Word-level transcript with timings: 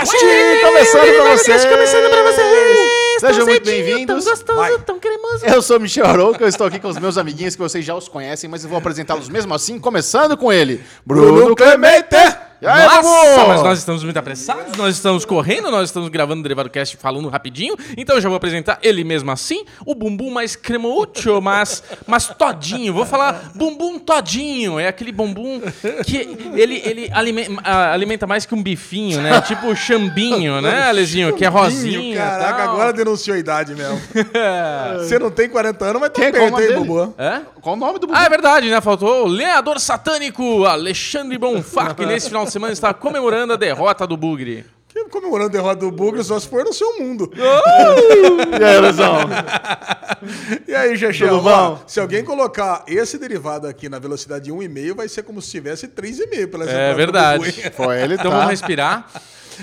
Cast 0.00 0.16
começando 0.62 1.14
pra 1.14 1.36
vocês. 1.36 1.64
começando 1.66 2.08
pra 2.10 2.22
vocês. 2.22 2.78
Sejam 3.20 3.44
muito 3.46 3.64
bem-vindos. 3.66 4.24
Tão 4.24 4.32
gostoso, 4.32 4.58
Vai. 4.58 4.78
tão 4.78 4.98
cremoso. 4.98 5.44
Eu 5.44 5.60
sou 5.60 5.78
Michel 5.78 6.06
Arouca, 6.06 6.42
eu 6.42 6.48
estou 6.48 6.66
aqui 6.66 6.78
com 6.78 6.88
os 6.88 6.98
meus 6.98 7.18
amiguinhos 7.18 7.54
que 7.54 7.60
vocês 7.60 7.84
já 7.84 7.94
os 7.94 8.08
conhecem, 8.08 8.48
mas 8.48 8.64
eu 8.64 8.70
vou 8.70 8.78
apresentá-los 8.78 9.28
mesmo 9.28 9.52
assim, 9.52 9.78
começando 9.78 10.38
com 10.38 10.50
ele, 10.50 10.82
Bruno 11.04 11.54
Clemente. 11.54 12.16
E 12.62 12.66
aí, 12.66 12.84
Nossa, 12.84 13.02
Bubu? 13.02 13.48
mas 13.48 13.62
nós 13.62 13.78
estamos 13.78 14.04
muito 14.04 14.16
apressados, 14.18 14.76
nós 14.76 14.94
estamos 14.94 15.24
correndo, 15.24 15.70
nós 15.70 15.88
estamos 15.88 16.10
gravando 16.10 16.40
o 16.40 16.42
Derivado 16.42 16.68
Cast 16.68 16.94
falando 16.98 17.26
rapidinho, 17.30 17.74
então 17.96 18.16
eu 18.16 18.20
já 18.20 18.28
vou 18.28 18.36
apresentar 18.36 18.78
ele 18.82 19.02
mesmo 19.02 19.30
assim, 19.30 19.64
o 19.86 19.94
bumbum 19.94 20.30
mais 20.30 20.56
cremocho, 20.56 21.40
mas, 21.40 21.82
mas 22.06 22.26
todinho. 22.28 22.92
Vou 22.92 23.06
falar 23.06 23.50
bumbum 23.54 23.98
todinho, 23.98 24.78
é 24.78 24.88
aquele 24.88 25.10
bumbum 25.10 25.58
que 26.04 26.18
ele, 26.54 26.82
ele 26.84 27.10
alime- 27.14 27.58
ah, 27.64 27.92
alimenta 27.94 28.26
mais 28.26 28.44
que 28.44 28.54
um 28.54 28.62
bifinho, 28.62 29.22
né? 29.22 29.40
Tipo 29.40 29.74
chambinho, 29.74 30.60
né, 30.60 30.82
Alezinho? 30.90 31.34
Que 31.34 31.46
é 31.46 31.48
rosinho. 31.48 32.14
Caraca, 32.14 32.62
tal. 32.64 32.72
agora 32.74 32.92
denunciou 32.92 33.36
a 33.36 33.38
idade 33.38 33.74
mesmo. 33.74 33.98
Você 34.98 35.18
não 35.18 35.30
tem 35.30 35.48
40 35.48 35.82
anos, 35.84 36.00
mas 36.00 36.10
tá? 36.10 36.30
Qual 36.30 36.48
o 36.48 36.56
perto? 36.56 36.84
Bubu. 36.84 37.14
É? 37.16 37.40
Qual 37.60 37.74
o 37.74 37.78
nome 37.78 37.98
do 37.98 38.06
Bubu? 38.06 38.18
Ah, 38.18 38.24
é 38.24 38.28
verdade, 38.28 38.68
né? 38.68 38.80
Faltou 38.82 39.24
o 39.24 39.28
lenhador 39.28 39.80
satânico 39.80 40.64
Alexandre 40.66 41.38
Bonfá, 41.38 41.94
que 41.94 42.04
nesse 42.04 42.28
final 42.28 42.44
de 42.44 42.49
semana 42.50 42.72
está 42.72 42.92
comemorando 42.92 43.52
a 43.52 43.56
derrota 43.56 44.06
do 44.06 44.16
Bugre. 44.16 44.66
Que 44.88 45.04
comemorando 45.04 45.50
a 45.50 45.52
derrota 45.52 45.76
do 45.76 45.90
Bugre 45.92 46.22
só 46.24 46.38
se 46.40 46.48
for 46.48 46.64
no 46.64 46.72
seu 46.72 46.98
mundo. 46.98 47.30
E 48.60 48.64
aí, 48.64 48.80
Lesão? 48.80 49.18
E 50.66 50.74
aí, 50.74 50.96
bom? 51.40 51.80
Se 51.86 52.00
alguém 52.00 52.24
colocar 52.24 52.84
esse 52.88 53.16
derivado 53.16 53.66
aqui 53.66 53.88
na 53.88 53.98
velocidade 53.98 54.46
de 54.46 54.52
1,5, 54.52 54.94
vai 54.94 55.08
ser 55.08 55.22
como 55.22 55.40
se 55.40 55.50
tivesse 55.50 55.86
3,5 55.88 56.50
pela 56.50 56.68
É 56.68 56.92
verdade. 56.92 57.70
Foi 57.70 58.00
ele, 58.02 58.14
Então 58.14 58.30
tá? 58.30 58.36
vamos 58.36 58.50
respirar. 58.50 59.06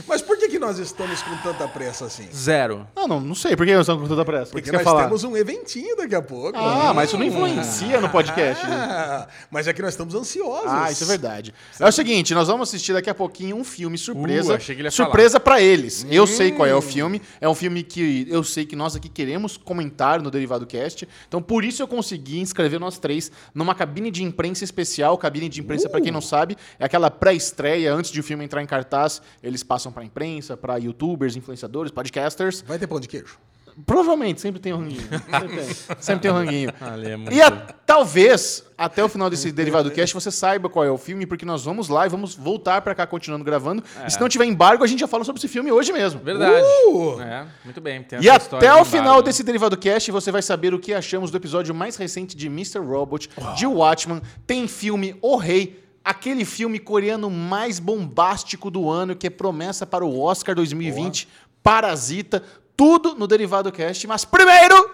Mas 0.07 0.21
por 0.21 0.37
que, 0.37 0.47
que 0.49 0.59
nós 0.59 0.77
estamos 0.79 1.21
com 1.21 1.35
tanta 1.37 1.67
pressa 1.67 2.05
assim? 2.05 2.27
Zero. 2.33 2.87
Não, 2.95 3.07
não, 3.07 3.19
não 3.19 3.35
sei, 3.35 3.55
por 3.55 3.65
que 3.65 3.73
nós 3.73 3.81
estamos 3.81 4.03
com 4.03 4.09
tanta 4.09 4.25
pressa? 4.25 4.51
Porque 4.51 4.71
nós 4.71 4.81
falar? 4.81 5.03
temos 5.05 5.23
um 5.23 5.35
eventinho 5.35 5.95
daqui 5.95 6.15
a 6.15 6.21
pouco. 6.21 6.57
Ah, 6.57 6.93
mas 6.93 7.09
isso 7.09 7.17
não 7.17 7.25
influencia 7.25 7.99
no 8.01 8.09
podcast. 8.09 8.65
né? 8.65 8.75
Ah, 8.75 9.27
mas 9.49 9.67
é 9.67 9.73
que 9.73 9.81
nós 9.81 9.93
estamos 9.93 10.13
ansiosos. 10.15 10.67
Ah, 10.67 10.91
isso 10.91 11.03
é 11.03 11.07
verdade. 11.07 11.53
É 11.79 11.87
o 11.87 11.91
seguinte, 11.91 12.33
nós 12.33 12.47
vamos 12.47 12.69
assistir 12.69 12.93
daqui 12.93 13.09
a 13.09 13.15
pouquinho 13.15 13.55
um 13.55 13.63
filme 13.63 13.97
surpresa. 13.97 14.53
Uh, 14.53 14.55
achei 14.55 14.75
que 14.75 14.81
ele 14.81 14.87
ia 14.87 14.91
surpresa 14.91 15.39
pra 15.39 15.61
eles. 15.61 16.05
Eu 16.09 16.27
sei 16.27 16.51
qual 16.51 16.67
é 16.67 16.75
o 16.75 16.81
filme. 16.81 17.21
É 17.39 17.47
um 17.47 17.55
filme 17.55 17.83
que 17.83 18.27
eu 18.29 18.43
sei 18.43 18.65
que 18.65 18.75
nós 18.75 18.95
aqui 18.95 19.09
queremos 19.09 19.57
comentar 19.57 20.21
no 20.21 20.29
Derivado 20.29 20.65
Cast. 20.65 21.07
Então, 21.27 21.41
por 21.41 21.63
isso 21.63 21.81
eu 21.81 21.87
consegui 21.87 22.39
inscrever 22.39 22.79
nós 22.79 22.97
três 22.97 23.31
numa 23.53 23.73
cabine 23.75 24.11
de 24.11 24.23
imprensa 24.23 24.63
especial. 24.63 25.17
Cabine 25.17 25.49
de 25.49 25.61
imprensa, 25.61 25.89
pra 25.89 26.01
quem 26.01 26.11
não 26.11 26.21
sabe, 26.21 26.57
é 26.79 26.85
aquela 26.85 27.09
pré-estreia 27.09 27.93
antes 27.93 28.11
de 28.11 28.19
o 28.19 28.23
filme 28.23 28.43
entrar 28.43 28.61
em 28.61 28.65
cartaz. 28.65 29.21
Eles 29.41 29.63
passam 29.63 29.86
pra 29.91 30.03
imprensa, 30.03 30.55
pra 30.57 30.77
youtubers, 30.77 31.35
influenciadores, 31.35 31.91
podcasters. 31.91 32.61
Vai 32.67 32.77
ter 32.79 32.87
pão 32.87 32.99
de 32.99 33.07
queijo. 33.07 33.37
Provavelmente, 33.85 34.41
sempre 34.41 34.59
tem 34.59 34.73
um 34.73 34.77
ranguinho. 34.79 35.01
Sempre 35.29 35.49
tem, 35.55 35.75
sempre 35.99 36.21
tem 36.23 36.31
um 36.31 36.33
ranguinho. 36.33 36.73
Ali 36.81 37.11
é 37.11 37.15
muito- 37.15 37.31
E 37.31 37.39
a- 37.39 37.51
talvez, 37.51 38.63
até 38.75 39.03
o 39.03 39.07
final 39.07 39.29
desse 39.29 39.51
Derivado 39.51 39.91
Cast, 39.91 40.15
você 40.15 40.31
saiba 40.31 40.67
qual 40.67 40.83
é 40.83 40.89
o 40.89 40.97
filme, 40.97 41.27
porque 41.27 41.45
nós 41.45 41.63
vamos 41.63 41.87
lá 41.87 42.07
e 42.07 42.09
vamos 42.09 42.33
voltar 42.33 42.81
pra 42.81 42.95
cá 42.95 43.05
continuando 43.05 43.45
gravando. 43.45 43.83
E 44.07 44.09
se 44.11 44.19
não 44.19 44.27
tiver 44.27 44.45
embargo, 44.45 44.83
a 44.83 44.87
gente 44.87 44.99
já 45.01 45.07
fala 45.07 45.23
sobre 45.23 45.37
esse 45.39 45.47
filme 45.47 45.71
hoje 45.71 45.93
mesmo. 45.93 46.19
Verdade. 46.23 46.65
Uh! 46.87 47.21
É, 47.21 47.45
muito 47.63 47.79
bem. 47.79 48.01
tem 48.01 48.19
E 48.19 48.27
até 48.27 48.73
de 48.73 48.81
o 48.81 48.83
final 48.83 49.03
embargo. 49.05 49.21
desse 49.21 49.43
Derivado 49.43 49.77
Cast, 49.77 50.11
você 50.11 50.31
vai 50.31 50.41
saber 50.41 50.73
o 50.73 50.79
que 50.79 50.91
achamos 50.95 51.29
do 51.29 51.37
episódio 51.37 51.75
mais 51.75 51.95
recente 51.97 52.35
de 52.35 52.47
Mr. 52.47 52.79
Robot, 52.79 53.29
de 53.55 53.67
Watchman. 53.67 54.23
Tem 54.47 54.67
filme 54.67 55.15
O 55.21 55.35
Rei, 55.37 55.83
aquele 56.09 56.45
filme 56.45 56.79
coreano 56.79 57.29
mais 57.29 57.79
bombástico 57.79 58.69
do 58.71 58.89
ano, 58.89 59.15
que 59.15 59.27
é 59.27 59.29
promessa 59.29 59.85
para 59.85 60.05
o 60.05 60.21
Oscar 60.21 60.55
2020, 60.55 61.27
Parasita. 61.61 62.41
Tudo 62.75 63.15
no 63.15 63.25
Derivado 63.27 63.71
Cast. 63.71 64.05
Mas 64.07 64.23
primeiro... 64.23 64.91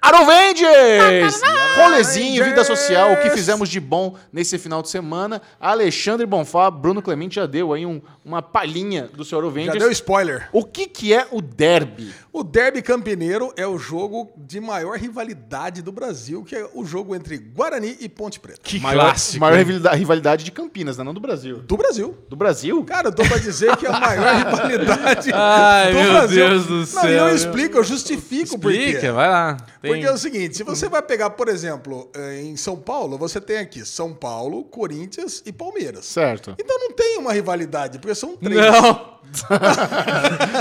Arovengers! 0.00 1.40
Rolezinho, 1.76 2.44
vida 2.44 2.64
social, 2.64 3.12
o 3.12 3.16
que 3.20 3.30
fizemos 3.30 3.68
de 3.68 3.80
bom 3.80 4.16
nesse 4.32 4.56
final 4.58 4.80
de 4.82 4.88
semana. 4.88 5.42
Alexandre 5.60 6.24
Bonfá, 6.26 6.70
Bruno 6.70 7.02
Clemente 7.02 7.34
já 7.36 7.46
deu 7.46 7.72
aí 7.72 7.84
um- 7.84 8.00
uma 8.24 8.40
palhinha 8.40 9.08
do 9.12 9.24
seu 9.24 9.38
Já 9.38 9.44
Arovengers. 9.44 9.78
deu 9.78 9.90
spoiler. 9.90 10.48
O 10.52 10.64
que, 10.64 10.86
que 10.86 11.12
é 11.12 11.26
o 11.30 11.40
derby? 11.42 12.12
O 12.38 12.44
Derby 12.44 12.80
Campineiro 12.82 13.52
é 13.56 13.66
o 13.66 13.76
jogo 13.76 14.30
de 14.36 14.60
maior 14.60 14.96
rivalidade 14.96 15.82
do 15.82 15.90
Brasil, 15.90 16.44
que 16.44 16.54
é 16.54 16.68
o 16.72 16.84
jogo 16.84 17.12
entre 17.16 17.36
Guarani 17.36 17.96
e 17.98 18.08
Ponte 18.08 18.38
Preta. 18.38 18.60
Que 18.62 18.78
Maior, 18.78 19.06
clássico. 19.06 19.40
maior 19.40 19.56
rivalidade, 19.96 20.44
de 20.44 20.52
Campinas, 20.52 20.96
né? 20.96 21.02
não 21.02 21.12
do 21.12 21.18
Brasil. 21.18 21.58
Do 21.58 21.76
Brasil. 21.76 22.16
Do 22.28 22.36
Brasil? 22.36 22.84
Cara, 22.84 23.08
eu 23.08 23.12
tô 23.12 23.24
pra 23.26 23.38
dizer 23.38 23.76
que 23.76 23.86
é 23.86 23.90
a 23.90 23.98
maior 23.98 24.36
rivalidade 24.46 25.32
Ai, 25.34 25.92
do 25.92 25.98
meu 25.98 26.12
Brasil. 26.12 26.48
Deus 26.48 26.66
do 26.66 26.76
Não, 26.78 26.86
céu. 26.86 27.10
e 27.10 27.16
eu 27.16 27.34
explico, 27.34 27.76
eu 27.78 27.82
justifico 27.82 28.56
por 28.56 28.70
quê. 28.70 28.78
Explica, 28.78 29.12
vai 29.12 29.28
lá. 29.28 29.56
Tem- 29.82 29.90
Porque 29.90 30.06
é 30.06 30.12
o 30.12 30.18
seguinte, 30.18 30.56
se 30.56 30.62
você 30.62 30.88
vai 30.88 31.02
pegar, 31.02 31.30
por 31.30 31.48
exemplo, 31.48 32.08
eh, 32.14 32.42
em 32.42 32.56
São 32.56 32.76
Paulo, 32.76 33.18
você 33.18 33.40
tem 33.40 33.58
aqui 33.58 33.84
São 33.84 34.14
Paulo, 34.14 34.62
Corinthians 34.62 35.42
e 35.44 35.52
Palmeiras. 35.52 36.04
Certo. 36.06 36.54
Então 36.56 36.78
não 36.78 36.92
tem 36.92 37.18
uma 37.18 37.32
rivalidade, 37.32 37.98
porque 37.98 38.14
são 38.14 38.36
três. 38.36 38.60
Não. 38.60 39.17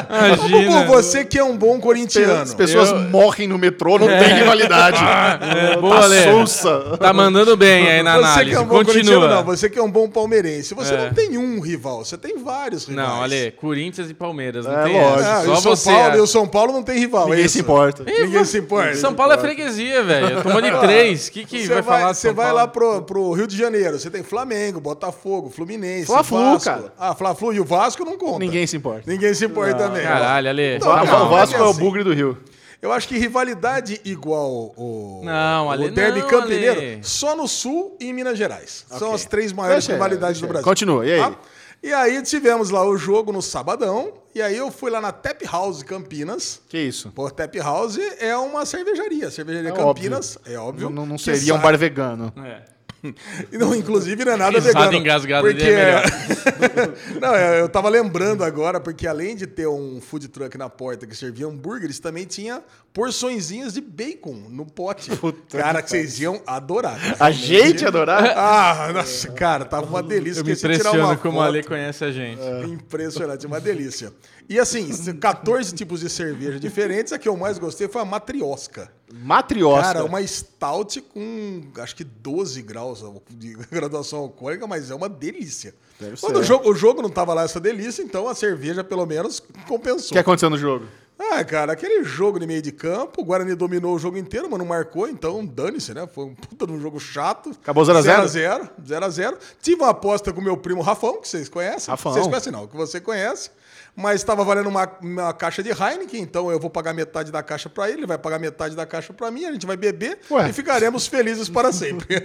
Imagina. 0.10 0.82
Bubu, 0.82 0.88
você 0.94 1.24
que 1.26 1.38
é 1.40 1.44
um 1.44 1.56
bom 1.58 1.80
corintiano. 1.80 2.42
As 2.42 2.54
pessoas 2.54 2.90
Eu- 2.90 3.00
morrem 3.00 3.48
no 3.48 3.58
metrô, 3.58 3.98
não 3.98 4.08
tem 4.08 4.34
rivalidade. 4.36 4.98
É, 5.48 5.76
Tá 5.76 5.82
boa. 5.82 6.02
Sousa. 6.24 6.98
Tá 6.98 7.14
mandando 7.14 7.56
bem 7.56 7.88
aí 7.90 8.04
na 8.04 8.14
Você 8.18 8.20
análise. 8.26 8.50
que 8.50 8.56
é 8.56 8.60
um 8.60 8.66
bom 8.66 8.84
corintiano, 8.86 9.10
Continua. 9.22 9.36
não. 9.36 9.44
Você 9.44 9.70
que 9.70 9.80
é 9.80 9.84
um 9.84 9.90
bom 9.92 10.10
palmeirense. 10.10 10.74
Você 10.74 10.94
É. 10.94 11.06
não 11.06 11.14
tem 11.14 11.38
um 11.38 11.60
rival, 11.60 12.04
você 12.04 12.18
tem 12.18 12.38
vários 12.38 12.86
rivais. 12.86 13.08
Não, 13.08 13.20
olha, 13.22 13.52
Corinthians 13.54 14.10
e 14.10 14.14
Palmeiras, 14.14 14.66
não 14.66 14.78
É, 14.80 14.84
tem 14.84 15.02
lógico. 15.02 15.30
Ah, 15.30 15.42
e 15.42 15.46
Só 15.46 15.54
o 15.54 15.56
São 15.62 15.76
você. 15.76 15.90
Paulo, 15.92 16.08
acha. 16.10 16.18
e 16.18 16.22
o 16.22 16.28
São 16.28 16.48
Paulo 16.48 16.74
não 16.74 16.84
tem 16.84 17.00
rival. 17.00 17.28
é 17.28 17.30
Ninguém 17.30 17.46
isso? 17.46 17.54
se 17.54 17.60
importa. 17.62 18.04
Ninguém 18.04 18.46
se 18.46 18.58
importa. 18.60 18.96
São 18.96 19.14
Paulo 19.14 19.34
é 19.34 19.38
freguesia, 19.38 20.04
velho. 20.04 20.42
Tomou 20.44 20.62
de 20.62 20.72
três. 20.80 21.28
O 21.28 21.32
que, 21.32 21.46
que 21.46 21.62
Você 21.62 21.68
vai, 21.74 21.82
vai, 21.82 22.00
falar 22.02 22.14
você 22.14 22.32
vai 22.34 22.52
lá 22.54 22.68
pro, 22.68 23.02
pro 23.04 23.32
Rio 23.34 23.48
de 23.48 23.58
Janeiro, 23.58 23.98
você 24.00 24.10
tem 24.10 24.24
Flamengo, 24.24 24.80
Botafogo, 24.80 25.50
Fluminense, 25.50 26.06
Fla-Flu, 26.08 26.38
Vasco. 26.54 26.64
cara. 26.70 26.94
Ah, 27.00 27.16
Fla-Flu 27.16 27.54
e 27.54 27.60
o 27.60 27.66
Vasco 27.66 28.04
não 28.04 28.18
conta. 28.18 28.40
Ninguém 28.48 28.68
se 28.68 28.76
importa. 28.78 29.04
Ninguém 29.06 29.34
se 29.34 29.46
importa 29.46 29.76
também. 29.76 30.04
Caralho, 30.04 30.50
Ale. 30.50 30.80
Não, 30.80 30.88
O 30.90 31.06
não, 31.06 31.26
o 31.26 31.30
Vasco 31.30 31.56
é 31.56 31.62
o 31.62 31.70
assim. 31.70 31.80
bugre 31.80 32.04
do 32.04 32.14
Rio. 32.14 32.38
Eu 32.82 32.92
acho 32.92 33.08
que 33.08 33.18
rivalidade 33.18 34.00
igual 34.06 34.72
o, 34.78 35.22
Não, 35.24 35.66
o 35.68 35.72
Ale, 35.72 35.90
Derby 35.90 36.20
não, 36.22 36.28
Campineiro, 36.28 36.80
Ale. 36.80 37.00
só 37.02 37.36
no 37.36 37.48
Sul 37.48 37.98
e 38.00 38.06
em 38.10 38.14
Minas 38.14 38.38
Gerais. 38.38 38.86
São 38.90 39.08
Ok. 39.10 39.16
as 39.16 39.26
três 39.26 39.52
maiores 39.52 39.84
Deixa- 39.86 39.94
rivalidades 39.94 40.36
deixa- 40.38 40.46
do 40.46 40.50
Brasil. 40.50 40.64
Continua, 40.64 41.06
e 41.06 41.14
aí? 41.14 41.20
Tá? 41.20 41.36
E 41.82 41.94
aí 41.94 42.22
tivemos 42.24 42.70
lá 42.70 42.84
o 42.86 42.96
jogo 42.98 43.32
no 43.32 43.42
sabadão, 43.42 44.14
e 44.34 44.42
aí 44.42 44.56
eu 44.58 44.70
fui 44.72 44.90
lá 44.92 45.00
na 45.02 45.12
Tap 45.12 45.42
House 45.52 45.82
Campinas. 45.84 46.60
Que 46.70 46.78
isso? 46.80 47.12
Pô, 47.16 47.30
Tap 47.32 47.56
House 47.58 47.98
é 48.20 48.36
uma 48.38 48.64
cervejaria. 48.66 49.30
Cervejaria 49.32 49.70
É 49.70 49.74
Campinas, 49.74 50.38
é 50.46 50.58
óbvio. 50.58 50.90
Não, 50.90 51.06
não 51.06 51.18
seria 51.18 51.54
um 51.56 51.60
bar 51.60 51.76
vegano. 51.78 52.32
É. 52.46 52.62
Não, 53.52 53.76
inclusive 53.76 54.24
não 54.26 54.34
é 54.34 54.38
nada 54.38 54.58
Risada 54.60 54.80
vegano. 54.80 54.98
engasgada 54.98 55.48
porque 55.48 55.64
dele 55.64 55.76
é. 55.80 57.20
Não, 57.20 57.36
eu 57.36 57.70
tava 57.70 57.90
lembrando 57.90 58.44
agora, 58.44 58.80
porque 58.80 59.08
além 59.08 59.36
de 59.36 59.46
ter 59.48 59.68
um 59.68 60.02
food 60.02 60.28
truck 60.28 60.58
na 60.58 60.70
porta 60.70 61.06
que 61.06 61.16
servia 61.16 61.48
hambúrgueres, 61.48 62.00
também 62.00 62.26
tinha 62.26 62.62
porçõezinhas 62.94 63.74
de 63.74 63.82
bacon 63.82 64.34
no 64.50 64.66
pote. 64.66 65.12
cara, 65.52 65.82
que 65.82 65.90
vocês 65.90 66.20
iam 66.20 66.42
adorar. 66.48 67.00
cara. 67.00 67.16
A 67.20 67.32
gente 67.32 67.86
adorar? 67.86 68.34
Ah, 68.36 68.92
nossa, 68.94 69.30
cara, 69.32 69.66
tava 69.66 69.86
uma 69.86 70.02
delícia. 70.04 70.42
Eu 70.42 70.46
me 70.46 70.54
impressiono 70.54 71.00
uma 71.00 71.18
como 71.18 71.34
foto. 71.36 71.44
a 71.44 71.48
Ale 71.48 71.64
conhece 71.64 72.04
a 72.04 72.12
gente. 72.12 72.42
Impressionante, 72.68 73.46
uma 73.46 73.60
delícia. 73.60 74.12
E 74.50 74.58
assim, 74.60 74.90
14 75.20 75.74
tipos 75.76 76.00
de 76.00 76.10
cerveja 76.10 76.60
diferentes. 76.60 77.12
A 77.12 77.20
que 77.20 77.28
eu 77.28 77.36
mais 77.36 77.58
gostei 77.58 77.88
foi 77.88 78.02
a 78.02 78.06
matriosca. 78.06 78.90
Matriosca. 79.14 79.82
Cara, 79.82 80.06
uma 80.06 80.26
stout 80.26 81.02
com 81.02 81.64
acho 81.80 81.96
que 81.96 82.04
12 82.04 82.62
graus 82.62 83.04
de 83.30 83.54
graduação 83.70 84.20
alcoólica, 84.20 84.66
mas 84.66 84.90
é 84.90 84.96
uma 84.96 85.10
delícia. 85.10 85.76
Deve 86.00 86.18
Quando 86.18 86.38
o 86.40 86.44
jogo, 86.44 86.70
o 86.70 86.76
jogo 86.76 87.02
não 87.02 87.10
tava 87.10 87.34
lá 87.34 87.44
essa 87.44 87.60
delícia, 87.60 88.02
então 88.04 88.28
a 88.28 88.36
cerveja 88.36 88.84
pelo 88.84 89.06
menos 89.06 89.40
O 89.40 89.68
compensou. 89.68 90.12
que 90.14 90.20
aconteceu 90.20 90.50
no 90.50 90.58
jogo? 90.58 90.86
Ah, 91.20 91.44
cara, 91.44 91.74
aquele 91.74 92.04
jogo 92.04 92.40
de 92.40 92.46
meio 92.46 92.62
de 92.62 92.72
campo, 92.72 93.22
o 93.22 93.26
Guarani 93.26 93.56
dominou 93.56 93.96
o 93.96 94.00
jogo 94.00 94.18
inteiro, 94.20 94.48
mas 94.48 94.60
não 94.60 94.66
marcou, 94.68 95.08
então 95.08 95.44
dane-se, 95.44 95.92
né? 95.92 96.08
Foi 96.08 96.26
um 96.26 96.36
puta 96.36 96.68
de 96.68 96.72
um 96.74 96.80
jogo 96.80 97.00
chato. 97.00 97.50
Acabou 97.50 97.84
0 97.84 97.98
a 97.98 98.02
0? 98.02 98.24
0x0, 98.28 98.70
0x0. 98.86 99.38
Tive 99.60 99.82
uma 99.82 99.90
aposta 99.90 100.32
com 100.32 100.40
o 100.40 100.44
meu 100.44 100.56
primo 100.56 100.82
Rafão, 100.82 101.20
que 101.20 101.28
vocês 101.28 101.50
conhecem. 101.50 101.90
Rafão. 101.90 102.14
Vocês 102.14 102.28
conhecem 102.28 102.54
não, 102.54 102.68
que 102.68 102.78
você 102.78 103.02
conhece. 103.02 103.50
Mas 104.00 104.22
estava 104.22 104.44
valendo 104.44 104.70
uma, 104.70 104.88
uma 105.02 105.34
caixa 105.34 105.64
de 105.64 105.70
Heineken, 105.70 106.22
então 106.22 106.52
eu 106.52 106.60
vou 106.60 106.70
pagar 106.70 106.94
metade 106.94 107.32
da 107.32 107.42
caixa 107.42 107.68
para 107.68 107.90
ele, 107.90 108.02
ele 108.02 108.06
vai 108.06 108.20
pagar 108.20 108.38
metade 108.38 108.76
da 108.76 108.86
caixa 108.86 109.12
para 109.12 109.32
mim, 109.32 109.44
a 109.46 109.52
gente 109.52 109.66
vai 109.66 109.76
beber 109.76 110.20
Ué. 110.30 110.48
e 110.48 110.54
ficaremos 110.54 111.08
felizes 111.08 111.50
para 111.50 111.74
sempre. 111.74 112.06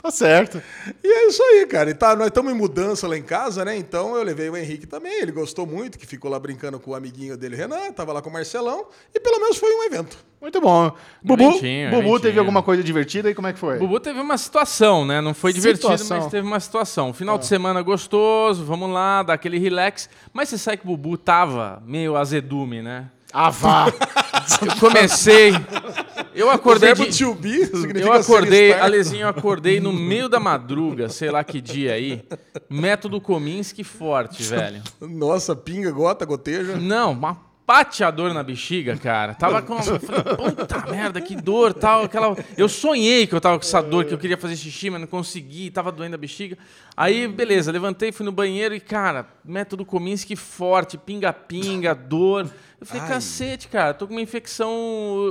Tá 0.00 0.12
certo. 0.12 0.62
E 1.02 1.08
é 1.08 1.26
isso 1.28 1.42
aí, 1.42 1.66
cara. 1.66 1.90
E 1.90 1.94
tá, 1.94 2.14
nós 2.14 2.28
estamos 2.28 2.52
em 2.52 2.54
mudança 2.56 3.08
lá 3.08 3.16
em 3.18 3.22
casa, 3.22 3.64
né? 3.64 3.76
Então 3.76 4.14
eu 4.16 4.22
levei 4.22 4.48
o 4.48 4.56
Henrique 4.56 4.86
também. 4.86 5.20
Ele 5.20 5.32
gostou 5.32 5.66
muito, 5.66 5.98
que 5.98 6.06
ficou 6.06 6.30
lá 6.30 6.38
brincando 6.38 6.78
com 6.78 6.92
o 6.92 6.94
amiguinho 6.94 7.36
dele, 7.36 7.56
Renan. 7.56 7.90
Tava 7.92 8.12
lá 8.12 8.22
com 8.22 8.30
o 8.30 8.32
Marcelão. 8.32 8.86
E 9.12 9.18
pelo 9.18 9.40
menos 9.40 9.56
foi 9.56 9.68
um 9.74 9.82
evento. 9.84 10.16
Muito 10.40 10.60
bom. 10.60 10.92
Bubu, 11.20 11.42
Eventinho, 11.42 11.90
Bubu 11.90 12.00
eventinho. 12.02 12.20
teve 12.20 12.38
alguma 12.38 12.62
coisa 12.62 12.80
divertida 12.80 13.28
e 13.28 13.34
como 13.34 13.48
é 13.48 13.52
que 13.52 13.58
foi? 13.58 13.76
Bubu 13.78 13.98
teve 13.98 14.20
uma 14.20 14.38
situação, 14.38 15.04
né? 15.04 15.20
Não 15.20 15.34
foi 15.34 15.52
divertido, 15.52 15.88
Situação. 15.88 16.18
mas 16.20 16.30
teve 16.30 16.46
uma 16.46 16.60
situação. 16.60 17.12
Final 17.12 17.36
de 17.36 17.46
semana 17.46 17.82
gostoso, 17.82 18.64
vamos 18.64 18.88
lá, 18.90 19.24
dar 19.24 19.34
aquele 19.34 19.58
relax. 19.58 20.08
Mas 20.32 20.48
você 20.48 20.58
sabe 20.58 20.76
que 20.76 20.84
o 20.84 20.90
Bubu 20.96 21.18
tava 21.18 21.82
meio 21.84 22.14
azedume, 22.16 22.80
né? 22.82 23.10
Ah, 23.32 23.50
vá! 23.50 23.86
Eu 24.62 24.76
comecei. 24.80 25.52
Eu 26.34 26.46
O 26.46 26.50
acordei. 26.50 26.94
verbo 26.94 27.10
de- 27.10 27.18
to 27.24 27.34
be 27.34 27.70
Eu 28.00 28.12
acordei, 28.12 28.72
Alezinho, 28.72 29.22
eu 29.22 29.28
acordei 29.28 29.80
no 29.80 29.92
meio 29.92 30.28
da 30.28 30.40
madruga, 30.40 31.08
sei 31.08 31.30
lá 31.30 31.42
que 31.44 31.60
dia 31.60 31.92
aí. 31.94 32.22
Método 32.70 33.20
Kominsky 33.20 33.84
forte, 33.84 34.42
velho. 34.44 34.82
Nossa, 35.00 35.54
pinga, 35.54 35.90
gota, 35.90 36.24
goteja. 36.24 36.76
Não, 36.76 37.12
uma 37.12 37.36
pateador 37.68 38.32
na 38.32 38.42
bexiga, 38.42 38.96
cara. 38.96 39.34
Tava 39.34 39.60
com. 39.60 39.74
eu 39.74 40.00
Falei, 40.00 40.22
puta 40.22 40.86
merda, 40.90 41.20
que 41.20 41.36
dor, 41.36 41.74
tal. 41.74 42.04
Aquela... 42.04 42.34
Eu 42.56 42.66
sonhei 42.66 43.26
que 43.26 43.34
eu 43.34 43.40
tava 43.42 43.58
com 43.58 43.64
essa 43.64 43.82
dor, 43.82 44.06
que 44.06 44.14
eu 44.14 44.16
queria 44.16 44.38
fazer 44.38 44.56
xixi, 44.56 44.88
mas 44.88 45.02
não 45.02 45.06
consegui, 45.06 45.70
tava 45.70 45.92
doendo 45.92 46.14
a 46.14 46.18
bexiga. 46.18 46.56
Aí, 46.96 47.28
beleza, 47.28 47.70
levantei, 47.70 48.10
fui 48.10 48.24
no 48.24 48.32
banheiro 48.32 48.74
e, 48.74 48.80
cara, 48.80 49.26
método 49.44 49.84
Kominsky 49.84 50.34
forte, 50.34 50.96
pinga-pinga, 50.96 51.94
dor. 51.94 52.50
Eu 52.80 52.86
falei, 52.86 53.02
Ai. 53.02 53.08
cacete, 53.10 53.68
cara, 53.68 53.92
tô 53.92 54.06
com 54.06 54.14
uma 54.14 54.22
infecção 54.22 54.72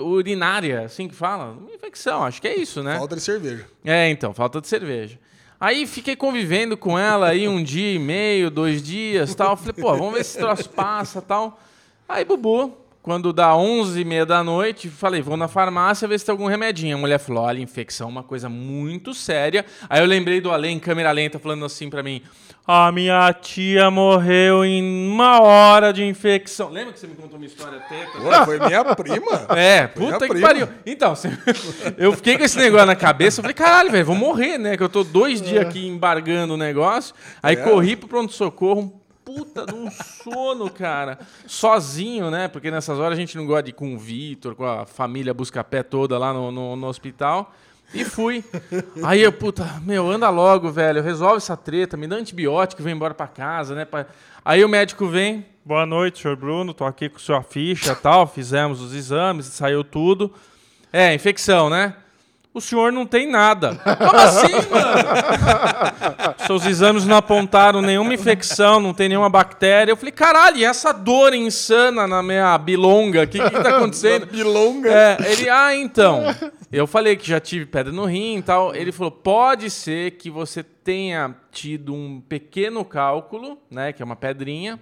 urinária, 0.04 0.82
assim 0.82 1.08
que 1.08 1.16
fala? 1.16 1.54
Uma 1.54 1.74
infecção, 1.74 2.24
acho 2.24 2.40
que 2.40 2.48
é 2.48 2.56
isso, 2.56 2.84
né? 2.84 3.00
Falta 3.00 3.16
de 3.16 3.22
cerveja. 3.22 3.66
É, 3.84 4.12
então, 4.12 4.32
falta 4.32 4.62
de 4.62 4.68
cerveja. 4.68 5.18
Aí 5.60 5.88
fiquei 5.88 6.16
convivendo 6.16 6.78
com 6.78 7.00
ela 7.00 7.30
aí 7.30 7.48
um 7.48 7.64
dia 7.64 7.94
e 7.94 7.98
meio, 7.98 8.52
dois 8.52 8.84
dias 8.84 9.34
tal. 9.34 9.58
Falei, 9.58 9.74
pô, 9.74 9.98
vamos 9.98 10.14
ver 10.14 10.24
se 10.24 10.38
esse 10.38 10.38
troço 10.38 10.70
passa 10.70 11.20
tal. 11.20 11.60
Aí, 12.08 12.24
Bubu, 12.24 12.74
quando 13.02 13.32
dá 13.34 13.56
11 13.56 14.00
e 14.02 14.06
meia 14.06 14.26
da 14.26 14.44
noite, 14.44 14.90
falei, 14.90 15.22
vou 15.22 15.38
na 15.38 15.48
farmácia 15.48 16.08
ver 16.08 16.20
se 16.20 16.26
tem 16.26 16.32
algum 16.34 16.46
remedinho. 16.48 16.96
A 16.98 17.00
mulher 17.00 17.18
falou, 17.20 17.44
olha, 17.44 17.60
infecção 17.60 18.08
é 18.08 18.12
uma 18.12 18.24
coisa 18.24 18.48
muito 18.50 19.14
séria. 19.14 19.66
Aí 19.90 20.02
eu 20.02 20.06
lembrei 20.06 20.40
do 20.42 20.52
Além, 20.52 20.78
em 20.78 20.80
câmera 20.80 21.12
lenta, 21.12 21.38
falando 21.40 21.64
assim 21.66 21.90
pra 21.90 22.02
mim, 22.04 22.22
a 22.66 22.92
minha 22.92 23.32
tia 23.34 23.90
morreu 23.92 24.64
em 24.66 25.10
uma 25.10 25.42
hora 25.42 25.92
de 25.94 26.04
infecção. 26.04 26.70
Lembra 26.70 26.92
que 26.94 27.00
você 27.00 27.08
me 27.08 27.16
contou 27.16 27.38
uma 27.38 27.46
história 27.46 27.80
teta? 27.80 28.12
Pô, 28.20 28.46
foi 28.46 28.60
minha 28.60 28.84
prima. 28.96 29.48
É, 29.56 29.88
Foi 29.88 30.06
puta 30.12 30.20
que 30.28 30.34
prima. 30.34 30.48
pariu. 30.48 30.68
Então, 30.86 31.14
eu 31.98 32.12
fiquei 32.14 32.38
com 32.38 32.44
esse 32.44 32.58
negócio 32.58 32.88
na 32.88 32.96
cabeça. 32.96 33.40
Eu 33.40 33.44
falei, 33.44 33.54
caralho, 33.56 33.92
velho, 33.92 34.06
vou 34.06 34.16
morrer, 34.16 34.58
né? 34.58 34.76
Que 34.78 34.84
eu 34.84 34.90
tô 34.90 35.04
dois 35.04 35.42
dias 35.42 35.66
aqui 35.66 35.88
embargando 35.88 36.54
o 36.56 36.58
negócio. 36.58 37.14
Aí 37.44 37.56
É. 37.56 37.60
corri 37.62 37.96
pro 37.96 38.08
pronto-socorro. 38.10 39.02
Puta 39.28 39.66
de 39.66 39.76
um 39.76 39.92
sono, 39.92 40.70
cara. 40.70 41.20
Sozinho, 41.46 42.32
né? 42.32 42.48
Porque 42.48 42.72
nessas 42.72 42.98
horas 42.98 43.18
a 43.18 43.20
gente 43.20 43.36
não 43.36 43.46
gosta 43.46 43.64
de 43.64 43.70
ir 43.72 43.74
com 43.74 43.94
o 43.94 43.98
Vitor, 44.00 44.56
com 44.56 44.64
a 44.66 44.86
família 44.86 45.34
busca-pé 45.34 45.84
toda 45.84 46.18
lá 46.18 46.32
no, 46.34 46.50
no, 46.50 46.76
no 46.78 46.88
hospital. 46.88 47.54
E 47.94 48.04
fui. 48.06 48.44
Aí 49.04 49.22
eu, 49.22 49.32
puta, 49.34 49.82
meu, 49.84 50.10
anda 50.10 50.30
logo, 50.30 50.72
velho. 50.72 51.02
Resolve 51.04 51.38
essa 51.38 51.58
treta, 51.58 51.98
me 51.98 52.08
dá 52.08 52.16
antibiótico 52.16 52.82
vem 52.82 52.94
embora 52.94 53.14
pra 53.14 53.28
casa, 53.28 53.76
né? 53.76 53.84
pra- 53.86 54.06
Aí 54.46 54.64
o 54.64 54.70
médico 54.70 55.08
vem. 55.08 55.46
Boa 55.66 55.86
noite, 55.86 56.22
senhor 56.22 56.38
Bruno. 56.38 56.74
Tô 56.74 56.86
aqui 56.86 57.10
com 57.10 57.20
sua 57.20 57.42
ficha 57.44 57.94
tal. 57.96 58.28
Fizemos 58.28 58.82
os 58.82 58.94
exames, 58.94 59.46
saiu 59.48 59.84
tudo. 59.84 60.34
É, 60.92 61.14
infecção, 61.14 61.70
né? 61.70 61.96
O 62.58 62.62
senhor 62.62 62.92
não 62.92 63.06
tem 63.06 63.30
nada. 63.30 63.76
Como 63.76 64.20
assim, 64.20 64.52
mano? 64.72 66.34
Seus 66.48 66.66
exames 66.66 67.06
não 67.06 67.16
apontaram 67.16 67.84
nenhuma 67.84 68.16
infecção, 68.16 68.80
não 68.80 68.96
tem 68.96 69.08
nenhuma 69.08 69.30
bactéria. 69.30 69.92
Eu 69.92 69.96
falei, 69.96 70.12
caralho, 70.12 70.58
e 70.58 70.66
essa 70.66 70.92
dor 70.92 71.36
insana 71.36 72.08
na 72.08 72.24
minha 72.24 72.58
bilonga? 72.58 73.26
O 73.26 73.28
que, 73.28 73.40
que 73.40 73.62
tá 73.62 73.78
acontecendo? 73.78 74.26
Bilonga. 74.26 74.90
É, 74.92 75.18
ele, 75.32 75.48
ah, 75.48 75.76
então. 75.76 76.24
Eu 76.72 76.88
falei 76.88 77.16
que 77.16 77.28
já 77.30 77.40
tive 77.40 77.68
pedra 77.68 77.94
no 77.94 78.06
rim 78.06 78.38
e 78.38 78.42
tal. 78.42 78.74
Ele 78.74 78.92
falou: 78.92 79.12
pode 79.12 79.70
ser 79.70 80.12
que 80.14 80.32
você 80.32 80.64
tenha 80.64 81.36
tido 81.52 81.94
um 81.94 82.20
pequeno 82.20 82.84
cálculo, 82.84 83.60
né? 83.70 83.94
Que 83.94 84.02
é 84.02 84.06
uma 84.06 84.16
pedrinha. 84.16 84.80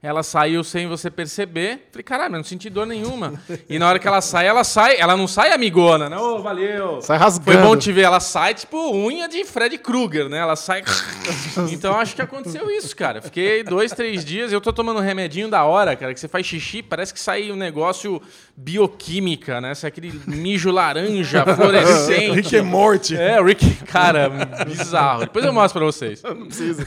Ela 0.00 0.22
saiu 0.22 0.62
sem 0.62 0.86
você 0.86 1.10
perceber. 1.10 1.88
Falei, 1.90 2.04
caralho, 2.04 2.32
não 2.36 2.44
senti 2.44 2.70
dor 2.70 2.86
nenhuma. 2.86 3.34
E 3.68 3.80
na 3.80 3.88
hora 3.88 3.98
que 3.98 4.06
ela 4.06 4.20
sai, 4.20 4.46
ela 4.46 4.62
sai, 4.62 4.96
ela 4.96 5.16
não 5.16 5.26
sai 5.26 5.52
amigona, 5.52 6.08
né? 6.08 6.16
Ô, 6.16 6.38
valeu. 6.40 7.00
Sai 7.02 7.16
Foi 7.18 7.26
rasgando. 7.26 7.62
bom 7.66 7.76
te 7.76 7.90
ver. 7.90 8.02
Ela 8.02 8.20
sai 8.20 8.54
tipo 8.54 8.78
unha 8.94 9.28
de 9.28 9.44
Fred 9.44 9.76
Krueger, 9.78 10.28
né? 10.28 10.38
Ela 10.38 10.54
sai. 10.54 10.84
então 11.72 11.98
acho 11.98 12.14
que 12.14 12.22
aconteceu 12.22 12.70
isso, 12.70 12.94
cara. 12.94 13.20
Fiquei 13.20 13.64
dois, 13.64 13.90
três 13.90 14.24
dias. 14.24 14.52
Eu 14.52 14.60
tô 14.60 14.72
tomando 14.72 14.98
um 14.98 15.02
remedinho 15.02 15.48
da 15.48 15.64
hora, 15.64 15.96
cara, 15.96 16.14
que 16.14 16.20
você 16.20 16.28
faz 16.28 16.46
xixi, 16.46 16.80
parece 16.80 17.12
que 17.12 17.18
sai 17.18 17.50
um 17.50 17.56
negócio 17.56 18.22
bioquímica, 18.56 19.60
né? 19.60 19.74
Sai 19.74 19.88
aquele 19.88 20.12
mijo 20.26 20.70
laranja 20.70 21.44
fluorescente. 21.56 22.36
Rick 22.36 22.56
é 22.56 22.62
morte. 22.62 23.16
É, 23.16 23.42
Rick, 23.42 23.84
cara, 23.86 24.28
bizarro. 24.64 25.20
Depois 25.20 25.44
eu 25.44 25.52
mostro 25.52 25.80
pra 25.80 25.86
vocês. 25.86 26.22
Não 26.22 26.46
precisa. 26.46 26.86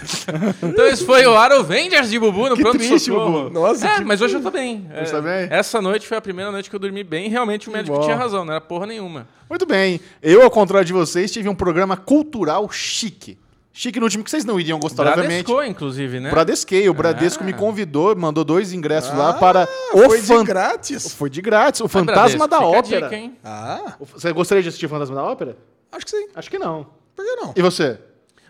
Então 0.63 0.85
esse 0.87 1.05
foi 1.05 1.25
o 1.25 1.35
Arovengers 1.35 2.09
de 2.09 2.17
Bubu 2.19 2.49
no 2.49 2.55
Que 2.55 2.61
pronto 2.61 2.77
triste, 2.77 3.00
Bubu. 3.09 3.49
Nossa, 3.49 3.87
É, 3.87 3.95
que- 3.95 4.03
mas 4.03 4.21
hoje 4.21 4.35
eu 4.35 4.41
tô 4.41 4.51
bem. 4.51 4.85
É, 4.93 5.03
tá 5.03 5.21
bem? 5.21 5.47
Essa 5.49 5.81
noite 5.81 6.07
foi 6.07 6.17
a 6.17 6.21
primeira 6.21 6.51
noite 6.51 6.69
que 6.69 6.75
eu 6.75 6.79
dormi 6.79 7.03
bem. 7.03 7.29
Realmente 7.29 7.69
o 7.69 7.71
médico 7.71 7.95
bom. 7.97 8.03
tinha 8.03 8.15
razão, 8.15 8.43
não 8.45 8.51
era 8.53 8.61
porra 8.61 8.85
nenhuma. 8.85 9.27
Muito 9.49 9.65
bem. 9.65 9.99
Eu, 10.21 10.43
ao 10.43 10.51
contrário 10.51 10.85
de 10.85 10.93
vocês, 10.93 11.31
tive 11.31 11.47
um 11.49 11.55
programa 11.55 11.95
cultural 11.97 12.69
chique. 12.69 13.37
Chique 13.73 14.01
no 14.01 14.09
time 14.09 14.21
que 14.21 14.29
vocês 14.29 14.43
não 14.43 14.59
iriam 14.59 14.77
gostar, 14.77 15.07
obviamente. 15.07 15.45
Bradesco, 15.45 15.63
inclusive, 15.71 16.19
né? 16.19 16.29
Bradesquei. 16.29 16.89
O 16.89 16.93
Bradesco 16.93 17.41
Ah. 17.41 17.45
me 17.45 17.53
convidou, 17.53 18.13
mandou 18.17 18.43
dois 18.43 18.73
ingressos 18.73 19.17
lá 19.17 19.29
Ah, 19.29 19.33
para 19.33 19.67
o 19.93 19.99
Foi 20.09 20.19
de 20.19 20.27
fan- 20.27 20.43
grátis. 20.43 21.13
Foi 21.13 21.29
de 21.29 21.41
grátis. 21.41 21.79
O 21.79 21.87
Fantasma 21.87 22.47
Bradesco, 22.47 22.47
da 22.49 22.57
fica 22.57 22.65
a 22.65 22.79
Ópera. 22.79 23.01
dica, 23.09 23.15
hein? 23.15 23.37
Ah, 23.43 23.93
Você 24.13 24.33
gostaria 24.33 24.61
de 24.61 24.67
assistir 24.67 24.87
o 24.87 24.89
Fantasma 24.89 25.15
da 25.15 25.23
Ópera? 25.23 25.57
acho 25.89 26.03
que 26.05 26.11
sim. 26.11 26.27
Acho 26.35 26.51
que 26.51 26.59
não. 26.59 26.85
Por 27.15 27.23
que 27.25 27.35
não? 27.37 27.53
E 27.55 27.61
você? 27.61 27.97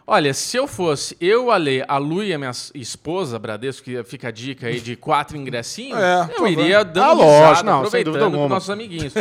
Olha, 0.05 0.33
se 0.33 0.57
eu 0.57 0.67
fosse 0.67 1.15
eu, 1.21 1.51
Ale, 1.51 1.83
a 1.87 1.97
Lu 1.97 2.23
e 2.23 2.33
a 2.33 2.37
minha 2.37 2.51
esposa, 2.75 3.37
Bradesco, 3.39 3.83
que 3.85 4.03
fica 4.03 4.27
a 4.27 4.31
dica 4.31 4.67
aí 4.67 4.79
de 4.79 4.95
quatro 4.95 5.37
ingressinhos, 5.37 5.97
É, 5.99 6.29
eu 6.37 6.47
iria 6.47 6.83
dando 6.83 7.21
Ah, 7.21 7.25
risada, 7.25 7.47
lógico, 7.47 7.65
não, 7.65 7.77
aproveitando 7.77 8.17
com 8.19 8.23
alguma. 8.25 8.47
nossos 8.49 8.69
amiguinhos. 8.69 9.13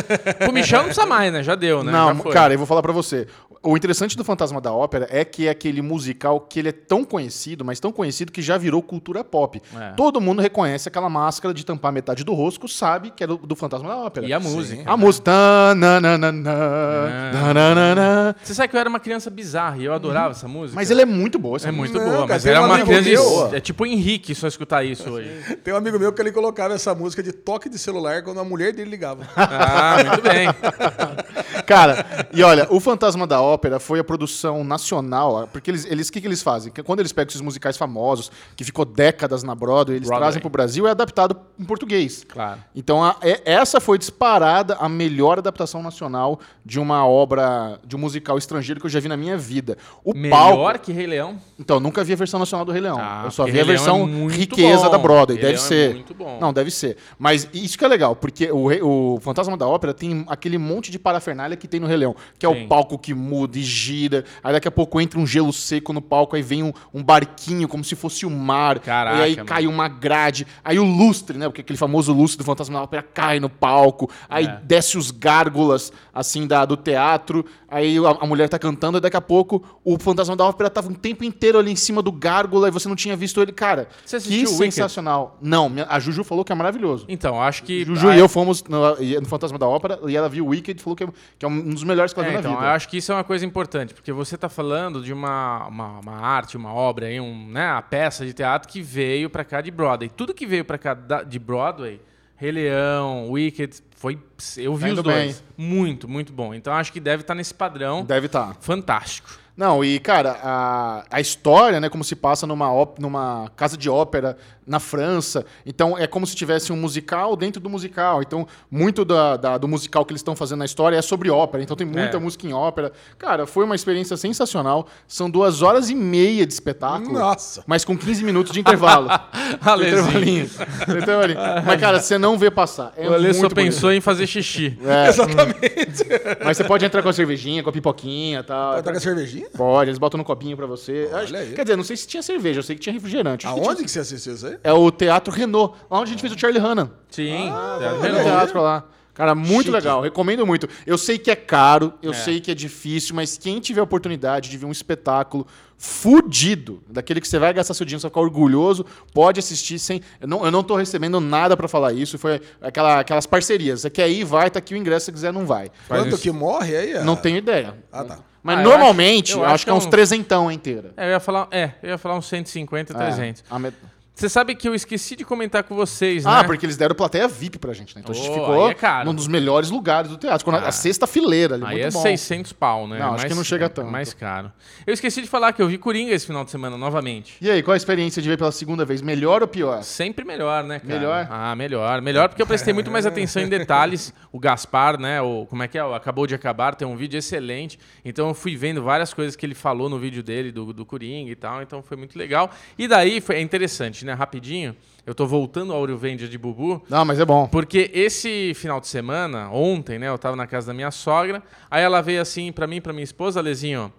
o 0.48 0.52
Michel 0.52 0.78
não 0.78 0.84
precisa 0.86 1.06
mais, 1.06 1.32
né? 1.32 1.42
Já 1.42 1.54
deu, 1.54 1.84
né? 1.84 1.92
Não, 1.92 2.16
cara, 2.18 2.54
eu 2.54 2.58
vou 2.58 2.66
falar 2.66 2.82
pra 2.82 2.92
você. 2.92 3.26
O 3.62 3.76
interessante 3.76 4.16
do 4.16 4.24
Fantasma 4.24 4.58
da 4.58 4.72
Ópera 4.72 5.06
é 5.10 5.22
que 5.22 5.46
é 5.46 5.50
aquele 5.50 5.82
musical 5.82 6.40
que 6.40 6.58
ele 6.58 6.70
é 6.70 6.72
tão 6.72 7.04
conhecido, 7.04 7.62
mas 7.62 7.78
tão 7.78 7.92
conhecido 7.92 8.32
que 8.32 8.40
já 8.40 8.56
virou 8.56 8.82
cultura 8.82 9.22
pop. 9.22 9.60
É. 9.78 9.90
Todo 9.92 10.18
mundo 10.18 10.40
reconhece 10.40 10.88
aquela 10.88 11.10
máscara 11.10 11.52
de 11.52 11.62
tampar 11.66 11.92
metade 11.92 12.24
do 12.24 12.32
rosto, 12.32 12.66
sabe 12.66 13.10
que 13.10 13.22
é 13.22 13.26
do, 13.26 13.36
do 13.36 13.54
Fantasma 13.54 13.86
da 13.90 13.96
Ópera. 13.98 14.26
E 14.26 14.32
a 14.32 14.40
música. 14.40 14.82
A 14.90 14.96
música. 14.96 15.24
Tá, 15.26 15.74
na, 15.76 16.00
na, 16.00 16.16
na, 16.16 16.32
na, 16.32 16.50
É. 16.50 17.32
na, 17.34 17.54
na, 17.54 17.74
na, 17.74 17.94
na. 17.94 18.34
Você 18.42 18.54
sabe 18.54 18.68
que 18.68 18.76
eu 18.76 18.80
era 18.80 18.88
uma 18.88 18.98
criança 19.00 19.28
bizarra 19.28 19.76
e 19.76 19.84
eu 19.84 19.92
adorava 19.92 20.30
essa 20.30 20.48
música. 20.48 20.69
Mas 20.74 20.90
ele 20.90 21.02
é 21.02 21.04
muito 21.04 21.38
boa. 21.38 21.56
É 21.62 21.70
música. 21.70 21.72
muito 21.72 21.92
Não, 21.98 22.04
boa, 22.04 22.26
cara, 22.26 22.26
mas 22.28 22.46
era 22.46 22.62
um 22.62 22.66
uma 22.66 22.80
criança. 22.84 23.08
meu- 23.10 23.54
É 23.54 23.60
tipo 23.60 23.84
Henrique 23.86 24.34
só 24.34 24.46
escutar 24.46 24.84
isso 24.84 25.08
hoje. 25.10 25.30
Tem 25.64 25.72
um 25.74 25.76
amigo 25.76 25.98
meu 25.98 26.12
que 26.12 26.20
ele 26.22 26.32
colocava 26.32 26.74
essa 26.74 26.94
música 26.94 27.22
de 27.22 27.32
toque 27.32 27.68
de 27.68 27.78
celular 27.78 28.22
quando 28.22 28.40
a 28.40 28.44
mulher 28.44 28.72
dele 28.72 28.90
ligava. 28.90 29.26
Ah, 29.36 29.96
muito 30.04 30.22
bem. 30.22 30.48
Cara, 31.70 32.04
e 32.32 32.42
olha, 32.42 32.66
o 32.70 32.80
Fantasma 32.80 33.26
da 33.26 33.40
Ópera 33.40 33.78
foi 33.78 34.00
a 34.00 34.04
produção 34.04 34.64
nacional, 34.64 35.48
porque 35.52 35.70
eles, 35.70 35.84
eles, 35.84 36.08
o 36.08 36.12
que, 36.12 36.20
que 36.20 36.26
eles 36.26 36.42
fazem? 36.42 36.72
Quando 36.84 36.98
eles 37.00 37.12
pegam 37.12 37.28
esses 37.28 37.40
musicais 37.40 37.76
famosos, 37.76 38.30
que 38.56 38.64
ficou 38.64 38.84
décadas 38.84 39.42
na 39.44 39.54
Broadway, 39.54 39.96
eles 39.98 40.08
Broadway. 40.08 40.26
trazem 40.26 40.40
pro 40.40 40.50
Brasil 40.50 40.84
e 40.84 40.88
é 40.88 40.90
adaptado 40.90 41.36
em 41.58 41.64
português. 41.64 42.24
Claro. 42.28 42.60
Então, 42.74 43.04
a- 43.04 43.14
é- 43.22 43.40
essa 43.44 43.80
foi 43.80 43.98
disparada 43.98 44.74
a 44.80 44.88
melhor 44.88 45.38
adaptação 45.38 45.80
nacional 45.82 46.40
de 46.66 46.80
uma 46.80 47.06
obra, 47.06 47.78
de 47.86 47.94
um 47.94 47.98
musical 48.00 48.36
estrangeiro 48.36 48.80
que 48.80 48.86
eu 48.86 48.90
já 48.90 48.98
vi 48.98 49.08
na 49.08 49.16
minha 49.16 49.38
vida. 49.38 49.78
O 50.04 50.12
Melhor 50.12 50.72
palco. 50.72 50.78
que 50.80 50.92
Rei 50.92 51.06
Leão. 51.06 51.36
Então, 51.58 51.78
nunca 51.78 52.02
vi 52.02 52.12
a 52.12 52.16
versão 52.16 52.40
nacional 52.40 52.64
do 52.64 52.72
Rei 52.72 52.80
Leão. 52.80 52.98
Ah, 53.00 53.22
eu 53.26 53.30
só 53.30 53.44
vi 53.44 53.50
a 53.50 53.54
Rei 53.54 53.62
Leão 53.64 53.76
versão 54.06 54.28
é 54.28 54.32
riqueza 54.34 54.84
bom. 54.86 54.90
da 54.90 54.98
Broadway. 54.98 55.38
Rei 55.38 55.52
deve 55.52 55.56
Leão 55.56 55.64
é 55.64 55.68
ser. 55.68 55.94
muito 55.94 56.14
bom. 56.14 56.38
Não, 56.40 56.52
deve 56.52 56.70
ser. 56.72 56.96
Mas 57.18 57.48
isso 57.54 57.78
que 57.78 57.84
é 57.84 57.88
legal, 57.88 58.16
porque 58.16 58.50
o, 58.50 59.14
o 59.14 59.20
Fantasma 59.20 59.56
da 59.56 59.68
Ópera 59.68 59.94
tem 59.94 60.24
aquele 60.26 60.58
monte 60.58 60.90
de 60.90 60.98
parafernália 60.98 61.59
que 61.60 61.68
tem 61.68 61.78
no 61.78 61.86
Rei 61.86 61.96
Leão, 61.98 62.16
que 62.38 62.44
é 62.44 62.52
Sim. 62.52 62.64
o 62.64 62.68
palco 62.68 62.98
que 62.98 63.14
muda 63.14 63.58
e 63.58 63.62
gira. 63.62 64.24
Aí 64.42 64.52
daqui 64.52 64.66
a 64.66 64.70
pouco 64.70 65.00
entra 65.00 65.18
um 65.20 65.26
gelo 65.26 65.52
seco 65.52 65.92
no 65.92 66.02
palco, 66.02 66.34
aí 66.34 66.42
vem 66.42 66.62
um, 66.64 66.72
um 66.92 67.02
barquinho 67.02 67.68
como 67.68 67.84
se 67.84 67.94
fosse 67.94 68.26
o 68.26 68.30
mar. 68.30 68.80
Caraca, 68.80 69.18
e 69.18 69.22
aí 69.22 69.36
mano. 69.36 69.46
cai 69.46 69.66
uma 69.66 69.86
grade. 69.88 70.46
Aí 70.64 70.78
o 70.78 70.84
lustre, 70.84 71.38
né? 71.38 71.46
Porque 71.48 71.60
aquele 71.60 71.76
famoso 71.76 72.12
lustre 72.12 72.38
do 72.38 72.44
Fantasma 72.44 72.78
da 72.78 72.84
Ópera 72.84 73.02
cai 73.02 73.38
no 73.38 73.48
palco. 73.48 74.10
Aí 74.28 74.46
É. 74.46 74.60
desce 74.64 74.96
os 74.98 75.10
gárgulas, 75.10 75.92
assim, 76.12 76.46
da, 76.46 76.64
do 76.64 76.76
teatro. 76.76 77.44
Aí 77.68 77.98
a, 77.98 78.10
a 78.24 78.26
mulher 78.26 78.48
tá 78.48 78.58
cantando, 78.58 78.98
e 78.98 79.00
daqui 79.00 79.16
a 79.16 79.20
pouco 79.20 79.62
o 79.84 79.98
Fantasma 79.98 80.34
da 80.34 80.44
Ópera 80.44 80.68
tava 80.70 80.88
um 80.88 80.94
tempo 80.94 81.22
inteiro 81.24 81.58
ali 81.58 81.70
em 81.70 81.76
cima 81.76 82.02
do 82.02 82.10
gárgula 82.10 82.68
e 82.68 82.70
você 82.70 82.88
não 82.88 82.96
tinha 82.96 83.14
visto 83.16 83.40
ele. 83.40 83.52
Cara, 83.52 83.88
Você 84.04 84.16
que 84.16 84.16
assistiu 84.16 84.50
Wicked? 84.50 84.72
sensacional. 84.74 85.38
Não, 85.40 85.70
a 85.88 85.98
Juju 86.00 86.24
falou 86.24 86.44
que 86.44 86.52
é 86.52 86.54
maravilhoso. 86.54 87.04
Então, 87.08 87.40
acho 87.40 87.62
que. 87.62 87.84
Juju 87.84 88.08
Ah, 88.08 88.16
e 88.16 88.18
eu 88.18 88.28
fomos 88.28 88.64
no, 88.64 88.96
no 89.20 89.26
Fantasma 89.26 89.58
da 89.58 89.66
Ópera 89.68 89.98
e 90.06 90.16
ela 90.16 90.28
viu 90.28 90.46
o 90.46 90.48
Wicked 90.48 90.78
e 90.78 90.82
falou 90.82 90.96
que 90.96 91.04
é, 91.04 91.08
que 91.38 91.44
é 91.44 91.48
um 91.50 91.74
dos 91.74 91.84
melhores 91.84 92.12
que 92.12 92.18
ela 92.20 92.28
É, 92.28 92.30
viu 92.32 92.38
então, 92.40 92.52
na 92.52 92.56
eu 92.56 92.60
vida. 92.62 92.72
acho 92.74 92.88
que 92.88 92.96
isso 92.96 93.12
é 93.12 93.14
uma 93.14 93.24
coisa 93.24 93.44
importante, 93.44 93.92
porque 93.94 94.12
você 94.12 94.34
está 94.36 94.48
falando 94.48 95.02
de 95.02 95.12
uma, 95.12 95.66
uma, 95.66 95.98
uma 96.00 96.16
arte, 96.20 96.56
uma 96.56 96.72
obra, 96.72 97.06
aí, 97.06 97.20
um, 97.20 97.46
né, 97.48 97.68
a 97.70 97.82
peça 97.82 98.24
de 98.24 98.32
teatro 98.32 98.68
que 98.68 98.80
veio 98.80 99.28
para 99.28 99.44
cá 99.44 99.60
de 99.60 99.70
Broadway. 99.70 100.08
Tudo 100.08 100.32
que 100.34 100.46
veio 100.46 100.64
para 100.64 100.78
cá 100.78 100.94
da- 100.94 101.22
de 101.22 101.38
Broadway 101.38 102.00
Rei 102.36 102.52
Leão, 102.52 103.28
Wicked, 103.30 103.82
foi. 103.96 104.18
Eu 104.56 104.74
vi 104.74 104.86
Tá 104.88 104.94
os 104.94 105.02
dois. 105.02 105.44
Muito, 105.58 106.08
muito 106.08 106.32
bom. 106.32 106.54
Então 106.54 106.72
acho 106.72 106.90
que 106.90 106.98
deve 106.98 107.20
estar 107.20 107.34
nesse 107.34 107.52
padrão. 107.52 108.02
Deve 108.02 108.26
estar. 108.26 108.56
Fantástico. 108.60 109.28
Não, 109.54 109.84
e 109.84 109.98
cara, 110.00 110.38
a, 110.42 111.04
a 111.10 111.20
história, 111.20 111.78
né, 111.80 111.90
como 111.90 112.02
se 112.02 112.16
passa 112.16 112.46
numa, 112.46 112.72
op- 112.72 112.98
numa 112.98 113.50
casa 113.56 113.76
de 113.76 113.90
ópera 113.90 114.38
na 114.70 114.78
França. 114.80 115.44
Então 115.66 115.98
é 115.98 116.06
como 116.06 116.24
se 116.26 116.34
tivesse 116.36 116.72
um 116.72 116.76
musical 116.76 117.34
dentro 117.36 117.60
do 117.60 117.68
musical. 117.68 118.22
Então, 118.22 118.46
muito 118.70 119.04
da, 119.04 119.36
da- 119.36 119.58
do 119.58 119.66
musical 119.66 120.04
que 120.04 120.12
eles 120.12 120.20
estão 120.20 120.36
fazendo 120.36 120.60
na 120.60 120.64
história 120.64 120.96
é 120.96 121.02
sobre 121.02 121.28
ópera. 121.28 121.62
Então 121.62 121.76
tem 121.76 121.86
muita 121.86 122.16
É. 122.16 122.20
música 122.20 122.46
em 122.46 122.52
ópera. 122.52 122.92
Cara, 123.18 123.46
foi 123.46 123.64
uma 123.64 123.74
experiência 123.74 124.16
sensacional. 124.16 124.86
São 125.08 125.28
duas 125.28 125.60
horas 125.60 125.90
e 125.90 125.94
meia 125.94 126.46
de 126.46 126.52
espetáculo. 126.52 127.12
Nossa. 127.18 127.64
Mas 127.66 127.84
com 127.84 127.98
15 127.98 128.22
minutos 128.24 128.52
de 128.52 128.60
intervalo. 128.60 129.08
Intervalinho. 129.80 130.48
Intervalinho. 130.88 131.38
Mas, 131.66 131.80
cara, 131.80 132.00
você 132.00 132.16
não 132.16 132.38
vê 132.38 132.50
passar. 132.50 132.92
É 132.96 133.08
o 133.08 133.14
Ale 133.14 133.32
só 133.34 133.40
bonito. 133.42 133.54
pensou 133.56 133.92
em 133.92 134.00
fazer 134.00 134.26
xixi. 134.26 134.78
É, 134.84 135.08
Exatamente. 135.10 136.04
mas 136.44 136.56
você 136.56 136.64
pode 136.64 136.84
entrar 136.84 137.02
com 137.02 137.08
a 137.08 137.12
cervejinha, 137.12 137.62
com 137.62 137.70
a 137.70 137.72
pipoquinha 137.72 138.40
e 138.40 138.42
tal. 138.42 138.72
Vai 138.74 138.82
tragar 138.82 139.00
cervejinha? 139.00 139.48
Pode, 139.56 139.90
eles 139.90 139.98
botam 139.98 140.18
no 140.18 140.24
copinho 140.24 140.56
pra 140.56 140.66
você. 140.66 141.08
Olha 141.12 141.22
Acho- 141.24 141.36
aí. 141.36 141.52
Quer 141.54 141.62
dizer, 141.64 141.76
não 141.76 141.84
sei 141.84 141.96
se 141.96 142.06
tinha 142.06 142.22
cerveja, 142.22 142.60
eu 142.60 142.62
sei 142.62 142.76
que 142.76 142.82
tinha 142.82 142.92
refrigerante. 142.92 143.46
Acho 143.46 143.54
que 143.54 143.60
Aonde 143.60 143.74
tinha- 143.76 143.84
que 143.86 143.90
você 143.90 144.00
assistiu 144.00 144.34
isso 144.34 144.46
aí? 144.46 144.58
É 144.62 144.72
o 144.72 144.90
Teatro 144.90 145.32
Renault, 145.32 145.74
lá 145.90 145.98
onde 146.00 146.10
a 146.10 146.12
gente 146.12 146.20
fez 146.20 146.32
o 146.32 146.38
Charlie 146.38 146.60
Hanna. 146.60 146.92
Sim. 147.10 147.50
Ah, 147.50 147.76
Teatro 147.78 148.06
aí. 148.16 148.24
teatro 148.24 148.62
lá. 148.62 148.84
Cara, 149.14 149.34
muito 149.34 149.64
Chique. 149.64 149.70
legal, 149.72 150.00
recomendo 150.00 150.46
muito. 150.46 150.66
Eu 150.86 150.96
sei 150.96 151.18
que 151.18 151.30
é 151.30 151.36
caro, 151.36 151.92
eu 152.02 152.12
É. 152.12 152.14
sei 152.14 152.40
que 152.40 152.50
é 152.50 152.54
difícil, 152.54 153.14
mas 153.14 153.36
quem 153.36 153.60
tiver 153.60 153.80
a 153.80 153.84
oportunidade 153.84 154.48
de 154.48 154.56
ver 154.56 154.64
um 154.64 154.70
espetáculo 154.70 155.46
fudido, 155.76 156.82
daquele 156.88 157.20
que 157.20 157.28
você 157.28 157.38
vai 157.38 157.52
gastar 157.52 157.74
seu 157.74 157.84
dinheiro, 157.84 158.00
você 158.00 158.04
vai 158.06 158.10
ficar 158.10 158.20
orgulhoso, 158.20 158.86
pode 159.12 159.38
assistir 159.38 159.78
sem. 159.78 160.00
Eu 160.20 160.28
não, 160.28 160.44
eu 160.44 160.50
não 160.50 160.62
tô 160.62 160.76
recebendo 160.76 161.20
nada 161.20 161.56
pra 161.56 161.68
falar 161.68 161.92
isso, 161.92 162.18
foi 162.18 162.40
aquela, 162.62 163.00
aquelas 163.00 163.26
parcerias. 163.26 163.80
Você 163.82 163.90
quer 163.90 164.08
ir, 164.08 164.24
vai, 164.24 164.48
tá 164.50 164.58
aqui 164.58 164.72
o 164.74 164.76
ingresso, 164.76 165.06
se 165.06 165.12
quiser, 165.12 165.32
não 165.32 165.44
vai. 165.44 165.70
Quanto 165.88 166.08
isso. 166.10 166.18
que 166.18 166.30
morre 166.30 166.76
aí? 166.76 166.92
é? 166.92 167.04
Não 167.04 167.16
tenho 167.16 167.36
ideia. 167.36 167.74
Ah, 167.92 168.04
tá. 168.04 168.18
Mas 168.42 168.58
Ah, 168.58 168.62
eu 168.62 168.68
normalmente, 168.70 169.32
acho- 169.32 169.42
acho, 169.44 169.54
acho 169.54 169.64
que 169.64 169.70
é 169.70 169.74
uns 169.74 169.84
é 169.84 169.86
um- 169.86 169.90
trezentão 169.90 170.50
inteira. 170.50 170.92
É, 170.96 171.06
eu 171.06 171.10
ia 171.10 171.20
falar, 171.20 171.46
é, 171.50 171.72
eu 171.82 171.90
ia 171.90 171.98
falar 171.98 172.16
uns 172.16 172.26
150, 172.26 172.94
300. 172.94 173.42
É, 173.42 173.54
a 173.54 173.58
met- 173.58 173.76
Você 174.20 174.28
sabe 174.28 174.54
que 174.54 174.68
eu 174.68 174.74
esqueci 174.74 175.16
de 175.16 175.24
comentar 175.24 175.62
com 175.64 175.74
vocês, 175.74 176.26
Ah, 176.26 176.42
né? 176.42 176.44
porque 176.44 176.66
eles 176.66 176.76
deram 176.76 176.94
plateia 176.94 177.26
VIP 177.26 177.58
pra 177.58 177.72
gente, 177.72 177.96
né? 177.96 178.02
Então 178.04 178.14
a 178.14 178.18
gente 178.18 178.28
Oh, 178.28 178.34
ficou 178.34 178.64
aí 178.66 178.70
é 178.72 178.74
caro. 178.74 179.06
num 179.06 179.14
dos 179.14 179.26
melhores 179.26 179.70
lugares 179.70 180.10
do 180.10 180.18
teatro. 180.18 180.44
Quando 180.44 180.56
a- 180.56 180.66
Ah. 180.66 180.68
a 180.68 180.72
sexta 180.72 181.06
fileira 181.06 181.54
ali, 181.54 181.64
Aí 181.64 181.70
muito 181.76 181.86
é 181.86 181.90
bom. 181.90 182.02
600 182.02 182.52
pau, 182.52 182.86
né? 182.86 182.98
Não, 182.98 183.14
acho 183.14 183.26
que 183.26 183.32
não 183.34 183.42
chega 183.42 183.66
tanto. 183.70 183.90
Mais 183.90 184.12
caro. 184.12 184.52
Eu 184.86 184.92
esqueci 184.92 185.22
de 185.22 185.26
falar 185.26 185.54
que 185.54 185.62
eu 185.62 185.66
vi 185.68 185.78
Coringa 185.78 186.12
esse 186.12 186.26
final 186.26 186.44
de 186.44 186.50
semana 186.50 186.76
novamente. 186.76 187.34
E 187.40 187.50
aí, 187.50 187.62
qual 187.62 187.72
a 187.72 187.76
experiência 187.78 188.20
de 188.20 188.28
ver 188.28 188.36
pela 188.36 188.52
segunda 188.52 188.84
vez? 188.84 189.00
Melhor 189.00 189.40
ou 189.40 189.48
pior? 189.48 189.82
Sempre 189.82 190.22
melhor, 190.22 190.64
né, 190.64 190.80
cara? 190.80 190.92
Melhor? 190.92 191.26
Ah, 191.30 191.56
melhor. 191.56 192.02
Melhor 192.02 192.28
porque 192.28 192.42
eu 192.42 192.46
prestei 192.46 192.74
muito 192.74 192.90
mais 192.90 193.06
atenção 193.06 193.40
em 193.42 193.48
detalhes. 193.48 194.12
O 194.30 194.38
Gaspar, 194.38 195.00
né? 195.00 195.22
O, 195.22 195.46
como 195.48 195.62
é 195.62 195.68
que 195.68 195.78
é? 195.78 195.84
O 195.84 195.94
Acabou 195.94 196.26
de 196.26 196.34
Acabar, 196.34 196.74
tem 196.74 196.86
um 196.86 196.94
vídeo 196.94 197.16
excelente. 197.16 197.78
Então 198.04 198.28
eu 198.28 198.34
fui 198.34 198.54
vendo 198.54 198.82
várias 198.82 199.14
coisas 199.14 199.34
que 199.34 199.46
ele 199.46 199.54
falou 199.54 199.88
no 199.88 199.98
vídeo 199.98 200.22
dele, 200.22 200.52
do, 200.52 200.74
do 200.74 200.84
Coringa 200.84 201.30
e 201.30 201.36
tal. 201.36 201.62
Então 201.62 201.82
foi 201.82 201.96
muito 201.96 202.18
legal. 202.18 202.50
E 202.78 202.86
daí 202.86 203.22
foi, 203.22 203.36
é 203.36 203.40
interessante, 203.40 204.04
né? 204.04 204.09
Rapidinho, 204.14 204.76
eu 205.06 205.14
tô 205.14 205.26
voltando 205.26 205.72
ao 205.72 205.86
Vendia 205.96 206.28
de 206.28 206.38
Bubu. 206.38 206.82
Não, 206.88 207.04
mas 207.04 207.18
é 207.18 207.24
bom. 207.24 207.46
Porque 207.46 207.90
esse 207.92 208.52
final 208.54 208.80
de 208.80 208.86
semana, 208.88 209.50
ontem, 209.50 209.98
né, 209.98 210.08
eu 210.08 210.18
tava 210.18 210.36
na 210.36 210.46
casa 210.46 210.68
da 210.68 210.74
minha 210.74 210.90
sogra, 210.90 211.42
aí 211.70 211.82
ela 211.82 212.00
veio 212.00 212.20
assim 212.20 212.52
pra 212.52 212.66
mim, 212.66 212.80
pra 212.80 212.92
minha 212.92 213.04
esposa, 213.04 213.40
Lezinho. 213.40 213.92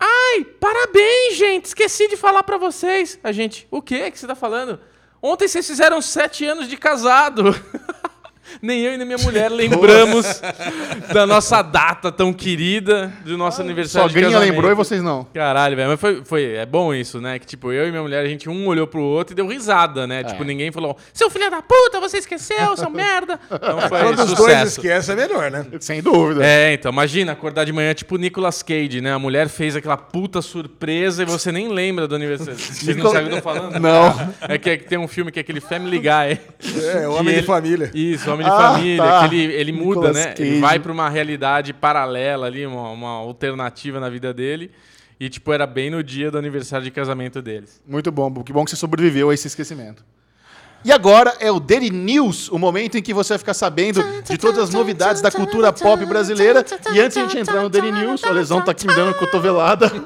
Ai, 0.00 0.44
parabéns, 0.60 1.36
gente! 1.36 1.66
Esqueci 1.66 2.08
de 2.08 2.16
falar 2.16 2.42
pra 2.42 2.56
vocês. 2.56 3.18
A 3.22 3.32
gente, 3.32 3.66
o 3.70 3.82
quê 3.82 4.10
que 4.10 4.18
você 4.18 4.26
tá 4.26 4.34
falando? 4.34 4.78
Ontem 5.20 5.48
vocês 5.48 5.66
fizeram 5.66 6.00
sete 6.00 6.44
anos 6.44 6.68
de 6.68 6.76
casado. 6.76 7.44
Nem 8.62 8.80
eu 8.80 8.94
e 8.94 8.96
nem 8.96 9.06
minha 9.06 9.18
mulher 9.18 9.50
lembramos 9.52 10.40
da 11.12 11.26
nossa 11.26 11.62
data 11.62 12.10
tão 12.10 12.32
querida, 12.32 13.12
do 13.24 13.36
nosso 13.36 13.60
aniversário 13.60 14.08
de 14.08 14.12
Sogrinha 14.14 14.30
casamento. 14.32 14.52
lembrou 14.54 14.70
e 14.70 14.74
vocês 14.74 15.02
não. 15.02 15.24
Caralho, 15.34 15.76
velho. 15.76 15.88
Mas 15.90 16.00
foi, 16.00 16.22
foi. 16.24 16.54
É 16.54 16.66
bom 16.66 16.94
isso, 16.94 17.20
né? 17.20 17.38
Que, 17.38 17.46
tipo, 17.46 17.72
eu 17.72 17.86
e 17.86 17.90
minha 17.90 18.02
mulher, 18.02 18.24
a 18.24 18.28
gente 18.28 18.48
um 18.48 18.66
olhou 18.66 18.86
pro 18.86 19.00
outro 19.02 19.34
e 19.34 19.36
deu 19.36 19.46
risada, 19.46 20.06
né? 20.06 20.24
Tipo, 20.24 20.44
ninguém 20.44 20.70
falou, 20.72 20.96
seu 21.12 21.30
filho 21.30 21.50
da 21.50 21.62
puta, 21.62 22.00
você 22.00 22.18
esqueceu, 22.18 22.76
seu 22.76 22.90
merda. 22.90 23.38
Então 23.50 23.80
foi 23.88 23.98
Quando 24.00 24.20
os 24.20 24.34
dois 24.34 24.68
esquecem, 24.70 25.14
é 25.14 25.16
melhor, 25.16 25.50
né? 25.50 25.66
Sem 25.80 26.02
dúvida. 26.02 26.44
É, 26.44 26.72
então, 26.74 26.90
imagina 26.92 27.32
acordar 27.32 27.64
de 27.64 27.72
manhã, 27.72 27.92
tipo 27.94 28.14
o 28.14 28.18
Nicolas 28.18 28.62
Cage, 28.62 29.00
né? 29.00 29.12
A 29.12 29.18
mulher 29.18 29.48
fez 29.48 29.76
aquela 29.76 29.96
puta 29.96 30.40
surpresa 30.42 31.22
e 31.22 31.26
você 31.26 31.52
nem 31.52 31.68
lembra 31.68 32.06
do 32.08 32.14
aniversário. 32.14 32.54
Vocês 32.58 32.96
não 32.96 33.10
sabem 33.10 33.26
o 33.26 33.28
que 33.28 33.34
eu 33.36 33.42
tô 33.42 33.48
falando? 33.54 33.78
Não. 33.78 34.32
É 34.48 34.58
que, 34.58 34.70
é 34.70 34.76
que 34.76 34.84
tem 34.84 34.98
um 34.98 35.08
filme 35.08 35.30
que 35.30 35.38
é 35.38 35.42
aquele 35.42 35.60
Family 35.60 35.98
Guy. 35.98 36.40
É, 36.94 37.08
homem 37.08 37.24
de 37.34 37.38
ele- 37.40 37.46
família. 37.46 37.90
Isso, 37.94 38.30
Homem 38.30 38.37
de 38.44 38.50
Ah, 38.50 38.56
Família. 38.74 39.02
tá. 39.02 39.28
Que 39.28 39.34
ele, 39.34 39.52
ele 39.54 39.72
muda, 39.72 40.12
né? 40.12 40.34
Ele 40.38 40.48
Cage. 40.50 40.60
vai 40.60 40.78
pra 40.78 40.92
uma 40.92 41.08
realidade 41.08 41.72
paralela 41.72 42.46
ali, 42.46 42.64
uma, 42.66 42.90
uma 42.90 43.10
alternativa 43.10 43.98
na 44.00 44.08
vida 44.08 44.32
dele. 44.34 44.70
E, 45.20 45.28
tipo, 45.28 45.52
era 45.52 45.66
bem 45.66 45.90
no 45.90 46.02
dia 46.02 46.30
do 46.30 46.38
aniversário 46.38 46.84
de 46.84 46.90
casamento 46.90 47.42
deles. 47.42 47.82
Muito 47.86 48.12
bom, 48.12 48.32
que 48.44 48.52
bom 48.52 48.64
que 48.64 48.70
você 48.70 48.76
sobreviveu 48.76 49.30
a 49.30 49.34
esse 49.34 49.46
esquecimento. 49.48 50.04
E 50.84 50.92
agora 50.92 51.34
é 51.40 51.50
o 51.50 51.58
Daily 51.58 51.90
News, 51.90 52.48
o 52.50 52.58
momento 52.58 52.96
em 52.96 53.02
que 53.02 53.12
você 53.12 53.30
vai 53.30 53.38
ficar 53.38 53.54
sabendo 53.54 54.00
de 54.22 54.38
todas 54.38 54.62
as 54.62 54.70
novidades 54.70 55.20
da 55.20 55.30
cultura 55.30 55.72
pop 55.72 56.04
brasileira. 56.06 56.64
E 56.92 57.00
antes 57.00 57.14
de 57.14 57.20
a 57.20 57.26
gente 57.26 57.38
entrar 57.38 57.62
no 57.62 57.68
Daily 57.68 57.90
News, 57.90 58.22
o 58.22 58.32
Lesão 58.32 58.62
tá 58.62 58.70
aqui 58.70 58.86
me 58.86 58.94
dando 58.94 59.12
cotovelada. 59.14 59.90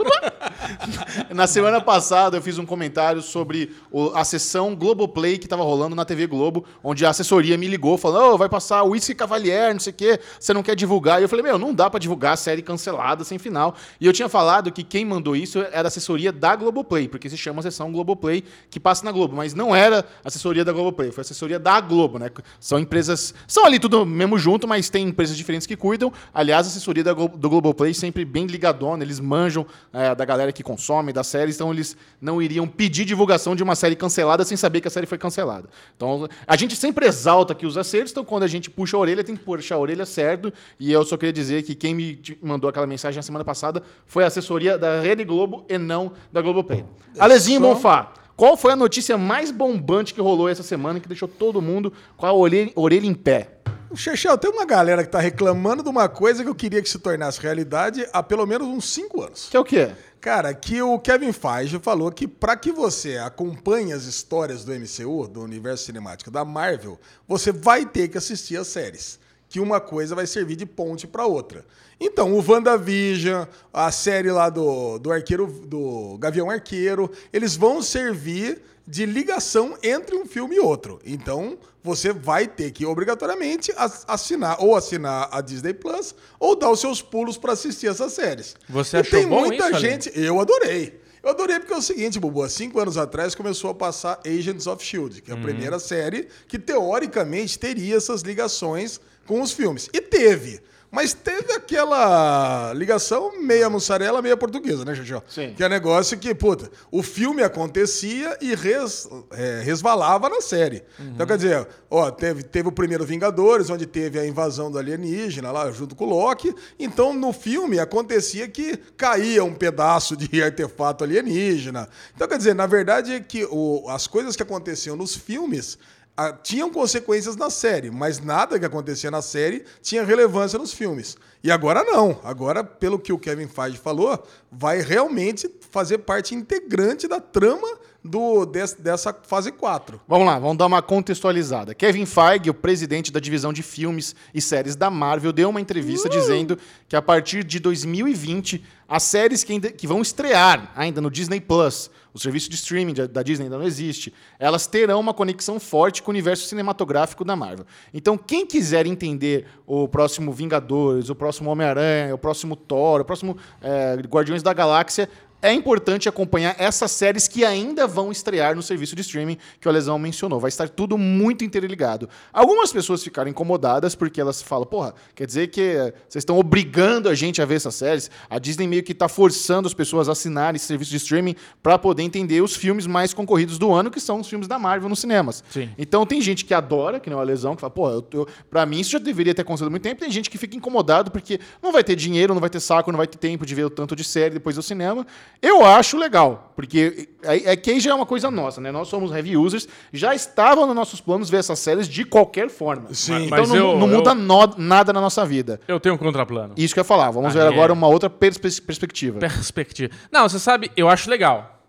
Na 1.31 1.47
semana 1.47 1.81
passada 1.81 2.37
eu 2.37 2.43
fiz 2.43 2.59
um 2.59 2.67
comentário 2.67 3.23
sobre 3.23 3.75
a 4.15 4.25
sessão 4.25 4.75
Globoplay 4.75 5.39
que 5.39 5.49
tava 5.49 5.63
rolando 5.63 5.95
na 5.95 6.05
TV 6.05 6.27
Globo, 6.27 6.65
onde 6.83 7.05
a 7.05 7.11
assessoria 7.11 7.57
me 7.57 7.69
ligou 7.69 7.97
falando: 7.99 8.35
"Ô, 8.35 8.39
vai 8.39 8.49
passar 8.49 8.83
o 8.83 8.91
Whisky 8.91 9.15
Cavalier, 9.15 9.73
não 9.73 9.81
sei 9.81 9.93
o 9.93 9.97
quê, 9.97 10.21
você 10.39 10.53
não 10.53 10.63
quer 10.63 10.75
divulgar?" 10.75 11.21
E 11.21 11.25
eu 11.25 11.29
falei: 11.29 11.45
"Meu, 11.45 11.59
não 11.59 11.75
dá 11.75 11.91
pra 11.91 11.99
divulgar 11.99 12.35
a 12.35 12.37
série 12.37 12.63
cancelada 12.63 13.25
sem 13.25 13.39
final". 13.39 13.75
E 14.01 14.07
eu 14.07 14.13
tinha 14.13 14.29
falado 14.29 14.71
que 14.73 14.83
quem 14.83 15.05
mandou 15.05 15.37
isso 15.37 15.59
era 15.73 15.87
a 15.87 15.89
assessoria 15.89 16.33
da 16.33 16.57
Globoplay, 16.57 17.09
porque 17.09 17.29
se 17.29 17.37
chama 17.37 17.63
sessão 17.63 17.93
Globoplay 17.93 18.45
que 18.71 18.81
passa 18.81 19.05
na 19.05 19.13
Globo, 19.13 19.37
mas 19.37 19.55
não 19.55 19.75
era 19.75 20.05
assessoria 20.25 20.65
da 20.65 20.72
Globoplay, 20.73 21.11
foi 21.13 21.23
assessoria 21.23 21.59
da 21.59 21.81
Globo, 21.81 22.19
né? 22.19 22.31
São 22.61 22.79
empresas, 22.79 23.35
são 23.47 23.65
ali 23.65 23.79
tudo 23.79 24.05
mesmo 24.07 24.39
junto, 24.39 24.67
mas 24.67 24.89
tem 24.91 25.07
empresas 25.09 25.37
diferentes 25.37 25.67
que 25.67 25.77
cuidam. 25.77 26.13
Aliás, 26.33 26.67
a 26.67 26.71
assessoria 26.71 27.05
da 27.05 27.13
Glo- 27.13 27.29
do 27.29 27.49
Globoplay 27.51 27.93
sempre 27.95 28.25
bem 28.25 28.47
ligadona, 28.47 29.03
eles 29.05 29.21
manjam 29.21 29.67
é, 29.93 30.15
da 30.15 30.25
galera 30.25 30.53
que 30.53 30.63
consome 30.63 31.13
das 31.13 31.27
séries, 31.27 31.55
então 31.57 31.73
eles 31.73 31.97
não 32.21 32.41
iriam 32.41 32.67
pedir 32.67 33.05
divulgação 33.05 33.55
de 33.57 33.63
uma 33.63 33.75
série 33.75 33.97
cancelada 33.97 34.45
sem 34.45 34.57
saber 34.57 34.81
que 34.81 34.89
a 34.89 34.91
série 34.91 35.07
foi 35.07 35.19
cancelada. 35.19 35.69
Então, 35.97 36.29
a 36.47 36.57
gente 36.57 36.75
sempre 36.77 37.07
exalta 37.07 37.53
aqui 37.53 37.67
os 37.67 37.77
acertos, 37.77 38.13
então 38.13 38.25
quando 38.25 38.43
a 38.43 38.49
gente 38.49 38.71
puxa 38.71 38.97
a 38.97 39.01
orelha, 39.01 39.23
tem 39.25 39.37
que 39.37 39.43
puxar 39.45 39.75
a 39.75 39.79
orelha 39.79 40.07
certo. 40.07 40.53
E 40.79 40.91
eu 40.93 41.05
só 41.05 41.17
queria 41.17 41.33
dizer 41.33 41.63
que 41.63 41.75
quem 41.75 41.95
me 41.95 42.21
mandou 42.43 42.69
aquela 42.71 42.87
mensagem 42.87 43.17
na 43.17 43.23
semana 43.23 43.45
passada 43.45 43.83
foi 44.07 44.25
a 44.25 44.27
assessoria 44.27 44.79
da 44.79 45.01
Rede 45.01 45.25
Globo 45.25 45.65
e 45.69 45.79
não 45.79 46.13
da 46.33 46.41
Globoplay. 46.41 46.85
Alezinho 47.19 47.61
Só- 47.61 47.75
Bonfá, 47.75 48.13
qual 48.37 48.57
foi 48.57 48.73
a 48.73 48.77
notícia 48.77 49.19
mais 49.19 49.51
bombante 49.51 50.15
que 50.15 50.21
rolou 50.21 50.49
essa 50.49 50.63
semana 50.63 51.01
que 51.01 51.09
deixou 51.09 51.29
todo 51.29 51.63
mundo 51.63 51.93
com 52.17 52.27
a 52.27 52.33
orelha, 52.33 52.73
orelha 52.75 53.07
em 53.07 53.15
pé? 53.15 53.59
Chechel, 53.95 54.39
tem 54.39 54.51
uma 54.51 54.65
galera 54.65 55.05
que 55.05 55.11
tá 55.11 55.21
reclamando 55.21 55.83
de 55.83 55.89
uma 55.89 56.09
coisa 56.09 56.43
que 56.43 56.49
eu 56.49 56.55
queria 56.55 56.81
que 56.81 56.89
se 56.89 56.99
tornasse 56.99 57.39
realidade 57.41 58.07
há 58.13 58.23
pelo 58.23 58.47
menos 58.47 58.67
uns 58.67 58.91
5 58.91 59.23
anos. 59.23 59.49
Que 59.51 59.57
é 59.57 59.61
o 59.61 59.65
quê? 59.65 59.91
Cara, 60.19 60.55
que 60.55 60.81
o 60.81 60.99
Kevin 60.99 61.33
Feige 61.33 61.79
falou 61.79 62.11
que 62.11 62.27
para 62.27 62.57
que 62.57 62.73
você 62.73 63.19
acompanhe 63.19 63.93
as 63.93 64.05
histórias 64.05 64.65
do 64.65 64.73
MCU, 64.73 65.29
do 65.29 65.43
universo 65.43 65.85
cinemático 65.85 66.31
da 66.31 66.45
Marvel, 66.45 66.99
você 67.29 67.53
vai 67.53 67.85
ter 67.85 68.09
que 68.09 68.17
assistir 68.17 68.57
as 68.57 68.69
séries. 68.69 69.19
Que 69.49 69.61
uma 69.61 69.81
coisa 69.81 70.15
vai 70.15 70.27
servir 70.27 70.57
de 70.57 70.65
ponte 70.65 71.07
para 71.07 71.27
outra. 71.27 71.67
Então, 72.05 72.33
o 72.35 72.45
WandaVision, 72.45 73.45
a 73.73 73.93
série 73.93 74.31
lá 74.31 74.49
do, 74.51 74.99
do 74.99 75.13
arqueiro, 75.13 75.47
do 75.47 76.17
Gavião 76.19 76.51
Arqueiro, 76.51 77.11
eles 77.33 77.55
vão 77.57 77.81
servir 77.81 78.61
de 78.87 79.07
ligação 79.07 79.77
entre 79.83 80.17
um 80.17 80.27
filme 80.27 80.57
e 80.57 80.61
outro. 80.61 80.99
Então, 81.07 81.57
você 81.85 82.13
vai 82.13 82.49
ter 82.49 82.73
que 82.73 82.85
obrigatoriamente 82.85 83.73
as- 83.77 84.05
assinar 84.09 84.57
ou 84.61 84.75
assinar 84.75 85.29
a 85.31 85.41
Disney 85.41 85.73
Plus 85.73 86.13
ou 86.41 86.57
dar 86.57 86.71
os 86.71 86.81
seus 86.81 87.01
pulos 87.01 87.37
para 87.39 87.53
assistir 87.53 87.87
essas 87.87 88.13
séries. 88.13 88.57
Você 88.69 88.97
E 88.97 89.01
achou 89.01 89.19
tem 89.21 89.29
bom 89.29 89.41
muita 89.47 89.71
isso, 89.71 89.79
gente, 89.81 90.13
eu 90.19 90.41
adorei. 90.41 91.01
Eu 91.23 91.31
adorei 91.31 91.61
porque 91.61 91.73
é 91.73 91.77
o 91.77 91.83
seguinte, 91.83 92.19
Bubu, 92.19 92.43
há 92.43 92.49
cinco 92.49 92.81
anos 92.81 92.97
atrás 92.99 93.33
começou 93.37 93.71
a 93.71 93.75
passar 93.75 94.19
Agents 94.27 94.67
of 94.67 94.83
S.H.I.E.L.D., 94.85 95.21
que 95.21 95.31
é 95.31 95.35
a 95.35 95.37
primeira 95.37 95.79
série 95.79 96.27
que 96.49 96.59
teoricamente 96.59 97.57
teria 97.61 97.97
essas 97.97 98.23
ligações 98.23 99.01
com 99.25 99.41
os 99.41 99.53
filmes. 99.53 99.89
E 99.93 100.01
teve. 100.01 100.61
Mas 100.95 101.15
teve 101.15 101.51
aquela 101.55 102.73
ligação 102.75 103.41
meia 103.41 103.71
mussarela, 103.71 104.21
meia 104.21 104.37
portuguesa, 104.37 104.85
né, 104.85 104.95
Xixó? 104.95 105.23
Sim. 105.27 105.55
Que 105.57 105.65
é 105.65 105.69
negócio 105.69 106.19
que, 106.19 106.35
puta, 106.35 106.71
o 106.91 107.03
filme 107.03 107.43
acontecia 107.43 108.37
e 108.43 108.55
res- 108.55 109.09
é, 109.33 109.63
resvalava 109.65 110.29
na 110.29 110.43
série. 110.43 110.83
Então, 111.01 111.27
quer 111.27 111.37
dizer, 111.39 111.67
ó, 111.91 112.11
teve, 112.11 112.43
teve 112.43 112.69
o 112.69 112.73
primeiro 112.73 113.07
Vingadores, 113.07 113.71
onde 113.71 113.87
teve 113.87 114.19
a 114.19 114.27
invasão 114.27 114.71
do 114.71 114.79
alienígena 114.79 115.51
lá 115.51 115.71
junto 115.73 115.97
com 115.97 116.05
o 116.05 116.09
Loki. 116.11 116.55
Então, 116.79 117.15
no 117.15 117.33
filme, 117.33 117.79
acontecia 117.79 118.47
que 118.47 118.77
caía 118.95 119.43
um 119.43 119.55
pedaço 119.55 120.15
de 120.15 120.29
artefato 120.45 121.05
alienígena. 121.05 121.89
Então, 122.15 122.29
quer 122.29 122.37
dizer, 122.37 122.55
na 122.55 122.67
verdade, 122.67 123.15
é 123.15 123.21
que 123.21 123.47
o- 123.51 123.87
as 123.89 124.07
coisas 124.07 124.37
que 124.37 124.43
aconteciam 124.43 124.95
nos 124.95 125.17
filmes 125.17 125.79
ah, 126.15 126.33
tinham 126.33 126.71
consequências 126.71 127.37
na 127.37 127.49
série, 127.49 127.91
mas 127.91 128.21
nada 128.21 128.59
que 128.59 128.67
acontecia 128.67 129.11
na 129.11 129.23
série 129.23 129.65
tinha 129.81 130.05
relevância 130.05 130.59
nos 130.59 130.73
filmes. 130.73 131.17
E 131.43 131.51
agora 131.51 131.83
não. 131.85 132.21
Agora, 132.23 132.63
pelo 132.63 132.99
que 132.99 133.13
o 133.13 133.19
Kevin 133.19 133.49
Feige 133.49 133.79
falou, 133.79 134.23
vai 134.51 134.81
realmente 134.81 135.51
fazer 135.71 135.99
parte 135.99 136.35
integrante 136.35 137.09
da 137.09 137.19
trama 137.19 137.67
do, 138.05 138.45
des- 138.45 138.75
dessa 138.75 139.15
fase 139.27 139.53
4. 139.53 140.01
Vamos 140.09 140.27
lá, 140.27 140.39
vamos 140.39 140.57
dar 140.57 140.67
uma 140.67 140.83
contextualizada. 140.83 141.75
Kevin 141.75 142.05
Feige, 142.07 142.51
o 142.51 142.55
presidente 142.55 143.13
da 143.13 143.21
divisão 143.21 143.53
de 143.53 143.63
filmes 143.63 144.15
e 144.35 144.41
séries 144.41 144.75
da 144.75 144.91
Marvel, 144.91 145.33
deu 145.33 145.51
uma 145.51 145.61
entrevista 145.61 146.09
dizendo 146.09 146.59
que 146.89 146.97
a 146.97 147.03
partir 147.03 147.45
de 147.45 147.61
2020, 147.61 148.65
as 148.89 149.05
séries 149.05 149.45
que, 149.45 149.53
ainda, 149.53 149.71
que 149.71 149.87
vão 149.87 150.03
estrear 150.03 150.73
ainda 150.75 151.01
no 151.01 151.11
Disney 151.11 151.41
Plus, 151.41 151.91
o 152.13 152.19
serviço 152.19 152.51
de 152.51 152.57
streaming 152.57 152.93
da- 152.93 153.23
Disney 153.23 153.45
ainda 153.47 153.57
não 153.57 153.65
existe, 153.65 154.13
elas 154.39 154.67
terão 154.67 155.01
uma 155.01 155.15
conexão 155.15 155.59
forte 155.61 156.03
com 156.03 156.11
o 156.11 156.13
universo 156.13 156.47
cinematográfico 156.47 157.25
da 157.25 157.35
Marvel. 157.37 157.65
Então, 157.95 158.19
quem 158.19 158.45
quiser 158.45 158.85
entender 158.87 159.47
o 159.67 159.87
próximo 159.89 160.33
Vingadores, 160.33 161.09
o 161.09 161.15
próximo 161.15 161.49
Homem-Aranha, 161.51 162.15
o 162.15 162.19
próximo 162.19 162.55
Thor, 162.57 163.01
o 163.01 163.05
próximo 163.05 163.37
eh, 163.63 163.97
Guardiões 164.09 164.43
da 164.43 164.53
Galáxia, 164.53 165.09
é 165.43 165.53
importante 165.53 166.09
acompanhar 166.09 166.55
essas 166.57 166.93
séries 166.93 167.27
que 167.27 167.45
ainda 167.45 167.85
vão 167.87 168.13
estrear 168.13 168.55
no 168.55 168.63
serviço 168.63 168.95
de 168.95 169.03
streaming 169.03 169.37
que 169.61 169.67
o 169.67 169.71
Alesão 169.71 169.99
mencionou. 169.99 170.39
Vai 170.39 170.49
estar 170.49 170.69
tudo 170.69 170.97
muito 170.97 171.45
interligado. 171.45 172.09
Algumas 172.33 172.73
pessoas 172.73 173.03
ficaram 173.03 173.29
incomodadas 173.29 173.97
porque 173.97 174.21
elas 174.21 174.41
falam, 174.41 174.65
porra, 174.65 174.95
quer 175.17 175.27
dizer 175.27 175.49
que 175.49 175.61
eh, 175.61 175.93
vocês 176.09 176.23
estão 176.23 176.39
obrigando 176.39 177.09
a 177.09 177.15
gente 177.15 177.43
a 177.43 177.45
ver 177.45 177.57
essas 177.57 177.75
séries? 177.75 178.09
A 178.31 178.39
Disney 178.39 178.69
meio 178.69 178.85
que 178.85 178.93
está 178.93 179.09
forçando 179.09 179.67
as 179.67 179.75
pessoas 179.75 180.09
a 180.09 180.13
assinarem 180.13 180.57
esse 180.57 180.67
serviço 180.67 180.93
de 180.93 180.99
streaming 180.99 181.35
para 181.61 181.77
poder 181.77 182.05
entender 182.05 182.41
os 182.41 182.55
filmes 182.55 182.87
mais 182.87 183.13
concorridos 183.13 183.59
do 183.59 183.73
ano, 183.73 183.91
que 183.91 184.01
são 184.01 184.21
os 184.21 184.29
filmes 184.29 184.47
da 184.47 184.61
Marvel 184.61 184.89
nos 184.89 185.01
cinemas. 185.01 185.43
Sim. 185.51 185.71
Então 185.77 186.07
tem 186.07 186.21
gente 186.21 186.45
que 186.45 186.55
adora, 186.55 187.01
que 187.01 187.11
nem 187.11 187.19
o 187.19 187.21
Alesão, 187.21 187.57
que 187.57 187.61
fala, 187.61 187.73
pô, 187.73 187.91
eu, 187.91 188.07
eu, 188.13 188.29
pra 188.49 188.65
mim 188.65 188.79
isso 188.79 188.93
já 188.93 188.99
deveria 188.99 189.35
ter 189.35 189.43
acontecido 189.43 189.67
há 189.67 189.71
muito 189.71 189.83
tempo. 189.83 190.01
Tem 190.01 190.11
gente 190.11 190.31
que 190.31 190.39
fica 190.39 190.57
incomodado 190.57 191.11
porque 191.11 191.41
não 191.61 191.73
vai 191.73 191.83
ter 191.83 191.97
dinheiro, 191.97 192.33
não 192.33 192.41
vai 192.41 192.51
ter 192.51 192.61
saco, 192.61 192.93
não 192.93 192.99
vai 192.99 193.09
ter 193.09 193.19
tempo 193.19 193.45
de 193.45 193.55
ver 193.57 193.65
o 193.65 193.71
tanto 193.71 193.97
de 193.97 194.05
série 194.05 194.35
depois 194.35 194.55
do 194.55 194.63
cinema. 194.63 195.05
Eu 195.41 195.65
acho 195.65 195.97
legal, 195.97 196.53
porque 196.55 197.09
é, 197.25 197.53
é 197.53 197.57
que 197.57 197.71
aí 197.73 197.81
já 197.81 197.91
é 197.91 197.95
uma 197.95 198.07
coisa 198.07 198.31
nossa, 198.31 198.61
né? 198.61 198.71
Nós 198.71 198.87
somos 198.87 199.11
heavy 199.11 199.37
users, 199.37 199.67
já 199.93 200.15
estavam 200.15 200.67
nos 200.67 200.77
nossos 200.77 201.01
planos 201.01 201.29
ver 201.29 201.39
essas 201.39 201.59
séries 201.59 201.89
de 201.89 202.05
qualquer 202.05 202.49
forma. 202.49 202.93
Sim. 202.95 203.25
Então 203.27 203.39
Mas 203.39 203.49
não, 203.49 203.57
eu- 203.57 203.79
não 203.79 203.89
eu- 203.89 203.97
muda 203.99 204.15
nó- 204.15 204.55
nada 204.57 204.93
na 204.93 205.01
nossa 205.01 205.25
vida. 205.27 205.61
Eu 205.67 205.81
tenho 205.81 205.97
um 205.97 205.99
contraplano. 205.99 206.55
Isso 206.57 206.73
que 206.75 206.79
eu 206.79 206.83
ia 206.83 206.87
falar. 206.87 207.11
Vamos 207.11 207.35
Ah, 207.35 207.41
ver 207.41 207.45
é. 207.47 207.49
agora 207.49 207.73
uma 207.73 207.89
outra 207.89 208.09
perspe- 208.09 208.61
perspectiva. 208.63 209.19
Perspectiva. 209.19 209.93
Não, 210.13 210.29
você 210.29 210.39
sabe, 210.39 210.71
eu 210.77 210.89
acho 210.89 211.11
legal. 211.11 211.61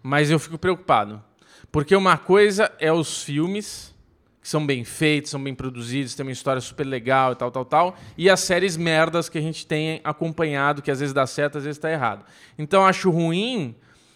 Mas 0.00 0.30
eu 0.30 0.38
fico 0.38 0.56
preocupado. 0.56 1.20
Porque 1.72 1.96
uma 1.96 2.16
coisa 2.16 2.70
é 2.78 2.92
os 2.92 3.24
filmes, 3.24 3.92
que 4.48 4.52
são 4.52 4.66
bem 4.66 4.82
feitos, 4.82 5.30
são 5.30 5.42
bem 5.44 5.54
produzidos, 5.54 6.14
tem 6.14 6.24
uma 6.24 6.32
história 6.32 6.58
super 6.62 6.84
legal 6.86 7.32
e 7.32 7.36
tal, 7.36 7.50
tal, 7.50 7.66
tal. 7.66 7.96
E 8.16 8.30
as 8.30 8.40
séries 8.40 8.78
merdas 8.78 9.28
que 9.28 9.36
a 9.36 9.42
gente 9.42 9.66
tem 9.66 10.00
acompanhado, 10.02 10.80
que 10.80 10.90
às 10.90 11.00
vezes 11.00 11.12
dá 11.12 11.26
certo, 11.26 11.58
às 11.58 11.64
vezes 11.64 11.78
tá 11.78 11.90
errado. 11.90 12.24
Então 12.58 12.80
eu 12.80 12.86
acho 12.86 13.10
ruim 13.10 13.74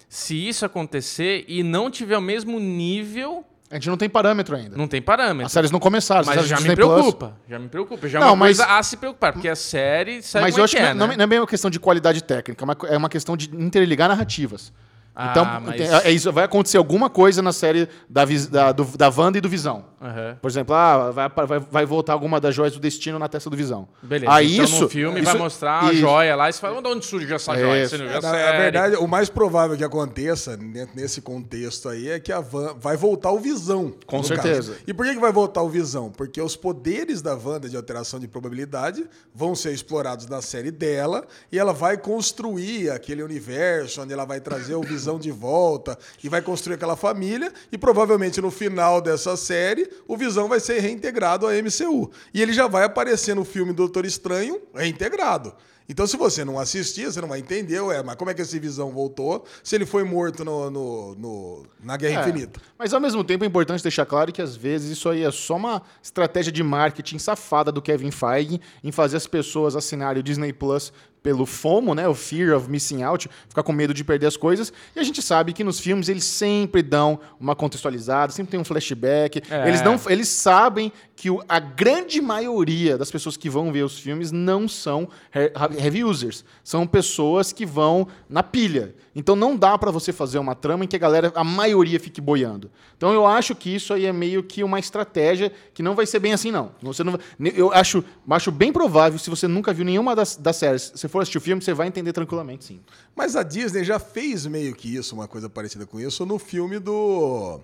se 0.09 0.35
isso 0.49 0.65
acontecer 0.65 1.45
e 1.47 1.63
não 1.63 1.91
tiver 1.91 2.17
o 2.17 2.21
mesmo 2.23 2.59
nível. 2.59 3.45
A 3.71 3.75
gente 3.75 3.91
não 3.91 3.99
tem 3.99 4.09
parâmetro 4.09 4.57
ainda. 4.57 4.75
Não 4.75 4.89
tem 4.89 5.03
parâmetro. 5.03 5.45
As 5.47 5.53
séries 5.53 5.71
não 5.71 5.79
começaram. 5.79 6.23
as 6.23 6.27
Mas 6.27 6.47
já 6.47 6.59
me 6.61 6.75
preocupa. 6.75 7.37
Já 7.47 7.59
me 7.59 7.69
preocupa. 7.69 8.09
Já 8.09 8.19
é 8.19 8.21
Não, 8.23 8.29
uma 8.29 8.37
mas- 8.37 8.57
coisa 8.57 8.73
a 8.79 8.83
se 8.83 8.97
preocupar. 8.97 9.35
Porque 9.35 9.49
a 9.51 9.57
série 9.57 10.23
sabe 10.23 10.45
Mas 10.47 10.57
eu 10.57 10.63
é 10.63 10.65
acho 10.65 10.75
que 10.77 10.81
que 10.83 10.87
é, 10.89 10.95
não, 10.95 11.09
né? 11.09 11.17
não 11.17 11.25
é 11.25 11.27
bem 11.27 11.41
uma 11.41 11.47
questão 11.47 11.71
de 11.71 11.79
qualidade 11.79 12.25
técnica, 12.25 12.63
é 12.63 12.65
uma- 12.65 12.77
é 12.89 12.97
uma 12.97 13.09
questão 13.11 13.37
de 13.37 13.55
interligar 13.55 14.09
narrativas. 14.09 14.73
Ah, 15.15 15.29
então, 15.31 15.45
mas- 15.61 16.05
é 16.07 16.11
isso, 16.11 16.33
vai 16.33 16.45
acontecer 16.45 16.79
alguma 16.79 17.11
coisa 17.11 17.43
na 17.43 17.53
série 17.53 17.89
da, 18.09 18.25
da, 18.51 18.73
do, 18.73 18.85
da 18.97 19.09
Wanda 19.15 19.37
e 19.39 19.41
do 19.41 19.49
Visão. 19.49 19.85
Aham. 20.01 20.37
Por 20.41 20.51
exemplo, 20.51 20.75
ah, 20.75 21.11
vai, 21.11 21.29
vai, 21.47 21.59
vai 21.61 21.87
voltar 21.87 22.13
alguma 22.15 22.41
das 22.41 22.55
joias 22.55 22.73
do 22.73 22.81
destino 22.81 23.19
na 23.19 23.29
testa 23.29 23.49
do 23.51 23.57
Visão. 23.57 23.87
Beleza. 24.03 24.33
Aí 24.33 24.55
então 24.55 24.65
isso, 24.65 24.81
no 24.83 24.89
filme 24.89 25.21
isso- 25.21 25.31
vai 25.31 25.39
mostrar 25.41 25.85
a 25.85 25.93
isso. 25.93 26.01
joia 26.01 26.35
lá 26.35 26.49
e 26.49 26.53
você 26.53 26.59
fala, 26.61 26.83
de 26.83 26.89
onde 26.89 27.05
surgiu 27.07 27.37
essa 27.37 27.55
joia? 27.57 27.83
Isso. 27.85 27.91
Você 27.97 28.03
não 28.03 28.07
viu 28.09 28.15
É, 28.15 28.19
a 28.19 28.21
na, 28.23 28.33
na 28.33 28.59
verdade, 28.59 28.97
o 28.97 29.07
mais 29.07 29.29
provável 29.29 29.77
que 29.77 29.85
aconteça 29.85 30.59
nesse 30.95 31.21
contexto 31.21 31.89
aí 31.89 32.09
é 32.11 32.19
que 32.19 32.33
a 32.33 32.41
Van 32.41 32.75
vai 32.81 32.97
voltar 32.97 33.31
o 33.33 33.39
Visão. 33.39 33.95
Com 34.07 34.23
certeza. 34.23 34.73
caso. 34.73 34.83
E 34.87 34.95
por 34.95 35.05
que, 35.07 35.13
que 35.15 35.21
vai 35.21 35.31
voltar 35.33 35.63
o 35.63 35.69
Visão? 35.69 36.11
Porque 36.11 36.41
os 36.41 36.57
poderes 36.57 37.21
da 37.23 37.35
Wanda 37.37 37.69
de 37.69 37.77
alteração 37.77 38.19
de 38.19 38.27
probabilidade 38.27 39.05
vão 39.35 39.55
ser 39.55 39.73
explorados 39.73 40.27
na 40.27 40.41
série 40.43 40.71
dela 40.71 41.25
e 41.53 41.59
ela 41.59 41.73
vai 41.73 41.97
construir 41.99 42.91
aquele 42.91 43.23
universo 43.23 44.01
onde 44.03 44.13
ela 44.13 44.25
vai 44.25 44.41
trazer 44.41 44.75
o 44.75 44.81
Visão 44.83 45.02
de 45.19 45.31
volta 45.31 45.99
e 46.23 46.29
vai 46.29 46.41
construir 46.43 46.75
aquela 46.75 46.97
família 46.97 47.53
e 47.71 47.79
provavelmente 47.79 48.41
no 48.41 48.51
final 48.51 49.01
dessa 49.01 49.37
série 49.37 49.89
o 50.07 50.17
Visão 50.17 50.49
vai 50.49 50.61
ser 50.61 50.81
reintegrado 50.81 51.47
à 51.47 51.53
MCU. 51.53 52.11
E 52.33 52.41
ele 52.41 52.53
já 52.53 52.67
vai 52.67 52.85
aparecer 52.85 53.35
no 53.35 53.45
filme 53.45 53.73
Doutor 53.73 54.05
Estranho 54.05 54.61
reintegrado. 54.75 55.53
Então, 55.89 56.07
se 56.07 56.17
você 56.17 56.45
não 56.45 56.59
assistir, 56.61 57.05
você 57.07 57.21
não 57.21 57.29
vai 57.29 57.41
entender, 57.41 57.81
ué, 57.81 58.03
mas 58.05 58.15
como 58.15 58.31
é 58.31 58.35
que 58.35 58.41
esse 58.41 58.59
Visão 58.59 58.91
voltou 58.93 59.45
se 59.65 59.75
ele 59.75 59.85
foi 59.85 60.05
morto 60.05 60.45
no, 60.45 60.71
no- 60.71 61.15
no- 61.17 61.67
na 61.83 61.97
Guerra 61.97 62.21
É, 62.25 62.29
Infinita? 62.29 62.61
Mas 62.79 62.95
ao 62.95 63.01
mesmo 63.01 63.23
tempo 63.25 63.43
é 63.45 63.47
importante 63.49 63.83
deixar 63.83 64.07
claro 64.07 64.33
que 64.33 64.41
às 64.41 64.55
vezes 64.57 64.91
isso 64.93 65.09
aí 65.09 65.23
é 65.25 65.31
só 65.31 65.57
uma 65.57 65.83
estratégia 66.03 66.53
de 66.53 66.63
marketing 66.63 67.19
safada 67.19 67.71
do 67.73 67.83
Kevin 67.83 68.13
Feige 68.13 68.61
em 68.83 68.93
fazer 68.93 69.17
as 69.17 69.27
pessoas 69.27 69.75
assinarem 69.75 70.21
o 70.21 70.23
Disney 70.23 70.53
Plus 70.53 70.93
pelo 71.23 71.47
FOMO, 71.47 71.95
né, 71.95 72.09
o 72.09 72.15
Fear 72.15 72.57
of 72.57 72.69
Missing 72.69 73.03
Out, 73.03 73.31
ficar 73.49 73.63
com 73.63 73.73
medo 73.73 73.95
de 73.95 74.03
perder 74.03 74.27
as 74.27 74.37
coisas. 74.37 74.73
E 74.97 74.99
a 75.01 75.03
gente 75.03 75.23
sabe 75.23 75.53
que 75.53 75.63
nos 75.63 75.79
filmes 75.79 76.09
eles 76.09 76.25
sempre 76.25 76.83
dão 76.83 77.21
uma 77.39 77.55
contextualizada, 77.55 78.33
sempre 78.33 78.51
tem 78.51 78.59
um 78.61 78.65
flashback. 78.65 79.43
É. 79.51 79.69
Eles 79.69 79.83
não, 79.83 80.01
eles 80.09 80.29
sabem 80.29 80.93
que 81.15 81.31
o- 81.31 81.41
a 81.49 81.61
grande 81.61 82.21
maioria 82.21 82.99
das 82.99 83.11
pessoas 83.11 83.37
que 83.37 83.49
vão 83.49 83.71
ver 83.73 83.85
os 83.85 83.99
filmes 83.99 84.33
não 84.33 84.67
são 84.67 85.09
he- 85.35 85.53
heavy 85.79 86.03
users, 86.03 86.45
são 86.65 86.87
pessoas 86.87 87.53
que 87.53 87.65
vão 87.65 88.09
na 88.29 88.43
pilha. 88.43 88.95
Então 89.15 89.37
não 89.37 89.57
dá 89.57 89.79
pra 89.79 89.91
você 89.91 90.13
fazer 90.13 90.39
uma 90.39 90.55
trama 90.55 90.85
em 90.85 90.89
que 90.89 90.97
a 90.97 90.99
galera, 90.99 91.31
a 91.37 91.45
maioria 91.45 92.01
fique 92.01 92.21
boiando. 92.21 92.71
Então 92.97 93.13
eu 93.13 93.27
acho 93.27 93.55
que 93.55 93.73
isso 93.73 93.93
aí 93.95 94.07
é 94.07 94.13
meio 94.13 94.43
que 94.43 94.65
uma 94.65 94.81
estratégia 94.81 95.53
que 95.75 95.83
não 95.83 95.95
vai 95.95 96.07
ser 96.07 96.19
bem 96.19 96.33
assim 96.33 96.51
não. 96.51 96.73
Você 96.83 97.05
não 97.05 97.19
eu 97.55 97.73
acho, 97.73 98.03
acho 98.31 98.51
bem 98.51 98.73
provável 98.73 99.19
se 99.19 99.31
você 99.31 99.47
nunca 99.47 99.73
viu 99.73 99.85
nenhuma 99.85 100.17
das, 100.17 100.35
das 100.37 100.57
séries, 100.57 100.93
se 100.95 101.07
for 101.13 101.21
assistir 101.23 101.39
o 101.39 101.41
filme, 101.41 101.63
você 101.63 101.73
vai 101.75 101.87
entender 101.87 102.13
tranquilamente, 102.13 102.65
sim. 102.65 102.81
Mas 103.15 103.37
a 103.37 103.43
Disney 103.43 103.85
já 103.85 103.99
fez 103.99 104.47
meio 104.47 104.75
que 104.75 104.95
isso, 104.97 105.15
uma 105.15 105.29
coisa 105.29 105.49
parecida 105.49 105.87
com 105.87 106.01
isso, 106.01 106.25
no 106.27 106.39
filme 106.39 106.79
do, 106.79 107.61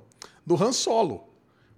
do 0.46 0.54
Han 0.62 0.72
Solo. 0.72 1.24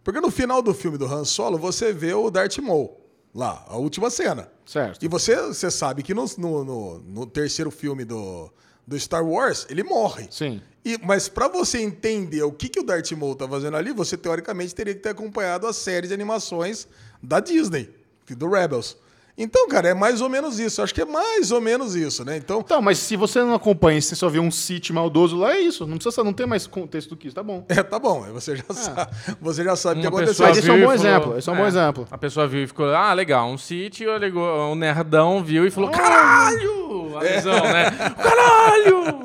Porque 0.02 0.20
no 0.20 0.30
final 0.30 0.60
do 0.62 0.74
filme 0.74 0.98
do 0.98 1.06
Han 1.06 1.24
Solo, 1.24 1.58
você 1.58 1.92
vê 1.92 2.12
o 2.14 2.30
Darth 2.30 2.58
Maul, 2.58 2.98
lá, 3.34 3.64
a 3.68 3.76
última 3.76 4.10
cena. 4.10 4.50
Certo. 4.66 5.02
E 5.04 5.08
você, 5.08 5.36
você 5.46 5.70
sabe 5.70 6.02
que 6.02 6.12
no, 6.14 6.24
no, 6.38 6.98
no- 7.00 7.26
terceiro 7.26 7.70
filme 7.70 8.04
do, 8.04 8.50
do 8.86 8.98
Star 8.98 9.24
Wars, 9.24 9.66
ele 9.70 9.82
morre. 9.82 10.26
Sim. 10.30 10.60
E, 10.84 10.98
mas 11.04 11.28
para 11.28 11.46
você 11.48 11.78
entender 11.80 12.42
o 12.42 12.50
que, 12.52 12.68
que 12.68 12.80
o 12.80 12.82
Darth 12.82 13.12
Maul 13.12 13.36
tá 13.36 13.46
fazendo 13.46 13.76
ali, 13.76 13.92
você 13.92 14.16
teoricamente 14.16 14.74
teria 14.74 14.94
que 14.94 15.00
ter 15.00 15.10
acompanhado 15.10 15.66
a 15.66 15.72
série 15.72 16.08
de 16.08 16.14
animações 16.14 16.88
da 17.22 17.38
Disney, 17.40 17.90
do 18.30 18.48
Rebels. 18.48 18.96
Então, 19.42 19.66
cara, 19.68 19.88
é 19.88 19.94
mais 19.94 20.20
ou 20.20 20.28
menos 20.28 20.58
isso. 20.60 20.82
Acho 20.82 20.94
que 20.94 21.00
é 21.00 21.04
mais 21.04 21.50
ou 21.50 21.60
menos 21.60 21.94
isso, 21.96 22.24
né? 22.24 22.36
Então, 22.36 22.60
Então, 22.60 22.82
mas 22.82 22.98
se 22.98 23.16
você 23.16 23.40
não 23.40 23.54
acompanha, 23.54 24.00
se 24.00 24.08
você 24.08 24.16
só 24.16 24.28
vê 24.28 24.38
um 24.38 24.50
City 24.50 24.92
maldoso 24.92 25.36
lá, 25.38 25.54
é 25.54 25.60
isso. 25.60 25.86
Não 25.86 25.96
precisa 25.96 26.22
não 26.22 26.32
ter 26.32 26.46
mais 26.46 26.66
contexto 26.66 27.10
do 27.10 27.16
que 27.16 27.26
isso, 27.28 27.34
tá 27.34 27.42
bom. 27.42 27.64
É, 27.70 27.82
tá 27.82 27.98
bom. 27.98 28.20
Você 28.34 28.54
já 28.56 28.64
sabe, 28.74 29.10
você 29.40 29.64
já 29.64 29.74
sabe 29.76 29.98
o 29.98 30.02
que 30.02 30.06
aconteceu. 30.08 30.46
pessoa 30.46 30.48
Mas 30.50 30.58
esse 30.58 30.68
é 30.68 30.72
um 30.72 30.76
bom 30.76 30.80
falou- 30.82 30.94
exemplo, 30.94 31.38
esse 31.38 31.48
é 31.48 31.52
um 31.52 31.56
bom 31.56 31.66
exemplo. 31.66 32.08
A 32.10 32.18
pessoa 32.18 32.46
viu 32.46 32.62
e 32.62 32.66
ficou, 32.66 32.86
ah, 32.94 33.12
legal, 33.14 33.48
um 33.48 33.56
sítio, 33.56 34.14
ligou, 34.18 34.72
o 34.72 34.74
nerdão 34.74 35.42
viu 35.42 35.66
e 35.66 35.70
falou, 35.70 35.90
caralho! 35.90 37.16
A 37.16 37.20
visão, 37.20 37.54
né? 37.54 37.90
Caralho! 38.22 39.24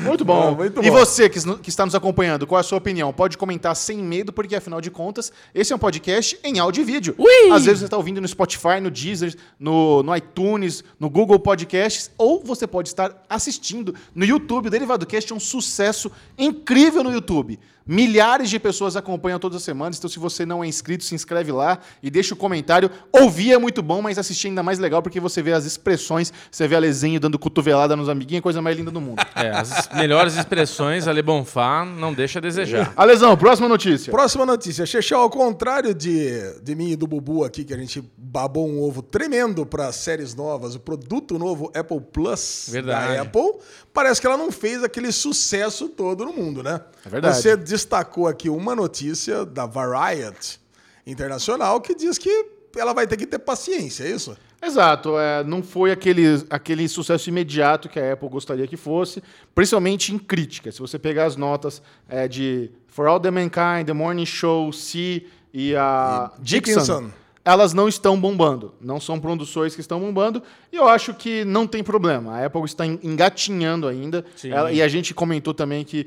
Muito 0.00 0.24
bom. 0.24 0.46
Não, 0.50 0.54
muito 0.54 0.80
e 0.82 0.90
bom. 0.90 0.96
você 0.98 1.28
que, 1.28 1.40
que 1.60 1.68
está 1.68 1.84
nos 1.84 1.94
acompanhando, 1.94 2.46
qual 2.46 2.58
é 2.58 2.60
a 2.60 2.64
sua 2.64 2.78
opinião? 2.78 3.12
Pode 3.12 3.36
comentar 3.36 3.74
sem 3.74 3.98
medo, 3.98 4.32
porque 4.32 4.54
afinal 4.54 4.80
de 4.80 4.90
contas, 4.90 5.32
esse 5.54 5.72
é 5.72 5.76
um 5.76 5.78
podcast 5.78 6.38
em 6.44 6.58
áudio 6.58 6.82
e 6.82 6.84
vídeo. 6.84 7.14
Ui! 7.18 7.50
Às 7.52 7.64
vezes 7.64 7.80
você 7.80 7.84
está 7.86 7.96
ouvindo 7.96 8.20
no 8.20 8.28
Spotify, 8.28 8.80
no 8.80 8.90
Deezer, 9.02 9.34
no, 9.58 10.02
no 10.02 10.14
iTunes, 10.14 10.84
no 10.98 11.10
Google 11.10 11.38
Podcasts, 11.38 12.10
ou 12.16 12.42
você 12.42 12.66
pode 12.66 12.88
estar 12.88 13.24
assistindo 13.28 13.94
no 14.14 14.24
YouTube. 14.24 14.68
O 14.68 14.70
Derivado 14.70 15.06
Cast 15.06 15.32
é 15.32 15.36
um 15.36 15.40
sucesso 15.40 16.10
incrível 16.38 17.02
no 17.02 17.12
YouTube. 17.12 17.58
Milhares 17.86 18.48
de 18.50 18.58
pessoas 18.58 18.96
acompanham 18.96 19.38
todas 19.38 19.56
as 19.56 19.62
semanas, 19.62 19.98
então 19.98 20.08
se 20.08 20.18
você 20.18 20.46
não 20.46 20.62
é 20.62 20.66
inscrito, 20.66 21.04
se 21.04 21.14
inscreve 21.14 21.52
lá 21.52 21.78
e 22.02 22.10
deixa 22.10 22.34
o 22.34 22.36
comentário. 22.36 22.90
Ouvir 23.12 23.52
é 23.52 23.58
muito 23.58 23.82
bom, 23.82 24.00
mas 24.00 24.18
assistir 24.18 24.48
é 24.48 24.50
ainda 24.50 24.62
mais 24.62 24.78
legal 24.78 25.02
porque 25.02 25.20
você 25.20 25.42
vê 25.42 25.52
as 25.52 25.64
expressões, 25.64 26.32
você 26.50 26.68
vê 26.68 26.76
a 26.76 26.78
Lezinho 26.78 27.18
dando 27.18 27.38
cotovelada 27.38 27.96
nos 27.96 28.08
amiguinhos, 28.08 28.38
é 28.38 28.40
a 28.40 28.42
coisa 28.42 28.62
mais 28.62 28.76
linda 28.76 28.90
do 28.90 29.00
mundo. 29.00 29.22
É, 29.34 29.50
as 29.50 29.88
melhores 29.94 30.36
expressões, 30.36 31.08
Ale 31.08 31.22
Bonfá, 31.22 31.84
não 31.84 32.12
deixa 32.12 32.38
a 32.38 32.42
desejar. 32.42 32.92
Alesão, 32.96 33.36
próxima 33.36 33.68
notícia. 33.68 34.10
Próxima 34.10 34.46
notícia. 34.46 34.86
Chechel, 34.86 35.20
ao 35.20 35.30
contrário 35.30 35.94
de, 35.94 36.60
de 36.62 36.74
mim 36.74 36.90
e 36.90 36.96
do 36.96 37.06
Bubu 37.06 37.44
aqui, 37.44 37.64
que 37.64 37.74
a 37.74 37.76
gente 37.76 38.02
babou 38.16 38.68
um 38.68 38.80
ovo 38.80 39.02
tremendo 39.02 39.66
para 39.66 39.90
séries 39.92 40.34
novas, 40.34 40.74
o 40.74 40.80
produto 40.80 41.38
novo 41.38 41.70
Apple 41.74 42.00
Plus 42.00 42.68
Verdade. 42.70 43.16
da 43.16 43.22
Apple, 43.22 43.60
parece 43.92 44.20
que 44.20 44.26
ela 44.26 44.36
não 44.36 44.50
fez 44.50 44.82
aquele 44.82 45.12
sucesso 45.12 45.88
todo 45.88 46.24
no 46.24 46.32
mundo, 46.32 46.62
né? 46.62 46.80
É 47.04 47.08
verdade. 47.08 47.36
Você 47.36 47.56
destacou 47.56 48.26
aqui 48.26 48.48
uma 48.48 48.74
notícia 48.74 49.44
da 49.44 49.66
Variety 49.66 50.60
Internacional 51.06 51.80
que 51.80 51.94
diz 51.94 52.18
que 52.18 52.46
ela 52.76 52.92
vai 52.92 53.06
ter 53.06 53.16
que 53.16 53.26
ter 53.26 53.38
paciência, 53.38 54.04
é 54.04 54.10
isso? 54.10 54.36
Exato, 54.62 55.18
é, 55.18 55.42
não 55.42 55.60
foi 55.60 55.90
aquele, 55.90 56.44
aquele 56.48 56.88
sucesso 56.88 57.28
imediato 57.28 57.88
que 57.88 57.98
a 57.98 58.12
Apple 58.12 58.28
gostaria 58.28 58.66
que 58.68 58.76
fosse, 58.76 59.20
principalmente 59.52 60.14
em 60.14 60.18
crítica. 60.18 60.70
Se 60.70 60.78
você 60.78 61.00
pegar 61.00 61.24
as 61.24 61.34
notas 61.34 61.82
é, 62.08 62.28
de 62.28 62.70
For 62.86 63.08
All 63.08 63.18
the 63.18 63.30
Mankind, 63.30 63.86
The 63.86 63.92
Morning 63.92 64.24
Show, 64.24 64.72
C 64.72 65.26
e 65.52 65.74
a 65.74 66.30
E 66.38 66.42
Dixon, 66.42 66.80
Dickinson. 66.80 67.10
Elas 67.44 67.72
não 67.74 67.88
estão 67.88 68.20
bombando. 68.20 68.74
Não 68.80 69.00
são 69.00 69.18
produções 69.18 69.74
que 69.74 69.80
estão 69.80 69.98
bombando. 70.00 70.42
E 70.72 70.76
eu 70.76 70.88
acho 70.88 71.12
que 71.14 71.44
não 71.44 71.66
tem 71.66 71.82
problema. 71.82 72.34
A 72.38 72.46
Apple 72.46 72.64
está 72.64 72.86
en- 72.86 72.98
engatinhando 73.02 73.88
ainda. 73.88 74.24
Ela- 74.44 74.70
e 74.72 74.80
a 74.80 74.88
gente 74.88 75.12
comentou 75.12 75.52
também 75.52 75.84
que, 75.84 76.06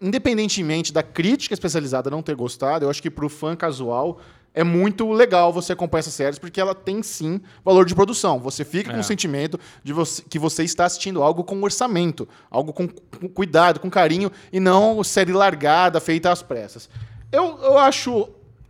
independentemente 0.00 0.92
da 0.92 1.02
crítica 1.02 1.54
especializada 1.54 2.10
não 2.10 2.22
ter 2.22 2.34
gostado, 2.34 2.84
eu 2.84 2.90
acho 2.90 3.02
que 3.02 3.10
para 3.10 3.24
o 3.24 3.28
fã 3.28 3.54
casual 3.56 4.20
é 4.56 4.62
muito 4.62 5.10
legal 5.10 5.52
você 5.52 5.72
acompanhar 5.72 6.00
essas 6.00 6.14
séries, 6.14 6.38
porque 6.38 6.60
ela 6.60 6.74
tem 6.76 7.02
sim 7.02 7.40
valor 7.64 7.84
de 7.84 7.94
produção. 7.94 8.38
Você 8.38 8.64
fica 8.64 8.90
com 8.90 8.96
É. 8.96 9.00
o 9.00 9.04
sentimento 9.04 9.58
de 9.82 9.92
você- 9.92 10.22
que 10.22 10.38
você 10.38 10.62
está 10.62 10.84
assistindo 10.84 11.22
algo 11.22 11.42
com 11.42 11.60
orçamento, 11.62 12.28
algo 12.50 12.72
com, 12.72 12.86
com 12.86 13.28
cuidado, 13.28 13.80
com 13.80 13.90
carinho, 13.90 14.30
e 14.52 14.60
não 14.60 15.02
série 15.02 15.32
largada, 15.32 15.98
feita 16.00 16.30
às 16.30 16.40
pressas. 16.40 16.88
Eu, 17.32 17.58
eu 17.62 17.76
acho 17.78 18.28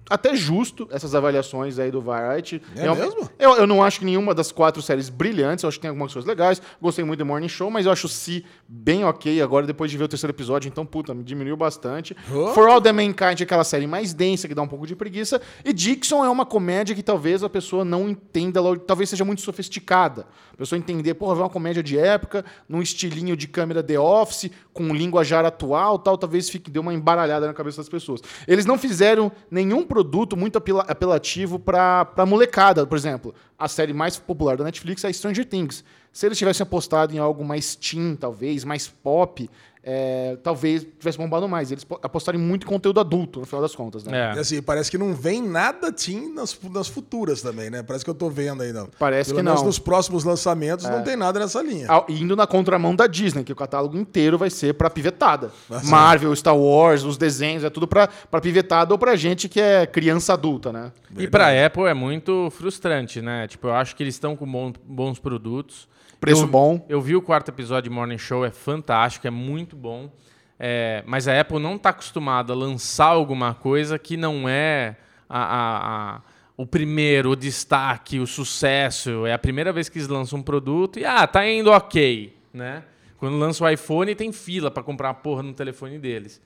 até 0.08 0.34
justo 0.34 0.88
essas 0.90 1.14
avaliações 1.14 1.78
aí 1.78 1.90
do 1.90 2.00
Variety. 2.00 2.60
É 2.76 2.86
Eu- 2.86 2.94
mesmo? 2.94 3.30
Eu, 3.38 3.56
eu 3.56 3.66
não 3.66 3.82
acho 3.82 3.98
que 3.98 4.04
nenhuma 4.04 4.34
das 4.34 4.52
quatro 4.52 4.82
séries 4.82 5.08
brilhantes, 5.08 5.62
eu 5.62 5.68
acho 5.68 5.78
que 5.78 5.82
tem 5.82 5.88
algumas 5.88 6.12
coisas 6.12 6.28
legais. 6.28 6.60
Gostei 6.80 7.04
muito 7.04 7.18
do 7.18 7.26
Morning 7.26 7.48
Show, 7.48 7.70
mas 7.70 7.86
eu 7.86 7.92
acho 7.92 8.08
Si 8.08 8.44
bem 8.68 9.04
ok 9.04 9.40
agora, 9.40 9.66
depois 9.66 9.90
de 9.90 9.96
ver 9.96 10.04
o 10.04 10.08
terceiro 10.08 10.32
episódio, 10.32 10.68
então, 10.68 10.84
puta, 10.84 11.14
me 11.14 11.22
diminuiu 11.24 11.56
bastante. 11.56 12.16
Oh. 12.32 12.48
For 12.54 12.68
All 12.68 12.80
the 12.80 12.92
Mankind 12.92 13.40
é 13.40 13.42
aquela 13.44 13.64
série 13.64 13.86
mais 13.86 14.12
densa, 14.12 14.46
que 14.46 14.54
dá 14.54 14.62
um 14.62 14.68
pouco 14.68 14.86
de 14.86 14.94
preguiça. 14.94 15.40
E 15.64 15.72
Dixon 15.72 16.24
é 16.24 16.28
uma 16.28 16.44
comédia 16.46 16.94
que 16.94 17.02
talvez 17.02 17.42
a 17.42 17.48
pessoa 17.48 17.84
não 17.84 18.08
entenda, 18.08 18.60
talvez 18.86 19.08
seja 19.10 19.24
muito 19.24 19.40
sofisticada. 19.42 20.26
A 20.52 20.56
pessoa 20.56 20.78
entender, 20.78 21.14
porra, 21.14 21.34
ver 21.34 21.42
uma 21.42 21.50
comédia 21.50 21.82
de 21.82 21.98
época, 21.98 22.44
num 22.68 22.80
estilinho 22.82 23.36
de 23.36 23.48
câmera 23.48 23.82
The 23.82 23.98
Office, 23.98 24.50
com 24.72 24.84
um 24.84 24.94
linguajar 24.94 25.44
atual, 25.44 25.98
tal, 25.98 26.16
talvez 26.18 26.48
fique 26.50 26.70
dê 26.70 26.78
uma 26.78 26.92
embaralhada 26.94 27.46
na 27.46 27.54
cabeça 27.54 27.78
das 27.78 27.88
pessoas. 27.88 28.20
Eles 28.46 28.66
não 28.66 28.78
fizeram 28.78 29.32
nenhum 29.50 29.84
produto 29.94 30.36
muito 30.36 30.58
apela- 30.58 30.84
apelativo 30.88 31.56
pra, 31.56 32.04
pra 32.04 32.26
molecada, 32.26 32.84
por 32.84 32.98
exemplo. 32.98 33.32
A 33.56 33.68
série 33.68 33.92
mais 33.92 34.18
popular 34.18 34.56
da 34.56 34.64
Netflix 34.64 35.04
é 35.04 35.12
Stranger 35.12 35.44
Things. 35.44 35.84
Se 36.12 36.26
eles 36.26 36.36
tivessem 36.36 36.64
apostado 36.64 37.14
em 37.14 37.18
algo 37.18 37.44
mais 37.44 37.76
teen, 37.76 38.16
talvez, 38.16 38.64
mais 38.64 38.88
pop, 38.88 39.48
é, 39.86 40.36
talvez 40.42 40.86
tivesse 40.98 41.18
bombado 41.18 41.46
mais. 41.46 41.70
Eles 41.70 41.84
po- 41.84 41.98
apostaram 42.02 42.38
em 42.38 42.42
muito 42.42 42.66
conteúdo 42.66 42.98
adulto, 43.00 43.40
no 43.40 43.46
final 43.46 43.60
das 43.60 43.74
contas, 43.74 44.02
né? 44.04 44.32
E 44.34 44.38
É. 44.38 44.40
assim, 44.40 44.62
parece 44.62 44.90
que 44.90 44.96
não 44.96 45.12
vem 45.14 45.42
nada 45.42 45.92
Tim 45.92 46.32
nas, 46.32 46.58
nas 46.72 46.88
futuras 46.88 47.42
também, 47.42 47.68
né? 47.68 47.82
Parece 47.82 48.02
que 48.04 48.10
eu 48.10 48.14
tô 48.14 48.30
vendo 48.30 48.62
aí, 48.62 48.72
não. 48.72 48.88
Parece 48.98 49.30
Pelo 49.30 49.40
que 49.40 49.44
menos 49.44 49.60
não. 49.60 49.64
É. 49.64 49.68
nos 49.68 49.78
próximos 49.78 50.24
lançamentos 50.24 50.86
não 50.88 51.02
tem 51.02 51.16
nada 51.16 51.38
nessa 51.38 51.62
linha. 51.62 51.86
Indo 52.08 52.34
na 52.34 52.46
contramão 52.46 52.96
da 52.96 53.06
Disney, 53.06 53.44
que 53.44 53.52
o 53.52 53.56
catálogo 53.56 53.96
inteiro 53.98 54.38
vai 54.38 54.48
ser 54.50 54.74
pra 54.74 54.88
pivetada. 54.88 55.50
Nossa. 55.68 55.86
Marvel, 55.90 56.34
Star 56.34 56.56
Wars, 56.56 57.02
os 57.04 57.18
desenhos, 57.18 57.62
é 57.64 57.68
tudo 57.70 57.86
pra, 57.86 58.08
pra 58.08 58.40
pivetada 58.40 58.94
ou 58.94 58.98
pra 58.98 59.14
gente 59.16 59.48
que 59.48 59.60
é 59.60 59.86
criança 59.86 60.32
adulta, 60.32 60.72
né? 60.72 60.92
E 61.18 61.28
pra 61.28 61.48
Apple 61.66 61.84
é 61.84 61.94
muito 61.94 62.48
frustrante, 62.50 63.20
né? 63.20 63.46
Tipo, 63.46 63.66
eu 63.68 63.74
acho 63.74 63.94
que 63.94 64.02
eles 64.02 64.14
estão 64.14 64.34
com 64.34 64.72
bons 64.86 65.18
produtos. 65.18 65.86
Preço 66.24 66.42
Eu- 66.44 66.48
bom. 66.48 66.84
Eu 66.88 67.00
vi 67.00 67.14
o 67.16 67.22
quarto 67.22 67.48
episódio 67.50 67.90
de 67.90 67.94
Morning 67.94 68.18
Show, 68.18 68.44
é 68.44 68.50
fantástico, 68.50 69.26
é 69.26 69.30
muito 69.30 69.76
bom. 69.76 70.10
É, 70.58 71.02
mas 71.06 71.26
a 71.28 71.38
Apple 71.40 71.58
não 71.58 71.76
está 71.76 71.90
acostumada 71.90 72.52
a 72.52 72.56
lançar 72.56 73.06
alguma 73.06 73.54
coisa 73.54 73.98
que 73.98 74.16
não 74.16 74.48
é 74.48 74.96
a- 75.28 75.38
a- 75.42 76.14
a- 76.16 76.20
o 76.56 76.64
primeiro, 76.64 77.30
o 77.30 77.36
destaque, 77.36 78.20
o 78.20 78.26
sucesso. 78.26 79.26
É 79.26 79.32
a 79.32 79.38
primeira 79.38 79.72
vez 79.72 79.88
que 79.88 79.98
eles 79.98 80.08
lançam 80.08 80.38
um 80.38 80.42
produto 80.42 80.98
e, 80.98 81.04
ah, 81.04 81.26
tá 81.26 81.46
indo 81.46 81.70
ok, 81.70 82.36
né? 82.52 82.84
Quando 83.18 83.36
lança 83.36 83.64
o 83.64 83.68
iPhone, 83.68 84.14
tem 84.14 84.30
fila 84.32 84.70
para 84.70 84.82
comprar 84.82 85.10
a 85.10 85.14
porra 85.14 85.42
no 85.42 85.52
telefone 85.52 85.98
deles. 85.98 86.40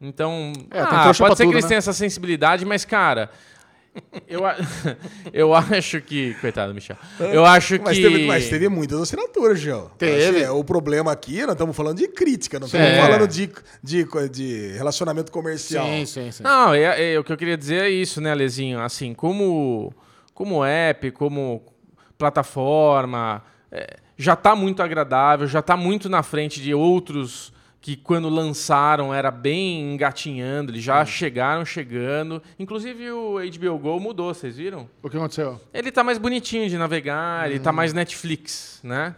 Então, 0.00 0.52
É, 0.70 0.80
ah, 0.80 1.12
pode 1.16 1.16
ser 1.16 1.22
que 1.24 1.36
tudo, 1.44 1.52
eles 1.54 1.64
né? 1.64 1.68
tenham 1.68 1.78
essa 1.78 1.92
sensibilidade, 1.92 2.64
mas, 2.66 2.84
cara, 2.84 3.30
eu, 4.28 4.44
a- 4.46 4.56
eu 5.32 5.54
acho 5.54 6.00
que... 6.00 6.34
Coitado, 6.40 6.74
Michel. 6.74 6.96
Eu 7.20 7.44
acho 7.44 7.80
Mas, 7.82 7.96
que... 7.96 8.02
teve, 8.02 8.26
mas 8.26 8.48
teve 8.48 8.68
muitas 8.68 9.00
assinaturas, 9.00 9.58
Gil. 9.60 9.90
Teve. 9.98 10.42
É, 10.42 10.50
o 10.50 10.62
problema 10.64 11.12
aqui, 11.12 11.42
nós 11.42 11.52
estamos 11.52 11.76
falando 11.76 11.98
de 11.98 12.08
crítica, 12.08 12.58
não 12.58 12.66
estamos 12.66 12.86
É. 12.86 13.00
falando 13.00 13.28
de, 13.28 13.50
de, 13.82 14.04
de 14.30 14.72
relacionamento 14.76 15.30
comercial. 15.30 15.84
Sim, 15.86 16.06
sim, 16.06 16.30
sim. 16.32 16.42
Não, 16.42 16.74
é, 16.74 17.14
é- 17.14 17.18
o 17.18 17.24
que 17.24 17.32
eu 17.32 17.36
queria 17.36 17.56
dizer 17.56 17.82
é 17.82 17.88
isso, 17.90 18.20
né, 18.20 18.34
Lezinho? 18.34 18.80
Assim, 18.80 19.14
como, 19.14 19.92
como 20.34 20.64
app, 20.64 21.10
como 21.12 21.62
plataforma, 22.18 23.42
é, 23.70 23.96
já 24.16 24.34
está 24.34 24.54
muito 24.54 24.82
agradável, 24.82 25.46
já 25.46 25.60
está 25.60 25.76
muito 25.76 26.08
na 26.08 26.22
frente 26.22 26.60
de 26.60 26.74
outros 26.74 27.52
que 27.84 27.96
quando 27.96 28.30
lançaram 28.30 29.12
era 29.12 29.30
bem 29.30 29.92
engatinhando, 29.92 30.72
eles 30.72 30.82
já 30.82 31.04
chegaram 31.04 31.66
chegando. 31.66 32.42
Inclusive 32.58 33.10
o 33.10 33.34
HBO 33.34 33.78
Go 33.78 34.00
mudou, 34.00 34.32
vocês 34.32 34.56
viram? 34.56 34.88
O 35.02 35.10
que 35.10 35.18
aconteceu? 35.18 35.60
Ele 35.70 35.92
tá 35.92 36.02
mais 36.02 36.16
bonitinho 36.16 36.66
de 36.70 36.78
navegar, 36.78 37.50
ele 37.50 37.60
tá 37.60 37.72
mais 37.72 37.92
Netflix, 37.92 38.80
né? 38.82 39.14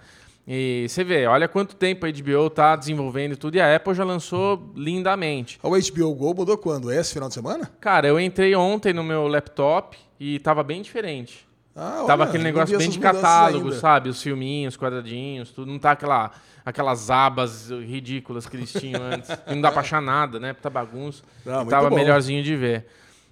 E 0.49 0.85
você 0.89 1.05
vê, 1.05 1.29
olha 1.29 1.47
quanto 1.47 1.77
tempo 1.77 2.07
a 2.07 2.11
HBO 2.11 2.51
tá 2.51 2.75
desenvolvendo 2.75 3.37
tudo 3.37 3.55
e 3.55 3.61
a 3.61 3.77
Apple 3.77 3.95
já 3.95 4.03
lançou 4.03 4.73
lindamente. 4.75 5.61
O 5.63 5.71
HBO 5.71 6.13
Go 6.17 6.35
mudou 6.35 6.59
quando? 6.59 6.91
Esse 6.91 7.13
final 7.13 7.29
de 7.29 7.37
semana? 7.37 7.71
Cara, 7.81 8.09
eu 8.09 8.19
entrei 8.19 8.57
ontem 8.57 8.93
no 8.93 9.05
meu 9.05 9.29
laptop 9.29 9.97
e 10.19 10.41
tava 10.41 10.65
bem 10.65 10.83
diferente. 10.83 11.46
Ah, 11.77 12.05
tava 12.07 12.23
olha, 12.23 12.29
aquele 12.31 12.45
não 12.45 12.51
negócio 12.51 12.79
bem 12.79 12.89
de 12.89 12.99
catálogo, 12.99 13.67
ainda. 13.67 13.79
sabe? 13.79 14.09
Os 14.09 14.23
filminhos, 14.23 14.77
quadradinhos, 14.79 15.51
tudo. 15.51 15.71
Não 15.71 15.79
tá 15.79 15.91
aquela, 15.91 16.31
aquelas 16.65 17.11
abas 17.11 17.69
ridículas 17.71 18.47
que 18.47 18.57
eles 18.57 18.73
tinham 18.73 19.03
antes. 19.13 19.31
Não 19.47 19.61
dá 19.61 19.71
pra 19.71 19.83
achar 19.83 20.01
nada, 20.01 20.41
né? 20.41 20.53
Puta 20.55 20.71
bagunça. 20.71 21.23
Não, 21.45 21.63
E 21.65 21.67
tava 21.67 21.91
bom. 21.91 21.97
melhorzinho 21.97 22.43
de 22.43 22.57
ver. 22.57 22.87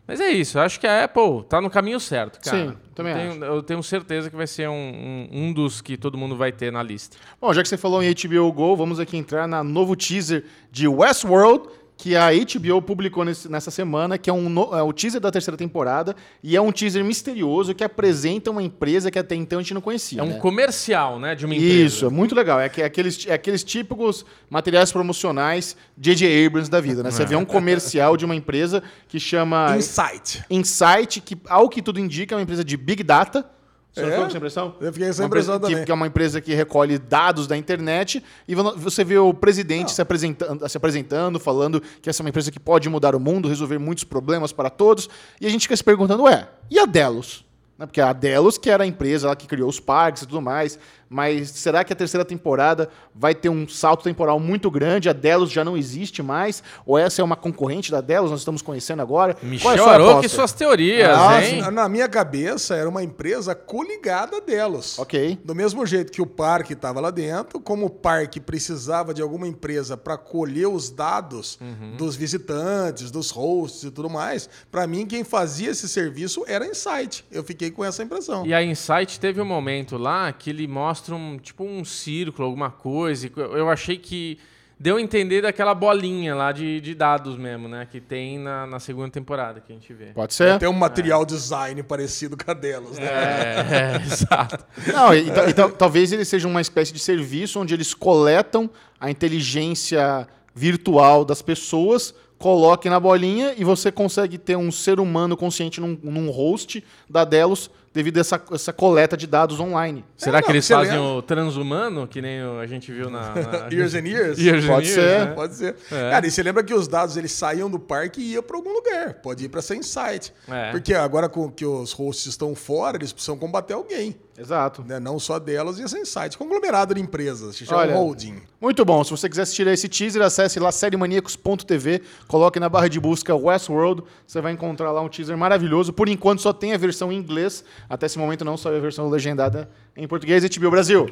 Mas 0.07 0.21
é 0.21 0.29
isso, 0.29 0.59
eu 0.59 0.63
acho 0.63 0.79
que 0.79 0.87
a 0.87 1.05
Apple 1.05 1.45
tá 1.49 1.63
no 1.63 1.71
caminho 1.71 1.99
certo, 1.99 2.39
cara. 2.45 2.59
Sim, 2.73 2.77
também 2.95 3.15
eu 3.15 3.19
tenho, 3.31 3.45
eu 3.47 3.63
tenho 3.63 3.83
certeza 3.83 4.29
que 4.29 4.37
vai 4.37 4.47
ser 4.47 4.69
um, 4.69 4.75
um, 4.75 5.29
um 5.33 5.53
dos 5.55 5.81
que 5.81 5.97
todo 5.97 6.19
mundo 6.19 6.37
vai 6.37 6.53
ter 6.53 6.71
na 6.71 6.83
lista. 6.83 7.17
Bom, 7.41 7.51
já 7.55 7.63
que 7.63 7.69
você 7.71 7.79
falou 7.79 8.03
em 8.03 8.13
HBO 8.13 8.53
Go, 8.53 8.77
vamos 8.77 9.01
aqui 9.01 9.17
entrar 9.17 9.49
na 9.49 9.65
novo 9.65 9.97
teaser 9.97 10.45
de 10.71 10.87
Westworld, 10.87 11.67
que 11.97 12.17
a 12.17 12.31
HBO 12.33 12.83
publicou 12.83 13.25
nesse- 13.25 13.49
nessa 13.49 13.71
semana, 13.71 14.19
que 14.19 14.29
é, 14.29 14.33
um 14.33 14.49
no- 14.49 14.75
é 14.77 14.83
o 14.83 14.93
teaser 14.93 15.21
da 15.21 15.31
terceira 15.31 15.57
temporada, 15.57 16.15
e 16.43 16.57
é 16.57 16.61
um 16.61 16.73
teaser 16.73 17.05
misterioso 17.05 17.73
que 17.75 17.85
apresenta 17.85 18.51
uma 18.51 18.63
empresa 18.63 19.11
que 19.11 19.19
até 19.19 19.35
então 19.37 19.61
a 19.61 19.63
gente 19.63 19.75
não 19.75 19.81
conhecia. 19.81 20.21
É 20.21 20.23
um 20.23 20.31
né? 20.31 20.39
comercial, 20.39 21.21
né? 21.21 21.35
De 21.35 21.47
uma 21.47 21.55
empresa. 21.55 21.73
Isso, 21.75 22.07
é 22.07 22.11
muito 22.11 22.35
legal. 22.35 22.59
É, 22.61 22.71
é 22.79 22.85
aqueles, 22.85 23.27
é 23.27 23.33
aqueles 23.35 23.63
típicos 23.63 24.27
materiais 24.51 24.91
promocionais 24.91 25.77
J.J. 25.97 26.47
Abrams 26.47 26.69
da 26.71 26.81
vida, 26.81 27.03
né? 27.03 27.11
Você 27.11 27.25
vê 27.25 27.37
um 27.37 27.45
comercial 27.45 28.17
de 28.17 28.25
uma 28.25 28.35
empresa 28.35 28.83
que 29.09 29.21
chama 29.21 29.77
Insight. 29.77 30.45
Insight, 30.51 31.21
que, 31.21 31.37
ao 31.49 31.69
que 31.69 31.81
tudo 31.81 32.01
indica, 32.01 32.35
é 32.35 32.37
uma 32.37 32.43
empresa 32.43 32.65
de 32.65 32.77
Big 32.77 33.03
Data. 33.05 33.49
Você 33.95 34.01
É? 34.01 34.05
ficou 34.07 34.21
com 34.23 34.27
essa 34.27 34.37
impressão? 34.37 34.75
Eu 34.81 34.93
fiquei 34.93 35.07
com 35.07 35.11
essa 35.11 35.23
Uma 35.23 35.27
impressão 35.29 35.55
empresa 35.55 35.69
que- 35.69 35.73
também. 35.75 35.85
Que 35.85 35.91
é 35.93 35.95
uma 35.95 36.07
empresa 36.09 36.41
que 36.41 36.53
recolhe 36.55 36.99
dados 36.99 37.47
da 37.47 37.57
internet 37.57 38.23
e 38.49 38.55
vo- 38.55 38.75
você 38.77 39.05
vê 39.05 39.17
o 39.19 39.33
presidente 39.33 39.93
se 39.93 40.03
apresentando, 40.03 40.69
se 40.69 40.77
apresentando, 40.77 41.39
falando 41.39 41.81
que 42.03 42.11
essa 42.11 42.21
é 42.21 42.25
uma 42.25 42.31
empresa 42.31 42.51
que 42.51 42.59
pode 42.59 42.89
mudar 42.89 43.15
o 43.15 43.21
mundo, 43.21 43.49
resolver 43.49 43.79
muitos 43.79 44.03
problemas 44.03 44.53
para 44.53 44.69
todos. 44.69 45.09
E 45.41 45.47
a 45.47 45.51
gente 45.51 45.63
fica 45.63 45.77
se 45.77 45.85
perguntando, 45.85 46.25
ué, 46.25 46.49
e 46.71 46.79
a 46.79 46.87
Delos? 46.87 47.45
Né, 47.79 47.87
Porque 47.87 48.01
a 48.01 48.13
Delos, 48.13 48.57
que 48.59 48.71
era 48.71 48.85
a 48.85 48.87
empresa 48.87 49.29
lá 49.29 49.37
que 49.37 49.47
criou 49.47 49.69
os 49.69 49.79
parques 49.81 50.23
e 50.23 50.27
tudo 50.27 50.41
mais, 50.43 50.79
mas 51.15 51.51
será 51.51 51.85
que 51.85 51.93
a 51.93 51.97
terceira 51.97 52.25
temporada 52.25 52.89
vai 53.15 53.37
ter 53.37 53.49
um 53.49 53.69
salto 53.69 54.03
temporal 54.03 54.41
muito 54.41 54.69
grande? 54.69 55.09
A 55.09 55.13
Delos 55.13 55.53
já 55.53 55.63
não 55.65 55.77
existe 55.77 56.25
mais? 56.25 56.61
Ou 56.85 56.99
essa 56.99 57.23
é 57.23 57.25
uma 57.25 57.37
concorrente 57.37 57.93
da 57.93 58.01
Delos? 58.01 58.33
Nós 58.33 58.41
estamos 58.41 58.61
conhecendo 58.63 59.01
agora? 59.01 59.35
Qual 59.35 59.45
é 59.45 59.47
a 59.47 59.51
Michel 59.51 59.77
sua 59.85 59.93
Aroque 59.93 60.11
aposta? 60.11 60.27
e 60.27 60.29
suas 60.31 60.53
teorias, 60.53 61.17
Nossa, 61.17 61.45
hein? 61.45 61.71
na- 61.71 61.89
minha 61.89 62.09
cabeça 62.09 62.75
era 62.75 62.89
uma 62.89 63.05
empresa 63.05 63.55
coligada 63.55 64.41
delas. 64.41 64.99
Ok. 64.99 65.39
Do 65.45 65.55
mesmo 65.55 65.87
jeito 65.87 66.11
que 66.11 66.21
o 66.21 66.27
parque 66.27 66.73
estava 66.73 66.99
lá 67.01 67.13
dentro, 67.13 67.61
como 67.61 67.87
o 67.87 67.91
parque 67.91 68.41
precisava 68.41 69.15
de 69.15 69.23
alguma 69.23 69.47
empresa 69.47 69.97
para 69.97 70.17
colher 70.17 70.67
os 70.67 70.91
dados 70.91 71.57
Uhum. 71.61 71.97
dos 71.97 72.17
visitantes, 72.17 73.11
dos 73.13 73.31
hosts 73.31 73.85
e 73.85 73.91
tudo 73.93 74.11
mais, 74.11 74.49
para 74.69 74.85
mim 74.87 75.07
quem 75.07 75.23
fazia 75.23 75.71
esse 75.71 75.89
serviço 75.89 76.43
era 76.49 76.65
a 76.65 76.69
Insight. 76.69 77.25
Eu 77.31 77.45
fiquei 77.45 77.71
com 77.71 77.85
essa 77.85 78.03
impressão. 78.03 78.45
E 78.45 78.53
a 78.53 78.61
Insight 78.65 79.21
teve 79.21 79.41
um 79.41 79.45
momento 79.45 79.97
lá 79.97 80.33
que 80.33 80.51
ele 80.51 80.67
mostra 80.67 81.04
um 81.13 81.37
tipo 81.39 81.65
um 81.65 81.85
círculo, 81.85 82.47
alguma 82.47 82.71
coisa. 82.71 83.27
e 83.27 83.33
Eu 83.37 83.69
achei 83.69 83.97
que 83.99 84.39
deu 84.79 84.97
a 84.97 85.01
entender 85.01 85.43
daquela 85.43 85.75
bolinha 85.75 86.35
lá 86.35 86.51
de, 86.53 86.81
de 86.81 86.95
dados 86.95 87.37
mesmo, 87.37 87.69
né? 87.69 87.87
Que 87.91 88.01
tem 88.01 88.39
na, 88.39 88.67
na 88.67 88.81
segunda 88.81 89.11
temporada 89.11 89.61
que 89.61 89.73
a 89.73 89.75
gente 89.75 89.93
vê. 89.93 90.07
Pode 90.07 90.35
ser? 90.35 90.59
Tem 90.59 90.69
um 90.69 90.73
material 90.73 91.25
design 91.25 91.83
parecido 91.83 92.37
com 92.37 92.51
a 92.51 92.55
delas, 92.55 92.99
né? 92.99 93.07
É, 93.07 93.97
é, 93.97 94.03
exato. 94.07 94.65
Não, 94.93 95.15
e, 95.15 95.29
e 95.29 95.53
ta- 95.53 95.69
talvez 95.71 96.13
ele 96.13 96.25
seja 96.25 96.49
uma 96.49 96.61
espécie 96.61 96.93
de 96.93 96.99
serviço 96.99 97.61
onde 97.61 97.73
eles 97.75 97.95
coletam 97.95 98.69
a 99.01 99.11
inteligência 99.11 100.27
virtual 100.55 101.25
das 101.25 101.41
pessoas, 101.43 102.15
coloquem 102.39 102.91
na 102.91 103.01
bolinha 103.01 103.55
e 103.57 103.65
você 103.65 103.91
consegue 103.91 104.39
ter 104.39 104.57
um 104.57 104.71
ser 104.71 105.01
humano 105.01 105.37
consciente 105.37 105.81
num, 105.81 105.99
num 106.03 106.31
host 106.31 106.85
da 107.09 107.25
Delos 107.25 107.71
devido 107.95 108.19
a 108.19 108.21
essa, 108.21 108.43
essa 108.53 108.73
coleta 108.73 109.17
de 109.17 109.27
dados 109.27 109.61
online. 109.61 110.05
Será 110.17 110.39
É, 110.39 110.43
que 110.43 110.49
não, 110.49 110.55
eles 110.57 110.69
fazem 110.69 110.93
lembra? 110.95 111.09
o 111.15 111.23
transhumano, 111.23 112.09
que 112.09 112.21
nem 112.21 112.41
a 112.61 112.67
gente 112.67 112.91
viu 112.93 113.09
na... 113.09 113.35
na- 113.35 113.69
Years 113.73 113.95
and 113.95 114.07
years? 114.07 114.39
Years 114.39 114.65
and 114.65 114.69
Pode 114.69 114.87
years, 114.89 114.95
ser. 115.03 115.19
né? 115.21 115.33
Pode 115.35 115.55
ser. 115.55 115.77
É. 115.93 116.11
Cara, 116.11 116.27
e 116.27 116.31
você 116.31 116.43
lembra 116.43 116.65
que 116.65 116.75
os 116.75 116.89
dados 116.89 117.17
eles 117.17 117.31
saíam 117.33 117.71
do 117.71 117.79
parque 117.79 118.21
e 118.21 118.33
iam 118.33 118.43
para 118.43 118.57
algum 118.57 118.73
lugar. 118.73 119.15
Pode 119.23 119.45
ir 119.45 119.49
para 119.49 119.61
essa 119.61 119.75
insight. 119.77 120.33
É. 120.49 120.73
Porque 120.73 120.93
agora 120.93 121.29
com 121.29 121.49
que 121.51 121.65
os 121.65 121.93
hosts 121.93 122.27
estão 122.27 122.55
fora, 122.55 122.97
eles 122.97 123.13
precisam 123.13 123.39
combater 123.39 123.75
alguém. 123.75 124.17
Exato. 124.39 124.83
Né? 124.83 124.99
Não 124.99 125.19
só 125.19 125.39
delas 125.39 125.79
e 125.79 125.83
essa 125.83 125.99
insight. 125.99 126.37
Conglomerado 126.37 126.95
de 126.95 127.01
empresas. 127.01 127.57
Se 127.57 127.65
chama 127.65 127.83
Olha, 127.83 127.95
holding. 127.95 128.43
Muito 128.61 128.85
bom. 128.85 129.03
Se 129.05 129.11
você 129.11 129.29
quiser 129.29 129.43
assistir 129.43 129.67
esse 129.67 129.89
teaser, 129.89 130.23
acesse 130.23 130.59
lá 130.59 130.73
sériemaníacos.tv, 130.73 132.03
coloque 132.27 132.59
na 132.59 132.69
barra 132.69 132.89
de 132.89 132.99
busca 132.99 133.35
Westworld, 133.35 134.03
você 134.27 134.41
vai 134.41 134.53
encontrar 134.53 134.91
lá 134.93 135.01
um 135.01 135.09
teaser 135.09 135.37
maravilhoso. 135.37 135.93
Por 135.93 136.09
enquanto 136.09 136.43
só 136.43 136.53
tem 136.53 136.73
a 136.73 136.79
versão 136.79 137.13
em 137.13 137.17
inglês, 137.17 137.65
até 137.89 138.07
esse 138.07 138.19
momento 138.19 138.45
não 138.45 138.57
saiu 138.57 138.77
a 138.77 138.81
versão 138.81 139.09
legendada 139.09 139.69
em 139.97 140.07
português. 140.09 140.45
HBO 140.45 140.71
Brasil, 140.71 141.09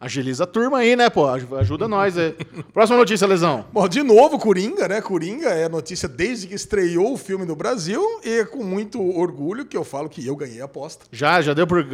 agiliza 0.00 0.44
a 0.44 0.46
turma 0.46 0.78
aí, 0.78 0.96
né, 0.96 1.10
pô? 1.10 1.26
Aj- 1.28 1.46
Ajuda 1.58 1.86
nós 1.86 2.16
aí. 2.16 2.34
Próxima 2.72 2.98
notícia, 2.98 3.26
Lesão. 3.26 3.66
Bom, 3.72 3.86
de 3.86 4.02
novo, 4.02 4.38
Coringa, 4.38 4.88
né? 4.88 5.00
Coringa 5.02 5.48
é 5.50 5.68
notícia 5.68 6.08
desde 6.08 6.46
que 6.46 6.54
estreou 6.54 7.12
o 7.12 7.16
filme 7.18 7.44
no 7.44 7.54
Brasil 7.54 8.02
e 8.24 8.38
é 8.40 8.44
com 8.44 8.64
muito 8.64 8.98
orgulho 9.18 9.64
que 9.66 9.76
eu 9.76 9.84
falo 9.84 10.08
que 10.08 10.26
eu 10.26 10.34
ganhei 10.34 10.62
a 10.62 10.64
aposta. 10.64 11.04
Já, 11.12 11.42
já 11.42 11.52
deu 11.52 11.66
por 11.66 11.80
eh, 11.80 11.86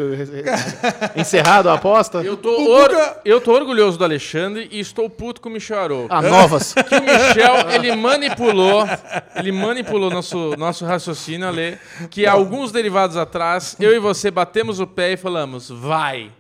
encerrado 1.21 1.69
a 1.69 1.75
aposta? 1.75 2.23
Eu 2.23 2.37
tô, 2.37 2.51
or- 2.73 3.17
eu 3.25 3.41
tô 3.41 3.53
orgulhoso 3.53 3.99
do 3.99 4.05
Alexandre 4.05 4.69
e 4.71 4.79
estou 4.79 5.11
puto 5.11 5.41
com 5.41 5.49
o 5.49 5.53
Michel 5.53 5.79
Arouca. 5.81 6.15
Ah, 6.15 6.23
novas. 6.23 6.73
que 6.89 6.95
o 6.95 7.01
Michel, 7.03 7.71
ele 7.75 7.97
manipulou, 7.97 8.85
ele 9.35 9.51
manipulou 9.53 10.11
nosso, 10.11 10.55
nosso 10.57 10.85
raciocínio, 10.85 11.49
Ale, 11.49 11.77
que 12.11 12.27
alguns 12.27 12.71
derivados 12.71 13.17
atrás, 13.17 13.77
eu 13.81 13.95
e 13.95 13.99
você 13.99 14.31
batemos 14.31 14.79
o 14.81 14.87
pé 14.87 15.13
e 15.13 15.17
falamos, 15.17 15.69
vai. 15.71 16.31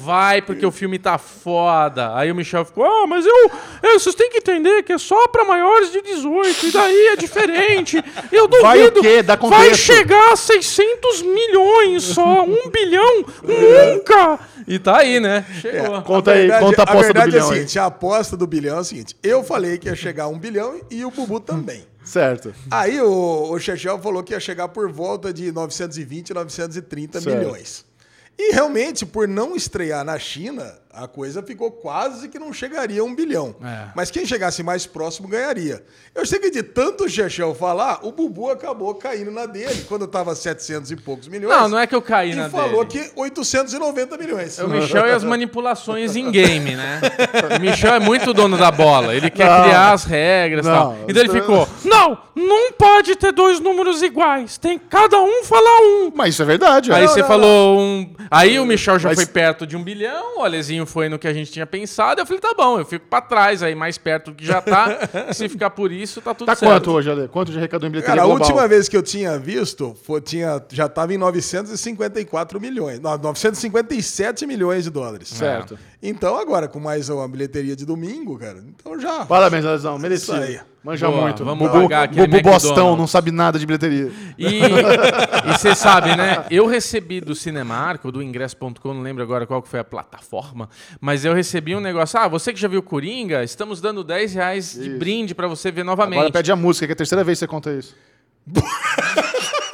Vai, 0.00 0.42
porque 0.42 0.64
o 0.66 0.70
filme 0.72 0.98
tá 0.98 1.16
foda. 1.18 2.14
Aí 2.16 2.30
o 2.30 2.34
Michel 2.34 2.64
ficou, 2.64 2.84
ah, 2.84 3.06
mas 3.06 3.24
eu, 3.24 3.50
eu- 3.82 3.98
Vocês 3.98 4.14
têm 4.14 4.28
que 4.30 4.38
entender 4.38 4.82
que 4.82 4.92
é 4.92 4.98
só 4.98 5.28
pra 5.28 5.44
maiores 5.44 5.92
de 5.92 6.02
18, 6.02 6.66
e 6.66 6.70
daí 6.72 7.06
é 7.08 7.16
diferente. 7.16 8.02
Eu 8.32 8.46
duvido. 8.48 8.62
Vai 8.66 8.84
o 8.86 8.92
quê? 8.92 9.22
Dá 9.22 9.36
vai 9.36 9.74
chegar 9.74 10.32
a 10.32 10.36
600 10.36 11.22
milhões 11.22 12.02
só, 12.02 12.42
um 12.44 12.68
bilhão, 12.70 13.24
nunca. 13.42 14.38
E 14.66 14.78
tá 14.78 14.98
aí, 14.98 15.20
né? 15.20 15.44
Chegou. 15.60 16.02
Conta 16.02 16.32
aí, 16.32 16.38
verdade- 16.48 16.64
conta 16.64 16.82
a 16.82 16.84
aposta 16.84 17.00
do 17.00 17.04
verdade 17.06 17.30
bilhão 17.30 17.46
é 17.46 17.48
a 17.48 17.52
aí. 17.52 17.56
seguinte, 17.58 17.78
a 17.78 17.86
aposta 17.86 18.36
do 18.36 18.46
bilhão 18.46 18.76
é 18.76 18.80
a 18.80 18.84
seguinte. 18.84 19.16
Eu 19.22 19.44
falei 19.44 19.78
que 19.78 19.88
ia 19.88 19.94
chegar 19.96 20.24
a 20.24 20.28
um 20.28 20.38
bilhão 20.38 20.80
e 20.90 21.04
o 21.04 21.10
Bubu 21.10 21.38
também. 21.40 21.86
Certo. 22.04 22.54
Aí 22.70 23.00
o, 23.00 23.50
o 23.50 23.58
Chechel 23.58 23.98
falou 23.98 24.22
que 24.22 24.32
ia 24.32 24.40
chegar 24.40 24.68
por 24.68 24.90
volta 24.90 25.32
de 25.32 25.50
920, 25.50 26.32
930 26.34 27.20
Certo. 27.20 27.36
milhões. 27.38 27.84
E 28.38 28.52
realmente, 28.52 29.06
por 29.06 29.26
não 29.26 29.56
estrear 29.56 30.04
na 30.04 30.18
China, 30.18 30.78
a 30.96 31.06
coisa 31.08 31.42
ficou 31.42 31.70
quase 31.70 32.28
que 32.28 32.38
não 32.38 32.52
chegaria 32.52 33.00
a 33.00 33.04
um 33.04 33.14
bilhão. 33.14 33.54
É. 33.62 33.88
Mas 33.94 34.10
quem 34.10 34.24
chegasse 34.24 34.62
mais 34.62 34.86
próximo 34.86 35.28
ganharia. 35.28 35.84
Eu 36.14 36.24
sei 36.24 36.38
que 36.38 36.50
de 36.50 36.62
tanto 36.62 37.04
o 37.04 37.08
Chechel 37.08 37.54
falar, 37.54 38.00
o 38.02 38.10
Bubu 38.12 38.50
acabou 38.50 38.94
caindo 38.94 39.30
na 39.30 39.44
dele 39.46 39.84
quando 39.88 40.06
tava 40.06 40.34
700 40.34 40.90
e 40.90 40.96
poucos 40.96 41.28
milhões. 41.28 41.54
Não, 41.54 41.68
não 41.68 41.78
é 41.78 41.86
que 41.86 41.94
eu 41.94 42.00
caí 42.00 42.32
E 42.32 42.34
na 42.34 42.48
falou 42.48 42.84
dele. 42.84 43.10
que 43.10 43.20
890 43.20 44.16
milhões. 44.16 44.58
É 44.58 44.64
o 44.64 44.68
Michel 44.68 45.06
e 45.06 45.10
as 45.10 45.22
manipulações 45.22 46.16
em 46.16 46.30
game, 46.30 46.74
né? 46.74 47.00
O 47.56 47.60
Michel 47.60 47.94
é 47.94 48.00
muito 48.00 48.32
dono 48.32 48.56
da 48.56 48.70
bola. 48.70 49.14
Ele 49.14 49.28
quer 49.30 49.48
Não. 49.50 49.62
criar 49.64 49.92
as 49.92 50.04
regras 50.04 50.64
e 50.64 50.68
tal. 50.68 50.92
Não, 50.92 51.02
Então 51.08 51.22
ele 51.22 51.28
isso- 51.30 51.32
ficou: 51.40 51.68
Não, 51.84 52.18
não 52.34 52.72
pode 52.72 53.16
ter 53.16 53.32
dois 53.32 53.60
números 53.60 54.02
iguais. 54.02 54.56
Tem 54.56 54.78
cada 54.78 55.20
um 55.20 55.44
falar 55.44 55.80
um. 55.82 56.12
Mas 56.14 56.30
isso 56.34 56.42
é 56.42 56.46
verdade. 56.46 56.92
Aí 56.92 57.04
é. 57.04 57.06
você 57.08 57.20
não, 57.20 57.28
falou 57.28 57.78
um. 57.80 58.14
Aí 58.30 58.58
o 58.58 58.64
Michel 58.64 58.98
já 58.98 59.10
Mas- 59.10 59.16
foi 59.16 59.26
perto 59.26 59.66
de 59.66 59.76
um 59.76 59.82
bilhão, 59.82 60.38
o 60.38 60.42
Alezinho 60.42 60.85
foi 60.86 61.08
no 61.08 61.18
que 61.18 61.26
a 61.28 61.32
gente 61.32 61.50
tinha 61.52 61.66
pensado. 61.66 62.20
Eu 62.20 62.26
falei, 62.26 62.40
tá 62.40 62.54
bom, 62.56 62.78
eu 62.78 62.84
fico 62.84 63.04
pra 63.08 63.20
trás 63.20 63.62
aí, 63.62 63.74
mais 63.74 63.98
perto 63.98 64.30
do 64.30 64.36
que 64.36 64.46
já 64.46 64.62
tá. 64.62 64.98
Se 65.34 65.48
ficar 65.48 65.70
por 65.70 65.90
isso, 65.92 66.20
tá 66.20 66.32
tudo 66.32 66.46
Tá 66.46 66.54
certo. 66.54 66.72
quanto 66.72 66.90
hoje, 66.92 67.10
Ale? 67.10 67.28
Quanto 67.28 67.52
de 67.52 67.58
arrecadou 67.58 67.88
em 67.88 67.90
bilheteria 67.92 68.14
Cara, 68.16 68.22
a 68.22 68.26
global? 68.26 68.46
última 68.46 68.66
vez 68.68 68.88
que 68.88 68.96
eu 68.96 69.02
tinha 69.02 69.38
visto, 69.38 69.96
foi, 70.04 70.20
tinha, 70.20 70.62
já 70.70 70.86
estava 70.86 71.12
em 71.12 71.18
954 71.18 72.60
milhões. 72.60 73.00
Não, 73.00 73.16
957 73.18 74.46
milhões 74.46 74.84
de 74.84 74.90
dólares. 74.90 75.28
Certo. 75.28 75.78
Então, 76.08 76.36
agora, 76.36 76.68
com 76.68 76.78
mais 76.78 77.08
uma 77.08 77.26
bilheteria 77.26 77.74
de 77.74 77.84
domingo, 77.84 78.38
cara, 78.38 78.62
então 78.68 78.98
já. 79.00 79.26
Parabéns, 79.26 79.64
Lesão. 79.64 79.98
Merecido. 79.98 80.38
Isso 80.38 80.46
aí. 80.46 80.60
Manja 80.84 81.08
Boa, 81.08 81.22
muito. 81.22 81.44
vamos 81.44 81.66
Bubu, 81.66 81.82
pagar 81.82 82.04
aquele 82.04 82.28
Bubu 82.28 82.42
Bostão, 82.48 82.96
não 82.96 83.08
sabe 83.08 83.32
nada 83.32 83.58
de 83.58 83.66
bilheteria. 83.66 84.12
E 84.38 84.60
você 85.52 85.74
sabe, 85.74 86.14
né? 86.14 86.46
Eu 86.48 86.64
recebi 86.68 87.20
do 87.20 87.34
Cinemark, 87.34 88.04
ou 88.04 88.12
do 88.12 88.22
ingresso.com, 88.22 88.94
não 88.94 89.02
lembro 89.02 89.20
agora 89.20 89.48
qual 89.48 89.60
que 89.60 89.68
foi 89.68 89.80
a 89.80 89.84
plataforma, 89.84 90.68
mas 91.00 91.24
eu 91.24 91.34
recebi 91.34 91.74
um 91.74 91.80
negócio. 91.80 92.20
Ah, 92.20 92.28
você 92.28 92.52
que 92.52 92.60
já 92.60 92.68
viu 92.68 92.84
Coringa, 92.84 93.42
estamos 93.42 93.80
dando 93.80 94.04
10 94.04 94.34
reais 94.34 94.74
de 94.74 94.90
Isso. 94.90 94.98
brinde 94.98 95.34
pra 95.34 95.48
você 95.48 95.72
ver 95.72 95.84
novamente. 95.84 96.20
Agora 96.20 96.32
pede 96.32 96.52
a 96.52 96.56
música, 96.56 96.86
que 96.86 96.92
é 96.92 96.94
a 96.94 96.96
terceira 96.96 97.24
vez 97.24 97.38
que 97.38 97.40
você 97.40 97.48
conta 97.48 97.72
isso. 97.72 97.96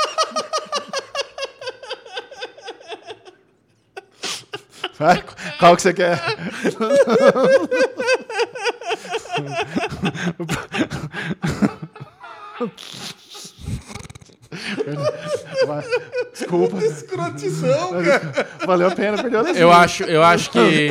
qual 5.58 5.76
que 5.76 5.82
você 5.82 5.92
quer? 5.92 6.20
Desculpa. 16.32 16.78
Escrotizão, 16.84 17.90
cara. 18.02 18.46
Valeu 18.66 18.88
a 18.88 18.90
pena, 18.90 19.20
perdeu 19.20 19.40
a 19.40 19.50
Eu 19.50 19.72
acho, 19.72 20.04
eu 20.04 20.22
acho 20.22 20.50
que 20.50 20.88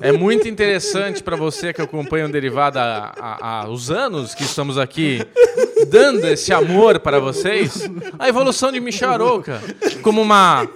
é 0.00 0.12
muito 0.12 0.48
interessante 0.48 1.22
pra 1.22 1.36
você 1.36 1.72
que 1.72 1.80
acompanha 1.80 2.26
o 2.26 2.28
Derivado 2.28 2.78
há, 2.78 3.12
há- 3.18 3.38
há 3.62 3.68
os 3.68 3.90
anos 3.90 4.34
que 4.34 4.42
estamos 4.42 4.78
aqui 4.78 5.20
dando 5.88 6.26
esse 6.26 6.52
amor 6.52 6.98
para 7.00 7.18
vocês, 7.20 7.88
a 8.18 8.28
evolução 8.28 8.72
de 8.72 8.80
Michel 8.80 9.10
Arouca 9.10 9.60
como 10.02 10.20
uma 10.20 10.66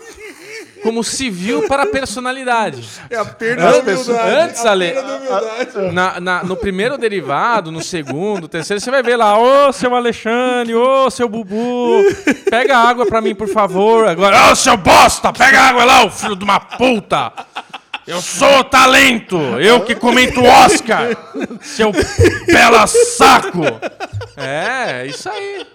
como 0.86 1.02
civil 1.02 1.66
para 1.66 1.82
a 1.82 1.86
personalidade. 1.86 2.86
É 3.10 3.16
a 3.16 3.24
perda 3.24 3.62
da 3.62 3.68
Antes- 3.78 4.06
humildade. 4.08 4.30
antes, 4.36 4.64
a 4.66 4.70
Ale- 4.70 4.92
da. 4.92 5.92
Na- 5.92 6.20
na- 6.20 6.44
no 6.44 6.56
primeiro 6.56 6.96
derivado, 6.96 7.70
no 7.72 7.82
segundo, 7.82 8.46
terceiro, 8.48 8.80
você 8.80 8.90
vai 8.90 9.02
ver 9.02 9.16
lá, 9.16 9.38
ô 9.38 9.72
seu 9.72 9.94
Alexandre, 9.94 10.74
ô 10.74 11.10
seu 11.10 11.28
Bubu, 11.28 12.02
pega 12.48 12.78
água 12.78 13.04
pra 13.06 13.20
mim, 13.20 13.34
por 13.34 13.48
favor. 13.48 14.06
Agora, 14.08 14.52
ô 14.52 14.56
seu 14.56 14.76
bosta, 14.76 15.32
pega 15.32 15.60
água 15.60 15.84
lá, 15.84 16.04
ô 16.04 16.10
filho 16.10 16.36
de 16.36 16.44
uma 16.44 16.60
puta. 16.60 17.32
Eu 18.06 18.20
sou 18.20 18.60
o 18.60 18.64
talento, 18.64 19.36
eu 19.58 19.80
que 19.80 19.94
comento 19.94 20.40
Oscar, 20.42 21.08
seu 21.60 21.90
pela 22.46 22.86
saco. 22.86 23.62
É, 24.36 25.02
é 25.02 25.06
isso 25.06 25.28
aí. 25.28 25.66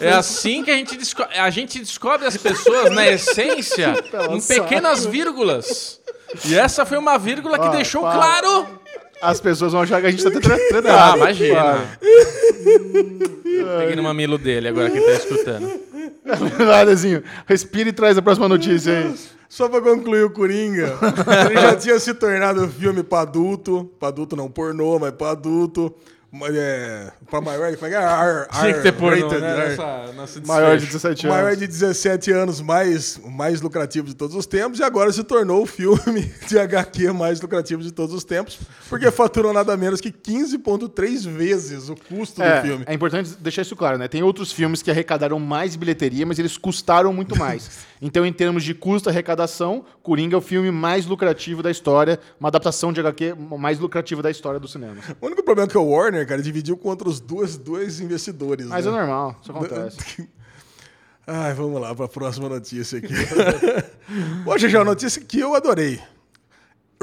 É 0.00 0.10
assim 0.12 0.64
que 0.64 0.70
a 0.70 0.74
gente, 0.74 0.96
desco 0.96 1.22
a 1.22 1.50
gente 1.50 1.78
descobre 1.78 2.26
as 2.26 2.36
pessoas 2.36 2.90
na 2.90 3.06
essência, 3.08 3.94
em 4.30 4.40
pequenas 4.40 5.06
vírgulas. 5.06 6.00
E 6.46 6.54
essa 6.58 6.84
foi 6.84 6.98
uma 6.98 7.16
vírgula 7.18 7.58
que 7.58 7.66
Ah, 7.66 7.70
deixou 7.70 8.00
para. 8.02 8.14
claro 8.14 8.80
As 9.20 9.38
pessoas 9.40 9.72
vão 9.72 9.82
achar 9.82 10.00
que 10.00 10.06
a 10.06 10.10
gente 10.10 10.24
tá 10.24 10.30
tre- 10.30 10.58
treinado. 10.68 11.12
ah, 11.12 11.16
imagina. 11.16 11.88
Peguei 13.78 13.94
no 13.96 14.02
mamilo 14.02 14.38
dele 14.38 14.68
agora 14.68 14.90
quem 14.90 15.00
tá 15.00 15.12
escutando. 15.12 15.80
Vai, 16.66 16.84
Lezinho. 16.84 17.22
Respira 17.46 17.88
e 17.88 17.92
traz 17.92 18.16
a 18.18 18.22
próxima 18.22 18.48
notícia 18.48 18.92
aí. 18.98 19.14
Só 19.52 19.68
pra 19.68 19.82
concluir 19.82 20.24
o 20.24 20.30
Coringa, 20.30 20.98
ele 21.44 21.60
já 21.60 21.76
tinha 21.76 21.98
se 21.98 22.14
tornado 22.14 22.66
filme 22.70 23.02
pra 23.02 23.20
adulto, 23.20 23.84
pra 24.00 24.08
adulto 24.08 24.34
não, 24.34 24.50
pornô, 24.50 24.98
mas 24.98 25.12
pra 25.12 25.32
adulto, 25.32 25.94
é, 26.54 27.12
pra 27.28 27.40
maior, 27.40 27.74
como 27.76 27.86
é 27.86 27.90
que 27.90 27.94
é? 27.96 27.98
R, 28.00 28.48
Tinha 28.60 28.74
que 28.74 28.80
ter 28.82 28.92
pornô, 28.92 29.26
rated, 29.28 29.40
né? 29.42 29.50
R. 29.52 29.68
Nessa, 29.68 30.12
nessa 30.12 30.40
Maior 30.46 30.78
de 30.78 30.86
desfecho. 30.86 31.08
17 31.14 31.26
anos. 31.26 31.36
Maior 31.36 31.56
de 31.56 31.66
17 31.66 32.32
anos, 32.32 32.60
mais, 32.60 33.20
mais 33.24 33.60
lucrativo 33.60 34.06
de 34.06 34.14
todos 34.14 34.34
os 34.34 34.46
tempos, 34.46 34.78
e 34.78 34.82
agora 34.82 35.12
se 35.12 35.22
tornou 35.22 35.62
o 35.62 35.66
filme 35.66 36.22
de 36.48 36.58
HQ 36.58 37.12
mais 37.12 37.40
lucrativo 37.40 37.82
de 37.82 37.92
todos 37.92 38.14
os 38.14 38.24
tempos, 38.24 38.58
porque 38.88 39.10
faturou 39.10 39.52
nada 39.52 39.76
menos 39.76 40.00
que 40.00 40.10
15,3 40.10 41.28
vezes 41.28 41.88
o 41.88 41.94
custo 41.96 42.36
do 42.40 42.44
É, 42.46 42.62
filme. 42.62 42.84
é 42.86 42.94
importante 42.94 43.30
deixar 43.40 43.62
isso 43.62 43.76
claro, 43.76 43.98
né? 43.98 44.08
Tem 44.08 44.22
outros 44.22 44.52
filmes 44.52 44.82
que 44.82 44.90
arrecadaram 44.90 45.38
mais 45.38 45.76
bilheteria, 45.76 46.24
mas 46.24 46.38
eles 46.38 46.56
custaram 46.56 47.12
muito 47.12 47.36
mais. 47.38 47.70
Então, 48.04 48.26
em 48.26 48.32
termos 48.32 48.64
de 48.64 48.74
custo 48.74 49.08
e 49.08 49.10
arrecadação, 49.12 49.84
Coringa 50.02 50.34
é 50.34 50.36
o 50.36 50.40
filme 50.40 50.72
mais 50.72 51.06
lucrativo 51.06 51.62
da 51.62 51.70
história, 51.70 52.18
uma 52.40 52.48
adaptação 52.48 52.92
de 52.92 52.98
HQ 52.98 53.36
mais 53.56 53.78
lucrativa 53.78 54.20
da 54.20 54.28
história 54.28 54.58
do 54.58 54.66
cinema. 54.66 54.96
O 55.20 55.26
único 55.26 55.40
problema 55.44 55.68
é 55.68 55.70
que 55.70 55.78
o 55.78 55.84
Warner, 55.88 56.21
cara, 56.26 56.42
dividiu 56.42 56.76
contra 56.76 57.08
os 57.08 57.20
dois, 57.20 57.56
dois 57.56 58.00
investidores. 58.00 58.66
Mas 58.66 58.84
né? 58.84 58.90
é 58.90 58.94
normal, 58.94 59.36
isso 59.40 59.50
acontece. 59.50 60.28
Ai, 61.26 61.54
vamos 61.54 61.80
lá 61.80 61.94
para 61.94 62.06
a 62.06 62.08
próxima 62.08 62.48
notícia 62.48 62.98
aqui. 62.98 63.14
Hoje 64.44 64.68
já 64.68 64.78
é 64.78 64.80
uma 64.80 64.90
notícia 64.90 65.22
que 65.22 65.38
eu 65.38 65.54
adorei. 65.54 66.00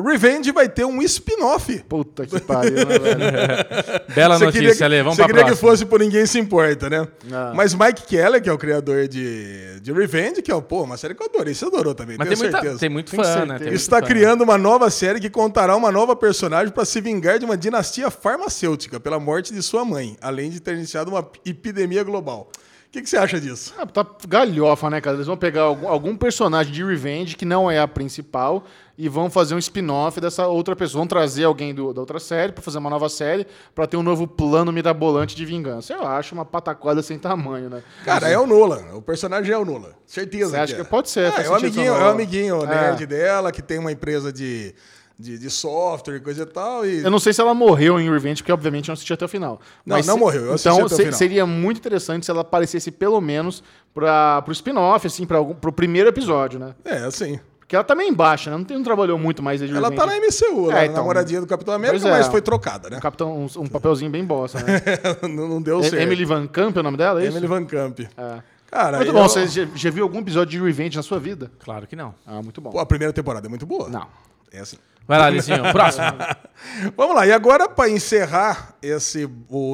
Revenge 0.04 0.52
vai 0.52 0.68
ter 0.70 0.86
um 0.86 1.02
spin-off. 1.02 1.80
Puta 1.88 2.26
que 2.26 2.40
pariu, 2.40 2.74
né, 2.86 2.98
velho? 3.00 4.02
Bela 4.16 4.38
Você 4.38 4.46
notícia, 4.46 4.76
que- 4.76 4.84
Ale. 4.84 4.98
Vamos 5.02 5.16
Você 5.16 5.24
pra 5.24 5.28
queria 5.28 5.44
que 5.44 5.50
próxima. 5.50 5.70
fosse 5.70 5.86
por 5.86 6.00
Ninguém 6.00 6.26
Se 6.26 6.40
Importa, 6.40 6.90
né? 6.90 7.08
Ah. 7.32 7.52
Mas 7.56 7.74
Mike 7.74 8.04
Keller, 8.08 8.42
que 8.42 8.50
é 8.50 8.54
o 8.54 8.58
criador 8.58 9.08
de, 9.08 9.80
de 9.80 9.92
Revenge, 9.92 10.42
que 10.42 10.52
é 10.52 10.62
pô, 10.62 10.84
uma 10.84 10.98
série 10.98 11.14
que 11.16 11.22
eu 11.24 11.28
adorei. 11.28 11.54
Você 11.54 11.66
adorou 11.66 11.94
também, 11.96 12.18
Mas 12.18 12.28
tenho 12.28 12.38
tem, 12.40 12.46
muita, 12.46 12.58
certeza. 12.62 12.80
tem 12.80 12.90
muito 12.90 13.12
Tem 13.12 13.20
fã, 13.24 13.26
né? 13.30 13.36
certeza. 13.36 13.58
Tem 13.60 13.68
muito 13.68 13.76
Está 13.82 14.00
fã. 14.00 14.06
criando 14.06 14.42
uma 14.44 14.58
nova 14.58 14.90
série 14.90 15.20
que 15.20 15.30
contará 15.30 15.76
uma 15.76 15.92
nova 15.92 16.16
personagem 16.16 16.74
para 16.74 16.86
se 16.86 17.00
vingar 17.02 17.40
de 17.40 17.46
uma 17.46 17.58
dinastia 17.58 18.10
farmacêutica 18.10 19.00
pela 19.00 19.20
morte 19.20 19.54
de 19.54 19.62
sua 19.62 19.84
mãe, 19.86 20.18
além 20.22 20.50
de 20.50 20.60
ter 20.60 20.76
iniciado 20.76 21.10
uma 21.12 21.28
epidemia 21.46 22.04
global. 22.04 22.50
O 22.89 22.91
que, 22.91 23.04
que 23.04 23.10
você 23.10 23.17
acha 23.17 23.39
disso? 23.39 23.71
Ah, 23.78 23.86
tá 23.86 24.04
galhofa, 24.28 24.89
né, 24.89 24.99
cara? 24.99 25.15
Eles 25.15 25.28
vão 25.28 25.38
pegar 25.38 25.62
algum, 25.62 25.88
algum 25.88 26.17
personagem 26.17 26.73
de 26.73 26.84
Revenge, 26.84 27.36
que 27.36 27.45
não 27.45 27.69
é 27.69 27.80
a 27.80 27.88
principal, 27.88 28.63
e 28.97 29.08
vão 29.08 29.30
fazer 29.30 29.54
um 29.54 29.60
spin-off 29.60 30.19
dessa 30.19 30.47
outra 30.47 30.75
pessoa. 30.75 31.02
Vão 31.02 31.08
trazer 31.08 31.43
alguém 31.43 31.71
do- 31.71 31.93
da 31.93 32.02
outra 32.02 32.19
série 32.19 32.52
pra 32.52 32.63
fazer 32.63 32.80
uma 32.80 32.89
nova 32.89 33.08
série, 33.08 33.45
pra 33.75 33.86
ter 33.86 33.95
um 33.95 34.02
novo 34.02 34.25
plano 34.25 34.71
mirabolante 34.71 35.36
de 35.36 35.45
vingança. 35.45 35.93
Eu 35.93 36.04
acho 36.08 36.34
uma 36.34 36.43
pataquada 36.43 37.04
sem 37.04 37.19
tamanho, 37.19 37.69
né? 37.69 37.84
Cara, 38.04 38.28
é 38.28 38.39
o 38.39 38.47
Nolan. 38.47 38.82
O 38.95 39.04
personagem 39.04 39.54
é 39.54 39.58
o 39.58 39.63
Nolan. 39.63 39.91
Certeza. 40.08 40.49
Você 40.49 40.58
acha 40.58 40.73
é. 40.73 40.78
que 40.78 40.84
pode 40.84 41.12
ser, 41.12 41.32
Ah, 41.32 41.43
é, 41.43 41.47
o 41.47 41.54
amiguinho, 41.54 41.93
é 41.93 42.04
o 42.04 42.10
amiguinho 42.10 42.63
É. 42.63 42.65
nerd 42.65 43.06
dela, 43.06 43.52
que 43.52 43.62
tem 43.62 43.78
uma 43.78 43.91
empresa 43.91 44.34
de, 44.34 44.73
de, 45.19 45.38
de 45.38 45.49
software 45.49 46.15
e 46.15 46.19
coisa 46.21 46.43
e 46.43 46.45
tal. 46.45 46.86
E... 46.86 47.03
Eu 47.03 47.12
não 47.12 47.19
sei 47.19 47.34
se 47.34 47.41
ela 47.41 47.53
morreu 47.53 47.99
em 47.99 48.10
Revenge, 48.10 48.41
porque 48.41 48.51
obviamente 48.53 48.88
eu 48.88 48.91
não 48.91 48.93
assisti 48.93 49.12
até 49.12 49.25
o 49.25 49.27
final. 49.27 49.60
Não, 49.86 49.97
não 49.97 50.03
se- 50.03 50.17
morreu, 50.19 50.45
eu 50.45 50.53
assisti 50.53 50.69
Então 50.69 50.86
até 50.86 50.93
o 50.93 50.97
se- 50.97 51.03
final. 51.03 51.17
seria 51.17 51.45
muito 51.45 51.77
interessante 51.77 52.25
se 52.25 52.32
ela 52.32 52.41
aparecesse 52.41 52.89
pelo 52.89 53.19
menos 53.19 53.62
para 53.93 54.41
pro 54.43 54.53
spin-off, 54.53 55.05
assim, 55.05 55.25
para 55.25 55.43
pro 55.43 55.71
primeiro 55.73 56.08
episódio, 56.10 56.58
né? 56.60 56.73
É, 56.86 56.99
assim. 56.99 57.38
Porque 57.60 57.75
ela 57.75 57.84
tá 57.84 57.93
meio 57.93 58.10
embaixo, 58.10 58.49
né? 58.49 58.58
Não, 58.58 58.63
tem, 58.63 58.75
não 58.77 58.84
trabalhou 58.84 59.19
muito 59.19 59.43
mais 59.43 59.60
desde 59.60 59.77
Ela 59.77 59.91
tá 59.91 60.03
na 60.05 60.13
MCU, 60.15 60.71
É, 60.71 60.73
né? 60.73 60.84
então. 60.86 60.95
namoradinha 60.95 61.39
do 61.41 61.45
Capitão 61.45 61.73
América, 61.73 62.08
é. 62.08 62.12
mas 62.12 62.27
foi 62.27 62.41
trocada, 62.41 62.89
né? 62.89 62.97
Um, 62.97 62.99
capitão, 62.99 63.38
um, 63.38 63.62
um 63.62 63.67
papelzinho 63.67 64.10
bem 64.10 64.23
bosta, 64.25 64.60
né? 64.63 64.82
não, 65.29 65.47
não 65.47 65.62
deu 65.62 65.79
E- 65.82 65.84
certo. 65.84 66.01
Emily 66.01 66.25
Van 66.25 66.47
Camp 66.47 66.75
é 66.77 66.79
o 66.79 66.84
nome 66.84 66.97
dela, 66.97 67.19
é 67.21 67.25
isso? 67.27 67.34
Emily 67.38 67.45
Van 67.45 67.65
Camp. 67.65 67.99
É. 67.99 68.41
Cara, 68.71 68.97
Muito 68.97 69.10
eu- 69.10 69.13
bom. 69.13 69.27
Você 69.27 69.47
já, 69.47 69.67
já 69.75 69.89
viu 69.91 70.03
algum 70.03 70.19
episódio 70.19 70.58
de 70.60 70.63
Revenge 70.65 70.95
na 70.97 71.03
sua 71.03 71.19
vida? 71.19 71.51
Claro 71.60 71.86
que 71.86 71.95
não. 71.95 72.15
Ah, 72.25 72.41
muito 72.41 72.60
bom. 72.60 72.71
Pô, 72.71 72.79
a 72.79 72.86
primeira 72.86 73.12
temporada 73.13 73.45
é 73.47 73.49
muito 73.49 73.65
boa. 73.67 73.88
Não. 73.89 74.08
É 74.51 74.62
assim. 74.62 74.77
Vai 75.10 75.17
lá, 75.17 75.28
Lizinho. 75.28 75.63
Próximo. 75.72 76.06
Vamos 76.95 77.15
lá, 77.15 77.26
e 77.26 77.32
agora, 77.32 77.67
para 77.67 77.89
encerrar 77.89 78.76
esse 78.80 79.28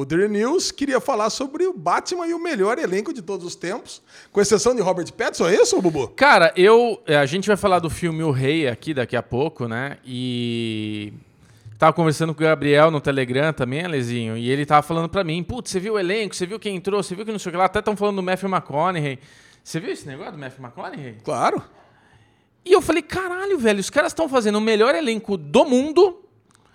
The 0.08 0.28
News, 0.28 0.70
queria 0.72 0.98
falar 0.98 1.28
sobre 1.28 1.66
o 1.66 1.74
Batman 1.74 2.26
e 2.26 2.32
o 2.32 2.42
melhor 2.42 2.78
elenco 2.78 3.12
de 3.12 3.20
todos 3.20 3.44
os 3.44 3.54
tempos, 3.54 4.00
com 4.32 4.40
exceção 4.40 4.74
de 4.74 4.80
Robert 4.80 5.12
Pattinson, 5.12 5.48
é 5.48 5.56
isso, 5.56 5.78
Bubu? 5.82 6.08
Cara, 6.08 6.54
eu. 6.56 7.02
é, 7.06 7.18
A 7.18 7.26
gente 7.26 7.48
vai 7.48 7.56
falar 7.58 7.80
do 7.80 7.90
filme 7.90 8.22
O 8.22 8.30
Rei 8.30 8.66
aqui 8.66 8.94
daqui 8.94 9.14
a 9.14 9.22
pouco, 9.22 9.68
né? 9.68 9.98
E. 10.06 11.12
Tava 11.78 11.92
conversando 11.92 12.34
com 12.34 12.42
o 12.42 12.46
Gabriel 12.46 12.90
no 12.90 13.02
Telegram 13.02 13.52
também, 13.52 13.84
Alezinho, 13.84 14.38
e 14.38 14.48
ele 14.48 14.64
tava 14.64 14.80
falando 14.80 15.10
pra 15.10 15.22
mim: 15.22 15.42
Putz, 15.42 15.70
você 15.70 15.78
viu 15.78 15.94
o 15.94 15.98
elenco, 15.98 16.34
você 16.34 16.46
viu 16.46 16.58
quem 16.58 16.76
entrou, 16.76 17.02
você 17.02 17.14
viu 17.14 17.26
que 17.26 17.32
não 17.32 17.38
sei 17.38 17.50
o 17.50 17.52
que 17.52 17.58
lá, 17.58 17.66
até 17.66 17.80
estão 17.80 17.94
falando 17.94 18.16
do 18.16 18.22
Matthew 18.22 18.48
McConaughey. 18.48 19.18
Você 19.62 19.78
viu 19.80 19.92
esse 19.92 20.06
negócio 20.06 20.32
do 20.32 20.38
Matthew 20.38 20.64
McConaughey? 20.64 21.16
Claro. 21.22 21.62
E 22.66 22.72
eu 22.72 22.82
falei: 22.82 23.00
caralho, 23.00 23.56
velho, 23.56 23.78
os 23.78 23.88
caras 23.88 24.10
estão 24.10 24.28
fazendo 24.28 24.56
o 24.56 24.60
melhor 24.60 24.94
elenco 24.94 25.36
do 25.36 25.64
mundo 25.64 26.20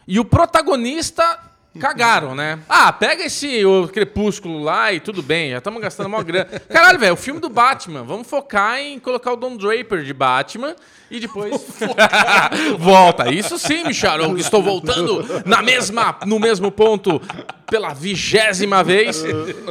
e 0.08 0.19
o 0.19 0.25
protagonista 0.25 1.51
cagaram, 1.80 2.34
né? 2.34 2.60
Ah, 2.67 2.91
pega 2.91 3.25
esse 3.25 3.63
o 3.65 3.88
Crepúsculo 3.88 4.63
lá 4.63 4.91
e 4.91 4.99
tudo 4.99 5.21
bem, 5.21 5.51
já 5.51 5.58
estamos 5.58 5.82
gastando 5.82 6.08
uma 6.08 6.23
grana. 6.23 6.45
Caralho, 6.69 6.97
velho, 6.97 7.13
o 7.13 7.17
filme 7.17 7.39
do 7.39 7.49
Batman, 7.49 8.04
vamos 8.04 8.27
focar 8.27 8.80
em 8.80 8.97
colocar 8.99 9.34
o 9.34 9.36
Don 9.36 9.56
Draper 9.56 10.04
de 10.04 10.13
Batman 10.13 10.75
e 11.12 11.19
depois 11.19 11.54
volta. 12.80 13.32
Isso 13.32 13.60
sim, 13.60 13.84
Micharon, 13.84 14.34
que 14.34 14.41
estou 14.41 14.63
voltando 14.63 15.43
na 15.45 15.62
mesma 15.62 16.17
no 16.25 16.39
mesmo 16.39 16.71
ponto 16.71 17.21
pela 17.69 17.93
vigésima 17.93 18.84
vez. 18.84 19.23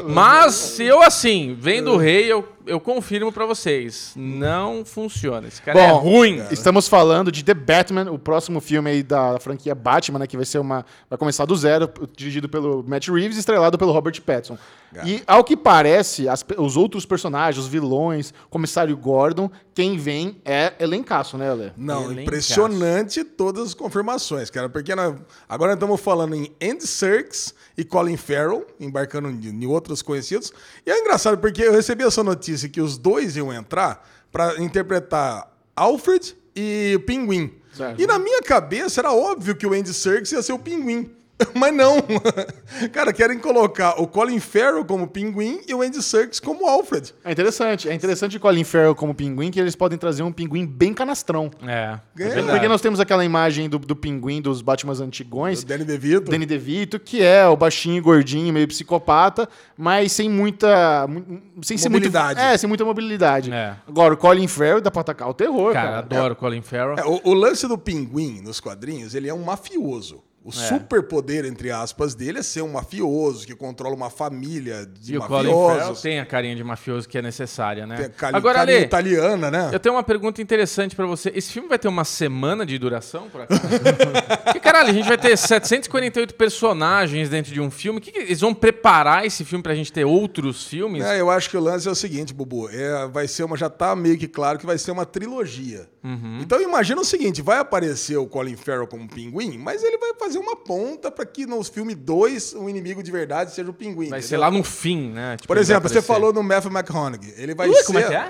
Mas 0.06 0.78
eu 0.78 1.02
assim, 1.02 1.56
vendo 1.59 1.92
o 1.92 1.96
rei, 1.96 2.30
eu, 2.30 2.46
eu 2.70 2.80
confirmo 2.80 3.33
pra 3.33 3.44
vocês, 3.46 4.12
não 4.16 4.85
funciona. 4.85 5.48
Esse 5.48 5.61
cara 5.61 5.78
é 5.78 5.88
Bom, 5.88 5.98
ruim. 5.98 6.42
Estamos 6.50 6.88
falando 6.88 7.30
de 7.33 7.44
The 7.44 7.54
Batman, 7.54 8.11
o 8.11 8.18
próximo 8.18 8.61
filme 8.61 8.90
aí 8.90 9.02
da 9.02 9.38
franquia 9.40 9.74
Batman, 9.74 10.20
né, 10.20 10.26
que 10.26 10.37
vai 10.37 10.46
ser 10.46 10.59
uma 10.59 10.85
vai 11.09 11.18
começar 11.18 11.44
do 11.44 11.56
zero, 11.56 11.90
dirigido 12.16 12.48
pelo 12.48 12.85
Matt 12.87 13.09
Reeves, 13.09 13.37
e 13.37 13.40
estrelado 13.40 13.76
pelo 13.76 13.92
Robert 13.92 14.20
Pattinson. 14.22 14.56
E 15.04 15.22
ao 15.26 15.44
que 15.44 15.56
parece, 15.56 16.28
as 16.28 16.44
os 16.59 16.76
outros 16.76 17.06
personagens, 17.06 17.64
os 17.64 17.70
vilões, 17.70 18.35
Comissário 18.48 18.96
Gordon, 18.96 19.48
quem 19.72 19.96
vem 19.96 20.40
é 20.44 20.72
elencaço, 20.80 21.38
né, 21.38 21.48
Ale? 21.50 21.72
Não, 21.76 22.04
Elencaço. 22.06 22.22
impressionante 22.22 23.22
todas 23.24 23.68
as 23.68 23.74
confirmações, 23.74 24.50
cara. 24.50 24.68
Porque 24.68 24.94
nós- 24.94 25.14
agora 25.48 25.70
nós 25.70 25.76
estamos 25.76 26.00
falando 26.00 26.35
em 26.35 26.52
Andy 26.62 26.87
Serkis 26.87 27.54
e 27.78 27.85
Colin 27.85 28.16
Farrell, 28.16 28.66
embarcando 28.80 29.28
em, 29.30 29.40
em 29.48 29.66
outros 29.66 30.02
conhecidos. 30.02 30.52
E 30.85 30.90
é 30.90 30.98
engraçado 31.00 31.38
porque 31.38 31.62
eu 31.62 31.72
recebi 31.72 32.02
essa 32.04 32.24
notícia 32.24 32.60
que 32.68 32.81
os 32.81 32.99
dois 32.99 33.37
iam 33.37 33.53
entrar 33.53 34.09
para 34.31 34.61
interpretar 34.62 35.51
Alfred 35.75 36.37
e 36.55 36.94
o 36.96 37.01
Pinguim. 37.01 37.55
Certo. 37.73 38.01
E 38.01 38.07
na 38.07 38.18
minha 38.18 38.42
cabeça 38.42 39.01
era 39.01 39.12
óbvio 39.12 39.57
que 39.57 39.66
o 39.66 39.73
Andy 39.73 39.94
Serkis 39.94 40.33
ia 40.33 40.42
ser 40.42 40.53
o 40.53 40.59
Pinguim. 40.59 41.14
Mas 41.55 41.74
não. 41.74 41.96
Cara, 42.92 43.12
querem 43.12 43.38
colocar 43.38 44.00
o 44.00 44.07
Colin 44.07 44.40
Farrell 44.40 44.85
como 44.85 45.07
Pinguim 45.07 45.61
e 45.66 45.74
o 45.74 45.83
Andy 45.83 46.03
Serkis 46.03 46.40
como 46.40 46.66
Alfred. 46.68 47.14
É 47.24 47.33
interessante. 47.33 47.88
É 47.88 47.94
interessante 47.94 48.37
o 48.37 48.40
Colin 48.40 48.64
Farrell 48.64 48.94
como 48.94 49.14
pinguim, 49.14 49.50
que 49.50 49.59
eles 49.61 49.74
podem 49.76 49.98
trazer 49.98 50.22
um 50.22 50.33
pinguim 50.33 50.66
bem 50.66 50.92
canastrão. 50.94 51.50
É, 51.66 51.98
é 52.18 52.22
É. 52.38 52.42
Porque 52.42 52.68
nós 52.68 52.81
temos 52.81 53.00
aquela 53.00 53.24
imagem 53.24 53.68
do, 53.68 53.79
do 53.79 53.94
pinguim 53.96 54.40
dos 54.40 54.62
Batmans 54.62 55.00
antigões, 55.00 55.62
O 55.62 55.66
Danny 55.66 55.85
DeVito. 55.85 56.31
Danny 56.31 56.46
DeVito, 56.46 56.98
que 56.98 57.22
é 57.22 57.46
o 57.46 57.57
baixinho, 57.57 58.03
gordinho, 58.03 58.53
meio 58.53 58.68
psicopata, 58.68 59.48
mas 59.76 60.12
sem 60.12 60.29
muita. 60.29 61.07
mu- 61.09 61.40
Sem 61.62 61.76
ser 61.76 61.88
muito- 61.88 62.05
Mobilidade. 62.05 62.40
é, 62.40 62.57
sem 62.57 62.68
muita 62.68 62.85
mobilidade. 62.85 63.53
É. 63.53 63.74
Agora, 63.87 64.14
o 64.14 64.16
Colin 64.16 64.46
Farrell 64.48 64.81
dá 64.81 64.90
pra 64.90 65.00
atacar 65.03 65.29
o 65.29 65.35
terror, 65.35 65.72
Cara, 65.72 65.87
cara. 65.87 65.98
adoro 65.98 66.37
Colin 66.37 66.62
Farrell. 66.62 66.96
É, 66.98 67.05
o, 67.05 67.20
o 67.24 67.35
lance 67.35 67.66
do 67.66 67.76
pinguim 67.76 68.40
nos 68.42 68.61
quadrinhos, 68.61 69.14
ele 69.14 69.29
é 69.29 69.35
um 69.35 69.42
mafioso. 69.42 70.22
O 70.42 70.50
superpoder, 70.53 71.44
entre 71.44 71.70
aspas, 71.70 72.14
dele 72.14 72.38
é 72.38 72.42
ser 72.42 72.62
um 72.62 72.72
mafioso 72.72 73.46
que 73.46 73.55
controla 73.55 73.94
uma 73.94 74.09
família 74.09 74.87
de 74.87 75.12
E 75.14 75.18
o 75.18 75.20
Colin 75.20 75.50
Farrell 75.50 75.68
mafiosos. 75.76 76.03
tem 76.03 76.18
a 76.18 76.24
carinha 76.24 76.57
de 76.57 76.64
mafioso 76.64 77.07
que 77.07 77.18
é 77.18 77.22
necessária, 77.22 77.87
né? 77.87 77.96
Tem 77.96 78.07
a 78.07 78.09
cali- 78.09 78.37
Agora, 78.37 78.55
carinha 78.61 78.76
Ale, 78.79 78.87
italiana, 78.87 79.50
né? 79.50 79.68
eu 79.70 79.79
tenho 79.79 79.94
uma 79.94 80.03
pergunta 80.03 80.40
interessante 80.40 80.96
pra 80.96 81.05
você. 81.05 81.31
Esse 81.35 81.53
filme 81.53 81.68
vai 81.68 81.79
ter 81.79 81.88
uma 81.88 82.05
semana 82.05 82.64
de 82.64 82.79
duração, 82.79 83.29
por 83.29 83.42
acaso? 83.42 83.61
Porque, 84.44 84.61
caralho, 84.61 84.88
a 84.88 84.92
gente 84.94 85.07
vai 85.07 85.18
ter 85.18 85.37
748 85.37 86.35
personagens 86.35 87.29
dentro 87.29 87.53
de 87.53 87.61
um 87.61 87.70
filme. 87.70 88.00
Que 88.00 88.11
que 88.11 88.18
eles 88.20 88.40
vão 88.40 88.55
preparar 88.55 89.26
esse 89.26 89.44
filme 89.44 89.62
pra 89.62 89.74
gente 89.74 89.92
ter 89.92 90.05
outros 90.07 90.64
filmes? 90.66 91.05
É, 91.05 91.20
eu 91.20 91.31
acho 91.31 91.50
que 91.50 91.57
o 91.57 91.61
lance 91.61 91.87
é 91.87 91.90
o 91.90 91.94
seguinte, 91.94 92.33
Bubu. 92.33 92.68
É, 92.70 93.07
vai 93.09 93.29
ser 93.29 93.44
uma. 93.44 93.57
Já 93.59 93.68
tá 93.68 93.94
meio 93.94 94.16
que 94.16 94.26
claro 94.26 94.59
que 94.59 94.64
vai 94.66 94.79
ser 94.79 94.90
uma 94.90 95.05
trilogia. 95.05 95.87
Uhum. 96.03 96.38
Então 96.40 96.61
imagina 96.62 96.98
o 97.00 97.05
seguinte: 97.05 97.42
vai 97.42 97.59
aparecer 97.59 98.16
o 98.16 98.26
Colin 98.26 98.57
Farrell 98.57 98.87
como 98.87 99.07
pinguim, 99.09 99.59
mas 99.59 99.83
ele 99.85 99.98
vai 99.98 100.14
fazer 100.18 100.30
uma 100.38 100.57
ponta 100.57 101.11
para 101.11 101.25
que 101.27 101.47
no 101.47 101.62
filme 101.64 101.95
2 101.95 102.55
o 102.55 102.69
inimigo 102.69 103.03
de 103.03 103.11
verdade 103.11 103.53
seja 103.55 103.71
o 103.71 103.75
pinguim. 103.75 104.09
Vai 104.09 104.19
entendeu? 104.19 104.29
ser 104.29 104.37
lá 104.37 104.51
no 104.51 104.62
fim, 104.62 105.11
né? 105.11 105.37
Tipo, 105.37 105.49
Por 105.49 105.57
exemplo, 105.57 105.88
você 105.88 106.03
falou 106.03 106.33
no 106.33 106.43
Matthew 106.43 106.71
McConaughey. 106.71 107.35
Ele 107.37 107.55
vai 107.55 107.69
Ui, 107.69 107.75
ser. 107.77 107.85
como 107.85 107.99
é 107.99 108.03
que 108.05 108.14
é? 108.14 108.29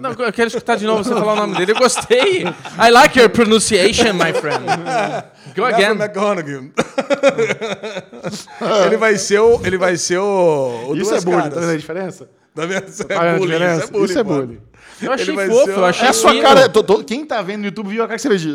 Não, 0.00 0.12
eu 0.12 0.32
quero 0.32 0.46
escutar 0.46 0.76
de 0.76 0.86
novo 0.86 1.02
você 1.02 1.12
falar 1.12 1.32
o 1.32 1.36
nome 1.36 1.56
dele. 1.56 1.72
Eu 1.72 1.76
gostei. 1.76 2.44
I 2.44 2.90
like 2.92 3.18
your 3.18 3.28
pronunciation, 3.28 4.12
my 4.12 4.32
friend. 4.32 4.64
Go 5.56 5.64
again. 5.64 5.94
Matthew 5.94 6.22
McConaughey. 6.22 6.72
ele 8.86 8.96
vai 8.96 9.18
ser 9.18 9.40
o. 9.40 9.60
Ele 9.66 9.76
vai 9.76 9.96
ser 9.96 10.18
o. 10.18 10.90
o 10.90 10.96
Isso 10.96 11.12
é 11.14 11.20
bullying, 11.20 11.38
caras. 11.38 11.54
tá 11.54 11.60
vendo 11.60 11.70
a 11.72 11.76
diferença? 11.76 12.30
Tá 12.54 12.66
vendo? 12.66 12.88
Isso 12.88 13.04
Tá 13.04 13.24
é 13.24 13.38
bullying. 13.38 13.52
diferença? 13.52 13.84
Isso 13.84 13.88
é 13.88 13.92
bullying. 13.92 14.04
Isso 14.04 14.18
é 14.18 14.22
bullying. 14.22 14.60
Eu 15.02 15.12
achei 15.12 15.34
Ele 15.34 15.48
fofo, 15.50 15.64
ser 15.66 15.70
eu 15.78 15.84
achei 15.84 16.06
É 16.06 16.10
a 16.10 16.12
sua 16.12 16.30
fino. 16.32 16.42
cara. 16.42 16.68
tô- 16.68 16.82
tô- 16.82 17.02
quem 17.04 17.24
tá 17.24 17.40
vendo 17.42 17.60
no 17.60 17.66
YouTube 17.66 17.88
viu 17.90 18.02
a 18.02 18.06
cara 18.06 18.16
que 18.16 18.22
você 18.22 18.28
fez 18.28 18.40
de. 18.40 18.50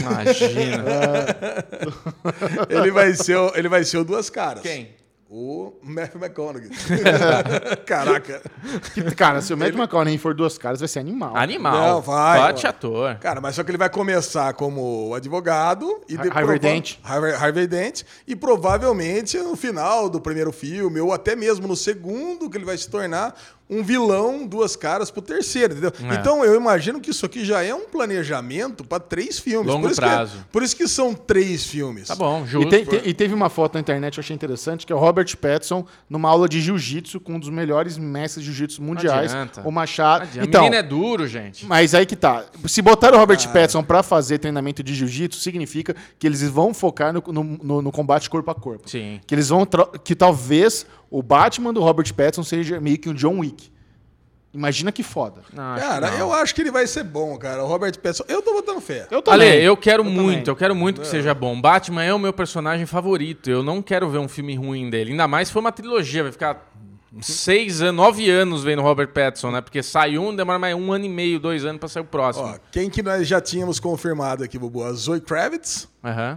Imagina. 0.00 0.84
Ele 2.68 2.90
vai 2.90 3.14
ser 3.14 3.36
o, 3.36 3.52
ele 3.54 3.68
vai 3.68 3.84
ser 3.84 3.98
o 3.98 4.04
duas 4.04 4.30
caras. 4.30 4.62
Quem? 4.62 4.96
O 5.30 5.74
Matthew 5.82 6.18
McConaughey. 6.22 6.70
Caraca. 7.84 8.40
Cara, 9.14 9.42
se 9.42 9.52
o 9.52 9.58
Matt 9.58 9.74
McConaughey 9.74 10.16
for 10.16 10.32
duas 10.32 10.56
caras, 10.56 10.78
vai 10.80 10.88
ser 10.88 11.00
animal. 11.00 11.36
Animal. 11.36 11.72
Não, 11.76 12.00
vai, 12.00 12.38
Bate 12.40 12.66
ator. 12.66 13.16
Cara, 13.16 13.38
mas 13.38 13.54
só 13.54 13.62
que 13.62 13.70
ele 13.70 13.76
vai 13.76 13.90
começar 13.90 14.54
como 14.54 15.12
advogado 15.14 16.00
e 16.08 16.16
Harvey 16.16 16.30
prova- 16.32 16.58
Dent. 16.58 16.94
Harvey, 17.04 17.32
Harvey 17.34 17.66
Dent 17.66 18.02
e 18.26 18.34
provavelmente 18.34 19.36
no 19.36 19.54
final 19.54 20.08
do 20.08 20.18
primeiro 20.18 20.50
filme 20.50 20.98
ou 20.98 21.12
até 21.12 21.36
mesmo 21.36 21.68
no 21.68 21.76
segundo 21.76 22.48
que 22.48 22.56
ele 22.56 22.64
vai 22.64 22.78
se 22.78 22.88
tornar 22.88 23.34
um 23.70 23.82
vilão, 23.82 24.46
duas 24.46 24.74
caras 24.76 25.10
pro 25.10 25.20
terceiro, 25.20 25.72
entendeu? 25.74 25.92
É. 26.10 26.14
Então 26.14 26.44
eu 26.44 26.54
imagino 26.54 27.00
que 27.00 27.10
isso 27.10 27.26
aqui 27.26 27.44
já 27.44 27.62
é 27.62 27.74
um 27.74 27.84
planejamento 27.86 28.82
pra 28.84 28.98
três 28.98 29.38
filmes. 29.38 29.66
Longo 29.68 29.82
por 29.82 29.90
isso 29.92 30.00
prazo. 30.00 30.38
Que, 30.38 30.44
por 30.50 30.62
isso 30.62 30.76
que 30.76 30.88
são 30.88 31.12
três 31.14 31.64
filmes. 31.66 32.08
Tá 32.08 32.14
bom, 32.14 32.42
E, 32.44 32.46
justo. 32.46 32.70
tem- 32.70 32.84
tem- 32.84 33.00
e 33.04 33.12
teve 33.14 33.34
uma 33.34 33.48
foto 33.50 33.74
na 33.74 33.80
internet 33.80 34.14
que 34.14 34.20
eu 34.20 34.22
achei 34.22 34.34
interessante, 34.34 34.86
que 34.86 34.92
é 34.92 34.96
o 34.96 34.98
Robert 34.98 35.36
Pattinson 35.36 35.84
numa 36.08 36.28
aula 36.30 36.48
de 36.48 36.60
jiu-jitsu 36.60 37.20
com 37.20 37.34
um 37.34 37.38
dos 37.38 37.50
melhores 37.50 37.98
mestres 37.98 38.44
de 38.44 38.50
jiu-jitsu 38.52 38.82
mundiais, 38.82 39.32
o 39.64 39.70
Machado. 39.70 40.22
Adianta. 40.24 40.48
Então, 40.48 40.62
Menino 40.62 40.76
é 40.80 40.82
duro, 40.82 41.26
gente. 41.26 41.66
mas 41.66 41.94
aí 41.94 42.06
que 42.06 42.16
tá. 42.16 42.44
Se 42.66 42.80
botar 42.80 43.12
o 43.14 43.18
Robert 43.18 43.46
Pattinson 43.52 43.82
pra 43.82 44.02
fazer 44.02 44.38
treinamento 44.38 44.82
de 44.82 44.94
jiu-jitsu, 44.94 45.40
significa 45.40 45.94
que 46.18 46.26
eles 46.26 46.42
vão 46.42 46.72
focar 46.72 47.12
no, 47.12 47.22
no- 47.28 47.44
no- 47.62 47.82
no 47.82 47.92
combate 47.92 48.28
corpo 48.30 48.50
a 48.50 48.54
corpo. 48.54 48.88
Sim. 48.88 49.20
Que 49.26 49.34
eles 49.34 49.48
vão. 49.48 49.66
Que 50.02 50.14
talvez 50.14 50.86
o 51.10 51.22
Batman 51.22 51.72
do 51.72 51.80
Robert 51.80 52.12
Pattinson 52.14 52.42
seja 52.42 52.80
meio 52.80 52.98
que 52.98 53.08
um 53.08 53.14
John 53.14 53.38
Wick. 53.40 53.70
Imagina 54.52 54.90
que 54.90 55.02
foda. 55.02 55.42
Não, 55.52 55.76
Cara, 55.76 56.10
não. 56.10 56.18
eu 56.18 56.32
acho 56.32 56.54
que 56.54 56.62
ele 56.62 56.70
vai 56.70 56.86
ser 56.86 57.04
bom, 57.04 57.36
cara. 57.36 57.62
O 57.62 57.66
Robert 57.66 57.92
Pattinson. 57.98 58.24
Eu 58.28 58.40
tô 58.40 58.54
botando 58.54 58.80
fé. 58.80 59.06
Eu 59.10 59.18
Ale, 59.26 59.44
também. 59.44 59.62
eu 59.62 59.76
quero 59.76 60.02
também. 60.02 60.18
muito, 60.18 60.50
eu 60.50 60.56
quero 60.56 60.74
muito 60.74 61.02
que 61.02 61.06
seja 61.06 61.34
bom. 61.34 61.60
Batman 61.60 62.02
é 62.02 62.14
o 62.14 62.18
meu 62.18 62.32
personagem 62.32 62.86
favorito. 62.86 63.50
Eu 63.50 63.62
não 63.62 63.82
quero 63.82 64.08
ver 64.08 64.18
um 64.18 64.26
filme 64.28 64.56
ruim 64.56 64.88
dele. 64.88 65.10
Ainda 65.10 65.28
mais 65.28 65.48
se 65.48 65.52
for 65.54 65.60
uma 65.60 65.70
trilogia, 65.70 66.22
vai 66.22 66.32
ficar 66.32 66.66
seis 67.20 67.82
anos, 67.82 67.94
nove 67.96 68.28
anos 68.30 68.62
vendo 68.64 68.80
Robert 68.80 69.08
Pattinson, 69.12 69.50
né? 69.50 69.60
Porque 69.60 69.82
sai 69.82 70.16
um, 70.18 70.34
demora 70.34 70.58
mais 70.58 70.74
um 70.74 70.92
ano 70.92 71.04
e 71.04 71.08
meio, 71.08 71.38
dois 71.38 71.64
anos 71.64 71.78
pra 71.78 71.88
sair 71.88 72.02
o 72.02 72.06
próximo. 72.06 72.46
Ó, 72.46 72.58
quem 72.72 72.88
que 72.88 73.02
nós 73.02 73.28
já 73.28 73.40
tínhamos 73.42 73.78
confirmado 73.78 74.42
aqui, 74.42 74.58
Bubu? 74.58 74.82
A 74.82 74.92
Zoe 74.94 75.20
Kravitz, 75.20 75.88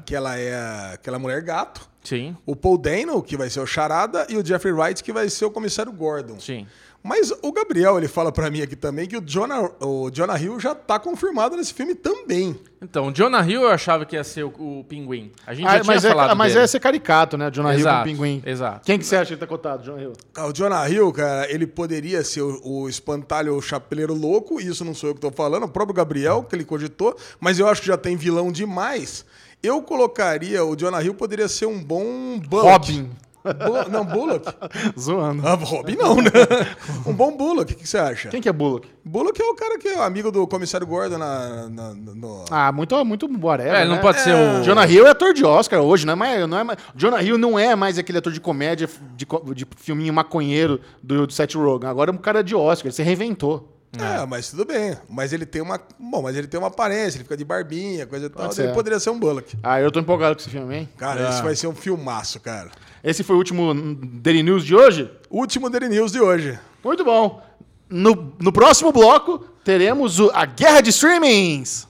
que 0.05 0.13
ela 0.15 0.37
é 0.37 0.93
aquela 0.93 1.17
mulher 1.17 1.41
gato. 1.41 1.89
Sim, 2.03 2.35
O 2.45 2.55
Paul 2.55 2.77
Dano, 2.77 3.21
que 3.21 3.37
vai 3.37 3.49
ser 3.49 3.59
o 3.59 3.65
Charada, 3.67 4.25
e 4.29 4.37
o 4.37 4.45
Jeffrey 4.45 4.73
Wright, 4.73 5.03
que 5.03 5.11
vai 5.13 5.29
ser 5.29 5.45
o 5.45 5.51
comissário 5.51 5.91
Gordon. 5.91 6.39
sim. 6.39 6.65
Mas 7.03 7.33
o 7.41 7.51
Gabriel, 7.51 7.97
ele 7.97 8.07
fala 8.07 8.31
pra 8.31 8.47
mim 8.51 8.61
aqui 8.61 8.75
também 8.75 9.07
que 9.07 9.17
o 9.17 9.21
Jonah, 9.21 9.71
o 9.79 10.11
Jonah 10.11 10.39
Hill 10.39 10.59
já 10.59 10.75
tá 10.75 10.99
confirmado 10.99 11.57
nesse 11.57 11.73
filme 11.73 11.95
também. 11.95 12.55
Então, 12.79 13.07
o 13.07 13.11
Jonah 13.11 13.41
Hill 13.43 13.63
eu 13.63 13.69
achava 13.69 14.05
que 14.05 14.15
ia 14.15 14.23
ser 14.23 14.43
o, 14.43 14.49
o 14.59 14.85
pinguim. 14.87 15.31
A 15.47 15.51
gente 15.55 15.65
Ah, 15.65 15.77
já 15.77 15.79
tinha 15.81 15.95
mas 15.95 16.05
é, 16.05 16.09
falado 16.09 16.37
mas 16.37 16.53
dele. 16.53 16.63
é 16.63 16.67
ser 16.67 16.79
caricato, 16.79 17.37
né? 17.39 17.49
Jonah 17.49 17.71
Hill 17.73 17.79
com 17.81 17.89
Exato, 17.89 18.01
o 18.01 18.11
pinguim. 18.11 18.43
exato. 18.45 18.85
Quem 18.85 18.99
que 18.99 19.05
você 19.07 19.15
acha 19.15 19.33
que 19.33 19.39
tá 19.39 19.47
cotado, 19.47 19.83
Jonah 19.83 19.99
Hill? 19.99 20.13
Ah, 20.35 20.45
O 20.45 20.53
Jonah 20.53 20.87
Hill, 20.87 21.11
cara, 21.11 21.51
ele 21.51 21.65
poderia 21.65 22.23
ser 22.23 22.43
o, 22.43 22.61
o 22.63 22.87
espantalho 22.87 23.55
o 23.57 23.61
chapeleiro 23.63 24.13
louco, 24.13 24.61
isso 24.61 24.85
não 24.85 24.93
sou 24.93 25.09
eu 25.09 25.15
que 25.15 25.21
tô 25.21 25.31
falando, 25.31 25.63
o 25.63 25.69
próprio 25.69 25.95
Gabriel, 25.95 26.43
que 26.43 26.55
ele 26.55 26.63
cogitou, 26.63 27.17
mas 27.39 27.57
eu 27.57 27.67
acho 27.67 27.81
que 27.81 27.87
já 27.87 27.97
tem 27.97 28.15
vilão 28.15 28.51
demais. 28.51 29.25
Eu 29.63 29.81
colocaria, 29.81 30.63
o 30.65 30.75
Jonah 30.75 31.03
Hill 31.03 31.13
poderia 31.13 31.47
ser 31.47 31.65
um 31.67 31.81
bom 31.83 32.39
Bullock. 32.47 32.67
Robin. 32.69 33.09
Bu- 33.43 33.89
não, 33.89 34.05
Bullock. 34.05 34.45
Zoando. 34.99 35.47
Ah, 35.47 35.55
Robin 35.55 35.95
não, 35.95 36.15
né? 36.17 36.29
Um 37.07 37.13
bom 37.13 37.35
Bullock, 37.35 37.61
o 37.73 37.75
que, 37.75 37.83
que 37.83 37.87
você 37.89 37.97
acha? 37.97 38.29
Quem 38.29 38.39
que 38.41 38.47
é 38.47 38.53
Bullock? 38.53 38.87
Bullock 39.03 39.41
é 39.41 39.45
o 39.45 39.55
cara 39.55 39.79
que 39.79 39.87
é 39.87 40.03
amigo 40.03 40.31
do 40.31 40.45
comissário 40.47 40.85
Gordon 40.85 41.17
na, 41.17 41.67
na- 41.69 41.93
no... 41.93 42.45
Ah, 42.51 42.71
muito, 42.71 43.03
muito 43.03 43.27
whatever. 43.43 43.73
É, 43.73 43.79
ele 43.81 43.89
não 43.89 43.95
né? 43.95 44.01
pode 44.01 44.19
ser 44.21 44.33
o. 44.35 44.63
Jonah 44.63 44.85
Hill 44.87 45.07
é 45.07 45.09
ator 45.09 45.33
de 45.33 45.43
Oscar 45.43 45.79
hoje, 45.81 46.05
não 46.05 46.13
é 46.13 46.15
mais. 46.15 46.47
Não 46.47 46.57
é 46.59 46.63
mais 46.63 46.79
Jonah 46.95 47.21
Hill 47.23 47.37
não 47.39 47.57
é 47.57 47.75
mais 47.75 47.97
aquele 47.97 48.19
ator 48.19 48.31
de 48.31 48.39
comédia 48.39 48.87
de, 49.15 49.25
de 49.55 49.67
filminho 49.77 50.13
maconheiro 50.13 50.79
do, 51.01 51.25
do 51.25 51.33
Seth 51.33 51.55
Rogen. 51.55 51.89
Agora 51.89 52.11
é 52.11 52.13
um 52.13 52.17
cara 52.17 52.43
de 52.43 52.53
Oscar, 52.55 52.87
ele 52.87 52.95
se 52.95 53.01
reinventou. 53.03 53.70
É, 53.99 54.25
mas 54.25 54.49
tudo 54.49 54.63
bem. 54.65 54.95
Mas 55.09 55.33
ele 55.33 55.45
tem 55.45 55.61
uma. 55.61 55.79
Bom, 55.99 56.21
mas 56.21 56.35
ele 56.37 56.47
tem 56.47 56.57
uma 56.57 56.67
aparência, 56.69 57.17
ele 57.17 57.23
fica 57.25 57.35
de 57.35 57.43
barbinha, 57.43 58.05
coisa 58.05 58.27
e 58.27 58.29
tal. 58.29 58.51
ser. 58.51 58.63
Ele 58.65 58.73
poderia 58.73 58.99
ser 58.99 59.09
um 59.09 59.19
Bullock. 59.19 59.57
Ah, 59.61 59.81
eu 59.81 59.91
tô 59.91 59.99
empolgado 59.99 60.35
com 60.35 60.41
esse 60.41 60.49
filme, 60.49 60.75
hein? 60.77 60.89
Cara, 60.97 61.27
Ah. 61.27 61.29
esse 61.31 61.41
vai 61.43 61.55
ser 61.55 61.67
um 61.67 61.75
filmaço, 61.75 62.39
cara. 62.39 62.71
Esse 63.03 63.21
foi 63.23 63.35
o 63.35 63.39
último 63.39 63.73
Daily 63.73 64.43
News 64.43 64.63
de 64.63 64.73
hoje? 64.75 65.11
Último 65.29 65.69
Daily 65.69 65.89
News 65.89 66.11
de 66.13 66.21
hoje. 66.21 66.57
Muito 66.83 67.03
bom. 67.03 67.41
No, 67.89 68.33
no 68.39 68.53
próximo 68.53 68.91
bloco, 68.93 69.39
teremos 69.63 70.19
o- 70.19 70.31
a 70.33 70.45
guerra 70.45 70.79
de 70.81 70.91
streamings. 70.91 71.85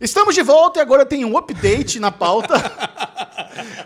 Estamos 0.00 0.34
de 0.34 0.42
volta 0.42 0.78
e 0.80 0.82
agora 0.82 1.06
tem 1.06 1.24
um 1.24 1.38
update 1.38 2.00
na 2.00 2.10
pauta. 2.10 2.54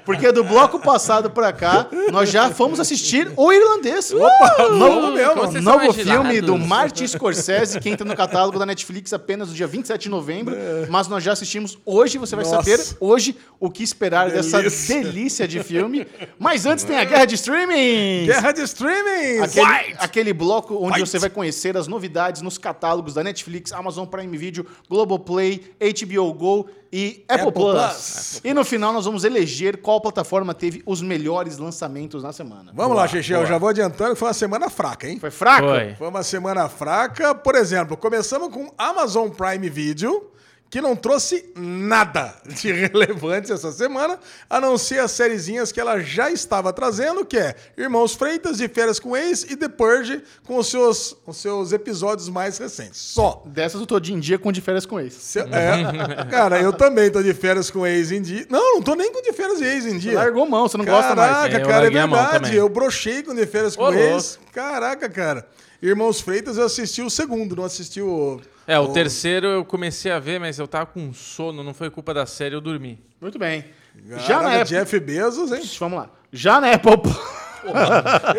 Porque 0.05 0.31
do 0.33 0.45
bloco 0.45 0.79
passado 0.81 1.31
pra 1.31 1.53
cá, 1.53 1.87
nós 2.13 2.31
já 2.31 2.51
fomos 2.51 2.81
assistir 2.81 3.31
O 3.37 3.53
Irlandês. 3.53 4.13
Opa, 4.13 4.69
novo, 4.71 5.13
mesmo. 5.13 5.61
Novo 5.61 5.93
filme 5.93 6.41
do 6.41 6.59
Martin 6.59 7.07
Scorsese, 7.07 7.81
que 7.81 7.89
entra 7.89 8.05
no 8.07 8.17
catálogo 8.17 8.59
da 8.59 8.67
Netflix 8.67 9.13
apenas 9.13 9.49
no 9.49 9.55
dia 9.55 9.67
27 9.67 10.03
de 10.03 10.09
novembro. 10.09 10.57
Mas 10.89 11.09
nós 11.09 11.23
já 11.23 11.33
assistimos 11.33 11.79
hoje, 11.85 12.19
você 12.19 12.35
vai 12.37 12.45
Nossa. 12.45 12.57
saber 12.57 12.97
hoje 13.01 13.37
o 13.59 13.71
que 13.71 13.83
esperar 13.83 14.31
dessa 14.31 14.59
Delícia. 14.59 15.03
delícia 15.03 15.49
de 15.49 15.63
filme. 15.63 16.07
Mas 16.39 16.67
antes 16.67 16.85
tem 16.85 16.99
a 16.99 17.05
guerra 17.05 17.25
de 17.25 17.35
streamings. 17.35 18.27
Guerra 18.27 18.53
de 18.53 18.63
streaming! 18.63 19.41
Aquele, 19.41 19.95
aquele 19.99 20.33
bloco 20.33 20.75
onde 20.77 20.95
Fight. 20.99 21.09
você 21.09 21.19
vai 21.19 21.31
conhecer 21.31 21.77
as 21.77 21.87
novidades 21.87 22.43
nos 22.43 22.59
catálogos 22.59 23.15
da 23.15 23.23
Netflix, 23.23 23.73
Amazon 23.73 24.07
Prime 24.07 24.37
Video, 24.37 24.67
Globoplay, 24.89 25.63
HBO 25.81 26.33
Go 26.33 26.67
e 26.93 27.25
Apple, 27.29 27.49
Apple 27.49 27.63
Plus. 27.63 27.73
Plus. 27.75 28.41
E 28.45 28.53
no 28.53 28.65
final 28.65 28.93
nós 28.93 29.05
vamos 29.05 29.23
eleger 29.25 29.77
qual 29.81 30.01
plataforma 30.01 30.53
teve 30.53 30.83
os 30.85 31.01
melhores 31.01 31.57
lançamentos 31.59 32.23
na 32.23 32.33
semana. 32.33 32.73
Vamos 32.75 32.97
lá, 32.97 33.07
Xixi, 33.07 33.33
eu 33.33 33.47
já 33.47 33.59
vou 33.59 33.69
adiantando 33.69 34.13
que 34.13 34.19
foi 34.19 34.29
uma 34.29 34.35
semana 34.35 34.69
fraca, 34.69 35.09
hein? 35.09 35.19
Foi 35.21 35.31
fraco? 35.31 35.69
Foi. 35.69 35.95
Foi 35.95 36.09
uma 36.09 36.23
semana 36.23 36.69
fraca. 36.69 37.35
Por 37.35 37.55
exemplo, 37.55 37.97
começamos 37.97 38.53
com 38.53 38.73
Amazon 38.77 39.29
Prime 39.29 39.71
Video, 39.71 40.31
que 40.71 40.81
não 40.81 40.95
trouxe 40.95 41.53
nada 41.57 42.33
de 42.47 42.71
relevante 42.73 43.51
essa 43.53 43.73
semana, 43.73 44.19
a 44.49 44.61
não 44.61 44.79
ser 44.79 45.01
as 45.01 45.11
sériezinhas 45.11 45.73
que 45.73 45.81
ela 45.81 45.99
já 46.01 46.31
estava 46.31 46.73
trazendo, 46.73 47.25
que 47.25 47.37
é 47.37 47.57
Irmãos 47.77 48.15
Freitas, 48.15 48.59
de 48.59 48.69
Férias 48.69 49.01
com 49.01 49.17
Ex 49.17 49.43
e 49.43 49.57
The 49.57 49.69
Purge, 49.69 50.23
com 50.45 50.57
os 50.59 50.69
seus, 50.69 51.17
os 51.27 51.37
seus 51.39 51.73
episódios 51.73 52.29
mais 52.29 52.57
recentes. 52.57 53.01
Só. 53.01 53.43
Dessas 53.47 53.81
eu 53.81 53.87
tô 53.87 53.99
de 53.99 54.13
em 54.15 54.21
dia 54.21 54.39
com 54.39 54.53
de 54.53 54.61
férias 54.61 54.87
com 54.87 55.01
ex. 55.01 55.13
Se- 55.15 55.41
é, 55.41 56.25
cara, 56.31 56.61
eu 56.61 56.73
também 56.73 57.11
tô 57.11 57.21
de 57.23 57.35
férias 57.35 57.69
com 57.71 57.85
ex 57.87 58.13
em 58.13 58.23
dia. 58.23 58.47
Não, 58.49 58.75
não 58.77 58.83
tô 58.83 58.95
nem 58.95 59.13
com 59.13 59.21
de 59.23 59.33
férias 59.33 59.61
e 59.61 59.65
ex 59.65 59.87
em 59.87 59.99
dia. 59.99 60.15
Largou 60.15 60.49
mão, 60.49 60.69
você 60.69 60.77
não 60.79 60.85
gosta 60.85 61.17
mais. 61.17 61.33
Caraca, 61.33 61.57
É, 61.57 61.61
cara, 61.67 61.87
é 61.87 61.91
verdade. 61.91 62.57
Eu 62.57 62.69
brochei 62.69 63.23
com 63.25 63.35
de 63.35 63.45
férias 63.45 63.75
com 63.75 63.83
Ô, 63.85 63.93
ex. 63.93 64.39
Caraca, 64.53 65.09
cara. 65.09 65.47
Irmãos 65.83 66.21
Freitas, 66.21 66.59
eu 66.59 66.65
assisti 66.67 67.01
o 67.01 67.09
segundo, 67.09 67.57
não 67.57 67.65
assisti 67.65 68.03
o. 68.03 68.41
É, 68.67 68.79
o 68.79 68.89
terceiro 68.89 69.47
eu 69.47 69.65
comecei 69.65 70.13
a 70.13 70.19
ver, 70.19 70.39
mas 70.39 70.59
eu 70.59 70.69
tava 70.69 70.87
com 70.87 71.13
sono, 71.13 71.63
não 71.65 71.73
foi 71.73 71.89
culpa 71.91 72.13
da 72.13 72.27
série, 72.27 72.55
eu 72.55 72.61
dormi. 72.61 72.99
Muito 73.21 73.39
bem. 73.39 73.65
Caraca, 74.09 74.27
Já 74.27 74.43
na 74.43 74.55
Apple... 74.57 74.69
Jeff 74.69 75.01
Bezos, 75.01 75.53
hein? 75.53 75.63
Vamos 75.79 75.99
lá. 75.99 76.11
Já 76.33 76.61
na 76.61 76.73
Apple... 76.73 76.93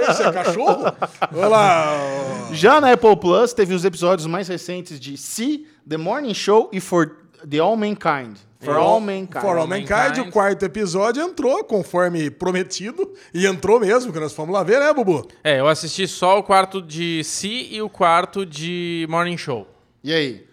Esse 0.10 0.24
é 0.24 0.32
cachorro? 0.32 0.86
Olha 1.34 1.48
lá. 1.48 1.94
ó. 2.50 2.54
Já 2.54 2.82
na 2.82 2.92
Apple 2.94 3.16
Plus 3.18 3.54
teve 3.54 3.74
os 3.74 3.86
episódios 3.86 4.26
mais 4.28 4.48
recentes 4.48 5.00
de 5.00 5.18
See, 5.18 5.68
The 5.88 5.98
Morning 5.98 6.34
Show 6.34 6.70
e 6.72 6.80
For 6.80 7.18
the 7.48 7.60
All 7.60 7.76
Mankind. 7.76 8.38
For 8.62 8.76
All 8.76 9.00
Mankind. 9.00 9.42
For 9.42 9.58
All 9.58 9.68
Mankind. 9.68 10.20
O 10.28 10.32
quarto 10.32 10.64
episódio 10.64 11.22
entrou, 11.24 11.64
conforme 11.64 12.30
prometido. 12.30 13.12
E 13.34 13.46
entrou 13.46 13.80
mesmo, 13.80 14.14
que 14.14 14.20
nós 14.20 14.34
fomos 14.34 14.54
lá 14.54 14.64
ver, 14.64 14.80
né, 14.80 14.94
Bubu? 14.94 15.28
É, 15.44 15.60
eu 15.60 15.68
assisti 15.68 16.08
só 16.08 16.38
o 16.40 16.44
quarto 16.44 16.82
de 16.82 17.24
Si 17.24 17.70
e 17.72 17.82
o 17.82 17.90
quarto 17.90 18.46
de 18.46 19.06
Morning 19.10 19.38
Show. 19.38 19.68
E 20.04 20.14
aí? 20.14 20.46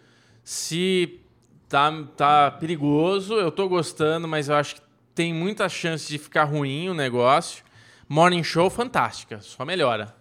Se 0.42 1.20
tá, 1.68 1.92
tá 2.16 2.50
perigoso, 2.50 3.34
eu 3.34 3.50
tô 3.50 3.68
gostando, 3.68 4.26
mas 4.26 4.48
eu 4.48 4.54
acho 4.54 4.76
que 4.76 4.80
tem 5.14 5.34
muita 5.34 5.68
chance 5.68 6.09
de 6.09 6.16
ficar 6.18 6.44
ruim 6.44 6.88
o 6.88 6.94
negócio. 6.94 7.62
Morning 8.09 8.42
Show, 8.42 8.70
fantástica, 8.70 9.40
só 9.42 9.64
melhora. 9.64 10.14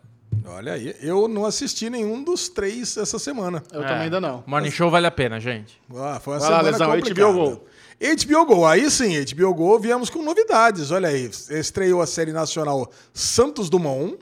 Olha 0.45 0.73
aí, 0.73 0.93
eu 1.01 1.27
não 1.27 1.45
assisti 1.45 1.89
nenhum 1.89 2.23
dos 2.23 2.49
três 2.49 2.95
essa 2.97 3.17
semana. 3.17 3.63
Eu 3.71 3.81
É, 3.81 3.87
também 3.87 4.03
ainda 4.03 4.19
não. 4.19 4.43
Morning 4.45 4.71
Show 4.71 4.89
vale 4.89 5.07
a 5.07 5.11
pena, 5.11 5.39
gente. 5.39 5.79
Ah, 5.95 6.19
foi 6.21 6.33
uma 6.35 6.39
Vai 6.39 6.49
lá, 6.49 6.57
semana 6.57 6.61
Lesão, 6.71 6.91
complicada. 6.91 7.31
HBO 7.31 7.33
Go. 7.55 7.65
HBO 7.99 8.45
Go, 8.45 8.65
aí 8.65 8.91
sim, 8.91 9.13
HBO 9.23 9.53
Go, 9.55 9.79
viemos 9.79 10.09
com 10.09 10.21
novidades. 10.21 10.91
Olha 10.91 11.09
aí, 11.09 11.29
estreou 11.49 11.99
a 11.99 12.05
série 12.05 12.31
nacional 12.31 12.91
Santos 13.11 13.69
Dumont, 13.69 14.17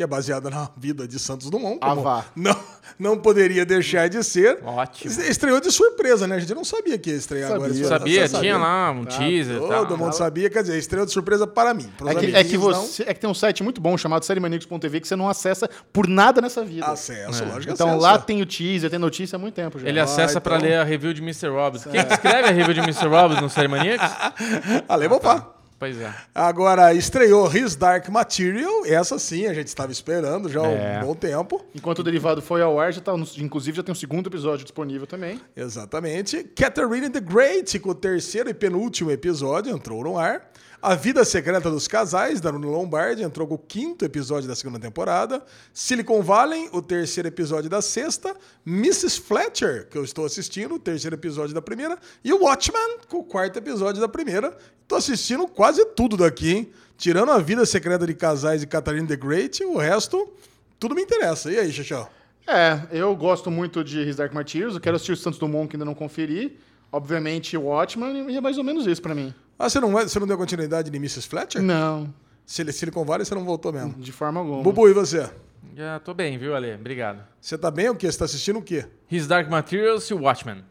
que 0.00 0.04
é 0.04 0.06
baseada 0.06 0.48
na 0.48 0.66
vida 0.78 1.06
de 1.06 1.18
Santos 1.18 1.50
Dumont. 1.50 1.78
Ah, 1.82 1.90
como 1.90 2.00
vá. 2.00 2.24
Não, 2.34 2.56
não 2.98 3.18
poderia 3.18 3.66
deixar 3.66 4.08
de 4.08 4.24
ser. 4.24 4.58
Ótimo. 4.64 5.12
Estreou 5.24 5.60
de 5.60 5.70
surpresa, 5.70 6.26
né? 6.26 6.36
A 6.36 6.38
gente 6.38 6.54
não 6.54 6.64
sabia 6.64 6.96
que 6.96 7.10
ia 7.10 7.16
estrear 7.16 7.50
Sabia. 7.50 7.66
agora. 7.66 7.78
Eu 7.78 7.86
Sabia, 7.86 8.26
Você 8.26 8.40
tinha 8.40 8.56
lá 8.56 8.92
um 8.92 9.04
teaser 9.04 9.56
e 9.56 9.68
tal. 9.68 9.84
Todo 9.84 9.98
mundo 9.98 10.14
sabia, 10.14 10.48
quer 10.48 10.62
dizer, 10.62 10.78
estreou 10.78 11.04
de 11.04 11.12
surpresa 11.12 11.46
para 11.46 11.74
mim. 11.74 11.92
É 12.06 12.14
que, 12.14 12.34
é, 12.34 12.44
que 12.44 12.56
você, 12.56 13.02
é 13.02 13.12
que 13.12 13.20
tem 13.20 13.28
um 13.28 13.34
site 13.34 13.62
muito 13.62 13.78
bom 13.78 13.94
chamado 13.98 14.24
SérieManíacos.tv 14.24 15.00
que 15.02 15.08
você 15.08 15.16
não 15.16 15.28
acessa 15.28 15.68
por 15.92 16.08
nada 16.08 16.40
nessa 16.40 16.64
vida. 16.64 16.86
Acesso, 16.86 17.44
lógico 17.44 17.66
que 17.66 17.72
então 17.72 17.88
acesso. 17.88 18.02
lá 18.02 18.18
tem 18.18 18.40
o 18.40 18.46
teaser, 18.46 18.88
tem 18.88 18.98
notícia 18.98 19.36
há 19.36 19.38
muito 19.38 19.52
tempo 19.52 19.78
já. 19.78 19.86
Ele 19.86 20.00
acessa 20.00 20.38
então. 20.38 20.40
pra 20.40 20.56
ler 20.56 20.78
a 20.78 20.82
review 20.82 21.12
de 21.12 21.20
Mr. 21.20 21.48
Robbins. 21.48 21.84
Quem 21.84 22.02
que 22.02 22.14
escreve 22.14 22.48
a 22.48 22.52
review 22.52 22.72
de 22.72 22.80
Mr. 22.80 23.06
Robbins 23.06 23.42
no 23.42 23.50
Série 23.50 23.68
Maníacos? 23.68 24.10
Ale, 24.88 25.08
opa. 25.08 25.59
Pois 25.80 25.98
é. 25.98 26.12
Agora, 26.34 26.92
estreou 26.92 27.50
His 27.50 27.74
Dark 27.74 28.06
Material. 28.10 28.84
Essa 28.84 29.18
sim, 29.18 29.46
a 29.46 29.54
gente 29.54 29.68
estava 29.68 29.90
esperando 29.90 30.46
já 30.50 30.60
há 30.60 30.66
É. 30.68 30.98
um 31.02 31.06
bom 31.06 31.14
tempo. 31.14 31.64
Enquanto 31.74 32.00
o 32.00 32.02
derivado 32.04 32.42
foi 32.42 32.60
ao 32.60 32.78
ar, 32.78 32.92
já 32.92 33.00
tá, 33.00 33.14
inclusive 33.38 33.78
já 33.78 33.82
tem 33.82 33.90
um 33.90 33.96
segundo 33.96 34.28
episódio 34.28 34.62
disponível 34.62 35.06
também. 35.06 35.40
Exatamente. 35.56 36.44
Catherine 36.44 37.08
the 37.08 37.20
Great, 37.20 37.78
com 37.78 37.88
o 37.90 37.94
terceiro 37.94 38.50
e 38.50 38.54
penúltimo 38.54 39.10
episódio, 39.10 39.74
entrou 39.74 40.04
no 40.04 40.18
ar. 40.18 40.50
A 40.82 40.94
Vida 40.94 41.26
Secreta 41.26 41.70
dos 41.70 41.86
Casais, 41.86 42.40
da 42.40 42.48
Luna 42.48 42.66
Lombardi, 42.68 43.22
entrou 43.22 43.46
com 43.46 43.54
o 43.54 43.58
quinto 43.58 44.02
episódio 44.02 44.48
da 44.48 44.54
segunda 44.54 44.78
temporada. 44.78 45.44
Silicon 45.74 46.22
Valley, 46.22 46.70
o 46.72 46.80
terceiro 46.80 47.28
episódio 47.28 47.68
da 47.68 47.82
sexta. 47.82 48.34
Mrs. 48.66 49.20
Fletcher, 49.20 49.88
que 49.90 49.98
eu 49.98 50.04
estou 50.04 50.24
assistindo, 50.24 50.76
o 50.76 50.78
terceiro 50.78 51.14
episódio 51.16 51.54
da 51.54 51.60
primeira. 51.60 51.98
E 52.24 52.32
o 52.32 52.44
Watchmen, 52.44 52.96
com 53.08 53.18
o 53.18 53.24
quarto 53.24 53.58
episódio 53.58 54.00
da 54.00 54.08
primeira. 54.08 54.56
Tô 54.88 54.96
assistindo 54.96 55.46
quase 55.46 55.84
tudo 55.84 56.16
daqui, 56.16 56.50
hein? 56.50 56.70
Tirando 56.96 57.30
a 57.30 57.38
Vida 57.38 57.66
Secreta 57.66 58.06
de 58.06 58.14
Casais 58.14 58.62
e 58.62 58.66
Catherine 58.66 59.06
the 59.06 59.16
Great, 59.16 59.62
o 59.62 59.76
resto, 59.76 60.32
tudo 60.78 60.94
me 60.94 61.02
interessa. 61.02 61.52
E 61.52 61.58
aí, 61.58 61.70
Xaxão? 61.70 62.08
É, 62.46 62.80
eu 62.90 63.14
gosto 63.14 63.50
muito 63.50 63.84
de 63.84 64.00
His 64.00 64.16
Dark 64.16 64.32
Materials, 64.32 64.76
eu 64.76 64.80
quero 64.80 64.96
assistir 64.96 65.12
o 65.12 65.16
Santos 65.16 65.38
Dumont 65.38 65.68
que 65.68 65.76
ainda 65.76 65.84
não 65.84 65.94
conferi. 65.94 66.58
Obviamente, 66.90 67.54
o 67.54 67.64
Watchmen, 67.64 68.30
e 68.30 68.36
é 68.38 68.40
mais 68.40 68.56
ou 68.56 68.64
menos 68.64 68.86
isso 68.86 69.02
pra 69.02 69.14
mim. 69.14 69.34
Ah, 69.62 69.68
você 69.68 69.78
não, 69.78 69.92
vai- 69.92 70.08
você 70.08 70.18
não 70.18 70.26
deu 70.26 70.38
continuidade 70.38 70.90
de 70.90 70.96
Mrs. 70.96 71.28
Fletcher? 71.28 71.60
Não, 71.62 72.12
Sil- 72.48 72.72
Silicon 72.72 73.04
Valley 73.04 73.24
você 73.26 73.34
não 73.34 73.44
voltou 73.44 73.72
mesmo. 73.72 73.92
de 73.98 74.10
forma 74.10 74.40
alguma. 74.40 74.62
Bubu, 74.62 74.88
e 74.88 74.92
você? 74.94 75.28
Já 75.76 76.00
tô 76.00 76.14
bem, 76.14 76.38
viu, 76.38 76.56
Ale? 76.56 76.74
Obrigado. 76.74 77.22
Você 77.40 77.58
tá 77.58 77.70
bem 77.70 77.88
ou 77.88 77.94
o 77.94 77.96
quê? 77.96 78.10
Você 78.10 78.18
tá 78.18 78.24
assistindo 78.24 78.58
o 78.58 78.62
quê? 78.62 78.86
His 79.10 79.26
Dark 79.26 79.48
Materials 79.50 80.08
e 80.10 80.14
Watchmen. 80.14 80.64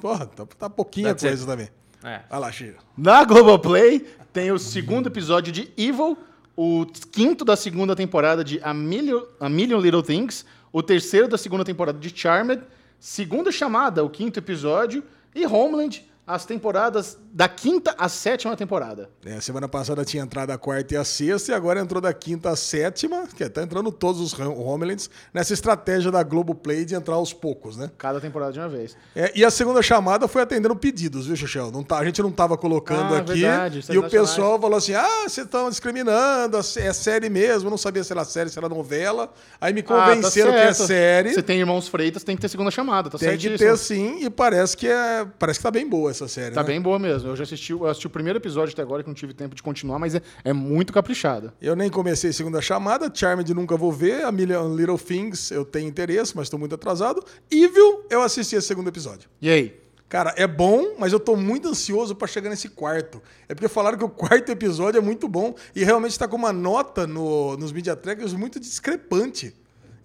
Porra, 0.00 0.26
tá, 0.26 0.44
tá 0.58 0.68
pouquinha 0.68 1.08
That's 1.14 1.22
coisa 1.22 1.44
it. 1.44 1.46
também. 1.46 1.68
É. 2.12 2.22
Vai 2.28 2.40
lá, 2.40 2.50
Chiro. 2.50 2.76
Na 2.96 3.24
Globoplay 3.24 4.00
tem 4.32 4.50
o 4.50 4.58
segundo 4.58 5.06
episódio 5.06 5.52
de 5.52 5.72
Evil, 5.76 6.18
o 6.56 6.84
quinto 7.12 7.44
da 7.44 7.54
segunda 7.54 7.94
temporada 7.94 8.42
de 8.42 8.58
A 8.64 8.74
Million, 8.74 9.22
A 9.38 9.48
Million 9.48 9.78
Little 9.80 10.02
Things, 10.02 10.44
o 10.72 10.82
terceiro 10.82 11.28
da 11.28 11.38
segunda 11.38 11.64
temporada 11.64 11.98
de 11.98 12.12
Charmed, 12.14 12.60
segunda 12.98 13.52
chamada, 13.52 14.02
o 14.04 14.10
quinto 14.10 14.38
episódio, 14.40 15.04
e 15.34 15.46
Homeland, 15.46 16.04
as 16.26 16.44
temporadas 16.44 17.18
da 17.32 17.48
quinta 17.48 17.94
à 17.98 18.08
sétima 18.08 18.56
temporada. 18.56 19.10
É, 19.24 19.40
semana 19.40 19.66
passada 19.66 20.04
tinha 20.04 20.22
entrado 20.22 20.50
a 20.50 20.58
quarta 20.58 20.94
e 20.94 20.96
a 20.96 21.02
sexta, 21.04 21.50
e 21.50 21.54
agora 21.54 21.80
entrou 21.80 22.00
da 22.00 22.12
quinta 22.12 22.50
à 22.50 22.56
sétima, 22.56 23.26
que 23.26 23.48
tá 23.48 23.62
entrando 23.62 23.90
todos 23.90 24.20
os 24.20 24.38
Hom- 24.38 24.54
Homelands, 24.54 25.08
nessa 25.32 25.52
estratégia 25.54 26.10
da 26.12 26.22
Globoplay 26.22 26.84
de 26.84 26.94
entrar 26.94 27.14
aos 27.14 27.32
poucos, 27.32 27.76
né? 27.76 27.90
Cada 27.98 28.20
temporada 28.20 28.52
de 28.52 28.58
uma 28.60 28.68
vez. 28.68 28.96
É, 29.16 29.32
e 29.34 29.44
a 29.44 29.50
segunda 29.50 29.82
chamada 29.82 30.28
foi 30.28 30.42
atendendo 30.42 30.76
pedidos, 30.76 31.26
viu, 31.26 31.34
Xuxel? 31.34 31.70
Não 31.72 31.82
tá, 31.82 31.98
a 31.98 32.04
gente 32.04 32.22
não 32.22 32.30
tava 32.30 32.56
colocando 32.56 33.14
Ah, 33.14 33.18
aqui. 33.18 33.32
verdade, 33.40 33.78
e 33.78 33.82
séries 33.82 34.02
o 34.04 34.08
pessoal 34.08 34.60
falou 34.60 34.76
assim: 34.76 34.94
ah, 34.94 35.22
vocês 35.26 35.46
estão 35.46 35.70
discriminando, 35.70 36.58
é 36.58 36.92
série 36.92 37.30
mesmo. 37.30 37.66
Eu 37.66 37.70
não 37.70 37.78
sabia 37.78 38.04
se 38.04 38.12
era 38.12 38.24
série, 38.24 38.50
se 38.50 38.58
era 38.58 38.68
novela. 38.68 39.32
Aí 39.60 39.72
me 39.72 39.82
convenceram 39.82 40.50
Ah, 40.50 40.54
tá 40.54 40.60
que 40.60 40.66
é 40.68 40.72
certo. 40.74 40.86
série. 40.86 41.34
Você 41.34 41.42
tem 41.42 41.58
Irmãos 41.58 41.88
Freitas, 41.88 42.22
tem 42.22 42.36
que 42.36 42.42
ter 42.42 42.48
segunda 42.48 42.70
chamada, 42.70 43.08
tá 43.10 43.18
Tem 43.18 43.30
que 43.36 43.40
certíssimo. 43.48 43.70
ter 43.70 43.76
sim, 43.78 44.24
e 44.24 44.30
parece 44.30 44.76
que 44.76 44.86
é. 44.86 45.26
Parece 45.38 45.58
que 45.58 45.62
tá 45.62 45.70
bem 45.70 45.88
boa 45.88 46.11
essa 46.12 46.28
série. 46.28 46.54
Tá 46.54 46.62
né? 46.62 46.68
bem 46.68 46.80
boa 46.80 46.98
mesmo. 46.98 47.28
Eu 47.28 47.36
já 47.36 47.42
assisti, 47.42 47.72
eu 47.72 47.86
assisti 47.86 48.06
o 48.06 48.10
primeiro 48.10 48.38
episódio 48.38 48.72
até 48.72 48.82
agora, 48.82 49.02
que 49.02 49.08
não 49.08 49.14
tive 49.14 49.34
tempo 49.34 49.54
de 49.54 49.62
continuar, 49.62 49.98
mas 49.98 50.14
é, 50.14 50.22
é 50.44 50.52
muito 50.52 50.92
caprichada. 50.92 51.52
Eu 51.60 51.74
nem 51.74 51.90
comecei 51.90 52.32
segunda 52.32 52.60
chamada, 52.62 53.10
Charmed 53.12 53.52
nunca 53.52 53.76
vou 53.76 53.90
ver, 53.90 54.24
a 54.24 54.30
Million 54.32 54.74
Little 54.74 54.98
Things 54.98 55.50
eu 55.50 55.64
tenho 55.64 55.88
interesse, 55.88 56.36
mas 56.36 56.46
estou 56.46 56.58
muito 56.58 56.74
atrasado. 56.74 57.22
Evil, 57.50 58.04
eu 58.08 58.22
assisti 58.22 58.56
esse 58.56 58.66
segundo 58.66 58.88
episódio. 58.88 59.28
E 59.40 59.50
aí? 59.50 59.82
Cara, 60.12 60.34
é 60.36 60.46
bom, 60.46 60.94
mas 60.98 61.10
eu 61.14 61.18
tô 61.18 61.34
muito 61.34 61.68
ansioso 61.68 62.14
pra 62.14 62.28
chegar 62.28 62.50
nesse 62.50 62.68
quarto. 62.68 63.22
É 63.48 63.54
porque 63.54 63.66
falaram 63.66 63.96
que 63.96 64.04
o 64.04 64.10
quarto 64.10 64.52
episódio 64.52 64.98
é 64.98 65.00
muito 65.00 65.26
bom 65.26 65.54
e 65.74 65.82
realmente 65.82 66.18
tá 66.18 66.28
com 66.28 66.36
uma 66.36 66.52
nota 66.52 67.06
no, 67.06 67.56
nos 67.56 67.72
Media 67.72 67.96
Trackers 67.96 68.34
muito 68.34 68.60
discrepante. 68.60 69.56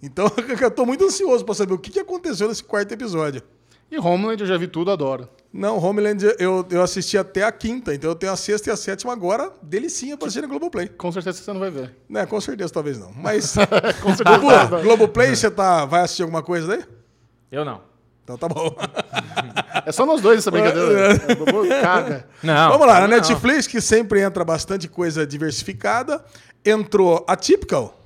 Então 0.02 0.32
eu 0.62 0.70
tô 0.70 0.86
muito 0.86 1.04
ansioso 1.04 1.44
pra 1.44 1.54
saber 1.54 1.74
o 1.74 1.78
que 1.78 2.00
aconteceu 2.00 2.48
nesse 2.48 2.64
quarto 2.64 2.90
episódio. 2.92 3.42
E 3.90 3.98
Homeland 3.98 4.40
eu 4.40 4.46
já 4.46 4.56
vi 4.56 4.66
tudo, 4.66 4.90
adoro. 4.90 5.28
Não, 5.52 5.78
Homeland 5.78 6.22
eu, 6.38 6.66
eu 6.70 6.82
assisti 6.82 7.16
até 7.16 7.42
a 7.42 7.50
quinta, 7.50 7.94
então 7.94 8.10
eu 8.10 8.14
tenho 8.14 8.32
a 8.32 8.36
sexta 8.36 8.68
e 8.68 8.72
a 8.72 8.76
sétima 8.76 9.12
agora, 9.12 9.50
delicinha 9.62 10.16
pra 10.16 10.26
assistir 10.26 10.42
na 10.42 10.46
Globoplay. 10.48 10.88
Com 10.88 11.10
certeza 11.10 11.42
você 11.42 11.52
não 11.52 11.60
vai 11.60 11.70
ver. 11.70 11.96
Né, 12.08 12.26
com 12.26 12.40
certeza 12.40 12.72
talvez 12.72 12.98
não. 12.98 13.10
Mas, 13.14 13.54
Com 14.02 14.14
certeza. 14.14 14.82
Globoplay, 14.82 15.34
você 15.34 15.50
tá, 15.50 15.86
vai 15.86 16.02
assistir 16.02 16.22
alguma 16.22 16.42
coisa 16.42 16.66
daí? 16.66 16.84
Eu 17.50 17.64
não. 17.64 17.80
Então 18.24 18.36
tá 18.36 18.48
bom. 18.48 18.74
É 19.86 19.92
só 19.92 20.04
nós 20.04 20.20
dois 20.20 20.40
essa 20.40 20.50
brincadeira. 20.50 21.14
É, 21.14 21.80
caga. 21.80 22.26
Não. 22.42 22.72
Vamos 22.72 22.86
lá, 22.86 23.00
na. 23.00 23.08
Netflix, 23.08 23.66
que 23.66 23.80
sempre 23.80 24.20
entra 24.20 24.44
bastante 24.44 24.86
coisa 24.86 25.26
diversificada, 25.26 26.22
entrou 26.62 27.24
a 27.26 27.34
Typical. 27.34 27.97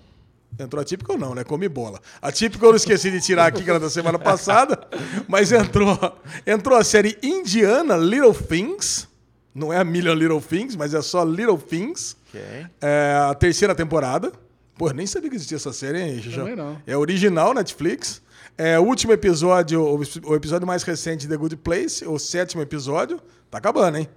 Entrou 0.58 0.80
a 0.80 0.84
Typical 0.84 1.16
não, 1.18 1.34
né? 1.34 1.44
Come 1.44 1.68
bola. 1.68 2.00
A 2.20 2.30
Typical 2.30 2.70
eu 2.70 2.76
esqueci 2.76 3.10
de 3.10 3.20
tirar 3.20 3.46
aqui, 3.46 3.64
que 3.64 3.70
era 3.70 3.80
da 3.80 3.88
semana 3.90 4.18
passada, 4.18 4.78
mas 5.26 5.50
entrou, 5.50 5.98
entrou 6.46 6.76
a 6.78 6.84
série 6.84 7.18
indiana 7.22 7.96
Little 7.96 8.34
Things. 8.34 9.08
Não 9.54 9.72
é 9.72 9.78
a 9.78 9.84
Million 9.84 10.14
Little 10.14 10.40
Things, 10.40 10.76
mas 10.76 10.94
é 10.94 11.02
só 11.02 11.24
Little 11.24 11.58
Things. 11.58 12.16
Ok. 12.28 12.40
É 12.80 13.14
a 13.30 13.34
terceira 13.34 13.74
temporada. 13.74 14.32
Pô, 14.76 14.88
eu 14.88 14.94
nem 14.94 15.06
sabia 15.06 15.28
que 15.30 15.36
existia 15.36 15.56
essa 15.56 15.72
série, 15.72 16.00
hein, 16.00 16.20
não. 16.38 16.44
É 16.86 16.96
original 16.96 17.52
Netflix. 17.54 18.22
É 18.56 18.78
o 18.78 18.82
último 18.82 19.12
episódio, 19.12 19.82
o- 19.82 20.30
o 20.30 20.34
episódio 20.34 20.66
mais 20.66 20.82
recente 20.82 21.22
de 21.22 21.28
The 21.28 21.36
Good 21.36 21.56
Place, 21.56 22.06
o 22.06 22.18
sétimo 22.18 22.62
episódio. 22.62 23.20
Tá 23.50 23.58
acabando, 23.58 23.98
hein? 23.98 24.08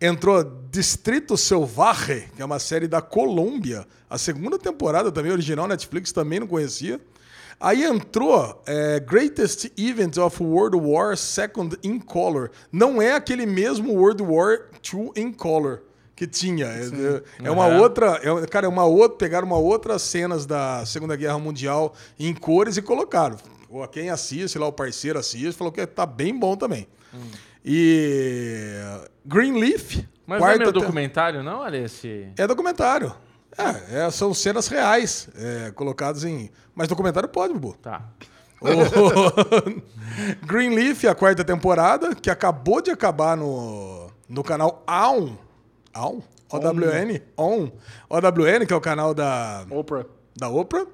Entrou 0.00 0.42
Distrito 0.70 1.36
Selvagem, 1.36 2.24
que 2.34 2.40
é 2.40 2.44
uma 2.44 2.58
série 2.58 2.88
da 2.88 3.02
Colômbia. 3.02 3.86
A 4.08 4.16
segunda 4.16 4.58
temporada 4.58 5.12
também, 5.12 5.30
original 5.32 5.68
Netflix, 5.68 6.10
também 6.12 6.40
não 6.40 6.46
conhecia. 6.46 7.00
Aí 7.58 7.84
entrou 7.84 8.62
é, 8.66 8.98
Greatest 9.00 9.70
Event 9.76 10.16
of 10.16 10.42
World 10.42 10.78
War 10.78 11.16
Second 11.16 11.76
in 11.84 11.98
Color. 11.98 12.50
Não 12.72 13.02
é 13.02 13.12
aquele 13.14 13.44
mesmo 13.44 13.92
World 13.92 14.22
War 14.22 14.70
II 14.92 15.10
in 15.16 15.30
Color 15.32 15.82
que 16.16 16.26
tinha. 16.26 16.66
É, 16.66 16.84
é- 16.86 17.22
é 17.48 17.50
uma 17.50 17.66
Uhum. 17.66 17.80
outra. 17.80 18.18
É, 18.22 18.46
cara, 18.46 18.64
é 18.64 18.68
uma 18.68 18.84
outra. 18.86 19.18
Pegaram 19.18 19.46
uma 19.46 19.58
outras 19.58 20.00
cenas 20.00 20.46
da 20.46 20.86
Segunda 20.86 21.14
Guerra 21.16 21.38
Mundial 21.38 21.94
em 22.18 22.32
cores 22.34 22.78
e 22.78 22.82
colocaram. 22.82 23.36
Ou 23.68 23.86
quem 23.88 24.08
assiste, 24.08 24.58
lá 24.58 24.66
o 24.66 24.72
parceiro 24.72 25.18
assiste, 25.18 25.52
falou 25.52 25.70
que 25.72 25.86
tá 25.86 26.06
bem 26.06 26.36
bom 26.38 26.56
também. 26.56 26.88
E 27.64 28.80
Greenleaf. 29.24 30.04
Mas 30.26 30.40
não 30.40 30.48
é 30.48 30.58
meu 30.58 30.72
documentário, 30.72 31.42
não, 31.42 31.62
Ale? 31.62 31.78
Esse... 31.78 32.28
é 32.36 32.46
documentário. 32.46 33.12
É, 33.58 34.06
é, 34.06 34.10
são 34.10 34.32
cenas 34.32 34.68
reais 34.68 35.28
é, 35.36 35.72
colocadas 35.72 36.24
em. 36.24 36.50
Mas 36.74 36.88
documentário 36.88 37.28
pode, 37.28 37.52
Bubu. 37.52 37.76
Tá. 37.80 38.02
O 38.62 40.44
Greenleaf, 40.46 41.06
a 41.06 41.14
quarta 41.14 41.42
temporada, 41.42 42.14
que 42.14 42.28
acabou 42.28 42.82
de 42.82 42.90
acabar 42.90 43.34
no, 43.34 44.10
no 44.28 44.44
canal 44.44 44.82
AON. 44.86 45.34
AON? 45.94 46.20
OWN? 46.50 47.20
ON. 47.38 47.70
OWN, 48.10 48.66
que 48.66 48.72
é 48.74 48.76
o 48.76 48.80
canal 48.82 49.14
da, 49.14 49.64
Oprah. 49.70 50.04
da 50.36 50.50
Oprah. 50.50 50.84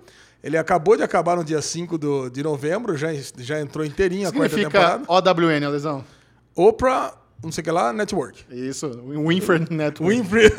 Ele 0.45 0.57
acabou 0.57 0.97
de 0.97 1.03
acabar 1.03 1.35
no 1.37 1.43
dia 1.43 1.61
5 1.61 1.99
do, 1.99 2.31
de 2.31 2.41
novembro, 2.41 2.97
já, 2.97 3.09
já 3.39 3.61
entrou 3.61 3.85
inteirinho 3.85 4.29
a 4.29 4.33
quarta 4.33 4.55
temporada. 4.55 5.03
OWN, 5.09 5.67
Alesão. 5.67 6.05
Oprah, 6.57 7.15
não 7.45 7.53
sei 7.53 7.61
o 7.61 7.65
que 7.65 7.71
lá, 7.71 7.93
Network. 7.93 8.45
Isso, 8.51 8.89
Winfrey 9.27 9.67
Network. 9.71 10.17
Winfrey. 10.17 10.51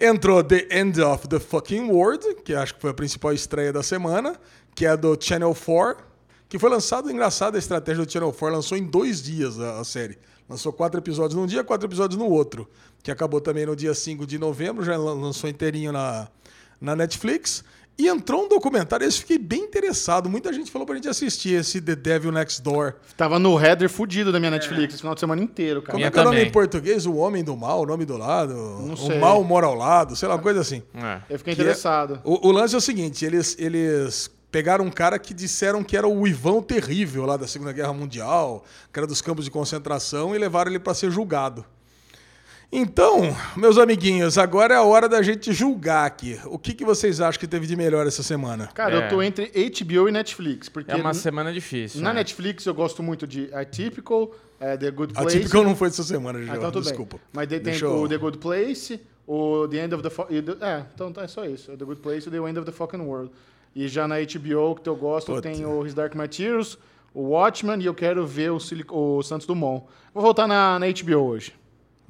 Entrou 0.00 0.42
The 0.42 0.66
End 0.70 1.00
of 1.00 1.28
the 1.28 1.38
Fucking 1.38 1.90
World, 1.90 2.36
que 2.44 2.54
acho 2.54 2.74
que 2.74 2.80
foi 2.80 2.90
a 2.90 2.94
principal 2.94 3.32
estreia 3.32 3.72
da 3.72 3.82
semana, 3.82 4.36
que 4.74 4.86
é 4.86 4.96
do 4.96 5.16
Channel 5.20 5.54
4, 5.54 6.02
que 6.48 6.58
foi 6.58 6.70
lançado, 6.70 7.10
engraçado, 7.10 7.56
a 7.56 7.58
estratégia 7.58 8.04
do 8.04 8.10
Channel 8.10 8.32
4 8.32 8.56
lançou 8.56 8.78
em 8.78 8.84
dois 8.84 9.22
dias 9.22 9.58
a, 9.60 9.80
a 9.80 9.84
série. 9.84 10.18
Lançou 10.48 10.72
quatro 10.72 10.98
episódios 10.98 11.34
num 11.38 11.46
dia, 11.46 11.62
quatro 11.62 11.86
episódios 11.86 12.18
no 12.18 12.28
outro, 12.28 12.68
que 13.02 13.10
acabou 13.10 13.40
também 13.40 13.66
no 13.66 13.76
dia 13.76 13.94
5 13.94 14.26
de 14.26 14.38
novembro, 14.38 14.84
já 14.84 14.96
lan- 14.96 15.14
lançou 15.14 15.48
inteirinho 15.48 15.92
na, 15.92 16.28
na 16.80 16.96
Netflix. 16.96 17.62
E 18.00 18.08
entrou 18.08 18.46
um 18.46 18.48
documentário, 18.48 19.06
esse 19.06 19.18
fiquei 19.18 19.36
bem 19.36 19.60
interessado. 19.60 20.26
Muita 20.30 20.50
gente 20.54 20.70
falou 20.70 20.86
pra 20.86 20.94
gente 20.96 21.06
assistir 21.06 21.50
esse 21.50 21.82
The 21.82 21.94
Devil 21.94 22.32
Next 22.32 22.62
Door. 22.62 22.94
Tava 23.14 23.38
no 23.38 23.60
header 23.62 23.90
fudido 23.90 24.32
da 24.32 24.38
minha 24.40 24.50
Netflix 24.50 24.94
esse 24.94 25.02
final 25.02 25.12
de 25.14 25.20
semana 25.20 25.42
inteiro, 25.42 25.82
cara. 25.82 25.92
Como 25.92 25.98
Minha 25.98 26.08
é 26.08 26.10
que 26.10 26.18
é 26.18 26.22
o 26.22 26.24
nome 26.24 26.36
também. 26.38 26.48
em 26.48 26.52
português? 26.52 27.04
O 27.04 27.14
homem 27.16 27.44
do 27.44 27.54
mal, 27.54 27.82
o 27.82 27.86
nome 27.86 28.06
do 28.06 28.16
lado? 28.16 28.54
o 28.54 28.96
sei. 28.96 29.18
mal 29.18 29.44
mora 29.44 29.66
ao 29.66 29.74
lado, 29.74 30.16
sei 30.16 30.26
lá, 30.28 30.36
uma 30.36 30.42
coisa 30.42 30.60
assim. 30.62 30.82
É. 30.94 31.20
Eu 31.28 31.38
fiquei 31.38 31.54
Que 31.54 31.60
é- 31.60 31.64
interessado. 31.64 32.20
O, 32.24 32.48
o 32.48 32.50
lance 32.50 32.74
é 32.74 32.78
o 32.78 32.80
seguinte: 32.80 33.22
eles, 33.22 33.54
eles 33.58 34.30
pegaram 34.50 34.86
um 34.86 34.90
cara 34.90 35.18
que 35.18 35.34
disseram 35.34 35.84
que 35.84 35.94
era 35.94 36.08
o 36.08 36.26
Ivão 36.26 36.62
Terrível 36.62 37.26
lá 37.26 37.36
da 37.36 37.46
Segunda 37.46 37.70
Guerra 37.72 37.92
Mundial, 37.92 38.64
que 38.90 38.98
era 38.98 39.06
dos 39.06 39.20
campos 39.20 39.44
de 39.44 39.50
concentração, 39.50 40.34
e 40.34 40.38
levaram 40.38 40.70
ele 40.70 40.78
para 40.80 40.94
ser 40.94 41.10
julgado. 41.10 41.66
Então, 42.72 43.36
meus 43.56 43.76
amiguinhos, 43.78 44.38
agora 44.38 44.74
é 44.74 44.76
a 44.76 44.82
hora 44.84 45.08
da 45.08 45.20
gente 45.22 45.52
julgar 45.52 46.06
aqui. 46.06 46.38
O 46.46 46.56
que, 46.56 46.72
que 46.72 46.84
vocês 46.84 47.20
acham 47.20 47.40
que 47.40 47.48
teve 47.48 47.66
de 47.66 47.74
melhor 47.74 48.06
essa 48.06 48.22
semana? 48.22 48.68
Cara, 48.68 48.94
É. 48.94 49.06
eu 49.06 49.08
tô 49.08 49.20
entre 49.20 49.46
HBO 49.46 50.08
e 50.08 50.12
Netflix. 50.12 50.68
Porque 50.68 50.92
É 50.92 50.94
uma 50.94 51.12
semana 51.12 51.52
difícil. 51.52 52.00
na 52.00 52.10
né? 52.12 52.20
Netflix 52.20 52.64
eu 52.66 52.74
gosto 52.74 53.02
muito 53.02 53.26
de 53.26 53.52
Atypical, 53.52 54.30
é, 54.60 54.76
The 54.76 54.88
Good 54.92 55.14
A 55.16 55.22
Place. 55.22 55.38
típica 55.40 55.62
não 55.64 55.74
foi 55.74 55.88
essa 55.88 56.04
semana, 56.04 56.38
Ah, 56.38 56.42
João. 56.42 56.56
então 56.58 56.70
tudo 56.70 56.84
desculpa. 56.84 57.16
bem. 57.16 57.26
Mas 57.32 57.48
daí 57.48 57.58
tem 57.58 57.72
Deixa 57.72 57.86
eu- 57.86 58.02
o 58.02 58.08
The 58.08 58.18
Good 58.18 58.38
Place, 58.38 59.00
o 59.26 59.66
The 59.66 59.84
End 59.84 59.94
of 59.96 60.02
the... 60.04 60.10
Fo- 60.10 60.26
the- 60.26 60.64
É, 60.64 60.84
então 60.94 61.12
tá, 61.12 61.22
é 61.22 61.28
só 61.28 61.44
isso. 61.44 61.76
The 61.76 61.84
Good 61.84 62.00
Place 62.00 62.28
e 62.28 62.30
The 62.30 62.36
End 62.38 62.56
of 62.56 62.66
the 62.66 62.72
Fucking 62.72 63.00
World. 63.00 63.32
E 63.74 63.88
já 63.88 64.06
na 64.06 64.16
HBO, 64.20 64.76
que 64.80 64.88
eu 64.88 64.94
gosto, 64.94 65.26
Puta. 65.32 65.42
tem 65.42 65.66
o 65.66 65.84
His 65.84 65.92
Dark 65.94 66.14
Materials, 66.14 66.78
o 67.12 67.30
Watchmen 67.30 67.80
e 67.80 67.86
eu 67.86 67.94
quero 67.94 68.24
ver 68.24 68.52
o, 68.52 68.60
Silic- 68.60 68.92
o 68.92 69.20
Santos 69.24 69.44
Dumont. 69.44 69.84
Vou 70.14 70.22
voltar 70.22 70.46
na, 70.46 70.78
na 70.78 70.86
HBO 70.86 71.18
hoje. 71.26 71.52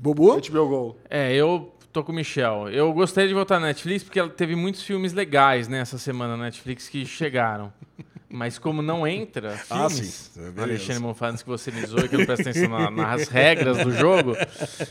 Bubu? 0.01 0.41
HBO 0.41 0.69
Go. 0.69 0.97
É, 1.09 1.33
eu 1.35 1.73
tô 1.93 2.03
com 2.05 2.13
o 2.13 2.15
Michel. 2.15 2.69
Eu 2.71 2.93
gostaria 2.93 3.29
de 3.29 3.35
voltar 3.35 3.59
na 3.61 3.67
Netflix 3.69 4.03
porque 4.05 4.19
ela 4.19 4.29
teve 4.31 4.55
muitos 4.57 4.83
filmes 4.83 5.13
legais 5.13 5.69
nessa 5.69 5.99
semana 5.99 6.37
na 6.37 6.45
Netflix 6.45 6.89
que 6.89 7.05
chegaram. 7.05 7.73
Mas 8.33 8.59
como 8.61 8.81
não 8.81 9.05
entra 9.07 9.61
Ah, 9.69 9.89
filmes. 9.91 10.31
Alexandre 10.57 11.03
Monfans 11.03 11.43
que 11.43 11.49
você 11.49 11.69
lisou 11.71 11.99
e 11.99 12.09
que 12.09 12.17
não 12.17 12.25
presta 12.25 12.49
atenção 12.49 12.69
na- 12.71 12.89
nas 12.91 13.27
regras 13.29 13.79
do 13.79 13.91
jogo, 13.91 14.37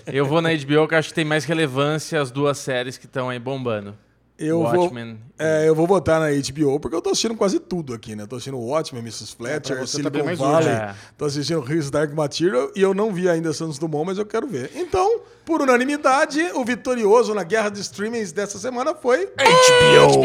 eu 0.08 0.26
vou 0.26 0.42
na 0.42 0.50
HBO 0.54 0.86
que 0.90 0.94
eu 0.94 0.98
acho 0.98 1.08
que 1.10 1.16
tem 1.16 1.24
mais 1.24 1.46
relevância 1.46 2.22
as 2.22 2.32
duas 2.32 2.58
séries 2.58 2.98
que 2.98 3.06
estão 3.06 3.30
aí 3.30 3.40
bombando. 3.40 3.96
Eu 4.40 4.64
vou, 4.64 4.84
Watchmen. 4.84 5.20
é, 5.38 5.68
eu 5.68 5.76
vou 5.76 5.86
votar 5.86 6.20
na 6.20 6.28
HBO 6.30 6.80
porque 6.80 6.96
eu 6.96 7.02
tô 7.02 7.10
assistindo 7.10 7.36
quase 7.36 7.60
tudo 7.60 7.94
aqui, 7.94 8.16
né? 8.16 8.26
Tô 8.26 8.38
assistindo 8.38 8.58
Watchmen, 8.58 9.02
Mrs. 9.02 9.36
Fletcher, 9.36 9.76
tá 9.76 9.76
bem 9.76 9.88
Silicon 9.88 10.24
mais 10.24 10.40
Valley. 10.40 10.70
É. 10.70 10.96
tô 11.18 11.26
assistindo 11.26 11.74
His 11.74 11.92
Dark 11.92 12.14
Material 12.14 12.72
e 12.74 12.82
eu 12.82 12.94
não 12.94 13.14
vi 13.14 13.28
ainda 13.28 13.52
Santos 13.52 13.78
Dumont, 13.78 14.06
mas 14.06 14.18
eu 14.18 14.26
quero 14.26 14.48
ver. 14.48 14.72
Então, 14.76 15.20
por 15.44 15.62
unanimidade, 15.62 16.42
o 16.56 16.64
vitorioso 16.64 17.34
na 17.34 17.44
guerra 17.44 17.70
de 17.70 17.82
streamings 17.82 18.32
dessa 18.32 18.58
semana 18.58 18.96
foi 18.96 19.26
HBO. 19.26 20.24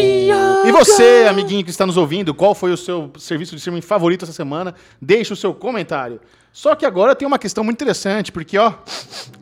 E 0.67 0.71
você, 0.73 1.27
amiguinho 1.29 1.65
que 1.65 1.71
está 1.71 1.85
nos 1.85 1.97
ouvindo, 1.97 2.33
qual 2.33 2.55
foi 2.55 2.73
o 2.73 2.77
seu 2.77 3.11
serviço 3.19 3.53
de 3.53 3.59
streaming 3.59 3.81
favorito 3.81 4.25
essa 4.25 4.33
semana? 4.33 4.75
Deixe 5.03 5.33
o 5.33 5.37
seu 5.37 5.53
comentário. 5.53 6.21
Só 6.55 6.77
que 6.77 6.87
agora 6.87 7.17
tem 7.17 7.27
uma 7.27 7.37
questão 7.37 7.65
muito 7.65 7.79
interessante, 7.79 8.31
porque, 8.31 8.57
ó, 8.57 8.73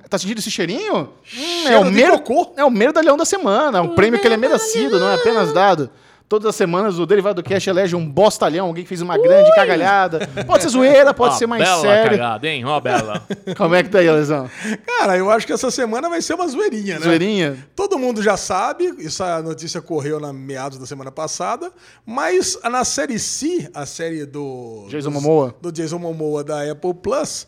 tá 0.09 0.17
sentindo 0.17 0.39
esse 0.39 0.51
cheirinho? 0.51 1.11
Hum, 1.37 1.69
é 1.69 1.79
o 1.79 1.85
mer... 1.85 2.23
É 2.57 2.65
o 2.65 2.71
merdalhão 2.71 3.19
da 3.19 3.27
semana, 3.27 3.83
um 3.83 3.95
prêmio 3.95 4.19
que 4.19 4.27
ele 4.27 4.33
é 4.33 4.39
merecido, 4.39 4.99
não 4.99 5.11
é 5.11 5.17
apenas 5.17 5.53
dado. 5.53 5.91
Todas 6.33 6.49
as 6.49 6.57
semanas 6.57 6.99
o 6.99 7.05
Derivado 7.05 7.43
Cash 7.43 7.67
elege 7.67 7.95
um 7.95 8.09
bostalhão, 8.09 8.69
alguém 8.69 8.85
que 8.85 8.89
fez 8.89 9.03
uma 9.03 9.19
grande 9.19 9.55
cagalhada. 9.55 10.27
Pode 10.47 10.63
ser 10.63 10.71
zoeira, 10.71 11.13
pode 11.13 11.35
Ó, 11.35 11.37
ser 11.37 11.47
mais 11.47 11.63
bela 11.63 11.83
sério. 11.83 12.11
cagada, 12.13 12.49
hein? 12.49 12.65
Ó, 12.65 12.81
bela. 12.81 13.23
Como 13.55 13.75
é 13.75 13.83
que 13.83 13.91
tá 13.91 13.99
aí, 13.99 14.09
Alesão? 14.09 14.49
Cara, 14.87 15.19
eu 15.19 15.31
acho 15.31 15.47
que 15.47 15.53
essa 15.53 15.71
semana 15.71 16.09
vai 16.09 16.23
ser 16.23 16.33
uma 16.33 16.49
zoeirinha, 16.49 16.99
né? 16.99 17.05
Zoeirinha? 17.05 17.59
Todo 17.77 17.99
mundo 17.99 18.23
já 18.23 18.39
sabe, 18.39 18.95
essa 19.05 19.43
notícia 19.43 19.83
correu 19.83 20.19
na 20.19 20.33
meados 20.33 20.79
da 20.79 20.87
semana 20.87 21.13
passada, 21.13 21.71
mas 22.07 22.59
na 22.65 22.83
série 22.83 23.19
C, 23.19 23.69
a 23.75 23.85
série 23.85 24.25
do 24.25 24.87
Jason 24.89 25.11
dos- 25.11 25.23
Momoa. 25.23 25.55
do 25.61 25.71
Jason 25.71 25.99
Momoa 25.99 26.43
da 26.43 26.63
Apple 26.73 26.95
Plus, 26.95 27.47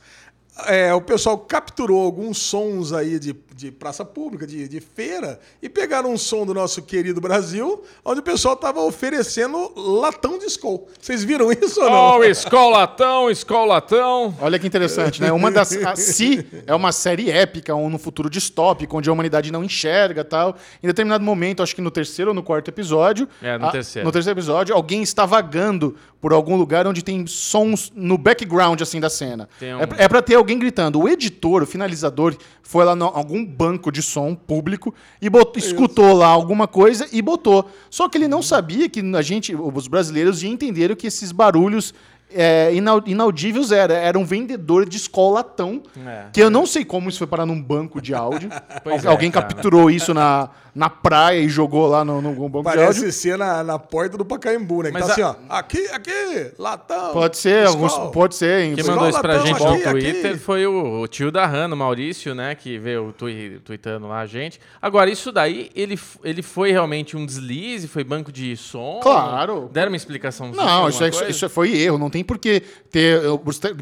é, 0.66 0.92
o 0.92 1.00
pessoal 1.00 1.38
capturou 1.38 2.02
alguns 2.04 2.36
sons 2.36 2.92
aí 2.92 3.18
de, 3.18 3.34
de 3.54 3.70
praça 3.70 4.04
pública, 4.04 4.46
de, 4.46 4.66
de 4.66 4.80
feira, 4.80 5.38
e 5.62 5.68
pegaram 5.68 6.12
um 6.12 6.18
som 6.18 6.44
do 6.44 6.52
nosso 6.52 6.82
querido 6.82 7.20
Brasil, 7.20 7.82
onde 8.04 8.18
o 8.18 8.22
pessoal 8.22 8.56
tava 8.56 8.80
oferecendo 8.80 9.70
latão 9.76 10.38
de 10.38 10.46
Skol. 10.46 10.88
Vocês 11.00 11.22
viram 11.22 11.52
isso 11.52 11.80
ou 11.80 11.86
não? 11.88 11.96
Ó, 11.96 12.18
o 12.18 12.24
escolatão, 12.24 13.30
escolatão. 13.30 14.34
Olha 14.40 14.58
que 14.58 14.66
interessante, 14.66 15.20
né? 15.20 15.30
Uma 15.32 15.50
das. 15.50 15.72
A 15.84 15.94
Si 16.14 16.44
é 16.66 16.74
uma 16.74 16.90
série 16.92 17.30
épica, 17.30 17.74
um 17.74 17.88
no 17.88 17.98
futuro 17.98 18.28
distópico, 18.28 18.98
onde 18.98 19.08
a 19.08 19.12
humanidade 19.12 19.52
não 19.52 19.62
enxerga 19.62 20.24
tal. 20.24 20.56
Em 20.82 20.86
determinado 20.86 21.24
momento, 21.24 21.62
acho 21.62 21.74
que 21.74 21.80
no 21.80 21.90
terceiro 21.90 22.30
ou 22.32 22.34
no 22.34 22.42
quarto 22.42 22.68
episódio. 22.68 23.28
É, 23.40 23.56
no 23.56 23.66
a- 23.66 23.70
terceiro. 23.70 24.06
No 24.06 24.12
terceiro 24.12 24.36
episódio, 24.38 24.74
alguém 24.74 25.02
está 25.02 25.24
vagando 25.24 25.96
por 26.20 26.32
algum 26.32 26.56
lugar 26.56 26.86
onde 26.86 27.02
tem 27.04 27.26
sons 27.26 27.92
no 27.94 28.16
background, 28.16 28.80
assim, 28.80 28.98
da 28.98 29.10
cena. 29.10 29.48
Tem 29.60 29.74
um- 29.74 29.80
É, 29.80 29.88
é 29.98 30.08
pra 30.08 30.22
ter 30.22 30.34
alguém 30.34 30.58
gritando. 30.58 31.00
O 31.00 31.08
editor, 31.08 31.62
o 31.62 31.66
finalizador, 31.66 32.34
foi 32.62 32.84
lá 32.84 32.94
em 32.96 33.02
algum 33.02 33.43
banco 33.44 33.92
de 33.92 34.02
som 34.02 34.34
público 34.34 34.94
e 35.20 35.28
botou- 35.28 35.58
escutou 35.62 36.12
lá 36.14 36.26
alguma 36.28 36.66
coisa 36.66 37.08
e 37.12 37.20
botou. 37.22 37.70
Só 37.90 38.08
que 38.08 38.18
ele 38.18 38.28
não 38.28 38.42
sabia 38.42 38.88
que 38.88 39.00
a 39.00 39.22
gente, 39.22 39.54
os 39.54 39.86
brasileiros, 39.86 40.42
iam 40.42 40.52
entender 40.52 40.94
que 40.96 41.06
esses 41.06 41.30
barulhos 41.32 41.92
é, 42.32 42.72
inau- 42.74 43.02
inaudíveis 43.06 43.72
era. 43.72 43.94
Era 43.94 44.18
um 44.18 44.24
vendedor 44.24 44.88
de 44.88 44.96
escolatão. 44.96 45.82
É. 46.06 46.24
Que 46.32 46.40
eu 46.42 46.50
não 46.50 46.66
sei 46.66 46.84
como 46.84 47.08
isso 47.08 47.18
foi 47.18 47.26
parar 47.26 47.46
num 47.46 47.60
banco 47.60 48.00
de 48.00 48.14
áudio. 48.14 48.50
Pois 48.82 49.04
Al- 49.06 49.12
alguém 49.12 49.28
é, 49.28 49.32
capturou 49.32 49.90
isso 49.90 50.12
na, 50.12 50.50
na 50.74 50.90
praia 50.90 51.38
e 51.40 51.48
jogou 51.48 51.86
lá 51.86 52.04
no, 52.04 52.20
no 52.20 52.32
banco 52.48 52.62
de 52.70 52.78
áudio. 52.78 52.84
Parece 53.00 53.12
ser 53.12 53.38
na, 53.38 53.62
na 53.64 53.78
porta 53.78 54.18
do 54.18 54.24
Pacaembu, 54.24 54.82
né? 54.82 54.88
Que 54.90 54.92
Mas 54.94 55.06
tá 55.06 55.08
a- 55.10 55.12
assim, 55.12 55.22
ó. 55.22 55.34
Aqui, 55.48 55.86
aqui, 55.90 56.52
latão. 56.58 57.12
Pode 57.12 57.38
ser, 57.38 57.66
alguns, 57.66 57.96
pode 58.12 58.34
ser. 58.34 58.74
Quem 58.74 58.80
enfim. 58.80 58.90
mandou 58.90 59.08
isso 59.08 59.20
pra 59.20 59.38
gente 59.38 59.58
no 59.60 59.72
aqui, 59.74 59.82
Twitter 59.90 60.30
aqui. 60.32 60.38
foi 60.38 60.66
o, 60.66 61.00
o 61.02 61.08
tio 61.08 61.30
da 61.30 61.46
Hanna, 61.46 61.74
o 61.74 61.78
Maurício, 61.78 62.34
né? 62.34 62.54
Que 62.54 62.78
veio 62.78 63.14
tui, 63.16 63.60
tweetando 63.64 64.06
lá 64.06 64.20
a 64.20 64.26
gente. 64.26 64.60
Agora, 64.82 65.08
isso 65.08 65.32
daí, 65.32 65.70
ele, 65.74 65.98
ele 66.22 66.42
foi 66.42 66.72
realmente 66.72 67.16
um 67.16 67.24
deslize? 67.24 67.88
Foi 67.88 68.04
banco 68.04 68.30
de 68.30 68.54
som? 68.56 69.00
Claro. 69.02 69.70
Deram 69.72 69.92
uma 69.92 69.96
explicação? 69.96 70.50
Não, 70.50 70.88
isso, 70.88 71.02
é, 71.04 71.08
isso 71.30 71.48
foi 71.48 71.74
erro. 71.74 71.96
Não 71.96 72.10
tem 72.14 72.22
por 72.22 72.38
que 72.38 72.62
ter. 72.92 73.20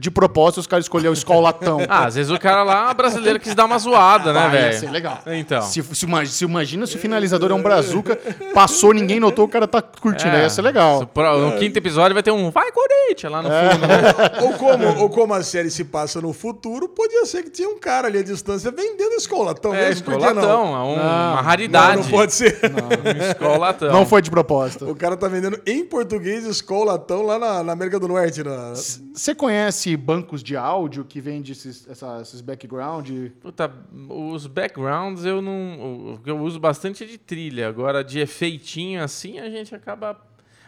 De 0.00 0.10
propósito, 0.10 0.60
os 0.60 0.66
caras 0.66 0.86
escolheram 0.86 1.10
o 1.10 1.14
escolatão. 1.14 1.80
Ah, 1.86 2.06
às 2.06 2.14
vezes 2.14 2.30
o 2.32 2.38
cara 2.38 2.62
lá, 2.62 2.94
brasileiro, 2.94 3.38
quis 3.38 3.54
dar 3.54 3.66
uma 3.66 3.78
zoada, 3.78 4.32
né, 4.32 4.40
Ah, 4.40 4.44
ia 4.44 4.50
velho? 4.50 4.78
ser 4.80 4.90
legal. 4.90 5.18
Então. 5.26 5.60
Se, 5.60 5.82
se, 5.82 6.06
ima- 6.06 6.24
se 6.24 6.44
imagina 6.44 6.86
se 6.86 6.96
o 6.96 6.98
finalizador 6.98 7.50
é 7.50 7.54
um 7.54 7.62
brazuca, 7.62 8.18
passou, 8.54 8.94
ninguém 8.94 9.20
notou, 9.20 9.44
o 9.44 9.48
cara 9.48 9.68
tá 9.68 9.82
curtindo. 9.82 10.34
Aí 10.34 10.42
ia 10.42 10.48
ser 10.50 10.62
legal. 10.62 11.06
Pro- 11.06 11.38
No 11.38 11.58
quinto 11.58 11.76
episódio 11.78 12.14
vai 12.14 12.22
ter 12.22 12.30
um 12.30 12.50
Vai 12.50 12.70
Corinthians 12.72 13.30
lá 13.30 13.42
no 13.42 13.48
fundo. 13.50 13.86
né? 13.86 14.40
Ou 14.42 14.52
como, 14.54 15.00
ou 15.02 15.10
como 15.10 15.34
a 15.34 15.42
série 15.42 15.70
se 15.70 15.84
passa 15.84 16.20
no 16.20 16.32
futuro, 16.32 16.88
podia 16.88 17.26
ser 17.26 17.42
que 17.42 17.50
tinha 17.50 17.68
um 17.68 17.78
cara 17.78 18.08
ali 18.08 18.18
à 18.18 18.22
distância 18.22 18.70
vendendo 18.70 19.12
escolatão 19.16 19.74
É, 19.74 19.86
que 19.88 19.92
escolatão. 19.94 20.34
não? 20.34 20.50
É 20.50 20.78
um- 20.78 20.96
Não. 20.96 21.02
uma 21.02 21.36
Não, 21.36 21.42
raridade. 21.42 21.96
não 22.02 22.08
pode 22.08 22.32
ser. 22.32 22.58
Um 22.64 23.30
escolatão. 23.30 23.92
Não 23.92 24.06
foi 24.06 24.22
de 24.22 24.30
propósito. 24.30 24.88
O 24.90 24.94
cara 24.96 25.16
tá 25.16 25.28
vendendo 25.28 25.60
em 25.66 25.84
português 25.84 26.44
escolatão 26.46 27.22
lá 27.22 27.38
na, 27.38 27.62
na 27.62 27.72
América 27.72 27.98
do 28.00 28.08
Norte. 28.08 28.21
Na... 28.44 28.74
Você 28.74 29.34
conhece 29.34 29.96
bancos 29.96 30.42
de 30.42 30.56
áudio 30.56 31.04
que 31.04 31.20
vende 31.20 31.52
esses, 31.52 31.88
essa- 31.88 32.20
esses 32.22 32.40
background? 32.40 33.10
Puta, 33.40 33.72
os 34.08 34.46
backgrounds 34.46 35.24
eu 35.24 35.40
não. 35.42 36.14
O 36.14 36.18
que 36.22 36.30
eu 36.30 36.38
uso 36.40 36.58
bastante 36.60 37.04
é 37.04 37.06
de 37.06 37.18
trilha. 37.18 37.68
Agora, 37.68 38.02
de 38.04 38.18
efeitinho 38.20 39.02
assim, 39.02 39.38
a 39.38 39.48
gente 39.50 39.74
acaba. 39.74 40.20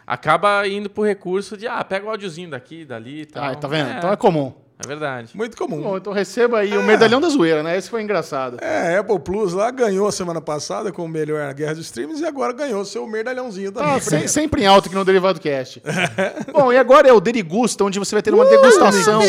Acaba 0.07 0.67
indo 0.67 0.87
pro 0.89 1.03
recurso 1.03 1.57
de, 1.57 1.67
ah, 1.67 1.83
pega 1.83 2.05
o 2.05 2.09
áudiozinho 2.11 2.49
daqui, 2.51 2.85
dali 2.85 3.21
e 3.21 3.25
tal. 3.25 3.43
Ah, 3.43 3.55
tá 3.55 3.67
vendo? 3.67 3.89
É, 3.89 3.97
Então 3.97 4.11
é 4.11 4.15
comum. 4.15 4.53
É 4.83 4.87
verdade. 4.87 5.29
Muito 5.33 5.55
comum. 5.55 5.81
Bom, 5.81 5.97
então 5.97 6.11
receba 6.11 6.59
aí 6.59 6.77
o 6.77 6.83
medalhão 6.83 7.21
da 7.21 7.29
zoeira, 7.29 7.63
né? 7.63 7.77
Esse 7.77 7.89
foi 7.89 8.01
engraçado. 8.01 8.57
É, 8.61 8.97
a 8.97 8.99
Apple 8.99 9.19
Plus 9.19 9.53
lá 9.53 9.71
ganhou 9.71 10.05
a 10.07 10.11
semana 10.11 10.41
passada 10.41 10.91
com 10.91 11.05
o 11.05 11.07
melhor 11.07 11.53
Guerra 11.53 11.75
dos 11.75 11.85
Streams 11.85 12.21
e 12.21 12.25
agora 12.25 12.51
ganhou 12.51 12.83
seu 12.83 13.07
merdalhãozinho 13.07 13.71
também. 13.71 13.89
Ah, 13.93 13.99
se- 14.01 14.27
sempre 14.27 14.63
em 14.63 14.67
alto 14.67 14.87
aqui 14.87 14.95
no 14.95 15.05
Derivado 15.05 15.39
Cast. 15.39 15.81
Bom, 16.51 16.73
e 16.73 16.77
agora 16.77 17.07
é 17.07 17.13
o 17.13 17.21
Derigusta, 17.21 17.83
onde 17.85 17.97
você 17.99 18.15
vai 18.15 18.21
ter 18.21 18.33
uma 18.33 18.45
degustação 18.45 19.21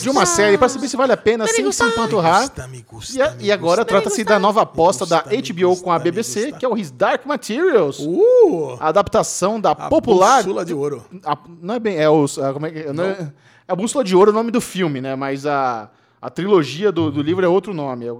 de 0.00 0.08
uma 0.10 0.24
série 0.26 0.56
para 0.56 0.68
saber 0.68 0.86
se 0.88 0.96
vale 0.96 1.12
a 1.12 1.16
pena 1.16 1.46
sem 1.46 1.70
se 1.72 1.82
empanturrar. 1.84 2.48
me 2.68 2.82
gusta, 2.88 3.18
E, 3.18 3.22
a- 3.22 3.34
e 3.40 3.52
agora 3.52 3.84
trata-se 3.84 4.22
da 4.22 4.38
nova 4.38 4.62
aposta 4.62 5.04
da 5.04 5.20
HBO 5.24 5.76
com 5.82 5.90
a 5.90 5.98
BBC, 5.98 6.52
que 6.52 6.64
é 6.64 6.68
o 6.68 6.76
His 6.76 6.90
Dark 6.92 7.26
Materials. 7.26 7.98
Uh! 7.98 8.76
A 8.78 8.88
adaptação 8.88 9.60
da 9.60 9.72
A 9.72 9.74
popular. 9.88 10.42
bússola 10.44 10.64
de 10.64 10.72
ouro. 10.72 11.04
a- 11.24 11.36
não 11.60 11.74
é 11.74 11.78
bem. 11.80 11.96
É, 11.98 12.08
os, 12.08 12.38
a, 12.38 12.52
como 12.52 12.66
é, 12.66 12.70
que- 12.70 12.92
não 12.92 13.04
é, 13.04 13.08
é 13.10 13.28
a 13.66 13.74
Bússola 13.76 14.04
de 14.04 14.14
Ouro 14.14 14.30
é 14.30 14.32
o 14.32 14.34
nome 14.34 14.50
do 14.50 14.60
filme, 14.60 15.00
né? 15.00 15.14
Mas 15.16 15.46
a, 15.46 15.90
a 16.20 16.30
trilogia 16.30 16.90
do, 16.92 17.10
do 17.10 17.22
livro 17.22 17.44
é 17.44 17.48
outro 17.48 17.72
nome. 17.74 18.06
É 18.06 18.12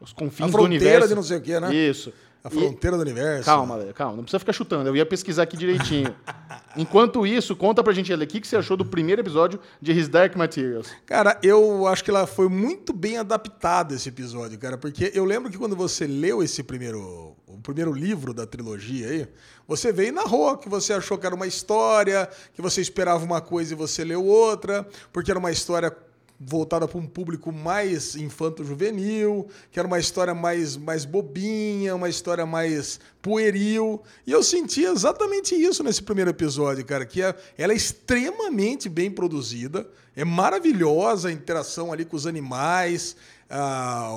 os 0.00 0.12
confins 0.12 0.42
A 0.42 0.46
do 0.46 0.52
fronteira 0.52 0.84
universo. 0.84 1.08
de 1.08 1.14
não 1.14 1.22
sei 1.22 1.38
o 1.38 1.40
quê, 1.40 1.60
né? 1.60 1.74
Isso. 1.74 2.12
A 2.44 2.48
E- 2.48 2.50
fronteira 2.50 2.96
do 2.96 3.02
universo. 3.02 3.44
Calma, 3.44 3.76
Lê, 3.76 3.92
calma, 3.92 4.16
não 4.16 4.24
precisa 4.24 4.40
ficar 4.40 4.52
chutando. 4.52 4.88
Eu 4.88 4.96
ia 4.96 5.06
pesquisar 5.06 5.44
aqui 5.44 5.56
direitinho. 5.56 6.12
Enquanto 6.76 7.24
isso, 7.24 7.54
conta 7.54 7.84
pra 7.84 7.92
gente, 7.92 8.12
Ale, 8.12 8.24
o 8.24 8.26
que, 8.26 8.40
que 8.40 8.48
você 8.48 8.56
achou 8.56 8.76
do 8.76 8.84
primeiro 8.84 9.20
episódio 9.22 9.60
de 9.80 9.92
His 9.92 10.08
Dark 10.08 10.34
Materials? 10.34 10.88
Cara, 11.06 11.38
eu 11.42 11.86
acho 11.86 12.02
que 12.02 12.10
ela 12.10 12.26
foi 12.26 12.48
muito 12.48 12.92
bem 12.92 13.16
adaptada 13.18 13.94
esse 13.94 14.08
episódio, 14.08 14.58
cara, 14.58 14.76
porque 14.76 15.12
eu 15.14 15.24
lembro 15.24 15.50
que 15.52 15.56
quando 15.58 15.76
você 15.76 16.04
leu 16.06 16.42
esse 16.42 16.62
primeiro, 16.64 17.36
o 17.46 17.58
primeiro 17.62 17.92
livro 17.92 18.34
da 18.34 18.44
trilogia 18.46 19.06
aí, 19.06 19.28
você 19.76 19.90
veio 19.90 20.08
e 20.08 20.12
narrou 20.12 20.56
que 20.58 20.68
você 20.68 20.92
achou 20.92 21.16
que 21.16 21.24
era 21.24 21.34
uma 21.34 21.46
história, 21.46 22.28
que 22.52 22.60
você 22.60 22.80
esperava 22.82 23.24
uma 23.24 23.40
coisa 23.40 23.72
e 23.72 23.76
você 23.76 24.04
leu 24.04 24.24
outra, 24.24 24.86
porque 25.10 25.30
era 25.30 25.40
uma 25.40 25.50
história 25.50 25.96
voltada 26.38 26.86
para 26.86 26.98
um 26.98 27.06
público 27.06 27.52
mais 27.52 28.16
infanto-juvenil, 28.16 29.48
que 29.70 29.78
era 29.78 29.86
uma 29.86 29.98
história 29.98 30.34
mais, 30.34 30.76
mais 30.76 31.04
bobinha, 31.04 31.94
uma 31.94 32.08
história 32.08 32.44
mais 32.44 33.00
pueril. 33.22 34.02
E 34.26 34.32
eu 34.32 34.42
senti 34.42 34.82
exatamente 34.84 35.54
isso 35.54 35.82
nesse 35.82 36.02
primeiro 36.02 36.30
episódio, 36.30 36.84
cara, 36.84 37.06
que 37.06 37.22
é, 37.22 37.34
ela 37.56 37.72
é 37.72 37.76
extremamente 37.76 38.88
bem 38.88 39.10
produzida, 39.10 39.88
é 40.14 40.24
maravilhosa 40.24 41.28
a 41.28 41.32
interação 41.32 41.92
ali 41.92 42.04
com 42.04 42.16
os 42.16 42.26
animais, 42.26 43.16
ah, 43.48 44.10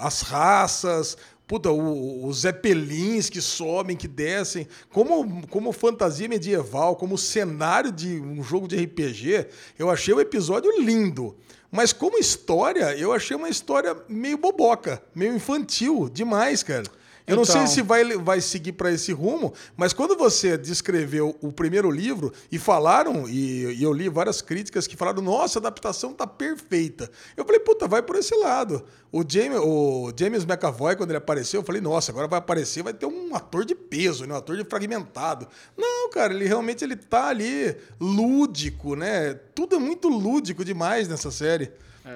as 0.00 0.20
raças, 0.20 1.16
Puta, 1.48 1.72
os 1.72 2.40
zeppelins 2.40 3.30
que 3.30 3.40
sobem, 3.40 3.96
que 3.96 4.06
descem, 4.06 4.68
como, 4.90 5.46
como 5.46 5.72
fantasia 5.72 6.28
medieval, 6.28 6.94
como 6.94 7.16
cenário 7.16 7.90
de 7.90 8.20
um 8.20 8.42
jogo 8.42 8.68
de 8.68 8.76
RPG, 8.76 9.46
eu 9.78 9.88
achei 9.88 10.12
o 10.12 10.20
episódio 10.20 10.70
lindo. 10.78 11.34
Mas 11.72 11.90
como 11.90 12.18
história, 12.18 12.94
eu 12.98 13.14
achei 13.14 13.34
uma 13.34 13.48
história 13.48 13.96
meio 14.10 14.36
boboca, 14.36 15.02
meio 15.14 15.34
infantil 15.34 16.10
demais, 16.10 16.62
cara. 16.62 16.84
Eu 17.28 17.36
não 17.36 17.44
sei 17.44 17.56
Então. 17.56 17.66
se 17.66 17.82
vai, 17.82 18.04
vai 18.16 18.40
seguir 18.40 18.72
para 18.72 18.90
esse 18.90 19.12
rumo, 19.12 19.52
mas 19.76 19.92
quando 19.92 20.16
você 20.16 20.56
descreveu 20.56 21.36
o 21.40 21.52
primeiro 21.52 21.90
livro 21.90 22.32
e 22.50 22.58
falaram, 22.58 23.28
e, 23.28 23.74
e 23.74 23.82
eu 23.82 23.92
li 23.92 24.08
várias 24.08 24.40
críticas 24.40 24.86
que 24.86 24.96
falaram, 24.96 25.22
nossa, 25.22 25.58
a 25.58 25.60
adaptação 25.60 26.12
tá 26.12 26.26
perfeita. 26.26 27.10
Eu 27.36 27.44
falei, 27.44 27.60
puta, 27.60 27.86
vai 27.86 28.02
por 28.02 28.16
esse 28.16 28.34
lado. 28.34 28.82
O 29.12 29.22
James, 29.26 29.58
o 29.62 30.12
James 30.18 30.44
McAvoy, 30.44 30.96
quando 30.96 31.10
ele 31.10 31.18
apareceu, 31.18 31.60
eu 31.60 31.64
falei, 31.64 31.80
nossa, 31.80 32.10
agora 32.12 32.26
vai 32.26 32.38
aparecer, 32.38 32.82
vai 32.82 32.92
ter 32.92 33.06
um 33.06 33.34
ator 33.34 33.64
de 33.64 33.74
peso, 33.74 34.26
né? 34.26 34.34
um 34.34 34.36
ator 34.38 34.56
de 34.56 34.64
fragmentado. 34.64 35.46
Não, 35.76 36.10
cara, 36.10 36.32
ele 36.34 36.46
realmente 36.46 36.84
ele 36.84 36.96
tá 36.96 37.28
ali 37.28 37.74
lúdico, 38.00 38.94
né? 38.96 39.34
Tudo 39.54 39.76
é 39.76 39.78
muito 39.78 40.08
lúdico 40.08 40.64
demais 40.64 41.08
nessa 41.08 41.30
série. 41.30 41.70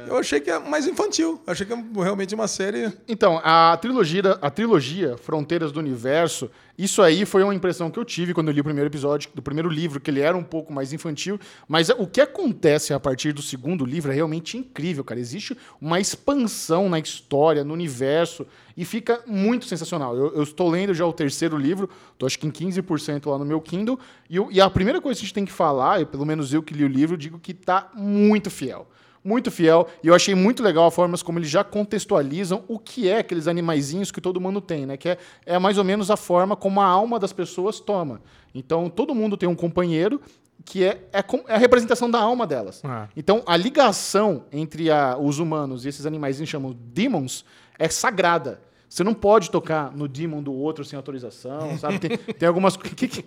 Eu 0.06 0.16
achei 0.18 0.40
que 0.40 0.50
é 0.50 0.58
mais 0.58 0.86
infantil. 0.86 1.40
Eu 1.46 1.52
achei 1.52 1.66
que 1.66 1.72
é 1.72 1.84
realmente 2.02 2.34
uma 2.34 2.48
série. 2.48 2.92
Então, 3.08 3.40
a 3.44 3.76
trilogia, 3.80 4.22
a 4.40 4.50
trilogia 4.50 5.16
Fronteiras 5.16 5.70
do 5.72 5.78
Universo, 5.80 6.50
isso 6.78 7.02
aí 7.02 7.24
foi 7.26 7.42
uma 7.42 7.54
impressão 7.54 7.90
que 7.90 7.98
eu 7.98 8.04
tive 8.04 8.32
quando 8.34 8.48
eu 8.48 8.54
li 8.54 8.60
o 8.60 8.64
primeiro 8.64 8.88
episódio 8.88 9.30
do 9.34 9.42
primeiro 9.42 9.68
livro, 9.68 10.00
que 10.00 10.10
ele 10.10 10.20
era 10.20 10.36
um 10.36 10.42
pouco 10.42 10.72
mais 10.72 10.92
infantil. 10.92 11.38
Mas 11.68 11.88
o 11.90 12.06
que 12.06 12.20
acontece 12.20 12.92
a 12.94 13.00
partir 13.00 13.32
do 13.32 13.42
segundo 13.42 13.84
livro 13.84 14.10
é 14.10 14.14
realmente 14.14 14.56
incrível, 14.56 15.04
cara. 15.04 15.20
Existe 15.20 15.56
uma 15.80 16.00
expansão 16.00 16.88
na 16.88 16.98
história, 16.98 17.62
no 17.64 17.72
universo, 17.74 18.46
e 18.76 18.84
fica 18.84 19.20
muito 19.26 19.66
sensacional. 19.66 20.16
Eu, 20.16 20.34
eu 20.36 20.42
estou 20.42 20.68
lendo 20.70 20.94
já 20.94 21.04
o 21.06 21.12
terceiro 21.12 21.56
livro, 21.58 21.88
tô 22.18 22.24
acho 22.26 22.38
que 22.38 22.46
em 22.46 22.50
15% 22.50 23.26
lá 23.30 23.38
no 23.38 23.44
meu 23.44 23.60
Kindle, 23.60 23.98
e, 24.30 24.36
eu- 24.36 24.48
e 24.50 24.60
a 24.60 24.70
primeira 24.70 25.00
coisa 25.00 25.18
que 25.20 25.24
a 25.24 25.26
gente 25.26 25.34
tem 25.34 25.44
que 25.44 25.52
falar, 25.52 26.00
e 26.00 26.06
pelo 26.06 26.24
menos 26.24 26.52
eu 26.54 26.62
que 26.62 26.72
li 26.72 26.84
o 26.84 26.88
livro, 26.88 27.16
digo 27.16 27.38
que 27.38 27.52
tá 27.52 27.90
muito 27.94 28.50
fiel 28.50 28.88
muito 29.24 29.50
fiel. 29.50 29.86
E 30.02 30.08
eu 30.08 30.14
achei 30.14 30.34
muito 30.34 30.62
legal 30.62 30.86
a 30.86 30.90
forma 30.90 31.16
como 31.18 31.38
eles 31.38 31.48
já 31.50 31.62
contextualizam 31.62 32.64
o 32.68 32.78
que 32.78 33.08
é 33.08 33.18
aqueles 33.18 33.46
animaizinhos 33.46 34.10
que 34.10 34.20
todo 34.20 34.40
mundo 34.40 34.60
tem, 34.60 34.86
né? 34.86 34.96
Que 34.96 35.10
é, 35.10 35.18
é 35.46 35.58
mais 35.58 35.78
ou 35.78 35.84
menos 35.84 36.10
a 36.10 36.16
forma 36.16 36.56
como 36.56 36.80
a 36.80 36.86
alma 36.86 37.18
das 37.18 37.32
pessoas 37.32 37.78
toma. 37.80 38.20
Então, 38.54 38.88
todo 38.90 39.14
mundo 39.14 39.36
tem 39.36 39.48
um 39.48 39.54
companheiro 39.54 40.20
que 40.64 40.84
é, 40.84 41.08
é, 41.12 41.18
é 41.48 41.54
a 41.54 41.58
representação 41.58 42.10
da 42.10 42.20
alma 42.20 42.46
delas. 42.46 42.80
Ah. 42.84 43.08
Então, 43.16 43.42
a 43.46 43.56
ligação 43.56 44.44
entre 44.52 44.90
a- 44.90 45.16
os 45.18 45.38
humanos 45.38 45.84
e 45.84 45.88
esses 45.88 46.06
animaizinhos 46.06 46.48
chamam 46.50 46.76
demons 46.92 47.44
é 47.78 47.88
sagrada. 47.88 48.60
Você 48.92 49.02
não 49.02 49.14
pode 49.14 49.50
tocar 49.50 49.90
no 49.96 50.06
demon 50.06 50.42
do 50.42 50.52
outro 50.52 50.84
sem 50.84 50.98
autorização, 50.98 51.78
sabe? 51.78 51.98
Tem, 51.98 52.18
tem 52.18 52.46
algumas... 52.46 52.76
co- 52.76 52.82
que- 52.82 53.08
que- 53.08 53.24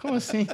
como 0.00 0.14
assim? 0.14 0.46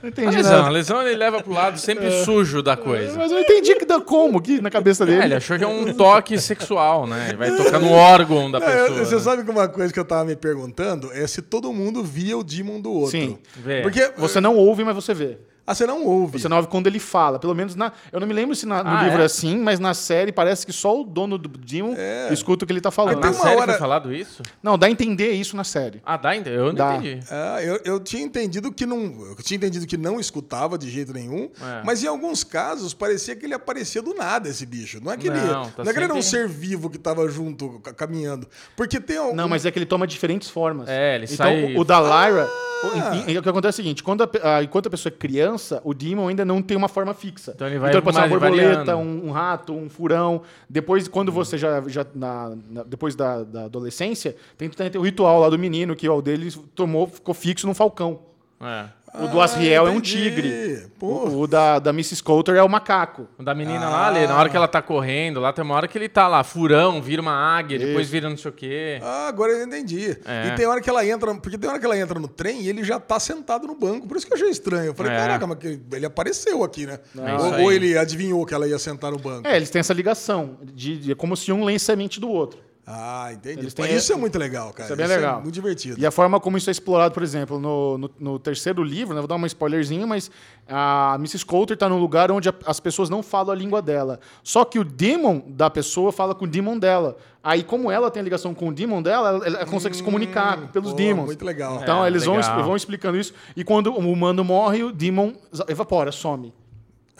Não 0.00 0.04
A 0.04 0.08
entendi 0.08 0.36
lesão, 0.36 0.52
a 0.54 0.58
nada. 0.58 0.70
lesão 0.70 1.02
ele 1.02 1.16
leva 1.16 1.42
pro 1.42 1.52
lado 1.52 1.76
sempre 1.76 2.08
sujo 2.24 2.62
da 2.62 2.76
coisa. 2.76 3.18
Mas 3.18 3.32
eu 3.32 3.38
não 3.38 3.42
entendi 3.42 3.74
que 3.74 3.84
dá 3.84 4.00
como 4.00 4.38
aqui 4.38 4.60
na 4.60 4.70
cabeça 4.70 5.04
dele. 5.04 5.22
É, 5.22 5.24
ele 5.24 5.34
achou 5.34 5.58
que 5.58 5.64
é 5.64 5.66
um 5.66 5.92
toque 5.92 6.38
sexual, 6.38 7.04
né? 7.04 7.30
Ele 7.30 7.36
vai 7.36 7.56
tocar 7.56 7.80
no 7.80 7.90
órgão 7.90 8.48
da 8.48 8.58
É, 8.58 8.60
pessoa. 8.60 9.04
você 9.04 9.14
né? 9.16 9.20
sabe 9.20 9.42
que 9.44 9.50
uma 9.50 9.66
coisa 9.68 9.92
que 9.92 9.98
eu 9.98 10.04
tava 10.04 10.24
me 10.24 10.36
perguntando 10.36 11.10
é 11.12 11.26
se 11.26 11.42
todo 11.42 11.72
mundo 11.72 12.04
via 12.04 12.38
o 12.38 12.44
Demon 12.44 12.80
do 12.80 12.92
outro. 12.92 13.10
Sim. 13.10 13.38
Vê. 13.56 13.82
Porque 13.82 14.12
Você 14.18 14.40
não 14.40 14.54
ouve, 14.54 14.84
mas 14.84 14.94
você 14.94 15.12
vê. 15.12 15.38
Ah, 15.72 15.74
você 15.74 15.86
não 15.86 16.04
ouve. 16.04 16.38
Você 16.38 16.48
não 16.48 16.56
ouve 16.58 16.68
quando 16.68 16.86
ele 16.86 16.98
fala. 16.98 17.38
Pelo 17.38 17.54
menos 17.54 17.74
na. 17.74 17.92
Eu 18.12 18.20
não 18.20 18.26
me 18.26 18.34
lembro 18.34 18.54
se 18.54 18.66
na- 18.66 18.82
no 18.84 18.90
Ah, 18.90 19.02
livro 19.04 19.18
é? 19.18 19.22
é 19.22 19.24
assim, 19.24 19.58
mas 19.58 19.80
na 19.80 19.94
série 19.94 20.30
parece 20.32 20.64
que 20.66 20.72
só 20.72 21.00
o 21.00 21.04
dono 21.04 21.36
do 21.38 21.48
Demon 21.48 21.94
escuta 22.30 22.64
o 22.64 22.66
que 22.66 22.72
ele 22.72 22.80
tá 22.80 22.90
falando. 22.90 23.16
Na 23.16 23.20
tem 23.22 23.30
uma 23.30 23.42
série 23.42 23.56
hora- 23.60 23.72
foi 23.72 23.78
falado 23.80 24.14
isso? 24.14 24.42
Não, 24.62 24.76
dá 24.78 24.86
a 24.86 24.90
entender 24.90 25.32
isso 25.32 25.56
na 25.56 25.64
série. 25.64 26.00
Ah, 26.04 26.16
dá, 26.16 26.36
ent- 26.36 26.46
eu 26.46 26.66
não 26.66 26.74
Dá. 26.74 26.96
entendi. 26.96 27.20
Ah, 27.30 27.62
eu, 27.62 27.80
eu 27.84 28.00
tinha 28.00 28.22
entendido 28.22 28.72
que 28.72 28.84
não. 28.86 29.02
Eu 29.30 29.36
tinha 29.42 29.56
entendido 29.56 29.86
que 29.86 29.96
não 29.96 30.20
escutava 30.20 30.76
de 30.78 30.90
jeito 30.90 31.12
nenhum, 31.12 31.50
É. 31.60 31.82
mas 31.84 32.02
em 32.02 32.06
alguns 32.06 32.44
casos 32.44 32.92
parecia 32.94 33.34
que 33.34 33.46
ele 33.46 33.54
aparecia 33.54 34.02
do 34.02 34.14
nada, 34.14 34.48
esse 34.48 34.66
bicho. 34.66 35.00
Não 35.02 35.12
é 35.12 35.16
que 35.16 35.28
ele, 35.28 35.40
Não, 35.40 35.70
tá 35.70 35.82
não 35.82 35.90
é 35.90 35.92
que 35.92 35.98
ele 35.98 36.04
era 36.04 36.14
um 36.14 36.22
ser 36.22 36.46
vivo 36.48 36.90
que 36.90 36.98
tava 36.98 37.28
junto, 37.28 37.80
ca- 37.80 37.92
caminhando. 37.94 38.46
Porque 38.76 39.00
tem 39.00 39.18
um. 39.20 39.34
Não, 39.34 39.48
mas 39.48 39.64
é 39.64 39.70
que 39.70 39.78
ele 39.78 39.86
toma 39.86 40.06
diferentes 40.06 40.48
formas. 40.50 40.88
É, 40.88 41.14
ele 41.16 41.24
então, 41.24 41.36
sai- 41.36 41.74
o, 41.74 41.80
o 41.80 41.84
da 41.84 42.00
Lyra. 42.00 42.46
Ah! 42.48 42.72
o- 42.84 43.30
em- 43.30 43.38
o 43.38 43.42
que 43.42 43.48
acontece 43.48 43.80
é 43.80 43.80
o 43.80 43.84
seguinte: 43.84 44.02
quando 44.02 44.22
a 44.22 44.26
pe- 44.26 44.40
a- 44.42 44.62
enquanto 44.62 44.86
a 44.88 44.90
pessoa 44.90 45.12
é 45.12 45.16
criança, 45.16 45.61
o 45.84 45.92
Demon 45.94 46.28
ainda 46.28 46.44
não 46.44 46.60
tem 46.62 46.76
uma 46.76 46.88
forma 46.88 47.12
fixa. 47.14 47.52
Então 47.54 47.66
ele 47.66 47.78
vai 47.78 47.90
pode 48.00 48.16
ser 48.16 48.22
uma 48.22 48.28
borboleta, 48.28 48.96
um, 48.96 49.26
um 49.28 49.30
rato, 49.30 49.72
um 49.72 49.88
furão. 49.88 50.42
Depois, 50.68 51.06
quando 51.08 51.30
você 51.30 51.56
já. 51.58 51.82
já 51.86 52.04
na, 52.14 52.56
na- 52.70 52.82
depois 52.82 53.14
da, 53.14 53.42
da 53.44 53.64
adolescência, 53.64 54.34
tem, 54.58 54.68
tem 54.68 55.00
o 55.00 55.04
ritual 55.04 55.40
lá 55.40 55.48
do 55.48 55.58
menino, 55.58 55.94
que 55.94 56.08
ó, 56.08 56.16
o 56.18 56.22
dele 56.22 56.50
tomou, 56.74 57.06
ficou 57.06 57.34
fixo 57.34 57.66
num 57.66 57.74
falcão. 57.74 58.20
É. 58.60 58.86
O 59.14 59.26
do 59.28 59.40
Asriel 59.42 59.86
é 59.86 59.90
um 59.90 59.96
entendi. 59.98 60.22
tigre. 60.30 60.86
Pô. 60.98 61.06
O, 61.28 61.40
o 61.42 61.46
da, 61.46 61.78
da 61.78 61.90
Mrs. 61.90 62.22
Coulter 62.22 62.54
é 62.56 62.62
o 62.62 62.68
macaco. 62.68 63.28
O 63.38 63.42
da 63.42 63.54
menina 63.54 63.88
lá, 63.88 64.08
ali, 64.08 64.26
na 64.26 64.36
hora 64.36 64.48
que 64.48 64.56
ela 64.56 64.66
tá 64.66 64.80
correndo, 64.80 65.38
lá 65.38 65.52
tem 65.52 65.62
uma 65.62 65.74
hora 65.74 65.86
que 65.86 65.98
ele 65.98 66.08
tá 66.08 66.26
lá, 66.28 66.42
furão, 66.42 67.02
vira 67.02 67.20
uma 67.20 67.32
águia, 67.34 67.78
depois 67.78 68.08
vira 68.08 68.30
não 68.30 68.36
sei 68.38 68.50
o 68.50 68.54
quê. 68.54 68.98
Ah, 69.02 69.28
agora 69.28 69.52
eu 69.52 69.64
entendi. 69.66 70.16
É. 70.24 70.48
E 70.48 70.54
tem 70.56 70.66
hora 70.66 70.80
que 70.80 70.88
ela 70.88 71.04
entra. 71.06 71.34
Porque 71.34 71.58
tem 71.58 71.68
hora 71.68 71.78
que 71.78 71.84
ela 71.84 71.98
entra 71.98 72.18
no 72.18 72.26
trem 72.28 72.62
e 72.62 72.68
ele 72.68 72.82
já 72.82 72.98
tá 72.98 73.20
sentado 73.20 73.66
no 73.66 73.74
banco. 73.74 74.06
Por 74.08 74.16
isso 74.16 74.26
que 74.26 74.32
eu 74.32 74.36
achei 74.36 74.48
estranho. 74.48 74.86
Eu 74.86 74.94
falei, 74.94 75.12
É. 75.12 75.16
caraca, 75.16 75.46
mas 75.46 75.58
que 75.58 75.78
ele 75.92 76.06
apareceu 76.06 76.64
aqui, 76.64 76.86
né? 76.86 76.98
É 77.18 77.36
isso 77.36 77.44
ou, 77.46 77.60
ou 77.64 77.72
ele 77.72 77.98
adivinhou 77.98 78.46
que 78.46 78.54
ela 78.54 78.66
ia 78.66 78.78
sentar 78.78 79.10
no 79.12 79.18
banco. 79.18 79.46
É, 79.46 79.56
eles 79.56 79.68
têm 79.68 79.80
essa 79.80 79.92
ligação. 79.92 80.56
De, 80.62 80.96
de- 80.96 81.12
é 81.12 81.14
como 81.14 81.36
se 81.36 81.52
um 81.52 81.64
lesse 81.64 81.92
a 81.92 81.96
mente 81.96 82.18
do 82.18 82.30
outro. 82.30 82.60
Ah, 82.84 83.30
entendi. 83.32 83.60
Eles 83.60 83.74
têm- 83.74 83.94
Isso 83.94 84.12
é 84.12 84.16
muito 84.16 84.36
legal, 84.36 84.72
cara. 84.72 84.84
Isso 84.84 84.92
é 84.92 84.96
bem 84.96 85.06
legal. 85.06 85.40
muito 85.40 85.54
divertido. 85.54 86.00
E 86.00 86.04
a 86.04 86.10
forma 86.10 86.40
como 86.40 86.56
isso 86.58 86.68
é 86.68 86.72
explorado, 86.72 87.14
por 87.14 87.22
exemplo, 87.22 87.58
no, 87.60 87.96
no, 87.96 88.10
no 88.18 88.38
terceiro 88.40 88.82
livro, 88.82 89.14
né, 89.14 89.20
vou 89.20 89.28
dar 89.28 89.36
uma 89.36 89.46
spoilerzinha, 89.46 90.04
mas 90.04 90.28
a 90.68 91.14
Mrs. 91.16 91.46
Coulter 91.46 91.74
está 91.74 91.88
num 91.88 91.98
lugar 92.00 92.32
onde 92.32 92.48
a- 92.48 92.54
as 92.66 92.80
pessoas 92.80 93.08
não 93.08 93.22
falam 93.22 93.52
a 93.52 93.54
língua 93.56 93.80
dela. 93.80 94.18
Só 94.42 94.64
que 94.64 94.80
o 94.80 94.84
demon 94.84 95.42
da 95.46 95.70
pessoa 95.70 96.10
fala 96.10 96.34
com 96.34 96.44
o 96.44 96.48
demon 96.48 96.76
dela. 96.76 97.16
Aí, 97.44 97.62
como 97.62 97.88
ela 97.90 98.10
tem 98.10 98.20
a 98.20 98.24
ligação 98.24 98.52
com 98.52 98.68
o 98.68 98.72
demon 98.74 99.00
dela, 99.00 99.28
ela, 99.28 99.46
ela 99.46 99.66
consegue 99.66 99.96
se 99.96 100.02
comunicar 100.02 100.68
pelos 100.72 100.90
pô, 100.90 100.96
demons. 100.96 101.26
muito 101.26 101.44
legal. 101.44 101.78
Então, 101.82 102.04
É, 102.04 102.08
eles 102.08 102.24
vão, 102.24 102.36
legal. 102.36 102.58
es- 102.58 102.66
vão 102.66 102.76
explicando 102.76 103.16
isso. 103.16 103.32
E 103.56 103.62
quando 103.62 103.92
o 103.92 103.98
humano 104.12 104.42
morre, 104.44 104.82
o 104.82 104.92
demon 104.92 105.32
evapora, 105.68 106.10
some. 106.10 106.52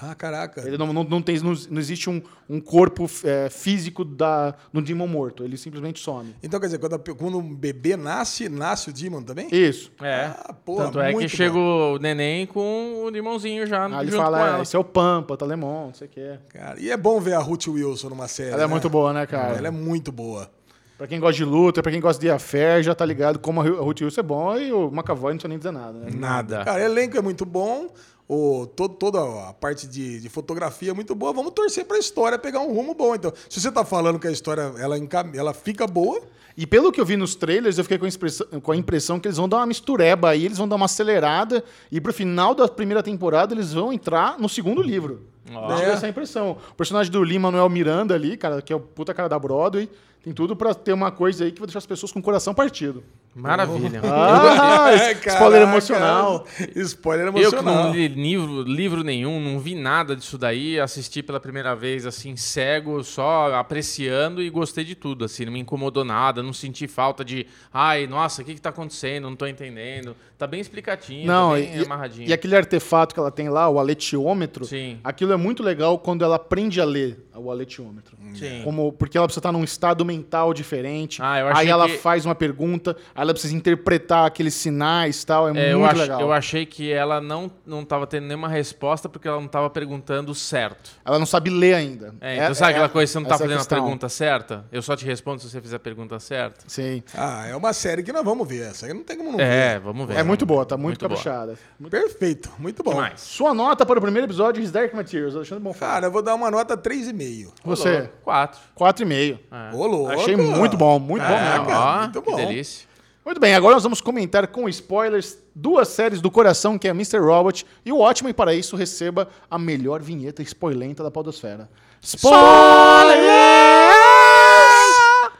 Ah, 0.03 0.15
caraca. 0.17 0.67
Ele 0.67 0.77
não, 0.77 0.93
não, 0.93 1.05
não, 1.05 1.23
tem, 1.23 1.39
não, 1.39 1.55
não 1.71 1.79
existe 1.79 2.11
um, 2.11 2.21
um 2.51 2.61
corpo 2.61 3.09
é, 3.25 3.49
físico 3.49 4.05
da, 4.05 4.55
no 4.73 4.83
demon 4.83 5.07
morto. 5.07 5.45
Ele 5.45 5.57
simplesmente 5.57 6.01
some. 6.01 6.35
Então, 6.43 6.59
quer 6.59 6.67
dizer, 6.67 6.79
quando, 6.79 6.95
a 6.95 6.99
quando 6.99 7.39
um 7.39 7.55
bebê 7.55 7.97
nasce, 7.97 8.49
nasce 8.49 8.91
o 8.91 8.93
Demon 8.93 9.23
também? 9.23 9.49
Isso. 9.53 9.93
É. 10.03 10.33
Ah, 10.37 10.53
porra, 10.53 10.87
Tanto 10.87 11.01
é 11.01 11.09
que 11.09 11.13
muito 11.13 11.29
chega 11.31 11.57
o 11.57 11.99
neném 11.99 12.47
com 12.47 13.05
o 13.05 13.09
limãozinho 13.11 13.67
já 13.67 13.87
Aí 13.87 13.93
ele 13.93 14.11
junto 14.11 14.17
com 14.17 14.23
fala, 14.23 14.41
ela. 14.41 14.59
é, 14.59 14.63
esse 14.63 14.75
é 14.75 14.79
o 14.79 14.85
Pampa, 14.85 15.37
Talemon, 15.37 15.87
não 15.87 15.95
sei 15.95 16.09
o 16.09 16.11
que 16.11 16.21
é. 16.21 16.39
Cara, 16.49 16.81
e 16.81 16.91
é 16.91 16.97
bom 16.97 17.21
ver 17.21 17.35
a 17.35 17.39
Ruth 17.39 17.69
Wilson 17.69 18.09
numa 18.09 18.27
série. 18.27 18.51
Ela 18.51 18.63
é 18.63 18.67
né? 18.67 18.71
muito 18.71 18.91
boa, 18.91 19.13
né, 19.13 19.25
cara? 19.27 19.57
Ela 19.57 19.69
é 19.69 19.71
muito 19.71 20.11
boa. 20.11 20.51
Pra 20.99 21.09
quem 21.09 21.19
gosta 21.19 21.37
de 21.37 21.45
luta, 21.45 21.83
pra 21.83 21.91
quem 21.91 22.01
gosta 22.01 22.21
de 22.21 22.31
affair, 22.31 22.83
já 22.83 22.95
tá 22.95 23.05
ligado 23.05 23.39
como 23.39 23.61
a 23.61 23.65
Ruth 23.65 24.03
Wilson 24.03 24.21
é 24.21 24.23
bom 24.23 24.57
e 24.57 24.73
o 24.73 24.87
McAvoy 24.87 25.33
não 25.33 25.39
precisa 25.39 25.49
nem 25.49 25.59
dizer 25.59 25.73
nada, 25.73 25.99
né? 25.99 26.11
Nada. 26.15 26.65
Cara, 26.65 26.81
o 26.81 26.85
elenco 26.85 27.17
é 27.17 27.21
muito 27.21 27.45
bom. 27.45 27.89
O, 28.35 28.67
todo, 28.67 28.95
toda 28.95 29.21
a 29.51 29.53
parte 29.53 29.87
de, 29.87 30.19
de 30.19 30.29
fotografia 30.31 30.91
é 30.91 30.95
muito 30.95 31.15
boa. 31.15 31.35
Vamos 31.35 31.53
torcer 31.53 31.85
pra 31.85 31.99
história 31.99 32.39
pegar 32.39 32.61
um 32.61 32.73
rumo 32.73 32.95
bom. 32.95 33.15
Então, 33.15 33.31
se 33.47 33.61
você 33.61 33.71
tá 33.71 33.85
falando 33.85 34.19
que 34.19 34.27
a 34.27 34.31
história 34.31 34.73
ela, 34.79 34.97
ela 35.35 35.53
fica 35.53 35.87
boa, 35.87 36.19
E 36.57 36.67
pelo 36.67 36.91
que 36.93 37.01
eu 37.01 37.05
vi 37.05 37.17
nos 37.17 37.35
trailers, 37.35 37.79
eu 37.79 37.85
fiquei 37.85 37.99
com 37.99 38.05
a, 38.05 38.09
expressão- 38.09 38.47
com 38.61 38.73
a 38.73 38.77
impressão 38.77 39.19
que 39.21 39.27
eles 39.29 39.37
vão 39.37 39.49
dar 39.49 39.59
uma 39.59 39.67
mistureba 39.67 40.31
aí, 40.31 40.45
eles 40.47 40.59
vão 40.59 40.69
dar 40.69 40.77
uma 40.77 40.85
acelerada 40.87 41.63
e 41.91 42.01
pro 42.01 42.13
final 42.13 42.55
da 42.55 42.69
primeira 42.69 43.03
temporada 43.03 43.55
eles 43.55 43.73
vão 43.73 43.93
entrar 43.93 44.39
no 44.39 44.49
segundo 44.49 44.83
livro. 44.83 45.32
Ó. 45.55 45.71
Eu 45.71 45.77
tive 45.77 45.91
É. 45.91 45.95
essa 45.95 46.09
impressão. 46.09 46.57
O 46.71 46.75
personagem 46.75 47.11
do 47.13 47.23
Lin-Manuel 47.23 47.69
Miranda 47.69 48.15
ali, 48.15 48.37
cara, 48.37 48.61
que 48.63 48.73
é 48.73 48.77
o 48.77 48.81
puta 48.81 49.13
cara 49.15 49.29
da 49.29 49.39
Broadway, 49.39 49.89
tem 50.23 50.33
tudo 50.33 50.55
pra 50.55 50.73
ter 50.75 50.93
uma 50.93 51.11
coisa 51.11 51.45
aí 51.45 51.51
que 51.53 51.59
vai 51.59 51.67
deixar 51.67 51.79
as 51.81 51.87
pessoas 51.87 52.13
com 52.13 52.21
o 52.21 52.23
coração 52.23 52.55
partido. 52.55 53.03
Maravilha. 53.35 54.03
Ah, 54.05 54.91
spoiler 54.95 55.17
caraca, 55.23 55.63
emocional. 55.63 56.47
Spoiler 56.77 57.27
Eu 57.29 57.33
que 57.33 57.41
emocional. 57.41 57.85
não 57.85 57.93
li 57.93 58.07
livro, 58.07 58.63
livro 58.63 59.03
nenhum, 59.03 59.41
não 59.41 59.59
vi 59.59 59.75
nada 59.75 60.15
disso 60.15 60.37
daí, 60.37 60.79
assisti 60.79 61.23
pela 61.23 61.41
primeira 61.41 61.75
vez, 61.75 62.05
assim, 62.07 62.37
cego, 62.37 63.03
só 63.03 63.55
apreciando 63.55 64.43
e 64.43 64.51
gostei 64.51 64.85
de 64.85 64.95
tudo, 64.95 65.25
assim, 65.25 65.47
não 65.47 65.53
me 65.53 65.59
incomodou 65.61 66.05
nada, 66.05 66.43
não 66.43 66.53
senti 66.53 66.87
falta 66.87 67.25
de, 67.25 67.47
ai, 67.73 68.07
nossa, 68.07 68.43
o 68.43 68.45
que 68.45 68.55
que 68.55 68.61
tá 68.61 68.69
acontecendo, 68.69 69.25
não 69.31 69.35
tô 69.37 69.47
entendendo. 69.47 70.15
Tá 70.43 70.47
bem 70.49 70.61
explicadinho, 70.61 71.25
Não, 71.25 71.51
tá 71.51 71.55
bem 71.55 71.77
e, 71.79 71.85
amarradinho. 71.85 72.29
e 72.29 72.33
aquele 72.33 72.57
artefato 72.57 73.15
que 73.15 73.21
ela 73.21 73.31
tem 73.31 73.49
lá, 73.49 73.69
o 73.69 73.79
aletiômetro, 73.79 74.65
Sim. 74.65 74.99
aquilo 75.05 75.33
é 75.33 75.37
muito 75.37 75.63
legal 75.63 75.97
quando 76.01 76.25
ela 76.25 76.35
aprende 76.35 76.81
a 76.81 76.85
ler 76.85 77.25
o 77.37 77.49
aletiômetro. 77.49 78.17
Sim. 78.35 78.63
Como, 78.65 78.93
porque 78.93 79.17
ela 79.17 79.27
precisa 79.27 79.39
estar 79.41 79.53
num 79.53 79.63
estado 79.63 80.05
mental 80.05 80.53
diferente. 80.53 81.21
Ah, 81.23 81.39
eu 81.39 81.47
achei 81.49 81.63
aí 81.65 81.69
ela 81.71 81.87
que- 81.89 81.97
faz 81.99 82.25
uma 82.27 82.35
pergunta, 82.35 82.97
aí 83.15 83.23
ela 83.23 83.33
precisa 83.33 83.55
interpretar 83.55 84.27
aqueles 84.27 84.55
sinais 84.55 85.23
e 85.23 85.27
tal. 85.27 85.49
É, 85.49 85.69
É, 85.69 85.73
eu, 85.75 85.79
muito 85.79 85.93
ach- 85.93 85.99
legal. 85.99 86.21
eu 86.21 86.33
achei 86.33 86.67
que 86.67 86.91
ela 86.93 87.21
não, 87.21 87.49
não 87.65 87.85
tava 87.85 88.05
tendo 88.07 88.27
nenhuma 88.27 88.49
resposta 88.49 89.09
porque 89.09 89.29
ela 89.29 89.41
não 89.41 89.47
tava 89.49 89.71
perguntando 89.71 90.35
certo. 90.35 90.91
Ela 91.05 91.19
não 91.21 91.27
sabe 91.27 91.51
ler 91.51 91.75
ainda. 91.75 92.15
É, 92.21 92.37
então 92.39 92.55
sabe 92.55 92.73
aquela 92.73 92.89
coisa 92.89 93.07
que 93.09 93.13
você 93.13 93.19
não 93.21 93.29
tá 93.29 93.37
é 93.37 93.39
fazendo 93.39 93.61
a 93.61 93.65
pergunta 93.65 94.09
certa? 94.09 94.65
Eu 94.73 94.83
só 94.83 94.97
te 94.97 95.05
respondo 95.05 95.41
se 95.41 95.49
você 95.49 95.61
fizer 95.61 95.77
a 95.77 95.81
pergunta 95.81 96.19
certa. 96.19 96.65
Sim. 96.67 97.03
Ah, 97.15 97.47
é 97.47 97.55
uma 97.55 97.73
série 97.73 98.03
que 98.03 98.13
nós 98.13 98.25
vamos 98.25 98.49
ver. 98.49 98.63
Essa 98.71 98.87
aí 98.87 98.95
não 98.95 99.03
tem 99.05 99.17
como 99.17 99.33
não 99.33 99.41
É, 99.41 99.75
ver. 99.75 99.81
vamos 99.81 100.07
ver. 100.09 100.17
É 100.17 100.23
muito 100.33 100.47
boa, 100.47 100.65
tá 100.65 100.77
muito, 100.77 101.01
Muito 101.03 101.09
boa. 101.09 101.11
caprichada. 101.23 101.59
Perfeito, 101.91 102.51
muito 102.59 102.83
bom. 102.83 102.91
que 102.93 102.97
mais? 102.97 103.21
Sua 103.21 103.53
nota 103.53 103.85
para 103.85 103.99
o 103.99 104.03
primeiro 104.03 104.27
episódio, 104.27 104.63
His 104.63 104.71
Dark 104.71 104.93
Materials, 104.95 105.37
Alexandre 105.37 105.63
Bonfá. 105.63 105.87
Cara, 105.87 106.07
eu 106.07 106.11
vou 106.11 106.23
dar 106.23 106.35
uma 106.35 106.51
nota 106.51 106.77
3,5. 106.77 107.53
Você, 107.65 108.11
Quatro. 108.25 108.59
4,5. 108.79 109.39
Ô, 109.75 109.87
louco. 109.87 110.13
Achei 110.13 110.37
muito 110.37 110.77
bom, 110.77 110.99
muito 110.99 111.23
bom 111.27 111.33
É, 111.35 111.51
mesmo. 111.53 111.67
cara, 111.67 112.03
muito 112.03 112.23
que 112.23 112.31
bom. 112.31 112.37
delícia. 112.37 112.89
Muito 113.25 113.41
bem, 113.41 113.55
agora 113.55 113.75
nós 113.75 113.85
vamos 113.85 114.01
comentar 114.01 114.49
com 114.49 114.69
spoilers 114.69 115.39
duas 115.55 115.87
séries 115.89 116.21
do 116.21 116.29
coração, 116.29 116.77
que 116.77 116.89
é 116.89 116.91
Mr. 116.91 117.19
Robot 117.19 117.65
e 117.85 117.93
o 117.93 118.01
ótimo, 118.01 118.29
e 118.29 118.33
para 118.33 118.53
isso 118.53 118.75
receba 118.75 119.29
a 119.49 119.57
melhor 119.59 120.03
vinheta 120.03 120.43
spoilenta 120.43 121.05
da 121.05 121.11
podosfera. 121.11 121.69
Spoilers! 122.01 122.43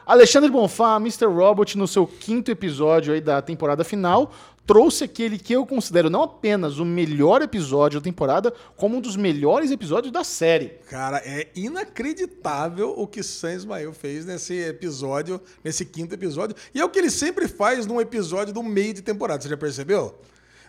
Alexandre 0.05 0.49
Bonfá, 0.49 0.97
Mr. 0.97 1.25
Robot, 1.25 1.77
no 1.77 1.87
seu 1.87 2.05
quinto 2.05 2.51
episódio 2.51 3.13
aí 3.13 3.21
da 3.21 3.41
temporada 3.41 3.83
final, 3.83 4.31
trouxe 4.65 5.03
aquele 5.03 5.37
que 5.37 5.53
eu 5.53 5.65
considero 5.65 6.09
não 6.09 6.23
apenas 6.23 6.79
o 6.79 6.85
melhor 6.85 7.41
episódio 7.41 7.99
da 7.99 8.03
temporada, 8.03 8.53
como 8.75 8.97
um 8.97 9.01
dos 9.01 9.15
melhores 9.15 9.71
episódios 9.71 10.11
da 10.11 10.23
série. 10.23 10.69
Cara, 10.89 11.17
é 11.25 11.49
inacreditável 11.55 12.93
o 12.97 13.05
que 13.07 13.21
Sam 13.21 13.53
Ismael 13.53 13.93
fez 13.93 14.25
nesse 14.25 14.53
episódio, 14.53 15.41
nesse 15.63 15.85
quinto 15.85 16.13
episódio. 16.13 16.55
E 16.73 16.79
é 16.79 16.85
o 16.85 16.89
que 16.89 16.99
ele 16.99 17.09
sempre 17.09 17.47
faz 17.47 17.85
num 17.85 17.99
episódio 17.99 18.53
do 18.53 18.63
meio 18.63 18.93
de 18.93 19.01
temporada. 19.01 19.41
Você 19.41 19.49
já 19.49 19.57
percebeu? 19.57 20.15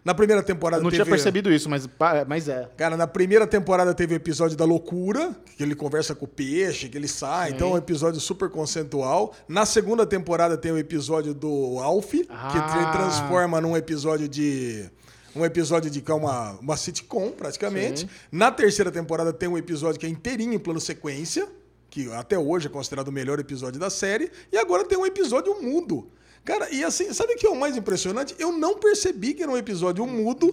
Na 0.04 0.14
primeira 0.14 0.42
temporada 0.42 0.82
Não 0.82 0.90
teve... 0.90 1.02
tinha 1.02 1.10
percebido 1.10 1.50
isso, 1.50 1.68
mas, 1.70 1.86
pa- 1.86 2.26
mas 2.28 2.46
é. 2.48 2.68
Cara, 2.76 2.94
na 2.96 3.06
primeira 3.06 3.46
temporada 3.46 3.94
teve 3.94 4.12
o 4.14 4.16
episódio 4.16 4.54
da 4.56 4.64
loucura, 4.66 5.34
que 5.56 5.62
ele 5.62 5.74
conversa 5.74 6.14
com 6.14 6.26
o 6.26 6.28
peixe, 6.28 6.88
que 6.90 6.98
ele 6.98 7.08
sai. 7.08 7.52
Então 7.52 7.70
é 7.70 7.72
um 7.72 7.76
episódio 7.78 8.20
super 8.20 8.50
conceitual. 8.50 9.32
Na 9.48 9.64
segunda 9.64 10.04
temporada 10.04 10.58
tem 10.58 10.70
o 10.72 10.76
episódio 10.78 11.32
do 11.32 11.78
Alf, 11.78 12.10
que 12.12 12.26
Ah. 12.28 12.74
ele 12.76 12.92
transforma 12.92 13.60
num 13.60 13.76
episódio 13.76 14.28
de. 14.28 14.90
Um 15.34 15.44
episódio 15.44 15.90
de 15.90 16.00
que 16.00 16.10
é 16.10 16.14
uma, 16.14 16.52
uma 16.60 16.76
sitcom, 16.76 17.30
praticamente. 17.32 18.00
Sim. 18.02 18.08
Na 18.30 18.52
terceira 18.52 18.92
temporada 18.92 19.32
tem 19.32 19.48
um 19.48 19.58
episódio 19.58 19.98
que 19.98 20.06
é 20.06 20.08
inteirinho 20.08 20.52
em 20.52 20.58
plano 20.60 20.80
sequência, 20.80 21.48
que 21.90 22.12
até 22.12 22.38
hoje 22.38 22.66
é 22.66 22.70
considerado 22.70 23.08
o 23.08 23.12
melhor 23.12 23.40
episódio 23.40 23.80
da 23.80 23.90
série. 23.90 24.30
E 24.52 24.58
agora 24.58 24.84
tem 24.84 24.96
um 24.98 25.04
episódio 25.06 25.60
mudo. 25.60 26.08
Cara, 26.44 26.68
e 26.70 26.84
assim, 26.84 27.10
sabe 27.14 27.32
o 27.32 27.36
que 27.36 27.46
é 27.46 27.50
o 27.50 27.58
mais 27.58 27.74
impressionante? 27.74 28.34
Eu 28.38 28.52
não 28.52 28.74
percebi 28.78 29.32
que 29.32 29.42
era 29.42 29.50
um 29.50 29.56
episódio 29.56 30.06
mudo 30.06 30.52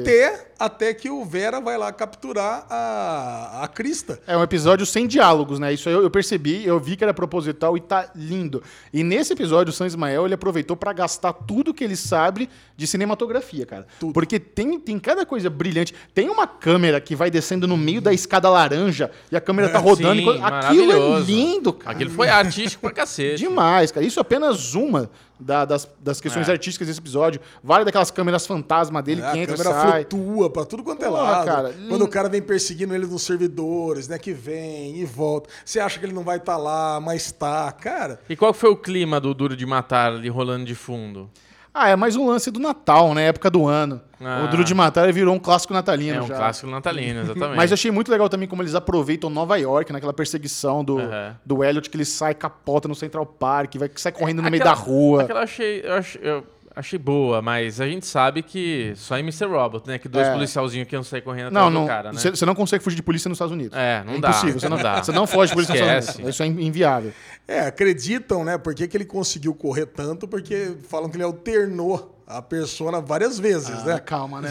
até, 0.00 0.48
até 0.58 0.94
que 0.94 1.10
o 1.10 1.22
Vera 1.26 1.60
vai 1.60 1.76
lá 1.76 1.92
capturar 1.92 2.66
a, 2.70 3.60
a 3.64 3.68
Crista. 3.68 4.18
É 4.26 4.34
um 4.34 4.42
episódio 4.42 4.86
sem 4.86 5.06
diálogos, 5.06 5.58
né? 5.58 5.74
Isso 5.74 5.90
eu, 5.90 6.02
eu 6.02 6.10
percebi, 6.10 6.64
eu 6.66 6.80
vi 6.80 6.96
que 6.96 7.04
era 7.04 7.12
proposital 7.12 7.76
e 7.76 7.80
tá 7.80 8.10
lindo. 8.14 8.62
E 8.92 9.02
nesse 9.04 9.34
episódio, 9.34 9.70
o 9.70 9.74
Sam 9.74 9.86
Ismael, 9.88 10.24
ele 10.24 10.32
aproveitou 10.32 10.74
pra 10.74 10.94
gastar 10.94 11.34
tudo 11.34 11.74
que 11.74 11.84
ele 11.84 11.96
sabe 11.96 12.48
de 12.74 12.86
cinematografia, 12.86 13.66
cara. 13.66 13.86
Tudo. 14.00 14.14
Porque 14.14 14.38
tem, 14.40 14.80
tem 14.80 14.98
cada 14.98 15.26
coisa 15.26 15.50
brilhante. 15.50 15.94
Tem 16.14 16.30
uma 16.30 16.46
câmera 16.46 16.98
que 16.98 17.14
vai 17.14 17.30
descendo 17.30 17.68
no 17.68 17.76
meio 17.76 18.00
da 18.00 18.12
escada 18.12 18.48
laranja 18.48 19.10
e 19.30 19.36
a 19.36 19.40
câmera 19.40 19.68
tá 19.68 19.78
rodando. 19.78 20.14
Sim, 20.14 20.20
enquanto- 20.22 20.42
Aquilo 20.44 20.92
é 20.92 21.20
lindo, 21.20 21.72
cara. 21.74 21.94
Aquilo 21.94 22.10
foi 22.10 22.28
artístico 22.30 22.80
pra 22.80 22.92
cacete. 22.92 23.36
Demais, 23.36 23.92
cara. 23.92 24.06
Isso 24.06 24.18
é 24.18 24.22
apenas 24.22 24.74
uma 24.74 25.10
da- 25.38 25.64
das, 25.64 25.88
das 26.00 26.20
questões 26.20 26.48
É. 26.48 26.52
artísticas 26.52 26.88
desse 26.88 27.00
episódio. 27.00 27.40
Várias 27.62 27.84
daquelas 27.86 28.10
câmeras 28.10 28.46
fantasma 28.46 29.02
dele 29.02 29.20
É, 29.22 29.30
que 29.32 29.38
a 29.38 29.42
entra 29.42 29.54
e 29.54 29.58
câmera 29.58 29.80
sai. 29.80 30.06
flutua 30.10 30.50
pra 30.50 30.64
tudo 30.64 30.82
quanto 30.82 31.04
é 31.04 31.08
Porra, 31.08 31.22
lado. 31.22 31.44
cara, 31.46 31.72
Quando 31.72 31.90
lindo. 31.92 32.04
o 32.04 32.08
cara 32.08 32.28
vem 32.28 32.40
perseguindo 32.42 32.94
ele 32.94 33.06
nos 33.06 33.22
servidores, 33.22 34.08
né? 34.08 34.18
Que 34.18 34.32
vem 34.32 34.96
e 34.98 35.04
volta. 35.04 35.48
Você 35.64 35.78
acha 35.80 35.98
que 35.98 36.06
ele 36.06 36.12
não 36.14 36.22
vai 36.24 36.38
estar 36.38 36.56
lá, 36.56 37.00
mas 37.00 37.30
tá. 37.32 37.70
Cara, 37.72 38.20
E 38.28 38.34
qual 38.36 38.52
foi 38.54 38.70
o 38.70 38.76
clima 38.76 39.20
do 39.20 39.32
Duro 39.34 39.56
de 39.56 39.66
Matar 39.66 40.12
ali 40.12 40.28
rolando 40.28 40.64
de 40.64 40.74
fundo? 40.74 41.30
Ah, 41.78 41.90
é 41.90 41.96
mais 41.96 42.16
um 42.16 42.26
lance 42.26 42.50
do 42.50 42.58
Natal, 42.58 43.12
né? 43.12 43.26
Época 43.28 43.50
do 43.50 43.66
ano. 43.66 44.00
Ah. 44.18 44.44
O 44.46 44.48
Duro 44.48 44.64
de 44.64 44.72
Matar 44.74 45.04
ele 45.04 45.12
virou 45.12 45.34
um 45.34 45.38
clássico 45.38 45.74
natalino 45.74 46.16
É 46.20 46.22
um 46.22 46.26
já. 46.26 46.34
clássico 46.36 46.70
natalino, 46.70 47.20
exatamente. 47.20 47.54
Mas 47.56 47.70
achei 47.70 47.90
muito 47.90 48.10
legal 48.10 48.30
também 48.30 48.48
como 48.48 48.62
eles 48.62 48.74
aproveitam 48.74 49.28
Nova 49.28 49.58
York, 49.58 49.92
naquela 49.92 50.14
perseguição 50.14 50.82
do, 50.82 50.98
Aham. 50.98 51.36
do 51.44 51.62
Elliot, 51.62 51.90
que 51.90 51.96
ele 51.98 52.06
sai, 52.06 52.32
capota 52.34 52.88
no 52.88 52.94
Central 52.94 53.26
Park, 53.26 53.74
vai, 53.76 53.90
sai 53.94 54.10
correndo 54.10 54.40
no 54.40 54.50
meio 54.50 54.62
Aquela- 54.62 54.74
da 54.74 54.80
rua. 54.82 55.22
Aquela 55.24 55.42
achei, 55.42 55.82
eu 55.84 55.92
achei, 55.92 56.20
eu 56.24 56.44
achei 56.76 56.98
boa, 56.98 57.40
mas 57.40 57.80
a 57.80 57.86
gente 57.88 58.06
sabe 58.06 58.42
que 58.42 58.92
só 58.96 59.16
em 59.16 59.22
Mr. 59.22 59.46
Robot, 59.46 59.88
né? 59.88 59.98
Que 59.98 60.08
dois 60.08 60.26
É. 60.28 60.32
policialzinhos 60.32 60.86
que 60.86 60.94
iam 60.94 61.02
sair 61.02 61.22
correndo 61.22 61.46
atrás 61.48 61.64
Não, 61.64 61.72
do 61.72 61.78
não. 61.80 61.86
cara, 61.86 62.12
né? 62.12 62.20
Você 62.20 62.44
não 62.46 62.54
consegue 62.54 62.84
fugir 62.84 62.96
de 62.96 63.02
polícia 63.02 63.28
nos 63.28 63.36
Estados 63.36 63.52
Unidos. 63.52 63.76
É, 63.76 64.04
não 64.04 64.20
dá. 64.20 64.28
impossível. 64.28 64.60
Você 64.60 64.68
não, 64.68 64.76
dá. 64.76 65.02
Você 65.02 65.10
não 65.12 65.26
foge 65.26 65.50
de 65.50 65.54
polícia 65.54 65.74
nos 65.74 65.80
Estados 65.82 66.04
Esquece. 66.04 66.18
Unidos. 66.18 66.34
Isso 66.34 66.42
é 66.42 66.46
inviável. 66.46 67.12
é, 67.48 67.60
acreditam, 67.60 68.44
né? 68.44 68.58
Por 68.58 68.74
que, 68.74 68.86
que 68.86 68.96
ele 68.96 69.04
conseguiu 69.06 69.54
correr 69.54 69.86
tanto? 69.86 70.28
Porque 70.28 70.76
falam 70.88 71.08
que 71.08 71.16
ele 71.16 71.24
alternou 71.24 72.15
a 72.26 72.42
persona 72.42 73.00
várias 73.00 73.38
vezes, 73.38 73.70
Ah, 73.70 73.84
né? 73.84 73.98
calma, 74.00 74.40
né? 74.40 74.50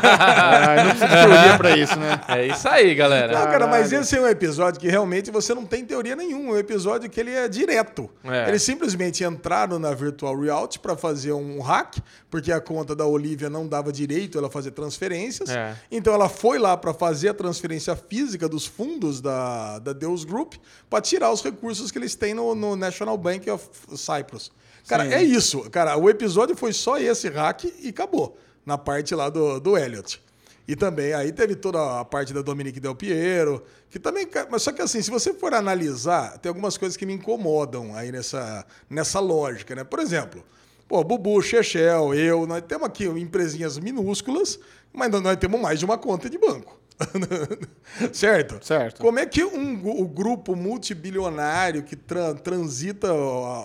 ah, 0.00 0.74
não 0.84 0.90
precisa 0.90 1.06
de 1.08 1.14
teoria 1.14 1.56
pra 1.56 1.76
isso, 1.76 1.98
né? 1.98 2.20
É 2.28 2.46
isso 2.48 2.68
aí, 2.68 2.94
galera. 2.94 3.32
Não, 3.32 3.44
cara, 3.46 3.66
mas 3.68 3.92
esse 3.92 4.16
é 4.16 4.20
um 4.20 4.26
episódio 4.26 4.80
que 4.80 4.88
realmente 4.88 5.30
você 5.30 5.54
não 5.54 5.64
tem 5.64 5.84
teoria 5.84 6.16
nenhuma. 6.16 6.50
É 6.50 6.52
um 6.54 6.58
episódio 6.58 7.08
que 7.08 7.20
ele 7.20 7.30
é 7.30 7.46
direto. 7.48 8.10
É. 8.24 8.48
Eles 8.48 8.62
simplesmente 8.62 9.22
entraram 9.22 9.78
na 9.78 9.94
Virtual 9.94 10.36
Reality 10.38 10.80
para 10.80 10.96
fazer 10.96 11.32
um 11.32 11.60
hack, 11.60 11.98
porque 12.28 12.50
a 12.50 12.60
conta 12.60 12.94
da 12.96 13.06
Olivia 13.06 13.48
não 13.48 13.68
dava 13.68 13.92
direito 13.92 14.36
ela 14.36 14.50
fazer 14.50 14.72
transferências. 14.72 15.48
É. 15.50 15.76
Então 15.90 16.12
ela 16.12 16.28
foi 16.28 16.58
lá 16.58 16.76
para 16.76 16.92
fazer 16.92 17.28
a 17.28 17.34
transferência 17.34 17.94
física 17.94 18.48
dos 18.48 18.66
fundos 18.66 19.20
da, 19.20 19.78
da 19.78 19.92
Deus 19.92 20.24
Group 20.24 20.54
para 20.90 21.00
tirar 21.00 21.30
os 21.30 21.42
recursos 21.42 21.90
que 21.92 21.98
eles 21.98 22.14
têm 22.16 22.34
no, 22.34 22.54
no 22.54 22.74
National 22.74 23.16
Bank 23.16 23.48
of 23.48 23.64
Cyprus. 23.96 24.50
Cara, 24.86 25.04
Sim. 25.04 25.14
é 25.14 25.22
isso. 25.22 25.70
Cara, 25.70 25.96
o 25.96 26.08
episódio 26.10 26.56
foi 26.56 26.72
só 26.72 26.98
esse 26.98 27.28
hack 27.28 27.64
e 27.80 27.88
acabou. 27.88 28.36
Na 28.64 28.78
parte 28.78 29.14
lá 29.14 29.28
do, 29.28 29.58
do 29.58 29.76
Elliot. 29.76 30.22
E 30.66 30.76
também 30.76 31.12
aí 31.12 31.32
teve 31.32 31.56
toda 31.56 32.00
a 32.00 32.04
parte 32.04 32.32
da 32.32 32.40
Dominique 32.40 32.78
Del 32.78 32.94
Piero, 32.94 33.62
que 33.90 33.98
também. 33.98 34.28
Mas 34.50 34.62
só 34.62 34.72
que 34.72 34.80
assim, 34.80 35.02
se 35.02 35.10
você 35.10 35.34
for 35.34 35.52
analisar, 35.52 36.38
tem 36.38 36.48
algumas 36.48 36.78
coisas 36.78 36.96
que 36.96 37.04
me 37.04 37.12
incomodam 37.12 37.94
aí 37.96 38.12
nessa, 38.12 38.64
nessa 38.88 39.18
lógica, 39.18 39.74
né? 39.74 39.82
Por 39.82 39.98
exemplo, 39.98 40.44
pô, 40.86 41.02
Bubu, 41.02 41.42
Chechel, 41.42 42.14
eu, 42.14 42.46
nós 42.46 42.62
temos 42.62 42.86
aqui 42.86 43.04
empresinhas 43.06 43.78
minúsculas, 43.78 44.58
mas 44.92 45.10
nós 45.10 45.36
temos 45.36 45.60
mais 45.60 45.78
de 45.80 45.84
uma 45.84 45.98
conta 45.98 46.30
de 46.30 46.38
banco. 46.38 46.81
certo? 48.12 48.64
Certo. 48.64 49.00
Como 49.00 49.18
é 49.18 49.26
que 49.26 49.44
um, 49.44 50.00
o 50.00 50.06
grupo 50.06 50.54
multibilionário 50.56 51.82
que 51.82 51.96
tran- 51.96 52.34
transita 52.34 53.08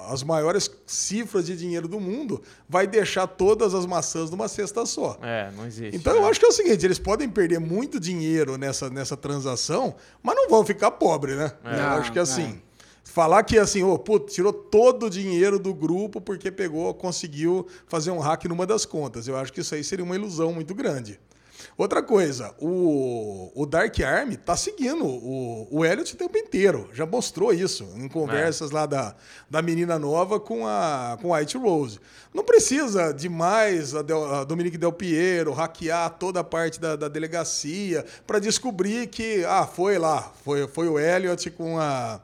as 0.10 0.24
maiores 0.24 0.70
cifras 0.86 1.46
de 1.46 1.56
dinheiro 1.58 1.88
do 1.88 2.00
mundo 2.00 2.42
vai 2.68 2.88
deixar 2.88 3.28
todas 3.28 3.74
as 3.74 3.86
maçãs 3.86 4.30
numa 4.30 4.48
cesta 4.48 4.86
só? 4.86 5.18
É, 5.22 5.52
não 5.56 5.66
existe. 5.66 5.96
Então 5.96 6.16
eu 6.16 6.26
acho 6.28 6.40
que 6.40 6.46
é 6.46 6.50
o 6.50 6.54
seguinte, 6.54 6.86
eles 6.86 7.00
podem 7.00 7.30
perder 7.30 7.60
muito 7.60 8.00
dinheiro 8.00 8.58
nessa, 8.58 8.90
nessa 8.90 9.16
transação, 9.18 9.96
mas 10.22 10.36
não 10.36 10.50
vão 10.50 10.66
ficar 10.66 10.92
pobres, 10.92 11.38
né? 11.38 11.52
eu 11.64 11.72
Não, 11.72 11.80
acho 11.98 12.12
que 12.12 12.20
assim, 12.20 12.62
falar 13.04 13.44
que 13.44 13.58
assim, 13.58 13.82
putz, 14.00 14.34
tirou 14.34 14.54
todo 14.54 15.08
o 15.08 15.10
dinheiro 15.10 15.60
do 15.60 15.74
grupo 15.74 16.20
porque 16.22 16.52
pegou, 16.52 16.94
conseguiu 16.94 17.66
fazer 17.88 18.12
um 18.12 18.20
hack 18.20 18.46
numa 18.46 18.66
das 18.66 18.86
contas. 18.86 19.28
Eu 19.28 19.38
acho 19.38 19.52
que 19.54 19.62
isso 19.62 19.74
aí 19.76 19.84
seria 19.84 20.04
uma 20.06 20.16
ilusão 20.16 20.52
muito 20.54 20.74
grande. 20.76 21.20
Outra 21.78 22.02
coisa, 22.02 22.56
o, 22.60 23.52
o 23.54 23.64
Dark 23.68 24.00
Army 24.00 24.36
tá 24.36 24.58
seguindo 24.58 25.06
o, 25.06 25.68
o 25.70 25.86
Elliot 25.86 26.12
o 26.12 26.18
tempo 26.18 26.36
inteiro. 26.36 26.90
Já 26.92 27.06
mostrou 27.06 27.54
isso 27.54 27.88
em 27.96 28.08
conversas 28.08 28.72
lá 28.72 28.88
da, 28.88 29.16
da 29.48 29.62
menina 29.62 30.00
nova 30.00 30.40
com 30.40 30.66
a, 30.66 31.20
com 31.22 31.36
White 31.36 31.56
Rose. 31.56 32.00
Não 32.34 32.44
precisa 32.44 33.14
demais 33.14 33.94
a, 33.94 34.02
Del, 34.02 34.26
a 34.26 34.44
Dominique 34.44 34.76
Del 34.76 34.92
Piero 34.92 35.54
hackear 35.54 36.10
toda 36.18 36.40
a 36.40 36.44
parte 36.44 36.80
da, 36.80 36.96
da 36.96 37.08
delegacia 37.08 38.04
para 38.26 38.40
descobrir 38.40 39.06
que, 39.06 39.46
ah, 39.46 39.68
foi 39.68 40.00
lá, 40.00 40.32
foi, 40.44 40.68
foi 40.68 40.88
o 40.88 40.98
Elliot 41.00 41.52
com 41.52 41.78
a. 41.80 42.20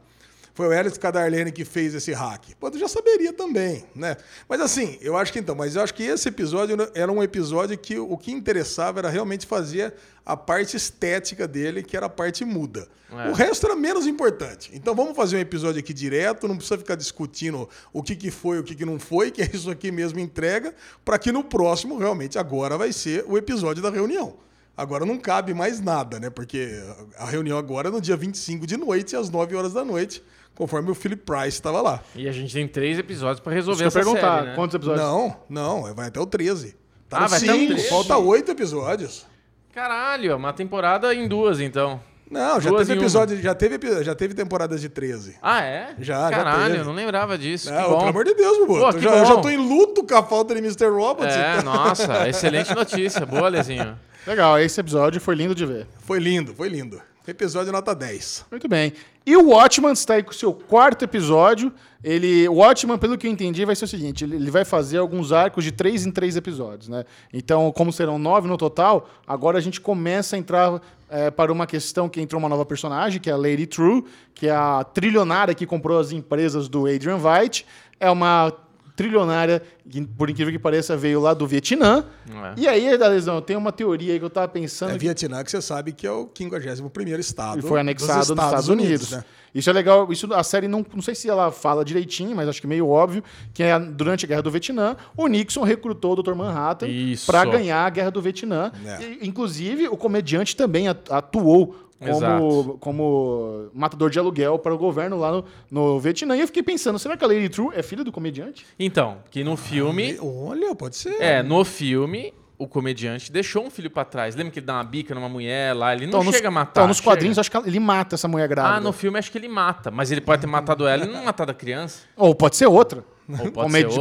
Foi 0.53 0.67
o 0.67 0.73
Elliot 0.73 0.99
Cadarlene 0.99 1.51
que 1.51 1.65
fez 1.65 1.95
esse 1.95 2.11
hack. 2.13 2.53
Pô, 2.59 2.67
eu 2.67 2.77
já 2.77 2.87
saberia 2.87 3.33
também, 3.33 3.85
né? 3.95 4.15
Mas 4.47 4.61
assim, 4.61 4.99
eu 5.01 5.17
acho 5.17 5.33
que 5.33 5.39
então, 5.39 5.55
mas 5.55 5.75
eu 5.75 5.81
acho 5.81 5.93
que 5.93 6.03
esse 6.03 6.29
episódio 6.29 6.77
era 6.93 7.11
um 7.11 7.23
episódio 7.23 7.75
que 7.75 7.97
o 7.97 8.15
que 8.15 8.31
interessava 8.31 8.99
era 8.99 9.09
realmente 9.09 9.47
fazer 9.47 9.95
a 10.23 10.37
parte 10.37 10.77
estética 10.77 11.47
dele, 11.47 11.81
que 11.81 11.97
era 11.97 12.05
a 12.05 12.09
parte 12.09 12.45
muda. 12.45 12.87
É. 13.11 13.29
O 13.29 13.33
resto 13.33 13.65
era 13.65 13.75
menos 13.75 14.05
importante. 14.05 14.69
Então 14.73 14.93
vamos 14.93 15.15
fazer 15.15 15.37
um 15.37 15.39
episódio 15.39 15.79
aqui 15.79 15.93
direto, 15.93 16.47
não 16.47 16.55
precisa 16.55 16.77
ficar 16.77 16.95
discutindo 16.95 17.67
o 17.91 18.03
que, 18.03 18.15
que 18.15 18.29
foi, 18.29 18.59
o 18.59 18.63
que, 18.63 18.75
que 18.75 18.85
não 18.85 18.99
foi, 18.99 19.31
que 19.31 19.41
é 19.41 19.49
isso 19.51 19.71
aqui 19.71 19.91
mesmo 19.91 20.19
entrega, 20.19 20.73
para 21.03 21.17
que 21.17 21.31
no 21.31 21.43
próximo, 21.43 21.97
realmente, 21.97 22.37
agora 22.37 22.77
vai 22.77 22.93
ser 22.93 23.25
o 23.27 23.39
episódio 23.39 23.81
da 23.81 23.89
reunião. 23.89 24.35
Agora 24.75 25.05
não 25.05 25.19
cabe 25.19 25.53
mais 25.53 25.79
nada, 25.79 26.19
né? 26.19 26.31
Porque 26.31 26.81
a 27.17 27.25
reunião 27.25 27.57
agora 27.59 27.89
é 27.89 27.91
no 27.91 28.01
dia 28.01 28.17
25 28.17 28.65
de 28.65 28.75
noite, 28.75 29.15
às 29.15 29.29
9 29.29 29.55
horas 29.55 29.73
da 29.73 29.85
noite, 29.85 30.23
conforme 30.55 30.91
o 30.91 30.95
Philip 30.95 31.23
Price 31.23 31.49
estava 31.49 31.81
lá. 31.81 32.01
E 32.15 32.27
a 32.27 32.31
gente 32.31 32.53
tem 32.53 32.67
três 32.67 32.97
episódios 32.99 33.39
pra 33.39 33.53
resolver 33.53 33.83
Deixa 33.83 33.97
eu 33.97 34.01
essa 34.01 34.11
perguntar, 34.11 34.35
série, 34.37 34.49
né? 34.49 34.55
quantos 34.55 34.75
episódios? 34.75 35.05
Não, 35.05 35.35
não, 35.49 35.93
vai 35.95 36.07
até 36.07 36.19
o 36.19 36.25
13. 36.25 36.75
Tá 37.09 37.17
Ah, 37.17 37.21
no 37.23 37.27
vai 37.29 37.39
até 37.39 37.51
o 37.53 37.55
5, 37.57 37.73
13? 37.73 37.89
falta 37.89 38.17
8 38.17 38.51
episódios. 38.51 39.25
Caralho, 39.73 40.31
é 40.31 40.35
uma 40.35 40.53
temporada 40.53 41.13
em 41.15 41.27
duas, 41.27 41.59
então. 41.59 41.99
Não, 42.29 42.59
já 42.59 42.69
Duas 42.71 42.87
teve 42.87 42.99
uma. 42.99 43.03
episódio, 43.05 43.39
já 43.41 43.53
teve, 43.53 44.03
já 44.03 44.15
teve 44.15 44.33
temporadas 44.33 44.81
de 44.81 44.89
13. 44.89 45.35
Ah, 45.41 45.61
é? 45.61 45.93
Já, 45.99 46.31
já 46.31 46.37
Caralho, 46.37 46.65
teve. 46.71 46.77
eu 46.79 46.85
não 46.85 46.93
lembrava 46.93 47.37
disso. 47.37 47.67
que 47.67 47.73
Não, 47.75 47.89
bom. 47.91 47.97
pelo 47.99 48.09
amor 48.09 48.25
de 48.25 48.33
Deus, 48.33 48.57
meu 48.57 48.65
Pô, 48.67 48.79
boto. 48.79 48.97
que 48.97 49.03
Já, 49.03 49.11
eu 49.17 49.25
já 49.25 49.35
bom. 49.35 49.41
tô 49.41 49.49
em 49.49 49.57
luto 49.57 50.03
com 50.03 50.15
a 50.15 50.23
falta 50.23 50.55
de 50.55 50.59
Mr. 50.61 50.87
Robot. 50.89 51.27
É, 51.27 51.57
então. 51.59 51.63
nossa, 51.73 52.27
excelente 52.27 52.73
notícia. 52.73 53.23
Boa, 53.25 53.49
Lezinho. 53.49 53.95
Legal, 54.25 54.57
esse 54.59 54.79
episódio 54.79 55.21
foi 55.21 55.35
lindo 55.35 55.53
de 55.53 55.63
ver. 55.65 55.85
Foi 55.99 56.17
lindo, 56.17 56.55
foi 56.55 56.69
lindo. 56.69 56.99
Episódio 57.25 57.71
nota 57.71 57.95
10. 57.95 58.47
Muito 58.51 58.67
bem. 58.67 58.91
E 59.25 59.37
o 59.37 59.51
Watchman 59.51 59.93
está 59.93 60.15
aí 60.15 60.23
com 60.23 60.31
o 60.31 60.33
seu 60.33 60.53
quarto 60.53 61.05
episódio. 61.05 61.71
Ele, 62.03 62.49
o 62.49 62.55
Watchman, 62.55 62.97
pelo 62.97 63.17
que 63.17 63.25
eu 63.25 63.31
entendi, 63.31 63.63
vai 63.63 63.77
ser 63.77 63.85
o 63.85 63.87
seguinte: 63.87 64.25
ele, 64.25 64.51
vai 64.51 64.65
fazer 64.65 64.97
alguns 64.97 65.31
arcos 65.31 65.63
de 65.63 65.71
três 65.71 66.05
em 66.05 66.11
três 66.11 66.35
episódios, 66.35 66.89
né? 66.89 67.05
Então, 67.31 67.71
como 67.71 67.93
serão 67.93 68.19
nove 68.19 68.49
no 68.49 68.57
total, 68.57 69.09
agora 69.25 69.57
a 69.57 69.61
gente 69.61 69.79
começa 69.79 70.35
a 70.35 70.39
entrar 70.39 70.81
é, 71.09 71.31
para 71.31 71.49
uma 71.49 71.65
questão 71.65 72.09
que 72.09 72.19
entrou 72.19 72.39
uma 72.39 72.49
nova 72.49 72.65
personagem, 72.65 73.21
que 73.21 73.29
é 73.29 73.33
a 73.33 73.37
Lady 73.37 73.67
True, 73.67 74.03
que 74.35 74.47
é 74.47 74.51
a 74.51 74.83
trilionária 74.83 75.55
que 75.55 75.65
comprou 75.65 75.99
as 75.99 76.11
empresas 76.11 76.67
do 76.67 76.87
Adrian 76.87 77.17
White. 77.17 77.65
É 78.01 78.11
uma 78.11 78.51
trilionária 78.95 79.61
que, 79.89 80.01
por 80.05 80.29
incrível 80.29 80.51
que 80.53 80.59
pareça, 80.59 80.95
veio 80.95 81.19
lá 81.19 81.33
do 81.33 81.45
Vietnã. 81.47 82.05
É. 82.29 82.53
E 82.61 82.67
aí, 82.67 82.97
Dalesão, 82.97 83.41
tem 83.41 83.55
uma 83.57 83.71
teoria 83.71 84.13
aí 84.13 84.19
que 84.19 84.25
eu 84.25 84.29
tava 84.29 84.47
pensando. 84.47 84.89
É 84.89 84.93
que- 84.93 84.99
Vietnã, 84.99 85.43
que 85.43 85.51
você 85.51 85.61
sabe 85.61 85.91
que 85.91 86.05
é 86.07 86.11
o 86.11 86.27
51º 86.27 87.19
estado. 87.19 87.59
e 87.59 87.61
foi 87.61 87.79
anexado 87.79 88.19
dos 88.19 88.29
nos 88.29 88.45
Estados 88.45 88.69
Unidos. 88.69 89.11
né? 89.11 89.23
Isso 89.53 89.69
é 89.69 89.73
legal. 89.73 90.11
Isso 90.11 90.33
a 90.33 90.43
série 90.43 90.67
não, 90.67 90.83
não 90.93 91.01
sei 91.01 91.13
se 91.13 91.29
ela 91.29 91.51
fala 91.51 91.85
direitinho, 91.85 92.35
mas 92.35 92.47
acho 92.49 92.59
que 92.59 92.65
meio 92.65 92.87
óbvio 92.87 93.23
que 93.53 93.61
é 93.61 93.77
durante 93.79 94.25
a 94.25 94.27
Guerra 94.27 94.41
do 94.41 94.49
Vietnã, 94.49 94.95
o 95.15 95.27
Nixon 95.27 95.61
recrutou 95.63 96.13
o 96.17 96.23
Dr. 96.23 96.33
Manhattan 96.33 96.87
para 97.25 97.45
ganhar 97.45 97.85
a 97.85 97.89
Guerra 97.89 98.09
do 98.09 98.21
Vietnã. 98.21 98.71
É. 98.85 99.03
E, 99.03 99.27
inclusive, 99.27 99.87
o 99.87 99.95
comediante 99.97 100.55
também 100.55 100.87
at- 100.87 101.11
atuou 101.11 101.75
como, 102.03 102.17
Exato. 102.17 102.77
como 102.79 103.69
matador 103.73 104.09
de 104.09 104.19
aluguel 104.19 104.59
para 104.59 104.73
o 104.73 104.77
governo 104.77 105.17
lá 105.17 105.31
no, 105.31 105.45
no 105.71 105.99
Vietnã. 105.99 106.35
E 106.35 106.41
eu 106.41 106.47
fiquei 106.47 106.63
pensando, 106.63 106.99
será 106.99 107.17
que 107.17 107.23
a 107.23 107.27
Lady 107.27 107.49
True 107.49 107.69
é 107.73 107.81
filha 107.81 108.03
do 108.03 108.11
comediante? 108.11 108.65
Então, 108.77 109.17
que 109.31 109.43
no 109.43 109.55
filme. 109.57 110.17
Olha, 110.21 110.75
pode 110.75 110.95
ser. 110.95 111.15
É, 111.21 111.41
no 111.41 111.63
filme, 111.65 112.33
o 112.57 112.67
comediante 112.67 113.31
deixou 113.31 113.65
um 113.65 113.69
filho 113.69 113.89
pra 113.89 114.05
trás. 114.05 114.35
Lembra 114.35 114.51
que 114.51 114.59
ele 114.59 114.65
dá 114.65 114.75
uma 114.75 114.83
bica 114.83 115.13
numa 115.13 115.29
mulher 115.29 115.73
lá? 115.75 115.93
Ele 115.93 116.07
não 116.07 116.23
nos, 116.23 116.35
chega 116.35 116.47
a 116.47 116.51
matar. 116.51 116.71
então, 116.71 116.87
nos 116.87 116.97
chega. 116.97 117.09
quadrinhos, 117.09 117.37
acho 117.37 117.49
que 117.51 117.57
ele 117.57 117.79
mata 117.79 118.15
essa 118.15 118.27
mulher 118.27 118.47
grávida. 118.47 118.77
Ah, 118.77 118.79
no 118.79 118.91
filme 118.91 119.17
acho 119.19 119.31
que 119.31 119.37
ele 119.37 119.47
mata. 119.47 119.91
Mas 119.91 120.11
ele 120.11 120.21
pode 120.21 120.41
ter 120.41 120.47
matado 120.47 120.87
ela 120.87 121.05
e 121.05 121.07
não 121.07 121.25
matado 121.25 121.51
a 121.51 121.53
criança. 121.53 122.03
Ou 122.15 122.33
pode 122.33 122.55
ser 122.55 122.67
outra. 122.67 123.03
O 123.27 123.51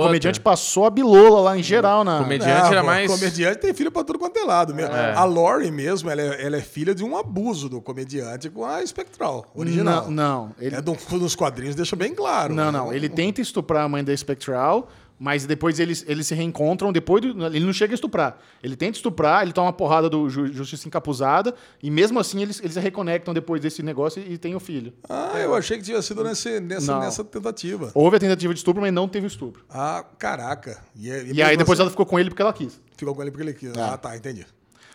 comediante 0.03 0.41
passou 0.41 0.85
a 0.85 0.91
bilola 0.91 1.41
lá 1.41 1.57
em 1.59 1.63
geral 1.63 2.03
na. 2.03 2.19
Comediante 2.23 2.67
era 2.73 2.81
pô, 2.81 2.87
mais- 2.87 3.11
Comediante 3.11 3.59
tem 3.61 3.73
filho 3.73 3.91
pra 3.93 4.03
tudo 4.03 4.19
quanto 4.19 4.37
é 4.39 4.45
lado. 4.45 4.75
mesmo. 4.75 4.95
É. 4.95 5.15
A 5.15 5.25
Lori 5.25 5.71
mesmo, 5.71 6.11
ela 6.11 6.21
é, 6.21 6.45
ela 6.47 6.57
é 6.57 6.61
filha 6.61 6.95
de 6.95 7.05
um 7.05 7.17
abuso 7.17 7.69
do 7.69 7.81
comediante 7.81 8.51
com 8.51 8.65
a 8.65 8.85
Spectral, 8.85 9.47
original. 9.55 10.05
Não, 10.05 10.11
não. 10.11 10.53
Ele, 10.59 10.75
É 10.77 10.81
do, 10.81 10.97
nos 11.13 11.35
quadrinhos 11.37 11.75
deixa 11.77 11.95
bem 11.95 12.15
claro. 12.15 12.55
Não, 12.55 12.73
não. 12.73 12.93
Ele 12.93 13.09
tenta 13.09 13.41
estuprar 13.41 13.85
a 13.85 13.89
mãe 13.89 14.03
da 14.03 14.17
Spectral, 14.17 14.89
mas 15.25 15.47
depois 15.47 15.79
eles, 15.79 16.05
eles 16.09 16.27
se 16.27 16.35
reencontram. 16.35 16.93
Depois 16.93 17.23
do- 17.23 17.47
ele 17.47 17.65
não 17.65 17.73
chega 17.73 17.93
a 17.93 17.95
estuprar. 17.95 18.39
Ele 18.61 18.75
tenta 18.75 18.97
estuprar, 18.99 19.43
ele 19.45 19.53
toma 19.53 19.69
uma 19.69 19.73
porrada 19.73 20.11
do 20.11 20.29
Ju- 20.29 20.53
Justiça 20.53 20.89
Encapuzada, 20.89 21.55
e 21.81 21.93
mesmo 21.93 22.19
assim 22.19 22.43
eles, 22.43 22.59
eles 22.59 22.73
se 22.75 22.81
reconectam 22.81 23.33
depois 23.33 23.61
desse 23.63 23.85
negócio 23.85 24.21
e, 24.21 24.33
e 24.33 24.39
tem 24.39 24.57
o 24.57 24.61
filho. 24.61 24.93
Ah, 25.09 25.39
eu 25.39 25.55
achei 25.55 25.79
que 25.79 25.85
tinha 25.85 26.03
sido 26.03 26.25
nesse, 26.25 26.59
nessa, 26.59 26.93
Não. 26.93 27.01
nessa 27.01 27.23
tentativa. 27.23 27.93
Houve 27.95 28.17
a 28.17 28.21
tentativa 28.21 28.53
de 28.53 28.59
estupro, 28.59 28.83
mas 28.83 28.93
não 28.93 29.07
teve 29.07 29.27
o 29.27 29.29
estupro. 29.29 29.65
Ah, 29.71 30.05
caraca. 30.19 30.83
E, 30.97 31.09
é- 31.09 31.25
E, 31.33 31.41
aí 31.41 31.57
depois 31.57 31.79
assim, 31.79 31.83
ela 31.85 31.91
ficou 31.91 32.05
com 32.05 32.19
ele 32.19 32.29
porque 32.29 32.43
ela 32.43 32.53
quis. 32.53 32.81
ficou 32.97 33.15
com 33.15 33.23
ele 33.23 33.31
porque 33.31 33.45
ele 33.45 33.55
quis. 33.55 33.73
Ah, 33.79 33.97
tá, 33.97 34.17
entendi. 34.17 34.45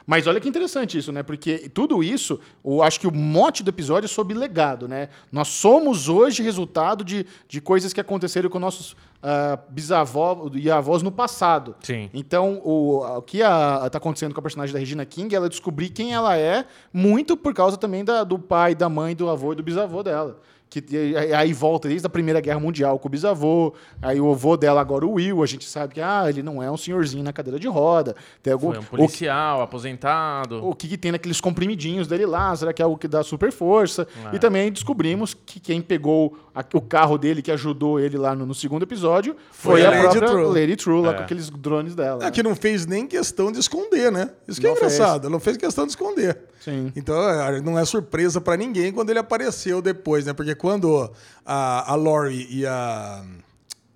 Mas 0.09 0.25
olha 0.25 0.39
que 0.39 0.47
interessante 0.47 0.97
isso, 0.97 1.11
né? 1.11 1.21
Porque 1.21 1.67
tudo 1.67 2.01
isso, 2.01 2.39
eu 2.63 2.81
acho 2.81 2.97
que 2.97 3.05
o 3.05 3.13
mote 3.13 3.61
do 3.61 3.69
episódio 3.69 4.05
é 4.05 4.07
sobre 4.07 4.33
legado, 4.37 4.87
né? 4.87 5.09
Nós 5.29 5.49
somos 5.49 6.07
hoje 6.07 6.41
resultado 6.41 7.03
de, 7.03 7.25
de 7.45 7.59
coisas 7.59 7.91
que 7.91 7.99
aconteceram 7.99 8.49
com 8.49 8.57
nossos 8.57 8.95
ah, 9.21 9.59
bisavós 9.69 10.49
e 10.55 10.71
avós 10.71 11.03
no 11.03 11.11
passado. 11.11 11.75
Sim. 11.81 12.09
Então, 12.13 12.61
o, 12.63 12.99
o 13.17 13.21
que 13.21 13.39
está 13.39 13.97
acontecendo 13.97 14.33
com 14.33 14.39
a 14.39 14.43
personagem 14.43 14.71
da 14.71 14.79
Regina 14.79 15.05
King, 15.05 15.35
ela 15.35 15.49
descobrir 15.49 15.89
quem 15.89 16.13
ela 16.13 16.37
é, 16.37 16.63
muito 16.93 17.35
por 17.35 17.53
causa 17.53 17.75
também 17.75 18.05
da- 18.05 18.23
do 18.23 18.39
pai, 18.39 18.73
da 18.73 18.87
mãe, 18.87 19.13
do 19.13 19.29
avô 19.29 19.51
e 19.51 19.55
do 19.57 19.63
bisavô 19.63 20.01
dela. 20.01 20.39
Que 20.69 21.15
aí 21.33 21.53
volta 21.53 21.87
desde 21.87 22.05
a 22.05 22.09
Primeira 22.09 22.41
Guerra 22.41 22.59
Mundial 22.59 22.99
com 22.99 23.07
o 23.07 23.11
bisavô, 23.11 23.73
aí 24.01 24.19
o 24.19 24.29
avô 24.31 24.57
dela 24.57 24.81
agora, 24.81 25.05
o 25.05 25.13
Will, 25.13 25.41
a 25.41 25.45
gente 25.45 25.63
sabe 25.63 25.93
que 25.93 26.01
ah, 26.01 26.25
ele 26.27 26.43
não 26.43 26.61
é 26.61 26.69
um 26.69 26.75
senhorzinho 26.75 27.23
na 27.23 27.31
cadeira 27.31 27.57
de 27.57 27.67
roda. 27.69 28.13
Tem 28.43 28.51
algum, 28.51 28.71
Foi 28.73 28.77
um 28.79 28.81
o, 28.81 28.85
policial, 28.85 29.61
aposentado. 29.61 30.65
o 30.67 30.75
que, 30.75 30.87
que 30.89 30.97
tem 30.97 31.11
naqueles 31.13 31.39
comprimidinhos 31.39 32.05
dele 32.07 32.25
lá? 32.25 32.53
Será 32.55 32.73
que 32.73 32.81
é 32.81 32.85
o 32.85 32.97
que 32.97 33.07
dá 33.07 33.23
super 33.23 33.51
força? 33.51 34.05
É. 34.31 34.35
E 34.35 34.39
também 34.39 34.69
descobrimos 34.71 35.33
que 35.33 35.59
quem 35.59 35.81
pegou 35.81 36.37
a- 36.53 36.65
o 36.73 36.81
carro 36.81 37.17
dele, 37.17 37.41
que 37.41 37.51
ajudou 37.51 37.97
ele 37.99 38.17
lá 38.17 38.35
no, 38.35 38.45
no 38.45 38.53
segundo 38.53 38.83
episódio, 38.83 39.35
foi, 39.51 39.81
Foi 39.81 39.85
a 39.85 39.87
a, 39.87 39.91
Lady 40.03 40.19
própria 40.19 40.29
True. 40.43 40.59
Lady 40.61 40.75
True, 40.75 41.01
lá 41.01 41.11
É. 41.11 41.13
com 41.15 41.23
aqueles 41.23 41.49
drones 41.49 41.95
dela. 41.95 42.25
É 42.25 42.31
que 42.31 42.43
não 42.43 42.55
fez 42.55 42.85
nem 42.85 43.07
questão 43.07 43.51
de 43.53 43.59
esconder, 43.59 44.11
né? 44.11 44.31
Isso 44.47 44.59
que 44.59 44.67
é 44.67 44.69
Não 44.69 44.75
fez. 44.75 44.93
engraçado. 44.95 45.21
Ela 45.27 45.31
não 45.31 45.39
fez 45.39 45.55
questão 45.55 45.85
de 45.85 45.91
esconder. 45.91 46.37
Sim. 46.59 46.91
Então 46.95 47.17
é, 47.29 47.61
não 47.61 47.79
é 47.79 47.85
surpresa 47.85 48.41
pra 48.41 48.57
ninguém 48.57 48.91
quando 48.91 49.09
ele 49.09 49.19
apareceu 49.19 49.81
depois, 49.81 50.25
né? 50.25 50.33
Porque 50.33 50.53
quando 50.57 51.11
a, 51.45 51.91
a 51.91 51.95
Lori 51.95 52.47
e 52.49 52.65
a. 52.65 53.23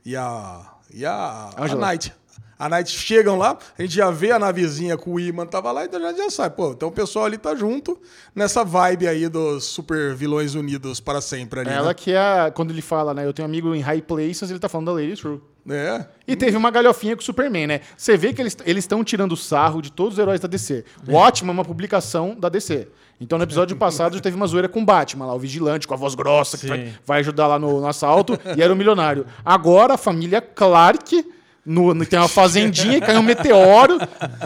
e 0.06 0.16
a. 0.16 0.62
e 0.94 1.06
a. 1.06 1.50
a. 1.56 1.76
Knight. 1.76 2.14
A 2.62 2.70
Knight 2.70 2.92
chegam 2.92 3.40
lá, 3.40 3.58
a 3.76 3.82
gente 3.82 3.96
já 3.96 4.12
vê 4.12 4.30
a 4.32 4.38
navezinha 4.38 4.96
com 4.96 5.16
o 5.16 5.20
Iman 5.20 5.48
tava 5.48 5.72
lá, 5.72 5.84
então 5.86 6.00
a 6.00 6.10
gente 6.10 6.20
já 6.20 6.30
sabe. 6.30 6.56
Pô, 6.56 6.74
então 6.74 6.90
o 6.90 6.92
pessoal 6.92 7.26
ali 7.26 7.36
tá 7.36 7.56
junto 7.56 8.00
nessa 8.36 8.64
vibe 8.64 9.08
aí 9.08 9.28
dos 9.28 9.64
super 9.64 10.14
vilões 10.14 10.54
unidos 10.54 11.00
para 11.00 11.20
sempre 11.22 11.62
ali. 11.62 11.72
Ela 11.72 11.88
né? 11.88 11.94
que 11.96 12.12
é, 12.12 12.52
quando 12.52 12.70
ele 12.70 12.84
fala, 12.84 13.16
né, 13.16 13.26
eu 13.26 13.34
tenho 13.34 13.48
amigo 13.48 13.74
em 13.74 13.80
high 13.80 14.04
places, 14.04 14.52
ele 14.52 14.60
tá 14.60 14.70
falando 14.70 14.86
da 14.86 14.94
Lady 14.94 15.16
True. 15.20 15.42
É. 15.68 16.06
E 16.28 16.36
teve 16.36 16.56
uma 16.56 16.70
galhofinha 16.70 17.16
com 17.16 17.22
o 17.22 17.26
Superman, 17.26 17.66
né? 17.66 17.82
Você 17.98 18.16
vê 18.16 18.32
que 18.32 18.42
eles 18.42 18.56
estão 18.66 19.04
tirando 19.04 19.36
sarro 19.36 19.82
de 19.82 19.92
todos 19.92 20.14
os 20.14 20.20
heróis 20.20 20.40
da 20.40 20.48
DC. 20.48 20.86
O 21.08 21.14
Watchmen 21.14 21.50
é 21.50 21.54
uma 21.54 21.66
publicação 21.66 22.36
da 22.40 22.48
DC. 22.48 22.88
Então, 23.22 23.38
no 23.38 23.44
episódio 23.44 23.76
passado, 23.78 24.16
já 24.16 24.20
teve 24.22 24.36
uma 24.36 24.48
zoeira 24.48 24.68
com 24.68 24.82
o 24.82 24.86
Batman, 24.86 25.28
lá, 25.28 25.34
o 25.36 25.40
vigilante 25.40 25.88
com 25.88 25.94
a 25.94 25.98
voz 25.98 26.16
grossa, 26.16 26.58
que 26.58 26.64
Sim. 26.64 26.70
vai, 26.70 26.94
vai 27.06 27.20
ajudar 27.20 27.46
lá 27.48 27.60
no, 27.60 27.80
no 27.80 27.88
assalto, 27.88 28.38
e 28.58 28.62
era 28.62 28.74
o 28.74 28.76
milionário. 28.76 29.26
Agora, 29.46 29.94
a 29.94 29.98
família 29.98 30.42
Clark 30.42 31.24
no, 31.64 31.94
no- 31.94 32.04
tem 32.04 32.18
uma 32.18 32.28
fazendinha 32.28 32.98
e 32.98 33.02
cai 33.02 33.16
um 33.18 33.22
meteoro. 33.22 34.00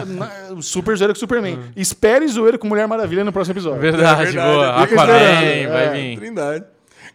na- 0.06 0.60
super 0.60 0.94
zoeira 0.94 1.14
com 1.14 1.16
o 1.16 1.20
Superman. 1.20 1.58
Espere 1.74 2.28
zoeira 2.28 2.58
com 2.58 2.68
Mulher 2.68 2.86
Maravilha 2.86 3.24
no 3.24 3.32
próximo 3.32 3.54
episódio. 3.54 3.80
Verdade, 3.80 4.22
É 4.22 4.24
verdade, 4.26 4.52
boa. 4.54 4.66
fico 4.66 5.00
Aquaman 5.00 5.16
esperando. 5.18 5.72
vai 5.72 5.84
É. 5.86 5.90
vir. 5.92 6.16
Trindade. 6.18 6.64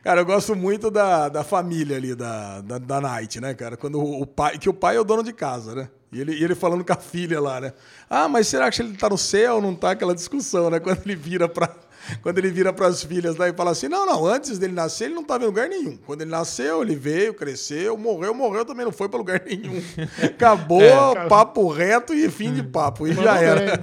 Cara, 0.04 0.22
eu 0.22 0.26
gosto 0.26 0.56
muito 0.56 0.90
da, 0.90 1.30
da 1.30 1.44
família 1.44 1.96
ali, 1.96 2.16
da, 2.16 2.62
da, 2.62 2.80
da 2.80 3.00
Night, 3.00 3.40
né, 3.40 3.54
cara? 3.54 3.78
Quando 3.78 4.02
o 4.02 4.26
pai. 4.26 4.58
Que 4.58 4.68
o 4.68 4.74
pai 4.74 4.96
é 4.96 5.00
o 5.00 5.04
dono 5.04 5.22
de 5.24 5.32
casa, 5.32 5.76
né? 5.76 5.90
E 6.12 6.20
ele, 6.20 6.34
e 6.34 6.44
ele 6.44 6.56
falando 6.56 6.84
com 6.84 6.92
a 6.92 6.98
filha 6.98 7.40
lá, 7.40 7.62
né? 7.62 7.74
Ah, 8.10 8.28
mas 8.28 8.48
será 8.48 8.70
que 8.70 8.82
ele 8.82 8.98
tá 8.98 9.10
no 9.10 9.18
céu 9.18 9.62
não 9.62 9.74
tá? 9.74 9.92
Aquela 9.92 10.14
discussão, 10.14 10.70
né? 10.70 10.80
Quando 10.80 11.02
ele 11.06 11.16
vira 11.16 11.48
pra. 11.48 11.74
Quando 12.22 12.38
ele 12.38 12.50
vira 12.52 12.72
para 12.74 12.88
as 12.88 13.04
filhas 13.04 13.36
lá 13.38 13.48
e 13.50 13.54
fala 13.54 13.72
assim: 13.72 13.88
não, 13.88 14.06
não, 14.06 14.26
antes 14.26 14.58
dele 14.58 14.74
nascer 14.74 15.06
ele 15.06 15.14
não 15.16 15.22
estava 15.22 15.44
em 15.44 15.48
lugar 15.48 15.68
nenhum. 15.70 15.98
Quando 16.06 16.22
ele 16.22 16.32
nasceu, 16.32 16.82
ele 16.82 16.96
veio, 16.96 17.34
cresceu, 17.34 17.98
morreu, 17.98 18.34
morreu, 18.34 18.66
também 18.66 18.86
não 18.86 18.92
foi 18.92 19.08
para 19.10 19.18
lugar 19.18 19.42
nenhum. 19.46 19.82
Acabou, 20.24 20.82
papo 21.30 21.68
reto 21.70 22.14
e 22.14 22.30
fim 22.30 22.54
de 22.54 22.64
papo. 22.64 23.08
E 23.08 23.14
já 23.14 23.38
era. 23.40 23.80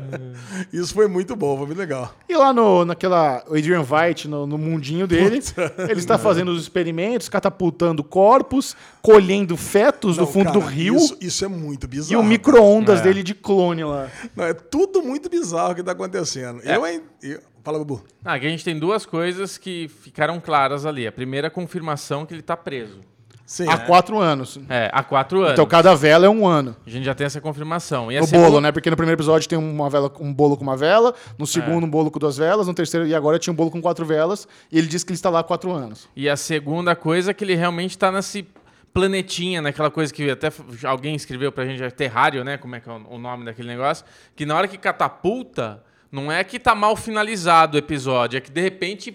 Isso 0.72 0.94
foi 0.94 1.08
muito 1.08 1.34
bom, 1.36 1.56
foi 1.56 1.66
muito 1.66 1.78
legal. 1.78 2.14
E 2.28 2.36
lá 2.36 2.52
no, 2.52 2.84
naquela 2.84 3.42
o 3.48 3.54
Adrian 3.54 3.82
White, 3.82 4.28
no, 4.28 4.46
no 4.46 4.58
mundinho 4.58 5.06
dele, 5.06 5.40
ele 5.88 5.98
está 6.00 6.18
fazendo 6.18 6.50
os 6.50 6.62
experimentos, 6.62 7.28
catapultando 7.28 8.02
corpos, 8.04 8.76
colhendo 9.02 9.56
fetos 9.56 10.16
do 10.16 10.22
Não, 10.24 10.32
fundo 10.32 10.46
cara, 10.46 10.58
do 10.58 10.64
rio 10.64 10.96
Isso, 10.96 11.16
isso 11.20 11.44
é 11.44 11.48
muito 11.48 11.84
e 11.84 11.88
bizarro. 11.88 12.20
o 12.20 12.24
micro-ondas 12.24 13.00
É. 13.00 13.02
dele 13.02 13.22
de 13.22 13.34
clone 13.34 13.84
lá. 13.84 14.08
Não, 14.36 14.44
é 14.44 14.52
tudo 14.54 15.02
muito 15.02 15.28
bizarro 15.28 15.74
que 15.74 15.82
tá 15.82 15.92
acontecendo. 15.92 16.60
É. 16.64 16.76
Eu, 16.76 16.86
hein? 16.86 17.02
eu- 17.22 17.40
Fala, 17.62 17.78
Bubu. 17.78 18.02
Ah, 18.24 18.34
aqui 18.34 18.46
a 18.46 18.50
gente 18.50 18.64
tem 18.64 18.78
duas 18.78 19.04
coisas 19.04 19.58
que 19.58 19.88
ficaram 19.88 20.40
claras 20.40 20.86
ali. 20.86 21.06
A 21.06 21.12
primeira, 21.12 21.48
a 21.48 21.50
confirmação 21.50 22.24
que 22.24 22.32
ele 22.34 22.42
tá 22.42 22.56
preso. 22.56 23.00
Sim. 23.44 23.68
Há 23.68 23.76
quatro 23.78 24.18
anos. 24.18 24.58
É, 24.68 24.88
há 24.92 25.02
quatro 25.02 25.40
anos. 25.40 25.52
Então 25.54 25.66
cada 25.66 25.92
vela 25.94 26.24
é 26.24 26.28
um 26.28 26.46
ano. 26.46 26.76
A 26.86 26.88
gente 26.90 27.04
já 27.04 27.14
tem 27.14 27.26
essa 27.26 27.40
confirmação. 27.40 28.10
E 28.10 28.18
O 28.18 28.24
segunda- 28.24 28.46
bolo, 28.48 28.60
né? 28.60 28.70
Porque 28.70 28.88
no 28.88 28.96
primeiro 28.96 29.16
episódio 29.18 29.48
tem 29.48 29.58
uma 29.58 29.90
vela, 29.90 30.10
um 30.20 30.32
bolo 30.32 30.56
com 30.56 30.62
uma 30.62 30.76
vela, 30.76 31.12
no 31.36 31.46
segundo 31.46 31.82
É. 31.82 31.86
um 31.86 31.90
bolo 31.90 32.10
com 32.12 32.18
duas 32.20 32.36
velas, 32.36 32.68
no 32.68 32.72
terceiro 32.74 33.06
e 33.08 33.14
agora 33.14 33.40
tinha 33.40 33.52
um 33.52 33.56
bolo 33.56 33.70
com 33.70 33.82
quatro 33.82 34.06
velas, 34.06 34.46
e 34.70 34.78
ele 34.78 34.86
disse 34.86 35.04
que 35.04 35.10
ele 35.10 35.16
está 35.16 35.28
lá 35.30 35.40
há 35.40 35.42
quatro 35.42 35.72
anos. 35.72 36.08
E 36.14 36.28
a 36.28 36.36
segunda 36.36 36.94
coisa 36.94 37.32
é 37.32 37.34
que 37.34 37.42
ele 37.42 37.56
realmente 37.56 37.98
tá 37.98 38.12
nesse 38.12 38.46
planetinha, 38.94 39.60
naquela 39.60 39.90
coisa 39.90 40.14
que 40.14 40.30
até 40.30 40.50
alguém 40.84 41.14
escreveu 41.16 41.50
pra 41.52 41.64
gente, 41.66 41.82
é 41.82 41.90
terrário, 41.90 42.44
né? 42.44 42.56
Como 42.56 42.74
é 42.76 42.80
que 42.80 42.88
é 42.88 42.92
o 42.92 43.18
nome 43.18 43.44
daquele 43.44 43.68
negócio? 43.68 44.04
Que 44.36 44.46
na 44.46 44.54
hora 44.56 44.68
que 44.68 44.78
catapulta, 44.78 45.82
não 46.10 46.30
é 46.30 46.42
que 46.44 46.58
tá 46.58 46.74
mal 46.74 46.96
finalizado 46.96 47.76
o 47.76 47.78
episódio, 47.78 48.36
é 48.36 48.40
que 48.40 48.50
de 48.50 48.60
repente 48.60 49.12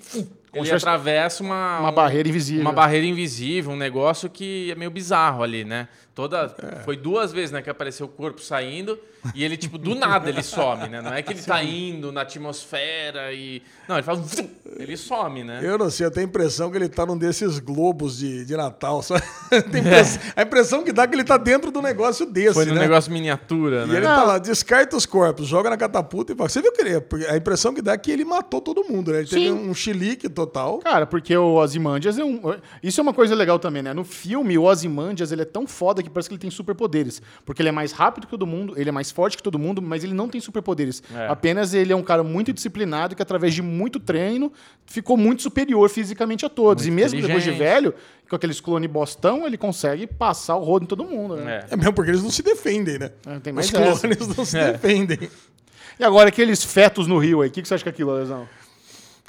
Como 0.52 0.64
ele 0.66 0.72
atravessa 0.72 1.44
uma, 1.44 1.80
uma 1.80 1.90
um- 1.90 1.94
barreira 1.94 2.30
invisível. 2.30 2.62
Uma 2.62 2.72
barreira 2.72 3.06
invisível, 3.06 3.72
um 3.72 3.76
negócio 3.76 4.30
que 4.30 4.72
é 4.72 4.76
meio 4.76 4.90
bizarro 4.90 5.44
ali, 5.44 5.64
né? 5.66 5.88
Toda, 6.16 6.56
É. 6.64 6.80
Foi 6.86 6.96
duas 6.96 7.34
vezes 7.34 7.52
né, 7.52 7.62
que 7.62 7.70
apareceu 7.70 8.06
o 8.06 8.10
corpo 8.10 8.42
saindo 8.42 8.98
e 9.34 9.44
ele, 9.44 9.58
tipo, 9.58 9.78
do 9.78 9.94
nada 9.94 10.30
ele 10.30 10.42
some, 10.42 10.88
né? 10.88 11.02
Não 11.02 11.14
é 11.14 11.22
que 11.22 11.34
ele 11.34 11.42
tá 11.42 11.62
indo 11.62 12.10
na 12.12 12.22
atmosfera 12.22 13.34
e. 13.34 13.62
Não, 13.88 13.98
ele 13.98 14.04
faz. 14.04 14.20
Ele 14.78 14.96
some, 14.96 15.44
né? 15.44 15.60
Eu 15.62 15.78
não 15.78 15.90
sei, 15.90 16.06
eu 16.06 16.12
tenho 16.12 16.26
a 16.26 16.30
impressão 16.30 16.72
que 16.72 16.78
ele 16.78 16.88
tá 16.88 17.06
num 17.06 17.18
desses 17.18 17.60
globos 17.60 18.18
de, 18.20 18.46
de 18.46 18.56
Natal. 18.56 19.02
Só... 19.02 19.16
Tem 19.72 19.82
impress- 19.82 20.20
A 20.36 20.42
impressão 20.44 20.84
que 20.84 20.94
dá 20.94 21.04
é 21.04 21.08
que 21.08 21.16
ele 21.16 21.24
tá 21.24 21.38
dentro 21.38 21.70
do 21.72 21.82
negócio 21.82 22.26
desse, 22.26 22.54
Foi 22.54 22.66
no 22.66 22.76
né? 22.76 22.82
negócio 22.82 23.12
miniatura, 23.12 23.84
E 23.84 23.88
né? 23.88 23.98
ele 23.98 24.06
tá 24.06 24.24
lá, 24.24 24.38
descarta 24.38 24.96
os 24.96 25.06
corpos, 25.06 25.48
joga 25.48 25.70
na 25.70 25.78
catapulta 25.78 26.32
e 26.32 26.36
fala. 26.36 26.48
Você 26.48 26.62
viu 26.62 26.72
que 26.72 26.82
ele. 26.82 27.02
porque 27.02 27.26
A 27.26 27.36
impressão 27.36 27.74
que 27.74 27.82
dá 27.82 27.94
é 27.94 27.98
que 27.98 28.10
ele 28.12 28.24
matou 28.24 28.62
todo 28.62 28.84
mundo, 28.86 29.12
né? 29.12 29.20
Ele 29.20 29.28
teve 29.28 29.46
Sim. 29.48 29.52
um 29.52 29.74
chilique 29.74 30.30
total. 30.30 30.80
Cara, 30.80 31.06
porque 31.06 31.36
o 31.36 31.56
Ozymandias 31.56 32.18
é 32.18 32.24
um. 32.24 32.40
Isso 32.82 33.02
é 33.02 33.04
uma 33.04 33.14
coisa 33.14 33.36
legal 33.36 33.60
também, 33.60 33.82
né? 33.84 33.94
No 33.94 34.04
filme, 34.06 34.58
o 34.58 34.64
Ozymandias 34.64 35.32
ele 35.32 35.42
é 35.42 35.46
tão 35.46 35.68
foda 35.68 36.05
que 36.10 36.14
parece 36.14 36.30
que 36.30 36.36
ele 36.36 36.42
tem 36.42 36.50
superpoderes. 36.52 37.22
Porque 37.46 37.62
ele 37.62 37.70
é 37.70 37.72
mais 37.72 37.92
rápido 37.92 38.26
que 38.26 38.32
todo 38.32 38.46
mundo, 38.46 38.74
ele 38.78 38.90
é 38.90 38.92
mais 38.92 39.12
forte 39.12 39.38
que 39.38 39.44
todo 39.44 39.60
mundo, 39.60 39.82
mas 39.82 40.04
ele 40.04 40.14
não 40.14 40.28
tem 40.30 40.40
superpoderes. 40.42 41.02
É. 41.14 41.28
Apenas 41.28 41.74
ele 41.74 41.92
é 41.92 41.96
um 41.96 42.04
cara 42.04 42.24
muito 42.24 42.52
disciplinado 42.54 43.16
que, 43.16 43.22
através 43.22 43.54
de 43.54 43.62
muito 43.62 44.00
treino, 44.00 44.52
ficou 44.86 45.18
muito 45.18 45.42
superior 45.42 45.90
fisicamente 45.90 46.46
a 46.46 46.50
todos. 46.50 46.86
Muito 46.86 46.94
e 47.00 47.04
mesmo 47.04 47.22
depois 47.22 47.44
de 47.44 47.52
velho, 47.52 47.94
com 48.30 48.36
aqueles 48.36 48.60
clone 48.60 48.88
bostão, 48.88 49.46
ele 49.46 49.58
consegue 49.58 50.08
passar 50.08 50.56
o 50.56 50.64
rodo 50.64 50.86
em 50.86 50.88
todo 50.88 51.04
mundo, 51.04 51.36
né? 51.38 51.66
É. 51.70 51.74
É 51.74 51.78
mesmo 51.78 51.94
porque 51.94 52.12
eles 52.12 52.24
não 52.24 52.32
se 52.32 52.42
defendem, 52.42 52.98
né? 53.00 53.12
É, 53.26 53.50
Os 53.50 53.54
mais 53.54 53.74
essa. 53.74 53.78
clones 54.08 54.28
não 54.38 54.46
se 54.46 54.58
É. 54.60 54.72
defendem. 54.74 55.30
E 56.00 56.04
agora, 56.04 56.30
aqueles 56.30 56.64
fetos 56.64 57.08
no 57.08 57.18
rio 57.18 57.42
aí, 57.42 57.50
o 57.50 57.52
que, 57.52 57.62
que 57.62 57.68
você 57.68 57.76
acha 57.76 57.84
que 57.84 57.90
é 57.90 57.92
aquilo, 57.92 58.14
Lesão? 58.14 58.48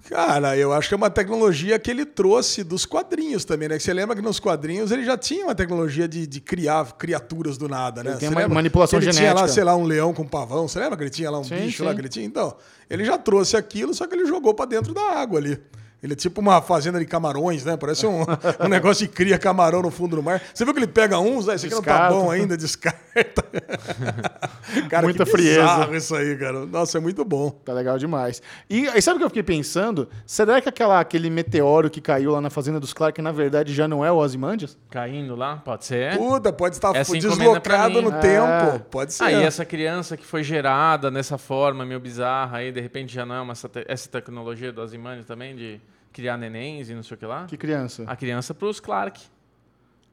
Cara, 0.09 0.57
eu 0.57 0.73
acho 0.73 0.89
que 0.89 0.95
é 0.95 0.97
uma 0.97 1.11
tecnologia 1.11 1.79
que 1.79 1.91
ele 1.91 2.05
trouxe 2.05 2.63
dos 2.63 2.87
quadrinhos 2.87 3.45
também, 3.45 3.69
né? 3.69 3.77
Que 3.77 3.83
você 3.83 3.93
lembra 3.93 4.15
que 4.15 4.23
nos 4.23 4.39
quadrinhos 4.39 4.93
ele 4.93 5.05
já 5.05 5.19
tinha 5.19 5.47
uma 5.47 5.55
tecnologia 5.55 6.07
de, 6.07 6.27
de 6.27 6.41
criar 6.41 6.93
criaturas 6.97 7.59
do 7.59 7.69
nada, 7.69 8.05
né? 8.05 8.11
Ele 8.11 8.19
tem 8.19 8.29
uma 8.29 8.47
manipulação 8.49 9.01
que 9.01 9.07
ele 9.07 9.13
tinha 9.13 9.31
lá, 9.31 9.41
genética. 9.41 9.55
sei 9.55 9.65
lá, 9.65 9.77
um 9.77 9.85
leão 9.85 10.15
com 10.15 10.25
pavão. 10.25 10.69
Você 10.69 10.79
lembra 10.79 10.97
que 10.97 11.03
ele 11.03 11.11
tinha 11.11 11.31
lá 11.31 11.41
um 11.41 11.45
Sim, 11.45 11.57
bicho 11.57 11.79
sim. 11.79 11.85
lá 11.85 11.93
que 11.93 12.01
ele 12.01 12.09
tinha? 12.09 12.25
Então, 12.25 12.57
ele 12.89 13.05
já 13.05 13.19
trouxe 13.19 13.57
aquilo, 13.57 13.93
só 13.95 14.07
que 14.07 14.15
ele 14.15 14.27
jogou 14.27 14.55
pra 14.55 14.65
dentro 14.65 14.95
da 14.95 15.03
água 15.03 15.41
ali. 15.41 15.61
Ele 16.03 16.13
é 16.13 16.17
tipo 16.17 16.41
uma 16.41 16.61
fazenda 16.63 16.99
de 16.99 17.07
camarões, 17.07 17.65
né? 17.65 17.77
Parece 17.77 18.07
um, 18.07 18.23
um 18.61 18.69
negócio 18.69 19.07
de 19.07 19.13
cria 19.13 19.39
camarão 19.39 19.81
no 19.83 19.91
fundo 19.91 20.17
do 20.17 20.23
mar. 20.23 20.41
Você 20.55 20.65
viu 20.65 20.73
que 20.75 20.81
ele 20.81 20.87
pega 20.87 21.19
uns, 21.19 21.49
ah, 21.49 21.55
esse 21.55 21.67
aqui 21.67 21.75
não 21.75 21.83
tá 21.83 22.09
bom 22.11 22.31
ainda, 22.31 22.57
descarta. 22.57 23.43
cara, 24.89 25.03
Muita 25.05 25.25
que 25.25 25.31
frieza. 25.31 25.61
bizarro 25.63 25.97
isso 25.97 26.15
aí, 26.15 26.37
cara. 26.37 26.67
Nossa, 26.67 26.99
é 26.99 27.01
muito 27.01 27.25
bom. 27.25 27.51
Tá 27.51 27.73
legal 27.73 27.99
demais. 27.99 28.43
E 28.69 28.89
aí, 28.89 29.01
sabe 29.01 29.17
o 29.17 29.19
que 29.21 29.25
eu 29.25 29.31
fiquei 29.31 29.43
pensando? 29.43 30.09
Será 30.27 30.61
que 30.61 30.69
aquela, 30.69 31.01
aquele 31.01 31.31
meteoro 31.31 31.89
que 31.91 32.01
caiu 32.01 32.33
lá 32.33 32.41
na 32.41 32.51
fazenda 32.51 32.79
dos 32.79 32.93
Clark, 32.93 33.21
na 33.23 33.33
verdade, 33.33 33.73
já 33.75 33.89
não 33.89 34.05
é 34.05 34.11
o 34.13 34.17
Ozymandias? 34.17 34.77
Caindo 34.91 35.35
lá, 35.35 35.57
pode 35.57 35.85
ser. 35.87 36.17
Puta, 36.17 36.53
pode 36.53 36.77
estar 36.77 36.95
Essa 36.95 37.13
deslocado 37.13 38.03
no 38.03 38.11
É. 38.13 38.19
tempo. 38.21 38.81
Pode 38.91 39.13
ser. 39.13 39.25
Ah, 39.25 39.33
e 39.33 39.43
essa 39.43 39.65
criança 39.65 40.17
que 40.17 40.25
foi 40.27 40.43
gerada 40.43 41.11
dessa 41.11 41.39
forma 41.39 41.85
meio 41.85 42.01
bizarra 42.01 42.59
aí, 42.59 42.71
de 42.71 42.81
repente 42.81 43.15
já 43.15 43.25
não 43.27 43.35
é 43.35 43.41
uma, 43.41 43.53
essa, 43.53 43.69
te- 43.69 43.85
essa 43.89 44.09
tecnologia 44.09 44.73
do 44.73 44.81
Ozymandias 44.83 45.27
também, 45.27 45.57
de 45.57 45.81
criar 46.17 46.39
nenéns 46.39 46.89
e 46.89 46.95
não 46.95 47.03
sei 47.03 47.14
o 47.14 47.19
que 47.19 47.27
lá? 47.27 47.45
Que 47.45 47.59
criança? 47.59 48.03
A 48.07 48.17
criança 48.17 48.55
pros 48.55 48.81
Clark, 48.81 49.21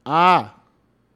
Ah, 0.04 0.52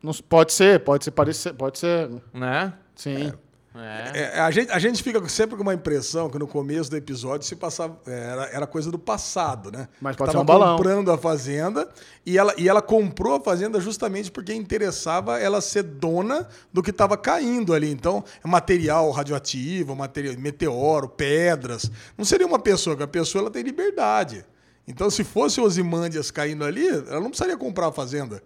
não, 0.03 0.13
pode 0.27 0.55
ser, 0.55 0.81
pode 0.81 1.05
ser, 1.05 1.11
parecer, 1.11 1.53
pode 1.53 1.79
ser. 1.79 2.09
né? 2.33 2.73
Sim. 2.97 3.33
É. 3.75 4.33
É, 4.35 4.41
a, 4.41 4.51
gente, 4.51 4.73
a 4.73 4.79
gente 4.79 5.03
fica 5.05 5.29
sempre 5.29 5.55
com 5.55 5.63
uma 5.63 5.75
impressão 5.75 6.29
que 6.31 6.37
no 6.39 6.49
começo 6.49 6.91
do 6.91 6.97
episódio 6.97 7.47
se 7.47 7.55
passava, 7.55 7.97
era, 8.07 8.47
era 8.47 8.67
coisa 8.67 8.91
do 8.91 8.99
passado, 8.99 9.71
né? 9.71 9.87
Mas 10.01 10.17
Que 10.17 10.19
pode 10.19 10.33
tava 10.33 10.39
ser 10.39 10.43
um 10.43 10.45
balão. 10.59 10.77
comprando 10.77 11.13
a 11.13 11.19
fazenda 11.19 11.89
e 12.27 12.37
ela, 12.39 12.55
e 12.59 12.69
ela 12.69 12.83
comprou 12.83 13.37
a 13.37 13.41
fazenda 13.41 13.79
justamente 13.79 14.33
porque 14.33 14.53
interessava 14.53 15.39
ela 15.39 15.61
ser 15.61 15.83
dona 15.85 16.49
do 16.73 16.83
que 16.83 16.91
estava 16.91 17.17
caindo 17.17 17.73
ali. 17.73 17.89
Então, 17.91 18.25
é 18.45 18.49
material 18.49 19.11
radioativo, 19.13 19.95
material, 19.95 20.35
meteoro, 20.39 21.09
pedras. 21.09 21.89
Não 22.17 22.25
seria 22.25 22.47
uma 22.49 22.59
pessoa, 22.59 22.97
porque 22.97 23.05
a 23.05 23.09
pessoa 23.23 23.43
ela 23.43 23.51
tem 23.51 23.63
liberdade. 23.63 24.45
Então, 24.89 25.11
se 25.11 25.23
fosse 25.23 25.61
Ozymandias 25.61 26.31
caindo 26.31 26.65
ali, 26.65 26.89
ela 26.89 27.21
não 27.21 27.29
precisaria 27.29 27.57
comprar 27.57 27.89
a 27.89 27.93
fazenda. 27.93 28.43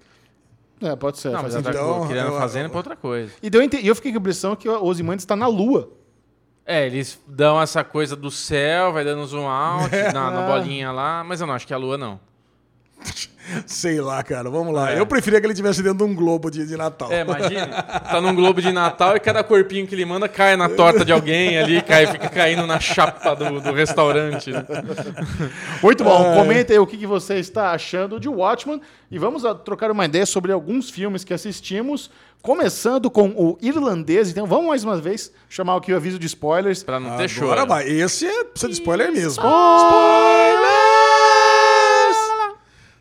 É, 0.80 0.96
pode 0.96 1.18
ser. 1.18 1.30
Não, 1.30 1.42
mas 1.42 1.54
ela 1.54 1.62
tá. 1.62 1.70
Então, 1.70 2.08
criando 2.08 2.32
eu- 2.32 2.38
fazenda 2.38 2.66
eu- 2.66 2.70
pra 2.70 2.78
outra 2.80 2.96
coisa. 2.96 3.32
E 3.40 3.48
deu 3.48 3.60
a 3.60 3.64
eu 3.64 3.94
fiquei 3.94 4.10
com 4.10 4.18
a 4.18 4.20
impressão 4.20 4.56
que 4.56 4.68
o 4.68 4.84
Ozymandias 4.84 5.22
está 5.22 5.36
na 5.36 5.46
Lua. 5.46 5.90
É, 6.66 6.86
eles 6.86 7.18
dão 7.26 7.60
essa 7.60 7.82
coisa 7.84 8.14
do 8.16 8.30
céu, 8.30 8.92
vai 8.92 9.04
dando 9.04 9.24
zoom 9.26 9.48
out 9.48 9.90
na, 10.14 10.30
na 10.30 10.46
bolinha 10.46 10.92
lá, 10.92 11.24
mas 11.24 11.40
eu 11.40 11.46
não 11.46 11.54
acho 11.54 11.66
que 11.66 11.72
é 11.72 11.76
a 11.76 11.78
lua, 11.78 11.96
não. 11.98 12.20
Sei 13.66 14.00
lá, 14.00 14.22
cara, 14.22 14.48
vamos 14.48 14.72
lá. 14.72 14.92
É. 14.92 14.98
Eu 14.98 15.06
preferia 15.06 15.40
que 15.40 15.46
ele 15.46 15.54
tivesse 15.54 15.82
dentro 15.82 15.98
de 15.98 16.04
um 16.04 16.14
globo 16.14 16.50
de, 16.50 16.66
de 16.66 16.76
Natal. 16.76 17.10
É, 17.12 17.22
imagine, 17.22 17.66
tá 18.10 18.20
num 18.20 18.34
globo 18.34 18.60
de 18.62 18.72
Natal 18.72 19.16
e 19.16 19.20
cada 19.20 19.42
corpinho 19.42 19.86
que 19.86 19.94
ele 19.94 20.04
manda 20.04 20.28
cai 20.28 20.56
na 20.56 20.68
torta 20.68 21.04
de 21.04 21.12
alguém 21.12 21.58
ali, 21.58 21.82
cai, 21.82 22.06
fica 22.06 22.28
caindo 22.28 22.66
na 22.66 22.78
chapa 22.80 23.34
do, 23.34 23.60
do 23.60 23.72
restaurante. 23.72 24.50
né? 24.50 24.64
Muito 25.82 26.04
bom. 26.04 26.32
É. 26.32 26.34
Comenta 26.36 26.72
aí 26.72 26.78
o 26.78 26.86
que, 26.86 26.96
que 26.96 27.06
você 27.06 27.36
está 27.36 27.72
achando 27.72 28.18
de 28.18 28.28
Watchmen. 28.28 28.80
E 29.10 29.18
vamos 29.18 29.44
a, 29.44 29.54
trocar 29.54 29.90
uma 29.90 30.04
ideia 30.04 30.24
sobre 30.24 30.52
alguns 30.52 30.88
filmes 30.88 31.24
que 31.24 31.34
assistimos. 31.34 32.10
Começando 32.40 33.10
com 33.10 33.28
o 33.36 33.56
irlandês. 33.60 34.30
Então 34.30 34.46
vamos 34.46 34.66
mais 34.66 34.82
uma 34.82 34.96
vez 34.96 35.32
chamar 35.48 35.76
aqui 35.76 35.92
o 35.92 35.96
aviso 35.96 36.18
de 36.18 36.26
spoilers. 36.26 36.82
Pra 36.82 36.98
não 36.98 37.16
ter 37.16 37.28
choro. 37.28 37.52
Agora 37.52 37.66
vai. 37.66 37.88
Esse 37.88 38.26
é, 38.26 38.44
precisa 38.44 38.68
de 38.68 38.74
spoiler 38.74 39.12
mesmo. 39.12 39.30
Spoilers! 39.30 40.81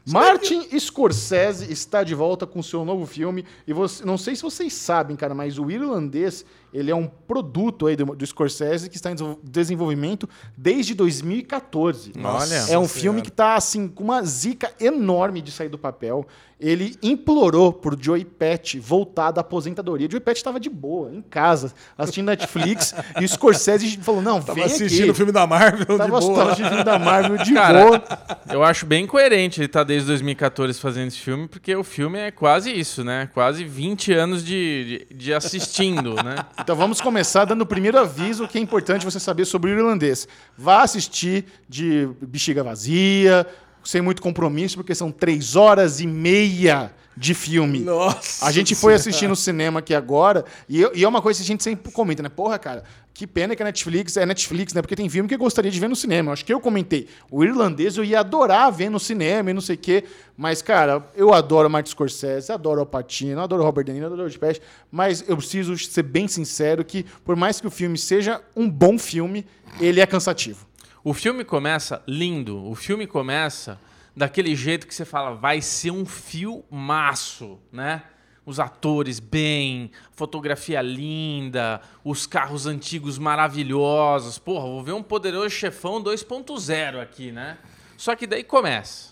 Martin 0.05 0.67
Scorsese 0.79 1.71
está 1.71 2.03
de 2.03 2.15
volta 2.15 2.47
com 2.47 2.63
seu 2.63 2.83
novo 2.83 3.05
filme 3.05 3.45
e 3.67 3.73
você, 3.73 4.03
não 4.03 4.17
sei 4.17 4.35
se 4.35 4.41
vocês 4.41 4.73
sabem, 4.73 5.15
cara, 5.15 5.35
mas 5.35 5.59
o 5.59 5.69
irlandês 5.69 6.43
ele 6.73 6.89
é 6.91 6.95
um 6.95 7.07
produto 7.07 7.87
aí 7.87 7.95
do, 7.95 8.05
do 8.15 8.25
Scorsese 8.25 8.89
que 8.89 8.95
está 8.95 9.11
em 9.11 9.15
desenvol- 9.15 9.39
desenvolvimento 9.43 10.27
desde 10.57 10.93
2014. 10.93 12.11
Olha. 12.23 12.53
é 12.55 12.59
um 12.59 12.65
Senhora. 12.65 12.87
filme 12.87 13.21
que 13.21 13.29
está 13.29 13.55
assim 13.55 13.87
com 13.87 14.03
uma 14.03 14.23
zica 14.23 14.71
enorme 14.79 15.41
de 15.41 15.51
sair 15.51 15.69
do 15.69 15.77
papel. 15.77 16.25
Ele 16.59 16.95
implorou 17.01 17.73
por 17.73 17.97
Joey 17.99 18.23
Pett 18.23 18.79
voltar 18.79 19.31
da 19.31 19.41
aposentadoria. 19.41 20.07
Joey 20.09 20.21
Pett 20.21 20.37
estava 20.37 20.59
de 20.59 20.69
boa, 20.69 21.11
em 21.11 21.19
casa, 21.19 21.73
assistindo 21.97 22.27
Netflix, 22.27 22.93
e 23.19 23.25
o 23.25 23.27
Scorsese 23.27 23.97
falou: 23.97 24.21
"Não, 24.21 24.39
Tava 24.39 24.53
vem 24.53 24.65
assistindo 24.65 25.01
aqui". 25.01 25.09
o 25.09 25.15
filme 25.15 25.31
da 25.31 25.47
Marvel 25.47 25.79
de 25.87 25.97
Tava 25.97 26.19
boa. 26.19 26.43
assistindo 26.43 26.65
o 26.65 26.69
filme 26.69 26.83
da 26.83 26.99
Marvel 26.99 27.37
de 27.37 27.53
Cara, 27.55 27.83
boa. 27.83 28.03
Eu 28.51 28.63
acho 28.63 28.85
bem 28.85 29.07
coerente 29.07 29.59
ele 29.59 29.65
estar 29.65 29.83
desde 29.83 30.07
2014 30.09 30.79
fazendo 30.79 31.07
esse 31.07 31.17
filme, 31.17 31.47
porque 31.47 31.75
o 31.75 31.83
filme 31.83 32.19
é 32.19 32.29
quase 32.29 32.71
isso, 32.71 33.03
né? 33.03 33.27
Quase 33.33 33.63
20 33.63 34.13
anos 34.13 34.45
de, 34.45 35.05
de, 35.09 35.15
de 35.15 35.33
assistindo, 35.33 36.13
né? 36.23 36.35
Então 36.61 36.75
vamos 36.75 37.01
começar 37.01 37.45
dando 37.45 37.61
o 37.61 37.65
primeiro 37.65 37.97
aviso 37.97 38.47
que 38.47 38.55
é 38.55 38.61
importante 38.61 39.03
você 39.03 39.19
saber 39.19 39.45
sobre 39.45 39.71
o 39.71 39.77
irlandês. 39.79 40.27
Vá 40.55 40.83
assistir 40.83 41.45
de 41.67 42.07
bexiga 42.21 42.63
vazia, 42.63 43.47
sem 43.83 43.99
muito 43.99 44.21
compromisso, 44.21 44.75
porque 44.75 44.93
são 44.93 45.11
três 45.11 45.55
horas 45.55 45.99
e 45.99 46.05
meia 46.05 46.93
de 47.15 47.33
filme. 47.33 47.79
Nossa. 47.79 48.45
A 48.45 48.51
gente 48.51 48.73
foi 48.73 48.93
assistir 48.93 49.27
no 49.27 49.35
cinema 49.35 49.79
aqui 49.79 49.93
agora, 49.93 50.45
e, 50.67 50.81
eu- 50.81 50.91
e 50.95 51.03
é 51.03 51.07
uma 51.07 51.21
coisa 51.21 51.39
que 51.39 51.43
a 51.43 51.47
gente 51.47 51.63
sempre 51.63 51.91
comenta, 51.91 52.23
né? 52.23 52.29
Porra, 52.29 52.57
cara, 52.57 52.83
que 53.13 53.27
pena 53.27 53.55
que 53.55 53.61
a 53.61 53.65
Netflix 53.65 54.15
é 54.17 54.25
Netflix, 54.25 54.73
né? 54.73 54.81
Porque 54.81 54.95
tem 54.95 55.07
filme 55.09 55.27
que 55.27 55.35
eu 55.35 55.39
gostaria 55.39 55.69
de 55.69 55.79
ver 55.79 55.89
no 55.89 55.95
cinema. 55.95 56.31
Acho 56.31 56.45
que 56.45 56.53
eu 56.53 56.59
comentei. 56.61 57.07
O 57.29 57.43
irlandês 57.43 57.97
eu 57.97 58.03
ia 58.03 58.21
adorar 58.21 58.71
ver 58.71 58.89
no 58.89 58.99
cinema 58.99 59.51
e 59.51 59.53
não 59.53 59.61
sei 59.61 59.75
o 59.75 59.79
quê. 59.79 60.05
Mas, 60.37 60.61
cara, 60.61 61.05
eu 61.15 61.33
adoro 61.33 61.69
Martin 61.69 61.91
Scorsese, 61.91 62.51
adoro 62.51 62.79
Al 62.79 62.85
Pacino, 62.85 63.41
adoro 63.41 63.61
Robert 63.63 63.83
De 63.83 63.91
Niro, 63.91 64.05
adoro 64.07 64.27
Joe 64.29 64.39
Pesci, 64.39 64.61
mas 64.89 65.23
eu 65.27 65.35
preciso 65.37 65.77
ser 65.77 66.03
bem 66.03 66.27
sincero 66.27 66.83
que, 66.85 67.05
por 67.25 67.35
mais 67.35 67.59
que 67.61 67.67
o 67.67 67.71
filme 67.71 67.97
seja 67.97 68.41
um 68.55 68.67
bom 68.69 68.97
filme, 68.97 69.45
ele 69.79 69.99
é 69.99 70.05
cansativo. 70.07 70.65
O 71.03 71.13
filme 71.13 71.43
começa 71.43 72.01
lindo. 72.07 72.63
O 72.65 72.73
filme 72.75 73.05
começa 73.05 73.77
daquele 74.15 74.55
jeito 74.55 74.85
que 74.87 74.93
você 74.95 75.05
fala, 75.05 75.35
vai 75.35 75.61
ser 75.61 75.91
um 75.91 76.05
filmaço, 76.05 77.59
né? 77.71 78.03
Os 78.45 78.59
atores 78.59 79.19
bem, 79.19 79.91
fotografia 80.11 80.81
linda, 80.81 81.79
os 82.03 82.25
carros 82.25 82.65
antigos 82.65 83.19
maravilhosos. 83.19 84.39
Porra, 84.39 84.65
vou 84.65 84.83
ver 84.83 84.93
um 84.93 85.03
poderoso 85.03 85.49
chefão 85.51 86.01
2.0 86.03 86.99
aqui, 87.01 87.31
né? 87.31 87.57
Só 87.95 88.15
que 88.15 88.25
daí 88.25 88.43
começa. 88.43 89.11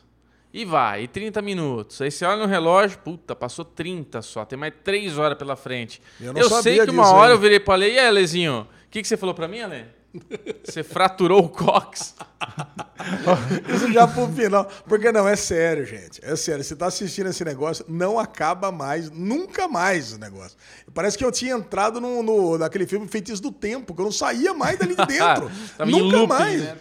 E 0.51 0.65
vai, 0.65 1.03
e 1.03 1.07
30 1.07 1.43
minutos. 1.43 2.01
Aí 2.01 2.09
você 2.09 2.25
olha 2.25 2.37
no 2.37 2.47
relógio, 2.47 2.97
puta, 2.99 3.35
passou 3.35 3.63
30 3.63 4.19
só, 4.23 4.43
tem 4.45 4.57
mais 4.57 4.73
3 4.83 5.15
horas 5.19 5.37
pela 5.37 5.55
frente. 5.55 6.01
Eu 6.19 6.33
não 6.33 6.41
Eu, 6.41 6.49
sei 6.63 6.83
que 6.83 6.89
uma 6.89 7.03
disso 7.03 7.13
hora 7.13 7.21
ainda. 7.25 7.33
eu 7.35 7.39
virei 7.39 7.59
pra 7.59 7.75
Ale, 7.75 7.85
e 7.93 7.99
aí, 7.99 8.07
Alezinho, 8.07 8.61
o 8.61 8.89
que, 8.89 8.99
que 9.03 9.07
você 9.07 9.15
falou 9.15 9.35
pra 9.35 9.47
mim, 9.47 9.59
Ale? 9.59 9.85
Você 10.64 10.84
fraturou 10.84 11.45
o 11.45 11.49
cox. 11.49 12.16
Isso 13.73 13.91
já 13.91 14.07
pro 14.07 14.27
final. 14.27 14.68
Porque 14.88 15.11
não, 15.11 15.27
é 15.27 15.36
sério, 15.36 15.86
gente. 15.86 16.19
É 16.23 16.36
sério. 16.36 16.64
Você 16.64 16.76
tá 16.76 16.88
assistindo 16.88 17.27
esse 17.27 17.44
negócio, 17.45 17.86
não 17.88 18.19
acaba 18.19 18.72
mais, 18.72 19.10
nunca 19.11 19.68
mais 19.68 20.14
o 20.14 20.18
negócio. 20.19 20.57
Parece 20.94 21.18
que 21.18 21.23
eu 21.23 21.31
tinha 21.31 21.53
entrado 21.56 22.02
no, 22.02 22.22
no, 22.23 22.57
naquele 22.57 22.86
filme 22.88 23.07
Feitiço 23.07 23.41
do 23.41 23.52
Tempo, 23.52 23.94
que 23.94 24.02
eu 24.02 24.06
não 24.06 24.11
saía 24.11 24.53
mais 24.53 24.77
dali 24.77 24.95
de 24.95 25.06
dentro. 25.06 25.49
Nunca 25.86 26.18
looping, 26.18 26.27
mais. 26.27 26.61
né? 26.61 26.77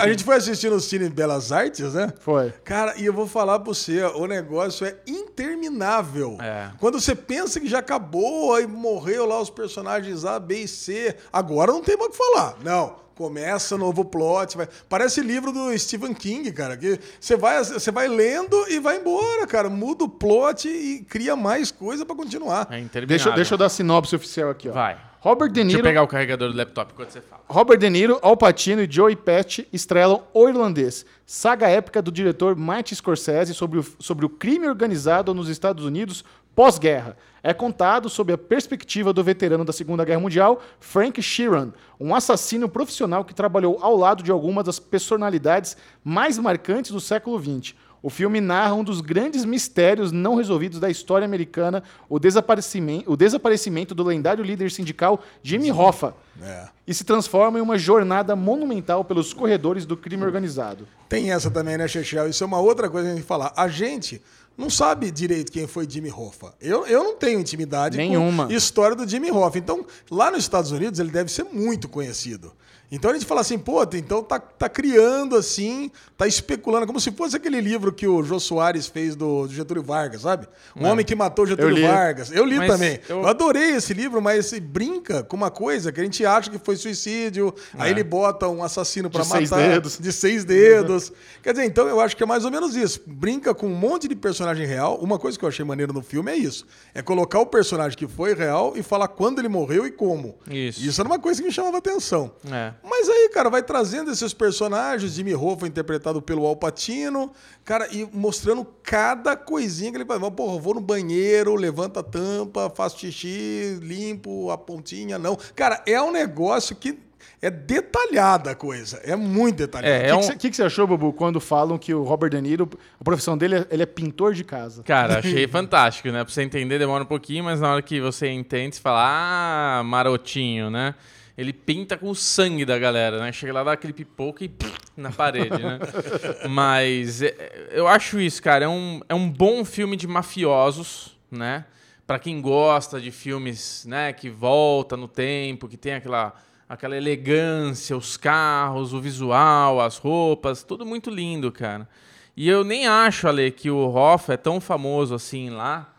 A 0.00 0.08
gente- 0.08 0.24
foi 0.24 0.36
assistir 0.36 0.70
no 0.70 0.80
Cine 0.80 1.08
Belas 1.08 1.52
Artes, 1.52 1.94
né? 1.94 2.12
Foi. 2.20 2.50
Cara, 2.64 2.94
e 2.96 3.04
eu 3.06 3.12
vou 3.12 3.26
falar 3.26 3.58
pra 3.58 3.66
você, 3.72 4.02
o 4.02 4.26
negócio 4.26 4.86
é 4.86 4.96
interminável. 5.06 6.36
É. 6.40 6.70
Quando 6.78 7.00
você 7.00 7.14
pensa 7.14 7.60
que 7.60 7.68
já 7.68 7.78
acabou, 7.78 8.54
aí 8.54 8.66
morreu 8.66 9.26
lá 9.26 9.40
os 9.40 9.50
personagens 9.50 10.24
A, 10.24 10.38
B 10.38 10.62
e 10.62 10.68
C, 10.68 11.16
agora 11.32 11.72
não 11.72 11.82
tem 11.82 11.96
mais 11.96 12.08
o 12.08 12.12
que 12.12 12.18
falar. 12.18 12.56
Não. 12.70 13.00
Começa 13.16 13.76
novo 13.76 14.02
plot, 14.02 14.56
vai. 14.56 14.66
Parece 14.88 15.20
livro 15.20 15.52
do 15.52 15.76
Stephen 15.78 16.14
King, 16.14 16.50
cara, 16.52 16.74
que 16.74 16.98
você 17.20 17.36
vai, 17.36 17.62
você 17.62 17.90
vai 17.90 18.08
lendo 18.08 18.56
e 18.68 18.78
vai 18.78 18.96
embora, 18.96 19.46
cara. 19.46 19.68
Muda 19.68 20.04
o 20.04 20.08
plot 20.08 20.66
e 20.66 21.00
cria 21.00 21.36
mais 21.36 21.70
coisa 21.70 22.06
pra 22.06 22.16
continuar. 22.16 22.66
É. 22.70 22.80
Deixa, 23.04 23.30
deixa 23.32 23.54
eu 23.54 23.58
dar 23.58 23.66
a 23.66 23.68
sinopse 23.68 24.16
oficial 24.16 24.48
aqui, 24.48 24.70
ó. 24.70 24.72
Vai. 24.72 24.96
Robert 25.20 25.48
De 25.48 25.54
Deixa 25.54 25.66
Niro, 25.66 25.80
eu 25.80 25.84
pegar 25.84 26.02
o 26.02 26.08
carregador 26.08 26.50
do 26.50 26.56
laptop 26.56 26.92
enquanto 26.94 27.10
você 27.10 27.20
fala. 27.20 27.42
Robert 27.46 27.76
De 27.76 27.90
Niro, 27.90 28.18
Al 28.22 28.38
Pacino 28.38 28.80
e 28.80 28.90
Joey 28.90 29.14
Pesci 29.14 29.68
estrelam 29.70 30.22
O 30.32 30.48
Irlandês, 30.48 31.04
saga 31.26 31.68
épica 31.68 32.00
do 32.00 32.10
diretor 32.10 32.56
Martin 32.56 32.94
Scorsese 32.94 33.52
sobre 33.52 33.80
o, 33.80 33.86
sobre 33.98 34.24
o 34.24 34.30
crime 34.30 34.66
organizado 34.66 35.34
nos 35.34 35.50
Estados 35.50 35.84
Unidos 35.84 36.24
pós-guerra. 36.54 37.16
É 37.42 37.54
contado 37.54 38.08
sob 38.10 38.32
a 38.32 38.38
perspectiva 38.38 39.12
do 39.14 39.24
veterano 39.24 39.64
da 39.64 39.72
Segunda 39.72 40.04
Guerra 40.04 40.20
Mundial, 40.20 40.60
Frank 40.78 41.22
Sheeran, 41.22 41.72
um 41.98 42.14
assassino 42.14 42.68
profissional 42.68 43.24
que 43.24 43.34
trabalhou 43.34 43.78
ao 43.80 43.96
lado 43.96 44.22
de 44.22 44.30
algumas 44.30 44.64
das 44.66 44.78
personalidades 44.78 45.76
mais 46.04 46.38
marcantes 46.38 46.90
do 46.90 47.00
século 47.00 47.40
XX. 47.40 47.74
O 48.02 48.08
filme 48.08 48.40
narra 48.40 48.72
um 48.74 48.82
dos 48.84 49.02
grandes 49.02 49.44
mistérios 49.44 50.10
não 50.10 50.34
resolvidos 50.34 50.80
da 50.80 50.88
história 50.88 51.24
americana, 51.24 51.82
o 52.08 52.18
desaparecimento, 52.18 53.10
o 53.12 53.16
desaparecimento 53.16 53.94
do 53.94 54.02
lendário 54.02 54.42
líder 54.42 54.70
sindical 54.70 55.20
Jimmy 55.42 55.70
Hoffa, 55.70 56.14
É. 56.42 56.68
e 56.86 56.94
se 56.94 57.04
transforma 57.04 57.58
em 57.58 57.62
uma 57.62 57.76
jornada 57.76 58.34
monumental 58.34 59.04
pelos 59.04 59.34
corredores 59.34 59.84
do 59.84 59.98
crime 59.98 60.24
organizado. 60.24 60.88
Tem 61.10 61.30
essa 61.30 61.50
também, 61.50 61.76
né, 61.76 61.86
Chechel? 61.86 62.26
Isso 62.28 62.42
é 62.42 62.46
uma 62.46 62.58
outra 62.58 62.88
coisa 62.88 63.06
que 63.08 63.12
a 63.12 63.16
gente 63.16 63.26
falar. 63.26 63.52
A 63.54 63.68
gente 63.68 64.22
não 64.56 64.68
sabe 64.68 65.10
direito 65.10 65.50
quem 65.50 65.66
foi 65.66 65.88
Jimmy 65.88 66.10
Hoffa. 66.10 66.54
Eu, 66.60 66.86
eu 66.86 67.02
não 67.02 67.16
tenho 67.16 67.40
intimidade 67.40 67.96
Nenhuma. 67.96 68.46
com 68.46 68.52
a 68.52 68.56
história 68.56 68.94
do 68.94 69.08
Jimmy 69.08 69.30
Hoffa. 69.30 69.58
Então, 69.58 69.86
lá 70.10 70.30
nos 70.30 70.40
Estados 70.40 70.70
Unidos, 70.70 71.00
ele 71.00 71.10
deve 71.10 71.30
ser 71.30 71.44
muito 71.44 71.88
conhecido. 71.88 72.52
Então 72.92 73.10
a 73.10 73.14
gente 73.14 73.24
fala 73.24 73.40
assim, 73.40 73.56
pô, 73.58 73.82
então 73.94 74.22
tá, 74.22 74.38
tá 74.40 74.68
criando 74.68 75.36
assim, 75.36 75.90
tá 76.16 76.26
especulando, 76.26 76.86
como 76.86 76.98
se 76.98 77.12
fosse 77.12 77.36
aquele 77.36 77.60
livro 77.60 77.92
que 77.92 78.06
o 78.06 78.22
Jô 78.22 78.40
Soares 78.40 78.86
fez 78.88 79.14
do, 79.14 79.46
do 79.46 79.52
Getúlio 79.54 79.82
Vargas, 79.82 80.22
sabe? 80.22 80.48
O 80.74 80.84
Homem 80.84 81.04
que 81.04 81.14
Matou 81.14 81.46
Getúlio 81.46 81.78
Eu. 81.78 81.86
Vargas. 81.88 82.32
Eu 82.32 82.44
li 82.44 82.56
Mas 82.56 82.68
também. 82.70 82.98
eu- 83.08 83.20
Eu... 83.20 83.28
adorei 83.28 83.70
esse 83.76 83.94
livro, 83.94 84.20
mas 84.20 84.46
se 84.46 84.58
brinca 84.58 85.22
com 85.22 85.36
uma 85.36 85.50
coisa 85.50 85.92
que 85.92 86.00
a 86.00 86.04
gente 86.04 86.24
acha 86.26 86.50
que 86.50 86.58
foi 86.58 86.74
suicídio, 86.76 87.54
aí 87.78 87.90
ele 87.92 88.02
bota 88.02 88.48
um 88.48 88.62
assassino 88.64 89.08
pra 89.08 89.22
De 89.22 89.28
matar. 89.28 89.38
seis 89.46 89.50
dedos. 89.50 89.98
De 89.98 90.12
seis 90.12 90.44
dedos. 90.44 91.12
Quer 91.42 91.52
dizer, 91.52 91.66
então 91.66 91.86
eu 91.86 92.00
acho 92.00 92.16
que 92.16 92.22
é 92.22 92.26
mais 92.26 92.44
ou 92.44 92.50
menos 92.50 92.74
isso. 92.74 93.00
Brinca 93.06 93.54
com 93.54 93.66
um 93.68 93.74
monte 93.74 94.08
de 94.08 94.16
personagem 94.16 94.66
real. 94.66 94.96
Uma 95.00 95.18
coisa 95.18 95.38
que 95.38 95.44
eu 95.44 95.48
achei 95.48 95.64
maneiro 95.64 95.92
no 95.92 96.02
filme 96.02 96.32
é 96.32 96.36
isso. 96.36 96.66
É 96.92 97.02
colocar 97.02 97.38
o 97.38 97.46
personagem 97.46 97.96
que 97.96 98.08
foi 98.08 98.34
real 98.34 98.72
e 98.76 98.82
falar 98.82 99.06
quando 99.08 99.38
ele 99.38 99.48
morreu 99.48 99.86
e 99.86 99.90
como. 99.92 100.36
Isso. 100.50 100.80
Isso 100.84 101.00
era 101.00 101.08
uma 101.08 101.18
coisa 101.18 101.40
que 101.40 101.46
me 101.46 101.52
chamava 101.52 101.78
atenção. 101.78 102.32
É. 102.50 102.72
Mas 102.82 103.08
aí, 103.08 103.28
cara, 103.32 103.50
vai 103.50 103.62
trazendo 103.62 104.10
esses 104.10 104.32
personagens. 104.32 105.12
Jimmy 105.14 105.34
Hoffa 105.34 105.66
interpretado 105.66 106.20
pelo 106.22 106.46
Al 106.46 106.56
Pacino. 106.56 107.30
Cara, 107.64 107.86
e 107.92 108.08
mostrando 108.12 108.64
cada 108.82 109.36
coisinha 109.36 109.90
que 109.90 109.98
ele 109.98 110.04
faz. 110.04 110.20
Porra, 110.34 110.58
vou 110.58 110.74
no 110.74 110.80
banheiro, 110.80 111.54
levanta 111.54 112.00
a 112.00 112.02
tampa, 112.02 112.70
faço 112.74 112.98
xixi, 112.98 113.78
limpo 113.82 114.50
a 114.50 114.58
pontinha. 114.58 115.18
Não. 115.18 115.36
Cara, 115.54 115.82
é 115.86 116.00
um 116.00 116.10
negócio 116.10 116.74
que 116.74 116.98
é 117.42 117.50
detalhada 117.50 118.50
a 118.50 118.54
coisa. 118.54 118.98
É 119.04 119.14
muito 119.16 119.56
detalhada. 119.56 119.94
É, 119.94 120.14
O 120.14 120.18
um- 120.18 120.28
que, 120.28 120.36
que, 120.36 120.50
que 120.50 120.56
você 120.56 120.62
achou, 120.62 120.86
Bubu, 120.86 121.12
quando 121.12 121.40
falam 121.40 121.78
que 121.78 121.92
o 121.94 122.02
Robert 122.02 122.30
De 122.30 122.40
Niro, 122.40 122.68
a 122.98 123.04
profissão 123.04 123.36
dele, 123.36 123.56
é- 123.56 123.66
ele 123.70 123.82
é 123.82 123.86
pintor 123.86 124.34
de 124.34 124.44
casa? 124.44 124.82
Cara, 124.82 125.18
achei 125.18 125.46
fantástico, 125.48 126.08
né? 126.10 126.24
Pra 126.24 126.32
você 126.32 126.42
entender 126.42 126.78
demora 126.78 127.02
um 127.04 127.06
pouquinho, 127.06 127.44
mas 127.44 127.60
na 127.60 127.72
hora 127.72 127.82
que 127.82 128.00
você 128.00 128.28
entende, 128.30 128.76
você 128.76 128.80
fala, 128.82 129.78
ah, 129.80 129.82
marotinho, 129.84 130.70
né? 130.70 130.94
Ele 131.40 131.54
pinta 131.54 131.96
com 131.96 132.10
o 132.10 132.14
sangue 132.14 132.66
da 132.66 132.78
galera, 132.78 133.18
né? 133.18 133.32
Chega 133.32 133.54
lá, 133.54 133.64
dá 133.64 133.72
aquele 133.72 133.94
pipoca 133.94 134.44
e 134.44 134.48
pff, 134.50 134.74
na 134.94 135.10
parede, 135.10 135.56
né? 135.56 135.78
Mas 136.50 137.22
é, 137.22 137.70
eu 137.70 137.88
acho 137.88 138.20
isso, 138.20 138.42
cara. 138.42 138.66
É 138.66 138.68
um, 138.68 139.00
é 139.08 139.14
um 139.14 139.26
bom 139.26 139.64
filme 139.64 139.96
de 139.96 140.06
mafiosos, 140.06 141.16
né? 141.30 141.64
Pra 142.06 142.18
quem 142.18 142.42
gosta 142.42 143.00
de 143.00 143.10
filmes, 143.10 143.86
né? 143.88 144.12
Que 144.12 144.28
volta 144.28 144.98
no 144.98 145.08
tempo, 145.08 145.66
que 145.66 145.78
tem 145.78 145.94
aquela, 145.94 146.34
aquela 146.68 146.94
elegância, 146.94 147.96
os 147.96 148.18
carros, 148.18 148.92
o 148.92 149.00
visual, 149.00 149.80
as 149.80 149.96
roupas, 149.96 150.62
tudo 150.62 150.84
muito 150.84 151.08
lindo, 151.08 151.50
cara. 151.50 151.88
E 152.36 152.50
eu 152.50 152.62
nem 152.62 152.86
acho, 152.86 153.26
Ale, 153.26 153.50
que 153.50 153.70
o 153.70 153.88
Hoff 153.88 154.30
é 154.30 154.36
tão 154.36 154.60
famoso 154.60 155.14
assim 155.14 155.48
lá. 155.48 155.90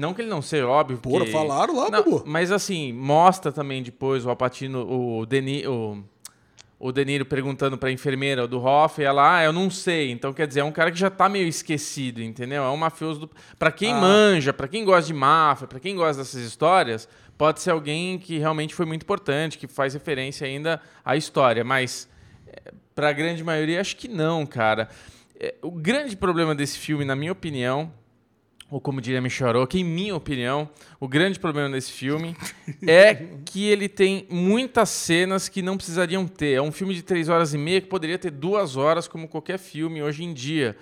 Não 0.00 0.14
que 0.14 0.22
ele 0.22 0.30
não 0.30 0.40
seja 0.42 0.66
óbvio. 0.66 0.98
Porra, 0.98 1.18
porque- 1.18 1.32
falaram 1.32 1.76
lá, 1.76 1.90
Não. 1.90 2.22
Mas 2.26 2.50
assim, 2.50 2.92
mostra 2.92 3.52
também 3.52 3.82
depois 3.82 4.24
o 4.24 4.30
Alpatino, 4.30 4.80
o 4.90 5.26
Deni, 5.26 5.66
o, 5.66 6.02
o 6.78 6.90
Deniro 6.90 7.26
perguntando 7.26 7.76
pra 7.76 7.90
enfermeira 7.92 8.48
do 8.48 8.58
Hoff, 8.58 9.00
e 9.00 9.04
ela, 9.04 9.36
ah, 9.38 9.44
eu 9.44 9.52
não 9.52 9.68
sei. 9.70 10.10
Então, 10.10 10.32
quer 10.32 10.46
dizer, 10.46 10.60
é 10.60 10.64
um 10.64 10.72
cara 10.72 10.90
que 10.90 10.98
já 10.98 11.10
tá 11.10 11.28
meio 11.28 11.46
esquecido, 11.46 12.22
entendeu? 12.22 12.62
É 12.64 12.70
um 12.70 12.76
mafioso 12.76 13.20
do... 13.20 13.30
Pra 13.58 13.70
quem 13.70 13.92
Ah. 13.92 14.00
manja, 14.00 14.52
pra 14.52 14.66
quem 14.66 14.84
gosta 14.84 15.06
de 15.06 15.12
máfia, 15.14 15.66
pra 15.66 15.78
quem 15.78 15.94
gosta 15.94 16.22
dessas 16.22 16.40
histórias, 16.42 17.06
pode 17.36 17.60
ser 17.60 17.70
alguém 17.70 18.18
que 18.18 18.38
realmente 18.38 18.74
foi 18.74 18.86
muito 18.86 19.02
importante, 19.02 19.58
que 19.58 19.66
faz 19.68 19.92
referência 19.92 20.46
ainda 20.46 20.80
à 21.04 21.16
história, 21.16 21.62
mas 21.62 22.08
é, 22.46 22.72
pra 22.94 23.12
grande 23.12 23.44
maioria, 23.44 23.80
acho 23.80 23.96
que 23.96 24.08
não, 24.08 24.46
cara. 24.46 24.88
É, 25.38 25.54
o 25.62 25.70
grande 25.70 26.16
problema 26.16 26.54
desse 26.54 26.78
filme, 26.78 27.04
na 27.04 27.14
minha 27.14 27.32
opinião, 27.32 27.92
ou 28.70 28.80
como 28.80 29.00
diria 29.00 29.20
Michel 29.20 29.66
que 29.66 29.80
em 29.80 29.84
minha 29.84 30.14
opinião, 30.14 30.68
o 31.00 31.08
grande 31.08 31.38
problema 31.38 31.68
desse 31.70 31.90
filme 31.90 32.36
é 32.86 33.14
que 33.44 33.66
ele 33.66 33.88
tem 33.88 34.26
muitas 34.30 34.88
cenas 34.90 35.48
que 35.48 35.60
não 35.60 35.76
precisariam 35.76 36.26
ter. 36.26 36.52
É 36.52 36.62
um 36.62 36.70
filme 36.70 36.94
de 36.94 37.02
três 37.02 37.28
horas 37.28 37.52
e 37.52 37.58
meia 37.58 37.80
que 37.80 37.88
poderia 37.88 38.18
ter 38.18 38.30
duas 38.30 38.76
horas, 38.76 39.08
como 39.08 39.26
qualquer 39.26 39.58
filme 39.58 40.02
hoje 40.02 40.22
em 40.22 40.32
dia. 40.32 40.76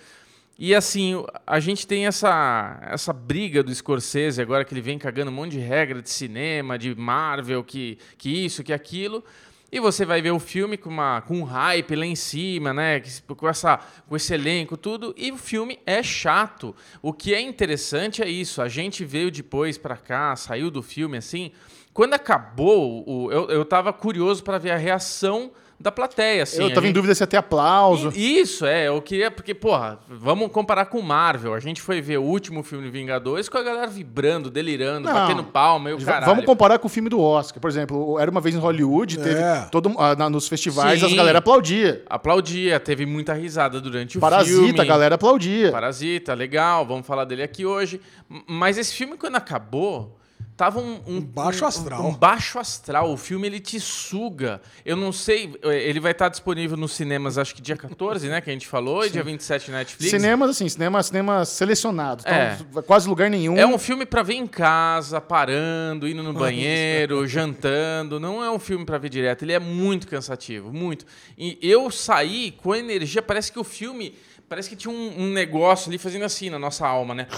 E 0.58 0.74
assim, 0.74 1.24
a 1.46 1.60
gente 1.60 1.86
tem 1.86 2.06
essa, 2.06 2.80
essa 2.90 3.12
briga 3.12 3.62
do 3.62 3.72
Scorsese 3.72 4.42
agora 4.42 4.64
que 4.64 4.74
ele 4.74 4.80
vem 4.80 4.98
cagando 4.98 5.30
um 5.30 5.34
monte 5.34 5.52
de 5.52 5.60
regra 5.60 6.02
de 6.02 6.10
cinema, 6.10 6.76
de 6.76 6.96
Marvel, 6.96 7.62
que, 7.62 7.96
que 8.18 8.44
isso, 8.44 8.64
que 8.64 8.72
aquilo. 8.72 9.24
E 9.70 9.80
você 9.80 10.06
vai 10.06 10.22
ver 10.22 10.30
o 10.30 10.38
filme 10.38 10.78
com, 10.78 10.88
uma, 10.88 11.20
com 11.20 11.38
um 11.38 11.44
hype 11.44 11.94
lá 11.94 12.06
em 12.06 12.16
cima, 12.16 12.72
né? 12.72 13.02
Com, 13.36 13.46
essa, 13.46 13.78
com 14.08 14.16
esse 14.16 14.32
elenco, 14.32 14.78
tudo. 14.78 15.14
E 15.16 15.30
o 15.30 15.36
filme 15.36 15.78
é 15.84 16.02
chato. 16.02 16.74
O 17.02 17.12
que 17.12 17.34
é 17.34 17.40
interessante 17.40 18.22
é 18.22 18.28
isso. 18.28 18.62
A 18.62 18.68
gente 18.68 19.04
veio 19.04 19.30
depois 19.30 19.76
pra 19.76 19.96
cá, 19.96 20.34
saiu 20.36 20.70
do 20.70 20.82
filme 20.82 21.18
assim. 21.18 21.52
Quando 21.92 22.14
acabou, 22.14 23.30
eu, 23.30 23.50
eu 23.50 23.64
tava 23.64 23.92
curioso 23.92 24.42
pra 24.42 24.56
ver 24.56 24.70
a 24.70 24.76
reação 24.76 25.50
da 25.80 25.92
plateia. 25.92 26.42
Assim, 26.42 26.60
eu 26.60 26.68
tava 26.70 26.80
em 26.80 26.88
gente- 26.88 26.94
dúvida 26.94 27.14
se 27.14 27.22
ia 27.22 27.26
ter 27.26 27.36
aplauso. 27.36 28.12
Isso, 28.16 28.66
é. 28.66 28.88
Eu 28.88 29.00
queria. 29.00 29.30
Porque, 29.30 29.54
porra, 29.54 30.00
vamos 30.08 30.50
comparar 30.50 30.86
com 30.86 30.98
o 30.98 31.02
Marvel. 31.02 31.54
A 31.54 31.60
gente 31.60 31.80
foi 31.80 32.00
ver 32.00 32.18
o 32.18 32.22
último 32.22 32.62
filme 32.64 32.84
de 32.84 32.90
Vingadores 32.90 33.48
com 33.48 33.56
a 33.58 33.62
galera 33.62 33.86
vibrando, 33.86 34.50
delirando, 34.50 35.06
Não. 35.08 35.14
batendo 35.14 35.44
palma 35.44 35.90
e 35.90 35.92
o 35.94 35.98
caralho. 35.98 36.26
Vamos 36.26 36.44
comparar 36.44 36.78
com 36.80 36.86
o 36.86 36.90
filme 36.90 37.08
do 37.08 37.20
Oscar. 37.20 37.60
Por 37.60 37.70
exemplo, 37.70 38.18
Era 38.18 38.30
Uma 38.30 38.40
Vez 38.40 38.54
em 38.54 38.58
Hollywood, 38.58 39.18
teve 39.18 39.40
É. 39.40 39.68
todo, 39.70 39.94
ah, 39.98 40.16
na- 40.16 40.28
nos 40.28 40.48
festivais, 40.48 40.98
Sim. 41.00 41.06
as 41.06 41.12
galera 41.14 41.38
aplaudia. 41.38 42.02
Aplaudia, 42.10 42.80
teve 42.80 43.06
muita 43.06 43.32
risada 43.32 43.80
durante 43.80 44.18
o 44.18 44.20
Parasita, 44.20 44.60
filme. 44.64 44.80
a 44.80 44.84
galera 44.84 45.14
aplaudia. 45.14 45.70
Parasita, 45.70 46.34
legal, 46.34 46.84
vamos 46.84 47.06
falar 47.06 47.24
dele 47.24 47.42
aqui 47.44 47.64
hoje. 47.64 48.00
Mas 48.48 48.76
esse 48.78 48.92
filme, 48.94 49.16
quando 49.16 49.36
acabou, 49.36 50.17
tava 50.58 50.80
um... 50.80 51.00
Um, 51.06 51.20
baixo 51.22 51.64
um- 51.64 51.68
astral. 51.68 52.04
Um, 52.06 52.12
baixo 52.14 52.58
astral. 52.58 53.12
O 53.12 53.16
filme, 53.16 53.46
ele 53.46 53.60
te 53.60 53.78
suga. 53.80 54.60
Eu 54.84 54.96
não 54.96 55.12
sei, 55.12 55.54
eh, 55.62 55.88
ele 55.88 56.00
vai 56.00 56.10
estar 56.12 56.28
disponível 56.28 56.76
nos 56.76 56.92
cinemas, 56.92 57.38
acho 57.38 57.54
que 57.54 57.62
dia 57.62 57.76
14, 57.76 58.28
né, 58.28 58.40
que 58.40 58.50
a 58.50 58.52
gente 58.52 58.66
falou, 58.66 59.06
e 59.06 59.08
dia 59.10 59.22
27 59.22 59.70
na 59.70 59.78
Netflix. 59.78 60.10
Cinemas, 60.10 60.50
assim, 60.50 60.68
cinema, 60.68 61.00
cinema 61.02 61.44
selecionado. 61.44 62.22
Então, 62.26 62.34
É. 62.34 62.82
quase 62.84 63.08
lugar 63.08 63.30
nenhum. 63.30 63.56
É 63.56 63.64
um 63.64 63.78
filme 63.78 64.04
pra 64.04 64.22
ver 64.24 64.34
em 64.34 64.46
casa, 64.48 65.20
parando, 65.20 66.08
indo 66.08 66.22
no 66.24 66.32
banheiro, 66.34 67.24
jantando. 67.26 68.18
Não 68.18 68.42
é 68.44 68.50
um 68.50 68.58
filme 68.58 68.84
pra 68.84 68.98
ver 68.98 69.08
direto. 69.10 69.44
Ele 69.44 69.52
é 69.52 69.60
muito 69.60 70.08
cansativo, 70.08 70.72
muito. 70.72 71.06
E 71.38 71.56
eu 71.62 71.88
saí 71.90 72.50
com 72.50 72.74
energia. 72.74 73.22
Parece 73.22 73.52
que 73.52 73.60
o 73.60 73.64
filme. 73.64 74.14
Parece 74.48 74.68
que 74.68 74.74
tinha 74.76 74.92
um, 74.92 75.22
um 75.24 75.30
negócio 75.30 75.88
ali 75.88 75.98
fazendo 75.98 76.24
assim 76.24 76.50
na 76.50 76.58
nossa 76.58 76.84
alma, 76.86 77.14
né? 77.14 77.28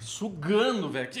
Sugando, 0.00 0.90
velho. 0.90 1.08
Que- 1.08 1.20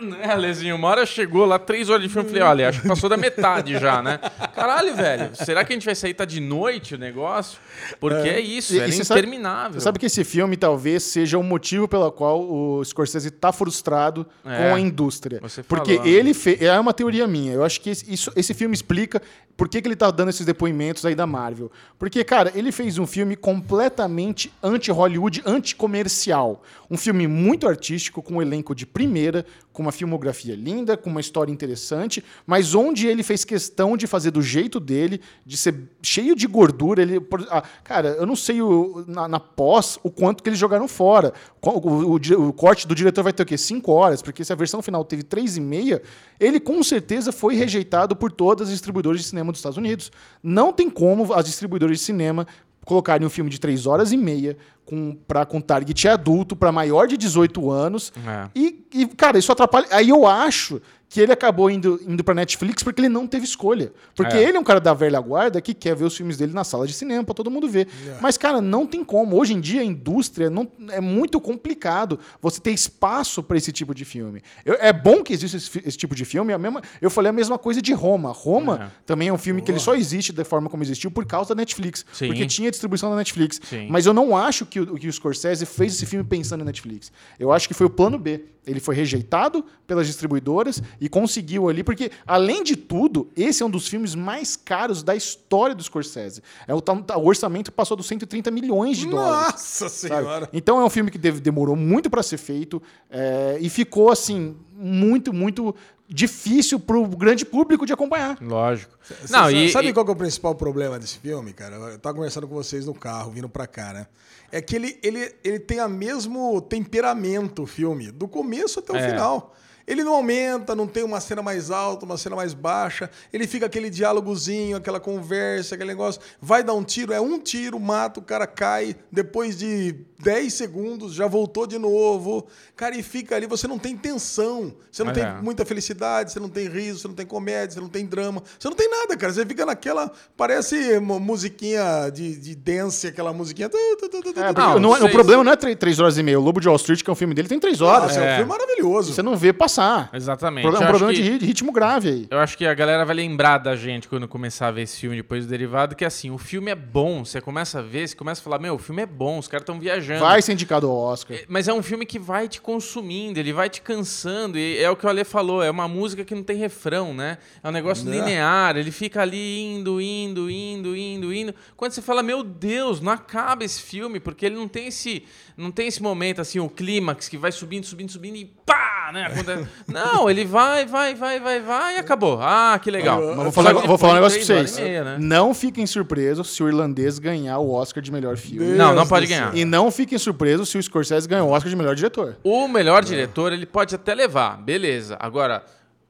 Né, 0.00 0.34
Lezinho? 0.36 0.76
Uma 0.76 0.88
hora 0.88 1.06
chegou 1.06 1.44
lá, 1.44 1.58
três 1.58 1.88
horas 1.90 2.02
de 2.02 2.08
filme, 2.08 2.28
falei, 2.28 2.42
olha, 2.42 2.68
acho 2.68 2.80
que 2.82 2.88
passou 2.88 3.08
da 3.10 3.16
metade 3.16 3.78
já, 3.78 4.00
né? 4.02 4.18
Caralho, 4.54 4.94
velho, 4.94 5.30
será 5.34 5.64
que 5.64 5.72
a 5.72 5.76
gente 5.76 5.84
vai 5.84 5.94
sair, 5.94 6.14
tá 6.14 6.24
de 6.24 6.40
noite 6.40 6.94
o 6.94 6.98
negócio? 6.98 7.58
Porque 8.00 8.28
é, 8.28 8.40
isso, 8.40 8.74
E- 8.74 8.78
era 8.78 8.88
e 8.88 8.92
você 8.92 9.04
sabe- 9.04 9.20
interminável. 9.20 9.80
Você 9.80 9.84
sabe 9.84 9.98
que 9.98 10.06
esse 10.06 10.24
filme 10.24 10.56
talvez 10.56 11.02
seja 11.02 11.38
o 11.38 11.42
motivo 11.42 11.88
pelo 11.88 12.10
qual 12.12 12.40
o 12.42 12.84
Scorsese 12.84 13.30
tá 13.30 13.52
frustrado 13.52 14.26
É, 14.44 14.68
com 14.70 14.74
a 14.74 14.80
indústria. 14.80 15.40
você 15.42 15.62
Porque 15.62 15.98
né? 15.98 16.08
ele 16.08 16.34
fez. 16.34 16.60
É 16.62 16.78
uma 16.78 16.92
teoria 16.92 17.26
minha. 17.26 17.52
Eu 17.52 17.64
acho 17.64 17.80
que 17.80 17.90
esse, 17.90 18.12
isso- 18.12 18.32
esse 18.36 18.54
filme 18.54 18.74
explica 18.74 19.20
por 19.56 19.68
que, 19.68 19.82
que 19.82 19.88
ele 19.88 19.96
tá 19.96 20.08
dando 20.10 20.28
esses 20.28 20.46
depoimentos 20.46 21.04
aí 21.04 21.16
da 21.16 21.26
Marvel. 21.26 21.70
Porque, 21.98 22.22
cara, 22.22 22.52
ele 22.54 22.70
fez 22.70 22.96
um 22.98 23.06
filme 23.06 23.34
completamente 23.34 24.52
anti-Hollywood, 24.62 25.42
anti-comercial. 25.44 26.62
Um 26.90 26.96
filme 26.96 27.26
muito 27.26 27.66
artístico, 27.68 28.22
com 28.22 28.34
um 28.34 28.42
elenco 28.42 28.74
de 28.74 28.86
primeira, 28.86 29.44
com 29.78 29.82
uma 29.82 29.92
filmografia 29.92 30.56
linda, 30.56 30.96
com 30.96 31.08
uma 31.08 31.20
história 31.20 31.52
interessante, 31.52 32.24
mas 32.44 32.74
onde 32.74 33.06
ele 33.06 33.22
fez 33.22 33.44
questão 33.44 33.96
de 33.96 34.08
fazer 34.08 34.32
do 34.32 34.42
jeito 34.42 34.80
dele, 34.80 35.20
de 35.46 35.56
ser 35.56 35.88
cheio 36.02 36.34
de 36.34 36.48
gordura. 36.48 37.00
Ele, 37.00 37.20
ah, 37.48 37.62
cara, 37.84 38.08
eu 38.18 38.26
não 38.26 38.34
sei 38.34 38.60
o- 38.60 39.04
na, 39.06 39.28
na 39.28 39.38
pós 39.38 39.96
o 40.02 40.10
quanto 40.10 40.42
que 40.42 40.48
eles 40.48 40.58
jogaram 40.58 40.88
fora. 40.88 41.32
O, 41.62 42.16
o- 42.16 42.48
o 42.48 42.52
corte 42.52 42.88
do 42.88 42.94
diretor 42.94 43.22
vai 43.22 43.32
ter 43.32 43.44
o 43.44 43.46
quê? 43.46 43.56
Cinco 43.56 43.92
horas, 43.92 44.20
porque 44.20 44.44
se 44.44 44.52
a 44.52 44.56
versão 44.56 44.82
final 44.82 45.04
teve 45.04 45.22
três 45.22 45.56
e 45.56 45.60
meia, 45.60 46.02
ele 46.40 46.58
com 46.58 46.82
certeza 46.82 47.30
foi 47.30 47.54
rejeitado 47.54 48.16
por 48.16 48.32
todas 48.32 48.66
as 48.66 48.72
distribuidoras 48.72 49.20
de 49.20 49.26
cinema 49.28 49.52
dos 49.52 49.60
Estados 49.60 49.78
Unidos. 49.78 50.10
Não 50.42 50.72
tem 50.72 50.90
como 50.90 51.32
as 51.34 51.44
distribuidoras 51.44 51.98
de 51.98 52.04
cinema 52.04 52.48
colocarem 52.88 53.26
um 53.26 53.30
filme 53.30 53.50
de 53.50 53.60
três 53.60 53.86
horas 53.86 54.12
e 54.12 54.16
meia 54.16 54.56
com, 54.84 55.14
pra, 55.28 55.44
com 55.44 55.60
target 55.60 56.08
adulto 56.08 56.56
para 56.56 56.72
maior 56.72 57.06
de 57.06 57.18
18 57.18 57.70
anos. 57.70 58.10
É. 58.26 58.48
E, 58.56 58.86
e, 58.94 59.06
cara, 59.06 59.38
isso 59.38 59.52
atrapalha. 59.52 59.86
Aí 59.90 60.08
eu 60.08 60.26
acho 60.26 60.80
que 61.08 61.20
ele 61.20 61.32
acabou 61.32 61.70
indo, 61.70 61.98
indo 62.06 62.22
pra 62.22 62.34
Netflix 62.34 62.82
porque 62.82 63.00
ele 63.00 63.08
não 63.08 63.26
teve 63.26 63.44
escolha. 63.44 63.92
Porque 64.14 64.36
É. 64.36 64.42
ele 64.42 64.56
é 64.58 64.60
um 64.60 64.64
cara 64.64 64.78
da 64.80 64.92
velha 64.92 65.18
guarda 65.20 65.60
que 65.60 65.72
quer 65.72 65.96
ver 65.96 66.04
os 66.04 66.14
filmes 66.16 66.36
dele 66.36 66.52
na 66.52 66.64
sala 66.64 66.86
de 66.86 66.92
cinema 66.92 67.24
pra 67.24 67.34
todo 67.34 67.50
mundo 67.50 67.68
ver. 67.68 67.88
Mas, 68.20 68.36
cara, 68.36 68.60
não 68.60 68.86
tem 68.86 69.02
como. 69.02 69.36
Hoje 69.36 69.54
em 69.54 69.60
dia, 69.60 69.80
a 69.80 69.84
indústria 69.84 70.50
não, 70.50 70.70
é 70.90 71.00
muito 71.00 71.40
complicado 71.40 72.18
você 72.42 72.60
ter 72.60 72.72
espaço 72.72 73.42
pra 73.42 73.56
esse 73.56 73.72
tipo 73.72 73.94
de 73.94 74.04
filme. 74.04 74.42
Eu- 74.64 74.76
é 74.80 74.92
bom 74.92 75.22
que 75.22 75.32
exista 75.32 75.56
esse, 75.56 75.82
esse 75.84 75.96
tipo 75.96 76.14
de 76.14 76.24
filme. 76.24 76.52
é 76.52 76.54
A 76.54 76.58
mesma, 76.58 76.82
eu 77.00 77.08
falei 77.10 77.30
a 77.30 77.32
mesma 77.32 77.56
coisa 77.58 77.80
de 77.80 77.92
Roma. 77.94 78.30
Roma 78.32 78.90
É. 78.92 79.00
também 79.06 79.28
é 79.28 79.32
um 79.32 79.38
filme 79.38 79.62
que 79.62 79.70
ele 79.70 79.78
só 79.80 79.94
existe 79.94 80.32
da 80.32 80.44
forma 80.44 80.68
como 80.68 80.82
existiu 80.82 81.10
por 81.10 81.24
causa 81.24 81.54
da 81.54 81.54
Netflix. 81.60 82.04
Sim. 82.12 82.26
Porque 82.26 82.46
tinha 82.46 82.70
distribuição 82.70 83.08
da 83.10 83.16
Netflix. 83.16 83.60
Sim. 83.64 83.86
Mas 83.90 84.04
eu 84.06 84.12
não 84.12 84.36
acho 84.36 84.66
que 84.66 84.78
o, 84.80 84.94
que 84.96 85.08
o 85.08 85.12
Scorsese 85.12 85.64
fez 85.64 85.94
esse 85.94 86.04
filme 86.04 86.24
pensando 86.24 86.60
em 86.62 86.64
Netflix. 86.64 87.10
Eu 87.38 87.50
acho 87.50 87.66
que 87.66 87.72
foi 87.74 87.86
o 87.86 87.90
plano 87.90 88.18
B. 88.18 88.44
Ele 88.66 88.80
foi 88.80 88.94
rejeitado 88.94 89.64
pelas 89.86 90.06
distribuidoras 90.06 90.82
e 91.00 91.08
conseguiu 91.08 91.68
ali, 91.68 91.82
porque, 91.84 92.10
além 92.26 92.62
de 92.64 92.76
tudo, 92.76 93.28
esse 93.36 93.62
é 93.62 93.66
um 93.66 93.70
dos 93.70 93.86
filmes 93.88 94.14
mais 94.14 94.56
caros 94.56 95.02
da 95.02 95.14
história 95.14 95.74
do 95.74 95.82
Scorsese. 95.82 96.42
É, 96.66 96.74
o, 96.74 96.78
o 96.78 97.26
orçamento 97.26 97.70
passou 97.72 97.96
dos 97.96 98.06
130 98.06 98.50
milhões 98.50 98.98
de 98.98 99.06
dólares. 99.06 99.52
Nossa 99.52 99.88
sabe? 99.88 100.14
senhora. 100.22 100.48
Então 100.52 100.80
é 100.80 100.84
um 100.84 100.90
filme 100.90 101.10
que 101.10 101.18
deve- 101.18 101.40
demorou 101.40 101.76
muito 101.76 102.08
para 102.10 102.22
ser 102.22 102.38
feito 102.38 102.82
é, 103.10 103.58
e 103.60 103.68
ficou 103.68 104.10
assim 104.10 104.56
muito, 104.74 105.32
muito 105.32 105.74
difícil 106.10 106.80
para 106.80 106.96
o 106.96 107.06
grande 107.06 107.44
público 107.44 107.84
de 107.84 107.92
acompanhar. 107.92 108.38
Lógico. 108.40 108.96
Cê 109.26 109.30
Não, 109.32 109.50
e, 109.50 109.70
sabe 109.70 109.88
e- 109.88 109.92
qual 109.92 110.04
que 110.04 110.10
é 110.10 110.14
o 110.14 110.16
principal 110.16 110.54
problema 110.54 110.98
desse 110.98 111.18
filme, 111.18 111.52
cara? 111.52 111.76
Eu 111.76 111.98
tava 111.98 112.14
conversando 112.14 112.48
com 112.48 112.54
vocês 112.54 112.86
no 112.86 112.94
carro, 112.94 113.30
vindo 113.30 113.48
pra 113.48 113.66
cá, 113.66 113.92
né? 113.92 114.06
É 114.50 114.62
que 114.62 114.74
ele, 114.74 114.98
ele, 115.02 115.34
ele 115.44 115.58
tem 115.58 115.80
o 115.82 115.88
mesmo 115.88 116.60
temperamento, 116.62 117.64
o 117.64 117.66
filme, 117.66 118.10
do 118.10 118.26
começo 118.26 118.78
até 118.78 118.92
o 118.92 118.96
É. 118.96 119.10
final. 119.10 119.54
Ele 119.88 120.04
não 120.04 120.14
aumenta, 120.14 120.74
não 120.76 120.86
tem 120.86 121.02
uma 121.02 121.18
cena 121.18 121.42
mais 121.42 121.70
alta, 121.70 122.04
uma 122.04 122.18
cena 122.18 122.36
mais 122.36 122.52
baixa. 122.52 123.10
Ele 123.32 123.46
fica 123.46 123.64
aquele 123.66 123.88
diálogozinho, 123.88 124.76
aquela 124.76 125.00
conversa, 125.00 125.74
aquele 125.74 125.88
negócio. 125.90 126.20
Vai 126.40 126.62
dar 126.62 126.74
um 126.74 126.84
tiro, 126.84 127.12
é 127.12 127.20
um 127.20 127.38
tiro, 127.38 127.80
mata, 127.80 128.20
o 128.20 128.22
cara 128.22 128.46
cai. 128.46 128.94
Depois 129.10 129.56
de 129.56 129.96
10 130.22 130.52
segundos, 130.52 131.14
já 131.14 131.26
voltou 131.26 131.66
de 131.66 131.78
novo. 131.78 132.46
Cara, 132.76 132.96
e 132.96 133.02
fica 133.02 133.34
ali, 133.34 133.46
você 133.46 133.66
não 133.66 133.78
tem 133.78 133.96
tensão. 133.96 134.74
Você 134.90 135.02
não 135.02 135.10
É. 135.10 135.14
tem 135.14 135.42
muita 135.42 135.64
felicidade, 135.64 136.32
você 136.32 136.38
não 136.40 136.48
tem 136.50 136.68
riso, 136.68 137.00
você 137.00 137.08
não 137.08 137.14
tem 137.14 137.24
comédia, 137.26 137.74
você 137.74 137.80
não 137.80 137.88
tem 137.88 138.04
drama. 138.04 138.42
Você 138.58 138.68
não 138.68 138.76
tem 138.76 138.90
nada, 138.90 139.16
cara. 139.16 139.32
Você 139.32 139.46
fica 139.46 139.64
naquela. 139.64 140.12
Parece 140.36 140.98
uma 140.98 141.18
musiquinha 141.18 142.10
de, 142.12 142.36
de 142.36 142.54
dance, 142.54 143.06
aquela 143.06 143.32
musiquinha. 143.32 143.70
É, 143.72 144.52
Não, 144.52 144.78
não- 144.78 144.90
vocês- 144.90 145.04
o 145.04 145.10
problema 145.10 145.42
não 145.44 145.52
é 145.52 145.56
três, 145.56 145.76
três 145.76 145.98
horas 145.98 146.18
e 146.18 146.22
meia. 146.22 146.38
O 146.38 146.42
Lobo 146.42 146.60
de 146.60 146.68
Wall 146.68 146.76
Street, 146.76 147.02
que 147.02 147.08
é 147.08 147.12
um 147.12 147.16
filme 147.16 147.32
dele, 147.34 147.48
tem 147.48 147.58
três 147.58 147.80
horas. 147.80 148.08
Nossa, 148.08 148.20
é 148.20 148.22
um 148.22 148.26
É. 148.26 148.36
filme 148.36 148.48
maravilhoso. 148.50 149.14
Você 149.14 149.22
não 149.22 149.36
vê 149.36 149.52
passar. 149.52 149.77
Exatamente. 150.12 150.66
É 150.66 150.70
um 150.70 150.72
Eu 150.74 150.86
problema 150.86 151.12
que- 151.12 151.22
de 151.22 151.30
ri- 151.30 151.38
de 151.38 151.46
ritmo 151.46 151.72
grave 151.72 152.08
aí. 152.08 152.26
Eu 152.30 152.38
acho 152.38 152.56
que 152.56 152.66
a 152.66 152.74
galera 152.74 153.04
vai 153.04 153.14
lembrar 153.16 153.58
da 153.58 153.74
gente 153.76 154.08
quando 154.08 154.26
começar 154.28 154.68
a 154.68 154.70
ver 154.70 154.82
esse 154.82 154.98
filme 154.98 155.16
depois 155.16 155.44
do 155.46 155.50
derivado, 155.50 155.94
que 155.94 156.04
assim, 156.04 156.30
o 156.30 156.38
filme 156.38 156.70
é 156.70 156.74
bom. 156.74 157.24
Você 157.24 157.40
começa 157.40 157.78
a 157.78 157.82
ver, 157.82 158.08
você 158.08 158.16
começa 158.16 158.40
a 158.40 158.44
falar, 158.44 158.58
meu, 158.58 158.74
o 158.74 158.78
filme 158.78 159.02
é 159.02 159.06
bom, 159.06 159.38
os 159.38 159.48
caras 159.48 159.62
estão 159.62 159.78
viajando. 159.78 160.20
Vai 160.20 160.40
ser 160.42 160.52
indicado 160.52 160.86
ao 160.86 160.96
Oscar. 160.96 161.36
É, 161.36 161.44
Mas 161.48 161.68
é 161.68 161.72
um 161.72 161.82
filme 161.82 162.04
que 162.06 162.18
vai 162.18 162.48
te 162.48 162.60
consumindo, 162.60 163.38
ele 163.38 163.52
vai 163.52 163.68
te 163.68 163.80
cansando. 163.80 164.58
E 164.58 164.78
é 164.78 164.90
o 164.90 164.96
que 164.96 165.06
o 165.06 165.08
Ale 165.08 165.24
falou, 165.24 165.62
é 165.62 165.70
uma 165.70 165.88
música 165.88 166.24
que 166.24 166.34
não 166.34 166.42
tem 166.42 166.56
refrão, 166.56 167.12
né? 167.14 167.38
É 167.62 167.68
um 167.68 167.72
negócio 167.72 168.04
Né? 168.04 168.16
linear, 168.18 168.76
ele 168.76 168.90
fica 168.90 169.22
ali 169.22 169.60
indo, 169.62 170.00
indo, 170.00 170.50
indo, 170.50 170.96
indo, 170.96 171.32
indo. 171.32 171.54
Quando 171.76 171.92
você 171.92 172.02
fala, 172.02 172.22
meu 172.22 172.42
Deus, 172.42 173.00
não 173.00 173.12
acaba 173.12 173.64
esse 173.64 173.80
filme, 173.82 174.18
porque 174.20 174.46
ele 174.46 174.54
não 174.56 174.68
tem 174.68 174.86
esse, 174.88 175.24
não 175.56 175.70
tem 175.70 175.86
esse 175.88 176.02
momento 176.02 176.40
assim, 176.40 176.58
o 176.58 176.68
clímax 176.68 177.28
que 177.28 177.36
vai 177.36 177.52
subindo, 177.52 177.84
subindo, 177.84 178.10
subindo 178.10 178.36
e 178.36 178.44
pá, 178.66 178.87
né? 179.12 179.26
Acontece. 179.26 179.66
não, 179.86 180.28
ele 180.28 180.44
vai, 180.44 180.86
vai, 180.86 181.14
vai, 181.14 181.40
vai, 181.40 181.60
vai 181.60 181.96
e 181.96 181.98
acabou. 181.98 182.38
Ah, 182.40 182.78
que 182.82 182.90
legal. 182.90 183.20
Mas 183.20 183.36
vou 183.36 183.52
falar, 183.52 183.72
vou 183.72 183.98
falar 183.98 184.12
um 184.12 184.16
negócio 184.16 184.38
pra 184.38 184.46
vocês. 184.46 184.78
meia, 184.78 185.04
né? 185.04 185.16
Não 185.18 185.54
fiquem 185.54 185.86
surpresos 185.86 186.54
se 186.54 186.62
o 186.62 186.68
irlandês 186.68 187.18
ganhar 187.18 187.58
o 187.58 187.72
Oscar 187.72 188.02
de 188.02 188.12
melhor 188.12 188.36
filme. 188.36 188.72
Não, 188.72 188.88
não 188.88 188.96
Deus 188.96 189.08
pode 189.08 189.26
ganhar. 189.26 189.56
E 189.56 189.64
não 189.64 189.90
fiquem 189.90 190.18
surpresos 190.18 190.68
se 190.68 190.78
o 190.78 190.82
Scorsese 190.82 191.28
ganhar 191.28 191.44
o 191.44 191.50
Oscar 191.50 191.70
de 191.70 191.76
melhor 191.76 191.94
diretor. 191.94 192.36
O 192.42 192.68
melhor 192.68 193.02
diretor, 193.04 193.52
ele 193.52 193.66
pode 193.66 193.94
até 193.94 194.14
levar, 194.14 194.56
beleza. 194.58 195.16
Agora, 195.20 195.64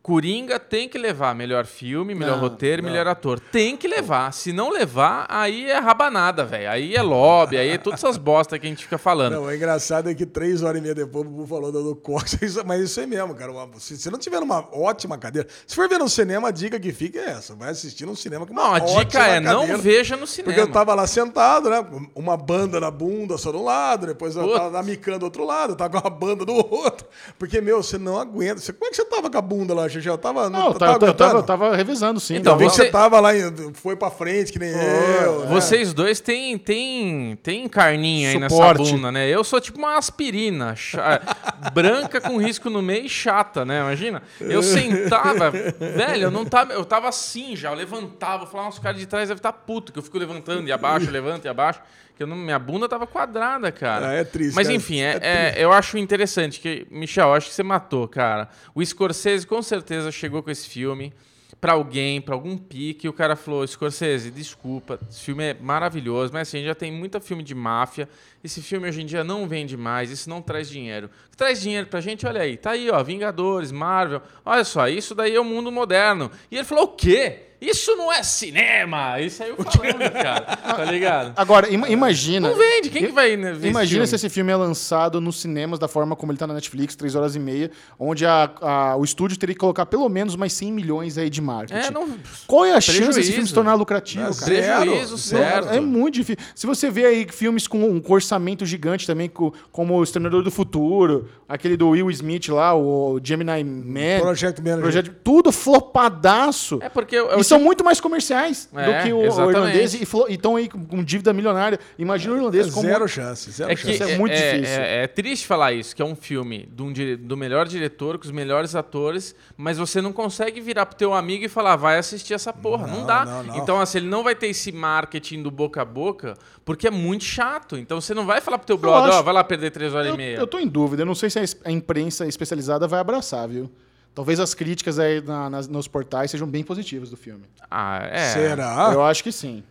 Coringa 0.09 0.59
tem 0.59 0.89
que 0.89 0.97
levar 0.97 1.35
melhor 1.35 1.67
filme, 1.67 2.15
melhor 2.15 2.37
Não, 2.37 2.41
roteiro, 2.41 2.83
melhor 2.83 3.07
ator. 3.07 3.39
Tem 3.39 3.77
que 3.77 3.87
levar. 3.87 4.33
Se 4.33 4.55
não 4.55 4.71
levar, 4.71 5.27
aí 5.29 5.71
é 5.71 5.79
rabanada, 5.79 6.47
velho. 6.47 6.71
Aí 6.71 6.97
é 6.97 7.03
lobby, 7.03 7.59
aí 7.59 7.69
é 7.69 7.77
todas 7.79 8.03
essas 8.03 8.17
bostas 8.17 8.59
que 8.59 8.65
a 8.67 8.71
gente 8.71 8.85
fica 8.85 8.97
falando. 8.97 9.35
Não, 9.35 9.43
o 9.45 9.53
engraçado 9.55 10.09
é 10.09 10.15
que 10.15 10.25
três 10.25 10.63
horas 10.63 10.79
e 10.79 10.83
meia 10.83 10.95
depois 10.95 11.27
o 11.27 11.29
Bubu 11.29 11.47
falou 11.47 11.71
do, 11.71 11.95
Cox, 11.95 12.39
isso- 12.41 12.63
mas 12.65 12.81
isso 12.81 12.99
aí 13.01 13.07
mesmo, 13.07 13.35
cara. 13.35 13.53
se 13.79 13.99
você 13.99 14.09
não 14.11 14.19
tiver 14.19 14.41
numa 14.41 14.67
ótima 14.73 15.19
cadeira, 15.19 15.47
se 15.67 15.77
for 15.77 15.87
ver 15.91 15.99
no 15.99 16.09
cinema, 16.09 16.49
a 16.49 16.51
dica 16.51 16.81
que 16.81 16.91
fica 16.91 17.19
é 17.19 17.29
essa: 17.33 17.55
vai 17.55 17.69
assistir 17.69 18.07
no 18.07 18.17
cinema 18.17 18.47
com 18.47 18.55
uma 18.55 18.63
Não, 18.63 18.75
a 18.77 18.79
dica 18.79 19.27
é 19.27 19.41
não 19.41 19.61
cadeira. 19.61 19.77
veja 19.77 20.17
no 20.17 20.27
cinema. 20.27 20.55
Porque 20.55 20.69
eu 20.69 20.73
tava 20.73 20.95
lá 20.95 21.07
sentado, 21.07 21.69
né? 21.69 21.85
Uma 22.15 22.35
banda 22.39 22.81
na 22.81 22.91
bunda 22.91 23.37
só 23.37 23.51
de 23.51 23.59
um 23.59 23.65
lado, 23.65 24.07
depois 24.07 24.35
eu 24.35 24.51
tava 24.55 24.83
micando 24.83 25.19
do 25.19 25.25
outro 25.27 25.45
lado, 25.45 25.73
eu 25.73 25.77
tava 25.77 26.01
com 26.01 26.07
a 26.07 26.11
banda 26.11 26.47
do 26.47 26.55
outro. 26.73 27.07
Porque, 27.39 27.61
meu, 27.61 27.83
você 27.83 27.99
não 27.99 28.19
aguenta. 28.19 28.61
Você, 28.61 28.73
como 28.73 28.87
é 28.87 28.91
que 28.91 28.97
você 28.97 29.05
tava 29.05 29.29
com 29.29 29.37
a 29.37 29.43
bunda 29.43 29.75
lá, 29.75 29.87
Eu 30.07 30.19
tava. 30.19 30.49
Não, 30.51 30.69
eu 30.69 30.75
tá 30.75 30.79
tava, 30.79 30.93
eu 30.93 30.99
tava, 30.99 31.07
aguentando? 31.07 31.37
eu 31.39 31.43
tava 31.43 31.77
revezando, 31.77 32.21
sim. 32.21 32.37
Então, 32.37 32.57
vi 32.57 32.67
que 32.67 32.71
você- 32.73 32.87
tava 32.91 33.19
lá, 33.21 33.35
e 33.35 33.43
foi 33.75 33.97
pra 33.97 34.11
frente, 34.11 34.53
que 34.53 34.59
nem 34.59 34.71
eu. 34.71 35.41
né? 35.41 35.47
Vocês 35.49 35.93
dois 35.93 36.21
têm, 36.21 36.57
têm, 36.59 37.37
têm 37.43 37.69
carninha 37.69 38.31
aí 38.31 38.39
nessa 38.39 38.55
Suporte. 38.55 38.91
bunda, 38.93 39.11
né? 39.13 39.29
Eu 39.29 39.43
sou 39.45 39.61
tipo 39.61 39.79
uma 39.79 39.97
aspirina, 39.97 40.75
branca 41.73 42.21
com 42.21 42.37
risco 42.37 42.69
no 42.71 42.83
meio 42.83 43.07
e 43.07 43.09
chata, 43.09 43.65
né? 43.65 43.81
Imagina. 43.81 44.23
Eu 44.41 44.63
sentava, 44.63 45.51
velho, 45.51 46.23
eu 46.25 46.31
não 46.31 46.45
tava, 46.45 46.73
eu 46.73 46.85
tava 46.85 47.09
assim 47.09 47.57
já, 47.57 47.71
eu 47.71 47.75
levantava, 47.75 48.45
eu 48.45 48.47
falava, 48.47 48.69
os 48.71 48.79
caras 48.79 48.99
de 49.01 49.07
trás 49.07 49.29
devem 49.29 49.39
estar 49.39 49.53
puto, 49.53 49.93
que 49.93 49.99
eu 49.99 50.03
fico 50.03 50.19
levantando 50.19 50.67
e 50.69 50.73
abaixo, 50.73 51.11
levanto 51.11 51.45
e 51.45 51.49
abaixo, 51.49 51.81
que 52.19 52.23
eu 52.25 52.27
não, 52.27 52.37
minha 52.37 52.59
bunda 52.59 52.89
tava 52.89 53.07
quadrada, 53.07 53.71
cara. 53.73 54.09
Ah, 54.09 54.13
é 54.15 54.25
triste, 54.25 54.55
Mas 54.57 54.67
cara. 54.67 54.77
enfim, 54.77 55.01
é, 55.01 55.19
É 55.23 55.55
é- 55.61 55.65
eu 55.65 55.73
acho 55.73 55.97
interessante 55.97 56.61
que, 56.61 56.87
Michel, 56.91 57.29
eu 57.29 57.35
acho 57.35 57.49
que 57.49 57.55
você 57.55 57.63
matou, 57.63 58.07
cara. 58.09 58.49
O 58.75 58.85
Scorsese 58.85 59.47
com 59.47 59.63
certeza 59.63 60.11
chegou 60.11 60.43
com 60.43 60.51
esse 60.51 60.69
filme 60.69 61.15
pra 61.61 61.73
alguém, 61.73 62.21
pra 62.21 62.35
algum 62.35 62.57
pique, 62.59 63.07
e 63.07 63.09
o 63.09 63.13
cara 63.13 63.35
falou: 63.37 63.67
Scorsese, 63.67 64.31
desculpa, 64.31 64.99
esse 65.09 65.21
filme 65.23 65.45
é 65.45 65.55
maravilhoso, 65.61 66.33
mas 66.33 66.49
assim, 66.49 66.65
já 66.65 66.75
tem 66.75 66.91
muito 66.93 67.21
filme 67.21 67.43
de 67.43 67.55
máfia. 67.55 68.09
Esse 68.43 68.61
filme 68.63 68.89
hoje 68.89 69.03
em 69.03 69.07
dia 69.07 69.23
não 69.25 69.47
vende 69.49 69.77
mais, 69.77 70.11
isso 70.11 70.29
não 70.29 70.43
traz 70.43 70.69
dinheiro. 70.69 71.09
O 71.27 71.31
que 71.31 71.37
traz 71.37 71.61
dinheiro 71.61 71.87
pra 71.87 72.01
gente, 72.01 72.27
olha 72.27 72.43
aí, 72.43 72.57
tá 72.57 72.71
aí, 72.73 72.91
ó, 72.91 73.03
Vingadores, 73.03 73.73
Marvel. 73.73 74.23
Olha 74.45 74.65
só, 74.65 74.89
isso 74.89 75.15
daí 75.15 75.35
é 75.35 75.41
o 75.41 75.45
mundo 75.45 75.71
moderno. 75.73 76.31
E 76.51 76.57
ele 76.57 76.65
falou: 76.65 76.85
o 76.85 76.89
quê? 76.89 77.43
Isso 77.61 77.97
não 77.97 78.13
é 78.13 78.23
cinema! 78.23 79.21
Isso 79.21 79.43
aí 79.43 79.51
eu 79.51 79.57
falando, 79.57 80.13
cara. 80.13 80.57
Tá 80.79 80.85
ligado? 80.85 81.33
Agora, 81.37 81.69
ima- 81.73 81.89
imagina. 81.89 82.49
Não 82.51 82.57
vende, 82.57 82.89
quem 82.91 83.07
que 83.07 83.13
vai 83.13 83.37
né, 83.37 83.53
ver 83.53 83.69
Imagina 83.69 84.05
esse 84.05 84.11
se 84.17 84.27
esse 84.27 84.33
filme 84.33 84.53
é 84.53 84.57
lançado 84.57 85.21
nos 85.21 85.41
cinemas 85.41 85.79
da 85.79 85.89
forma 85.89 86.15
como 86.15 86.31
ele 86.31 86.39
tá 86.39 86.47
na 86.47 86.55
Netflix, 86.55 86.95
3 86.95 87.15
horas 87.17 87.35
e 87.35 87.39
meia, 87.41 87.71
onde 87.99 88.25
a- 88.25 88.51
a- 88.61 88.97
o 88.97 89.03
estúdio 89.03 89.37
teria 89.37 89.55
que 89.55 89.59
colocar 89.61 89.87
pelo 89.87 90.09
menos 90.09 90.37
mais 90.37 90.53
100 90.53 90.73
milhões 90.73 91.19
aí 91.19 91.29
de 91.29 91.41
marketing. 91.41 91.87
É, 91.89 91.91
não... 91.91 92.09
Qual 92.47 92.65
é 92.65 92.73
a 92.75 92.81
chance 92.81 92.99
desse 92.99 93.09
Prejuízo. 93.13 93.33
filme 93.33 93.49
se 93.49 93.55
tornar 93.55 93.75
lucrativo, 93.75 94.25
É, 94.31 94.35
cara? 94.35 94.45
Prejuízo, 94.85 95.17
Zero, 95.17 95.43
certo. 95.65 95.69
É 95.75 95.81
muito 95.81 96.15
difícil. 96.15 96.45
Se 96.55 96.67
você 96.67 96.89
vê 96.91 97.07
aí 97.07 97.27
filmes 97.29 97.67
com 97.67 97.79
um 97.79 98.01
orçamento 98.09 98.65
gigante 98.65 99.05
também, 99.07 99.29
co- 99.29 99.53
como 99.73 99.95
O 99.97 100.03
Exterminador 100.05 100.43
do 100.45 100.51
Futuro, 100.51 101.29
aquele 101.49 101.77
do 101.77 101.89
Will 101.91 102.09
Smith 102.11 102.49
lá, 102.51 102.73
o 102.77 103.19
Gemini 103.23 103.65
Man, 103.65 104.21
Project 104.21 104.61
Manager. 104.61 104.83
Projeto- 104.83 105.15
tudo 105.25 105.51
flopadaço. 105.51 106.79
É 106.83 106.89
porque... 106.89 107.17
Eu, 107.17 107.41
e 107.41 107.45
são 107.49 107.61
muito 107.61 107.85
mais 107.85 108.01
comerciais 108.01 108.69
É, 108.75 108.85
do 108.85 109.03
que 109.05 109.13
o, 109.13 109.19
o 109.19 109.51
irlandês 109.51 109.95
e 109.95 109.99
e 110.29 110.35
estão 110.35 110.57
aí 110.57 110.69
com, 110.69 110.85
com 110.85 111.03
dívida 111.03 111.33
milionária. 111.33 111.79
Imagina 111.99 112.35
o 112.35 112.37
irlandês 112.37 112.71
como. 112.71 112.87
Zero 112.87 113.09
chance, 113.09 113.51
zero 113.51 113.71
É 113.71 113.75
que 113.75 113.83
chance. 113.83 113.95
Isso 113.95 114.03
é 114.05 114.19
muito 114.19 114.33
difícil. 114.35 114.81
É, 114.81 115.05
é 115.05 115.07
triste 115.07 115.47
falar 115.47 115.73
isso, 115.73 115.95
que 115.95 116.03
é 116.03 116.05
um 116.05 116.15
filme 116.17 116.69
de 116.73 116.83
um 116.83 116.93
do 117.27 117.37
melhor 117.37 117.67
diretor, 117.67 118.19
com 118.19 118.25
os 118.25 118.31
melhores 118.31 118.75
atores, 118.75 119.35
mas 119.57 119.79
você 119.79 120.01
não 120.01 120.13
consegue 120.13 120.61
virar 120.61 120.87
pro 120.87 120.97
teu 120.97 121.15
amigo 121.15 121.45
e 121.45 121.49
falar, 121.49 121.77
vai 121.77 121.99
assistir 121.99 122.35
essa 122.35 122.53
porra. 122.53 122.87
Não, 122.87 122.99
Não, 123.01 123.07
dá. 123.07 123.25
não, 123.25 123.43
não. 123.45 123.57
Então, 123.57 123.81
assim, 123.81 123.99
ele 123.99 124.09
não 124.09 124.23
vai 124.23 124.35
ter 124.35 124.49
esse 124.49 124.73
marketing 124.73 125.43
do 125.43 125.51
boca 125.51 125.83
a 125.83 125.85
boca, 125.85 126.35
porque 126.65 126.87
é 126.87 126.91
muito 126.91 127.25
chato. 127.25 127.77
Então, 127.77 128.01
você 128.01 128.15
não 128.15 128.27
vai 128.27 128.41
falar 128.41 128.59
pro 128.59 128.67
teu 128.67 128.77
brother, 128.79 129.13
ó, 129.15 129.23
vai 129.23 129.35
lá 129.35 129.43
perder 129.45 129.71
três 129.71 129.95
horas 129.95 130.09
Eu, 130.09 130.15
e 130.15 130.17
meia. 130.17 130.37
eu 130.37 130.47
tô 130.47 130.59
em 130.59 130.67
dúvida. 130.67 131.03
Eu 131.03 131.07
não 131.07 131.15
sei 131.15 131.31
se 131.31 131.39
a 131.65 131.71
imprensa 131.71 132.27
especializada 132.27 132.87
vai 132.87 133.01
abraçar, 133.01 133.49
viu? 133.49 133.71
Talvez 134.19 134.41
as 134.41 134.53
críticas 134.53 134.99
aí 134.99 135.21
na- 135.21 135.49
nas- 135.49 135.69
nos 135.69 135.87
portais 135.87 136.29
sejam 136.33 136.45
bem 136.49 136.65
positivas 136.65 137.09
do 137.09 137.17
filme. 137.17 137.45
Ah, 137.71 138.01
é. 138.11 138.31
Será? 138.33 138.91
Eu 138.93 139.05
acho 139.05 139.23
que 139.23 139.31
sim. 139.31 139.63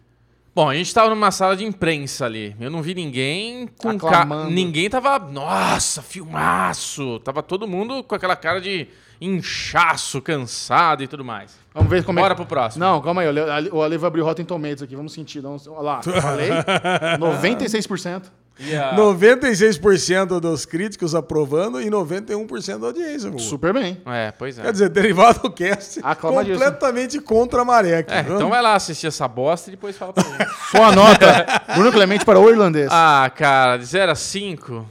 Bom, 0.55 0.69
a 0.69 0.73
gente 0.73 0.93
tava 0.93 1.09
numa 1.09 1.31
sala 1.31 1.57
de 1.57 1.65
imprensa 1.65 2.23
ali. 2.23 2.55
Eu 2.57 2.71
não 2.71 2.81
vi 2.81 2.95
ninguém 2.95 3.67
com 3.77 3.97
ca... 3.99 4.07
Aclamando. 4.07 4.49
Ninguém 4.49 4.89
tava. 4.89 5.19
Nossa, 5.19 6.01
filmaço! 6.01 7.19
Tava 7.25 7.43
todo 7.43 7.67
mundo 7.67 8.01
com 8.05 8.15
aquela 8.15 8.37
cara 8.37 8.61
de 8.61 8.87
inchaço, 9.19 10.21
cansado 10.21 11.03
e 11.03 11.07
tudo 11.09 11.25
mais. 11.25 11.59
Vamos 11.73 11.89
ver 11.89 12.05
como 12.05 12.21
Bora 12.21 12.33
é. 12.33 12.35
pro 12.35 12.45
próximo. 12.45 12.85
Não, 12.85 13.01
calma 13.01 13.23
aí. 13.23 13.27
O 13.69 13.81
Ale 13.83 13.97
vai 13.97 14.07
abrir 14.07 14.21
o 14.21 14.23
Rotten 14.23 14.45
Tomatoes 14.45 14.81
aqui. 14.81 14.95
Vamos 14.95 15.11
sentir. 15.11 15.41
Vamos... 15.41 15.67
Olha 15.67 15.81
lá. 15.81 16.01
Falei? 16.01 16.51
96%. 17.19 18.23
E 18.59 18.75
a- 18.75 18.93
96% 18.95 20.39
dos 20.39 20.65
críticos 20.65 21.13
aprovando 21.13 21.81
e 21.81 21.89
91% 21.89 22.79
da 22.79 22.87
audiência. 22.87 23.29
Gugu. 23.29 23.41
Super 23.41 23.73
bem. 23.73 24.01
É, 24.05 24.31
pois 24.31 24.57
é. 24.57 24.63
Quer 24.63 24.71
dizer, 24.71 24.89
derivado 24.89 25.49
cast 25.51 25.99
Aclamadíssimo. 26.03 26.57
completamente 26.59 27.19
contra 27.19 27.61
a 27.61 27.65
maré. 27.65 27.97
aqui, 27.99 28.13
É, 28.13 28.21
então 28.21 28.49
vai 28.49 28.61
lá 28.61 28.73
assistir 28.75 29.07
essa 29.07 29.27
bosta 29.27 29.69
e 29.69 29.71
depois 29.71 29.95
fala 29.97 30.13
pra 30.13 30.23
mim. 30.23 30.37
Sua 30.71 30.91
nota. 30.95 31.45
Bruno 31.75 31.91
Clemente 31.91 32.25
para 32.25 32.39
o 32.39 32.49
irlandês. 32.49 32.89
ah, 32.91 33.31
cara, 33.35 33.77
de 33.77 33.85
0 33.85 34.11
a 34.11 34.15
5. 34.15 34.89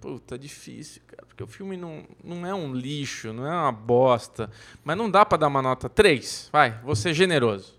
Puta, 0.00 0.38
difícil, 0.38 1.00
cara. 1.06 1.22
Porque 1.26 1.42
o 1.44 1.46
filme 1.46 1.76
não, 1.76 2.02
não 2.24 2.46
é 2.46 2.52
um 2.54 2.74
lixo, 2.74 3.32
não 3.32 3.46
é 3.46 3.50
uma 3.50 3.72
bosta. 3.72 4.50
Mas 4.84 4.96
não 4.96 5.10
dá 5.10 5.24
pra 5.24 5.38
dar 5.38 5.48
uma 5.48 5.62
nota 5.62 5.88
3. 5.88 6.48
Vai, 6.52 6.74
vou 6.82 6.96
ser 6.96 7.14
generoso. 7.14 7.74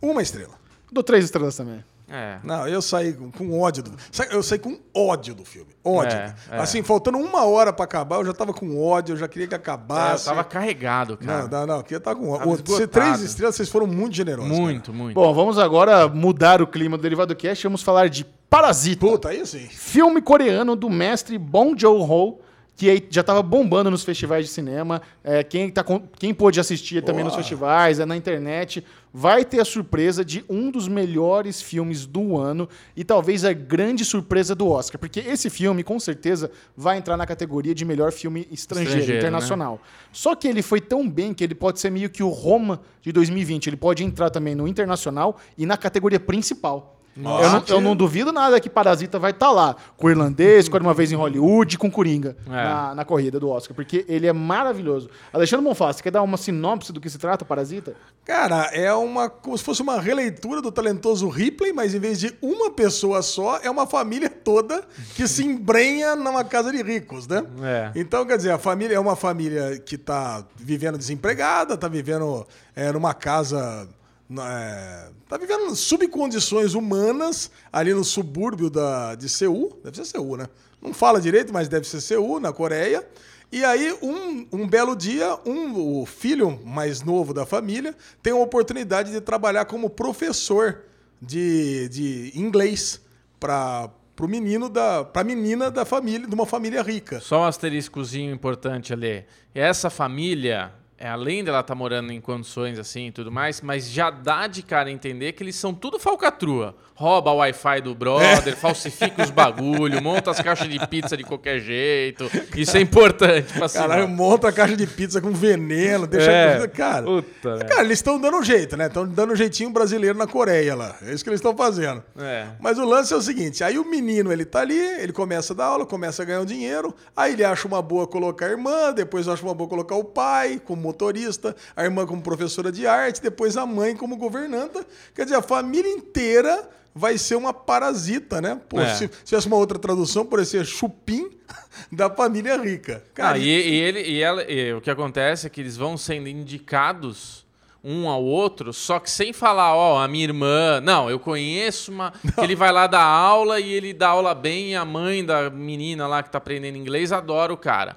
Uma 0.00 0.22
estrela. 0.22 0.54
Dou 0.90 1.02
três 1.04 1.24
estrelas 1.24 1.56
também. 1.56 1.84
É. 2.08 2.38
Não, 2.44 2.68
eu 2.68 2.80
saí 2.80 3.12
com, 3.12 3.32
com 3.32 3.60
ódio 3.60 3.82
do 3.82 3.90
Eu 4.30 4.40
saí 4.42 4.58
com 4.60 4.78
ódio 4.94 5.34
do 5.34 5.44
filme. 5.44 5.70
Ódio. 5.82 6.16
É, 6.16 6.34
é. 6.52 6.58
Assim, 6.60 6.80
faltando 6.82 7.18
uma 7.18 7.44
hora 7.44 7.72
pra 7.72 7.84
acabar, 7.84 8.16
eu 8.16 8.24
já 8.24 8.32
tava 8.32 8.52
com 8.54 8.80
ódio, 8.80 9.14
eu 9.14 9.16
já 9.16 9.26
queria 9.26 9.48
que 9.48 9.54
É, 9.54 9.56
eu 9.56 9.60
acabasse. 9.60 10.24
tava 10.24 10.44
carregado, 10.44 11.16
cara. 11.16 11.42
Não, 11.42 11.48
não, 11.60 11.66
não. 11.66 11.78
Aqui 11.80 11.94
eu 11.94 12.00
tava 12.00 12.16
com 12.20 12.30
Tava 12.38 12.48
ódio. 12.50 12.62
Esgotado. 12.62 12.88
três 12.88 13.20
estrelas, 13.22 13.56
vocês 13.56 13.68
foram 13.68 13.86
muito 13.88 14.14
generosos. 14.14 14.50
cara. 14.52 14.62
muito, 14.62 14.92
muito. 14.92 15.14
Bom, 15.14 15.34
vamos 15.34 15.58
agora 15.58 16.06
mudar 16.08 16.62
o 16.62 16.66
clima 16.66 16.96
do 16.96 17.02
Derivado 17.02 17.34
Cast. 17.34 17.64
Vamos 17.64 17.82
falar 17.82 18.08
de 18.08 18.24
Parasita. 18.48 19.04
Puta, 19.04 19.30
aí 19.30 19.44
sim. 19.44 19.66
Filme 19.68 20.22
coreano 20.22 20.76
do 20.76 20.88
mestre 20.88 21.36
Bong 21.36 21.74
Joon-ho, 21.76 22.38
que 22.76 22.90
aí 22.90 23.06
já 23.08 23.22
estava 23.22 23.42
bombando 23.42 23.90
nos 23.90 24.04
festivais 24.04 24.44
de 24.44 24.50
cinema. 24.52 25.00
É, 25.24 25.42
quem, 25.42 25.70
tá 25.70 25.82
com- 25.82 26.02
quem 26.18 26.34
pôde 26.34 26.60
assistir 26.60 27.02
também 27.02 27.24
nos 27.24 27.32
Boa. 27.32 27.42
festivais, 27.42 27.98
é 27.98 28.04
na 28.04 28.14
internet, 28.16 28.84
vai 29.12 29.46
ter 29.46 29.60
a 29.60 29.64
surpresa 29.64 30.22
de 30.22 30.44
um 30.46 30.70
dos 30.70 30.86
melhores 30.86 31.62
filmes 31.62 32.04
do 32.04 32.36
ano 32.36 32.68
e 32.94 33.02
talvez 33.02 33.46
a 33.46 33.52
grande 33.54 34.04
surpresa 34.04 34.54
do 34.54 34.68
Oscar. 34.68 34.98
Porque 34.98 35.20
esse 35.20 35.48
filme, 35.48 35.82
com 35.82 35.98
certeza, 35.98 36.50
vai 36.76 36.98
entrar 36.98 37.16
na 37.16 37.24
categoria 37.26 37.74
de 37.74 37.82
melhor 37.84 38.12
filme 38.12 38.46
estrangeiro, 38.52 38.90
Estrangeiro, 38.98 39.20
internacional. 39.20 39.80
Só 40.12 40.34
que 40.34 40.46
ele 40.46 40.60
foi 40.60 40.80
tão 40.82 41.08
bem 41.08 41.32
que 41.32 41.42
ele 41.42 41.54
pode 41.54 41.80
ser 41.80 41.88
meio 41.90 42.10
que 42.10 42.22
o 42.22 42.28
Roma 42.28 42.82
de 43.00 43.10
2020. 43.10 43.68
Ele 43.68 43.76
pode 43.78 44.04
entrar 44.04 44.28
também 44.28 44.54
no 44.54 44.68
internacional 44.68 45.38
e 45.56 45.64
na 45.64 45.78
categoria 45.78 46.20
principal. 46.20 46.95
Eu 47.16 47.50
não, 47.50 47.64
eu 47.68 47.80
não 47.80 47.96
duvido 47.96 48.30
nada 48.32 48.60
que 48.60 48.68
Parasita 48.68 49.18
vai 49.18 49.30
estar 49.30 49.50
lá, 49.50 49.74
com 49.96 50.06
o 50.06 50.10
irlandês, 50.10 50.68
com 50.68 50.76
uma 50.76 50.92
vez 50.94 51.10
em 51.10 51.14
Hollywood, 51.14 51.78
com 51.78 51.90
Coringa, 51.90 52.36
É. 52.46 52.50
na, 52.50 52.94
na 52.96 53.04
corrida 53.04 53.40
do 53.40 53.48
Oscar, 53.48 53.74
porque 53.74 54.04
ele 54.08 54.26
é 54.26 54.32
maravilhoso. 54.32 55.08
Alexandre 55.32 55.64
Bonfá, 55.64 55.92
você 55.92 56.02
quer 56.02 56.10
dar 56.10 56.22
uma 56.22 56.36
sinopse 56.36 56.92
do 56.92 57.00
que 57.00 57.08
se 57.08 57.18
trata 57.18 57.44
Parasita? 57.44 57.94
Cara, 58.24 58.64
é 58.72 58.92
uma 58.92 59.30
como 59.30 59.56
se 59.56 59.64
fosse 59.64 59.80
uma 59.82 60.00
releitura 60.00 60.60
do 60.60 60.70
talentoso 60.70 61.28
Ripley, 61.28 61.72
mas 61.72 61.94
em 61.94 61.98
vez 62.00 62.18
de 62.20 62.34
uma 62.42 62.70
pessoa 62.70 63.22
só, 63.22 63.58
é 63.62 63.70
uma 63.70 63.86
família 63.86 64.28
toda 64.28 64.82
que 65.14 65.26
se 65.26 65.44
embrenha 65.44 66.14
numa 66.16 66.44
casa 66.44 66.70
de 66.72 66.82
ricos, 66.82 67.26
né? 67.26 67.42
É. 67.62 67.92
Então, 67.94 68.26
quer 68.26 68.36
dizer, 68.36 68.50
a 68.50 68.58
família 68.58 68.96
é 68.96 69.00
uma 69.00 69.16
família 69.16 69.78
que 69.78 69.96
tá 69.96 70.44
vivendo 70.56 70.98
desempregada, 70.98 71.76
tá 71.76 71.88
vivendo 71.88 72.46
é, 72.74 72.92
numa 72.92 73.14
casa. 73.14 73.88
É, 74.28 75.10
tá 75.28 75.36
vivendo 75.36 75.74
subcondições 75.76 76.74
humanas 76.74 77.50
ali 77.72 77.94
no 77.94 78.04
subúrbio 78.04 78.68
da, 78.68 79.14
de 79.14 79.28
Seul. 79.28 79.78
Deve 79.84 79.96
ser 79.96 80.04
Seul, 80.04 80.36
né? 80.36 80.48
Não 80.82 80.92
fala 80.92 81.20
direito, 81.20 81.52
mas 81.52 81.68
deve 81.68 81.86
ser 81.86 82.00
Seul, 82.00 82.40
na 82.40 82.52
Coreia. 82.52 83.06
E 83.50 83.64
aí, 83.64 83.96
um, 84.02 84.46
um 84.52 84.66
belo 84.66 84.96
dia, 84.96 85.38
um, 85.46 86.00
o 86.00 86.06
filho 86.06 86.60
mais 86.64 87.02
novo 87.02 87.32
da 87.32 87.46
família 87.46 87.94
tem 88.22 88.32
a 88.32 88.36
oportunidade 88.36 89.12
de 89.12 89.20
trabalhar 89.20 89.64
como 89.66 89.88
professor 89.88 90.82
de, 91.22 91.88
de 91.88 92.32
inglês 92.34 93.00
para 93.38 93.90
o 94.20 94.26
menino 94.26 94.68
da 94.68 95.04
pra 95.04 95.22
menina 95.22 95.70
da 95.70 95.84
família 95.84 96.26
de 96.26 96.34
uma 96.34 96.46
família 96.46 96.82
rica. 96.82 97.20
Só 97.20 97.42
um 97.42 97.44
asteriscozinho 97.44 98.34
importante 98.34 98.92
ali. 98.92 99.24
Essa 99.54 99.90
família, 99.90 100.72
é, 100.98 101.08
além 101.08 101.44
dela 101.44 101.60
estar 101.60 101.74
morando 101.74 102.10
em 102.12 102.20
condições 102.20 102.78
assim 102.78 103.08
e 103.08 103.12
tudo 103.12 103.30
mais, 103.30 103.60
mas 103.60 103.90
já 103.90 104.10
dá 104.10 104.46
de 104.46 104.62
cara 104.62 104.90
entender 104.90 105.32
que 105.32 105.42
eles 105.42 105.56
são 105.56 105.74
tudo 105.74 105.98
falcatrua. 105.98 106.74
Rouba 106.94 107.30
o 107.30 107.36
Wi-Fi 107.36 107.82
do 107.82 107.94
brother, 107.94 108.56
falsifica 108.56 109.22
os 109.22 109.30
bagulho, 109.30 110.00
monta 110.02 110.30
as 110.30 110.40
caixas 110.40 110.66
de 110.66 110.78
pizza 110.86 111.14
de 111.14 111.24
qualquer 111.24 111.60
jeito. 111.60 112.24
Isso 112.56 112.74
é 112.74 112.80
importante 112.80 113.52
pra 113.52 113.68
Caralho, 113.68 114.08
monta 114.08 114.48
a 114.48 114.52
caixa 114.52 114.74
de 114.74 114.86
pizza 114.86 115.20
com 115.20 115.30
veneno, 115.30 116.06
deixa 116.06 116.30
É. 116.30 116.62
a. 116.64 116.68
Cara, 116.68 117.04
Puta, 117.04 117.56
né? 117.56 117.64
cara 117.66 117.82
eles 117.84 117.98
estão 117.98 118.18
dando 118.18 118.38
um 118.38 118.42
jeito, 118.42 118.78
né? 118.78 118.86
Estão 118.86 119.06
dando 119.06 119.34
um 119.34 119.36
jeitinho 119.36 119.68
brasileiro 119.68 120.16
na 120.16 120.26
Coreia 120.26 120.74
lá. 120.74 120.96
É 121.02 121.12
isso 121.12 121.22
que 121.22 121.28
eles 121.28 121.40
estão 121.40 121.54
fazendo. 121.54 122.02
É. 122.18 122.46
Mas 122.58 122.78
o 122.78 122.84
lance 122.86 123.12
é 123.12 123.16
o 123.16 123.20
seguinte: 123.20 123.62
aí 123.62 123.78
o 123.78 123.84
menino 123.84 124.32
ele 124.32 124.46
tá 124.46 124.60
ali, 124.60 124.78
ele 124.78 125.12
começa 125.12 125.52
a 125.52 125.56
dar 125.56 125.66
aula, 125.66 125.84
começa 125.84 126.22
a 126.22 126.24
ganhar 126.24 126.40
um 126.40 126.46
dinheiro, 126.46 126.94
aí 127.14 127.34
ele 127.34 127.44
acha 127.44 127.68
uma 127.68 127.82
boa 127.82 128.06
colocar 128.06 128.46
a 128.46 128.50
irmã, 128.52 128.90
depois 128.94 129.28
acha 129.28 129.42
uma 129.42 129.54
boa 129.54 129.68
colocar 129.68 129.96
o 129.96 130.04
pai 130.04 130.58
como 130.64 130.85
motorista, 130.86 131.54
a 131.76 131.84
irmã 131.84 132.06
como 132.06 132.22
professora 132.22 132.70
de 132.72 132.86
arte, 132.86 133.20
depois 133.20 133.56
a 133.56 133.66
mãe 133.66 133.96
como 133.96 134.16
governanta. 134.16 134.86
Quer 135.14 135.24
dizer, 135.24 135.36
a 135.36 135.42
família 135.42 135.90
inteira 135.90 136.68
vai 136.94 137.18
ser 137.18 137.34
uma 137.34 137.52
parasita, 137.52 138.40
né? 138.40 138.58
Pô, 138.68 138.80
É. 138.80 138.94
se, 138.94 139.08
se 139.08 139.24
tivesse 139.24 139.46
uma 139.46 139.56
outra 139.56 139.78
tradução, 139.78 140.26
ser 140.44 140.64
chupim 140.64 141.30
da 141.92 142.08
família 142.08 142.56
rica. 142.56 143.04
Cara, 143.12 143.36
Ah, 143.36 143.38
e, 143.38 143.44
e 143.48 143.74
ele, 143.80 144.00
e 144.02 144.22
ela, 144.22 144.42
e 144.50 144.72
o 144.72 144.80
que 144.80 144.90
acontece 144.90 145.46
é 145.46 145.50
que 145.50 145.60
eles 145.60 145.76
vão 145.76 145.96
sendo 145.98 146.28
indicados 146.28 147.44
um 147.84 148.08
ao 148.08 148.24
outro, 148.24 148.72
só 148.72 148.98
que 148.98 149.08
sem 149.08 149.32
falar, 149.32 149.76
ó, 149.76 150.02
a 150.02 150.08
minha 150.08 150.24
irmã. 150.24 150.80
Não, 150.80 151.08
eu 151.08 151.20
conheço 151.20 151.92
uma. 151.92 152.12
Que 152.34 152.40
ele 152.40 152.56
vai 152.56 152.72
lá 152.72 152.86
dar 152.88 153.04
aula 153.04 153.60
e 153.60 153.72
ele 153.72 153.92
dá 153.92 154.08
aula 154.08 154.34
bem, 154.34 154.72
e 154.72 154.74
a 154.74 154.84
mãe 154.84 155.24
da 155.24 155.50
menina 155.50 156.06
lá 156.08 156.20
que 156.22 156.30
tá 156.30 156.38
aprendendo 156.38 156.76
inglês 156.76 157.12
adora 157.12 157.52
o 157.52 157.56
cara. 157.56 157.96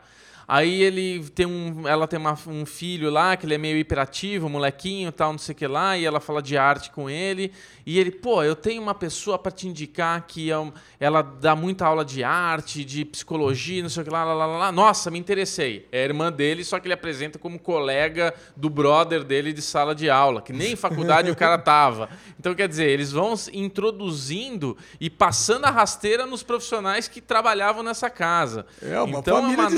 Aí 0.51 0.81
ele 0.81 1.23
tem 1.29 1.45
um. 1.45 1.87
Ela 1.87 2.07
tem 2.07 2.17
uma- 2.17 2.35
um 2.47 2.65
filho 2.65 3.11
lá, 3.11 3.37
que 3.37 3.45
ele 3.45 3.53
é 3.53 3.57
meio 3.59 3.77
hiperativo, 3.77 4.49
molequinho 4.49 5.11
tal, 5.11 5.31
não 5.31 5.37
sei 5.37 5.53
o 5.53 5.55
que 5.55 5.67
lá, 5.67 5.95
e 5.95 6.03
ela 6.05 6.19
fala 6.19 6.41
de 6.41 6.57
arte 6.57 6.89
com 6.89 7.07
ele. 7.07 7.51
E 7.85 7.99
ele, 7.99 8.09
pô, 8.09 8.41
eu 8.43 8.55
tenho 8.55 8.81
uma 8.81 8.95
pessoa 8.95 9.37
para 9.37 9.51
te 9.51 9.67
indicar 9.67 10.25
que 10.27 10.49
é 10.49 10.57
um- 10.57 10.71
ela 10.99 11.21
dá 11.21 11.55
muita 11.55 11.85
aula 11.85 12.03
de 12.03 12.23
arte, 12.23 12.83
de 12.83 13.05
psicologia, 13.05 13.81
não 13.83 13.89
sei 13.89 14.01
o 14.01 14.05
que 14.05 14.11
lá, 14.11 14.23
lá, 14.23 14.33
lá, 14.33 14.45
lá. 14.47 14.71
Nossa, 14.71 15.11
me 15.11 15.19
interessei. 15.19 15.87
É 15.91 16.01
a 16.01 16.05
irmã 16.05 16.31
dele, 16.31 16.63
só 16.63 16.79
que 16.79 16.87
ele 16.87 16.93
apresenta 16.95 17.37
como 17.37 17.59
colega 17.59 18.33
do 18.57 18.69
brother 18.71 19.23
dele 19.23 19.53
de 19.53 19.61
sala 19.61 19.93
de 19.93 20.09
aula, 20.09 20.41
que 20.41 20.51
nem 20.51 20.71
em 20.71 20.75
faculdade 20.75 21.29
o 21.29 21.35
cara 21.35 21.57
tava. 21.61 22.09
Então, 22.39 22.55
quer 22.55 22.67
dizer, 22.67 22.89
eles 22.89 23.11
vão 23.11 23.35
introduzindo 23.53 24.77
e 24.99 25.09
passando 25.09 25.65
a 25.65 25.69
rasteira 25.71 26.25
nos 26.25 26.43
profissionais 26.43 27.07
que 27.07 27.21
trabalhavam 27.21 27.83
nessa 27.83 28.09
casa. 28.09 28.65
É 28.81 28.99
uma 29.01 29.19
Então, 29.19 29.41
família 29.41 29.63
uma- 29.63 29.69
de 29.69 29.75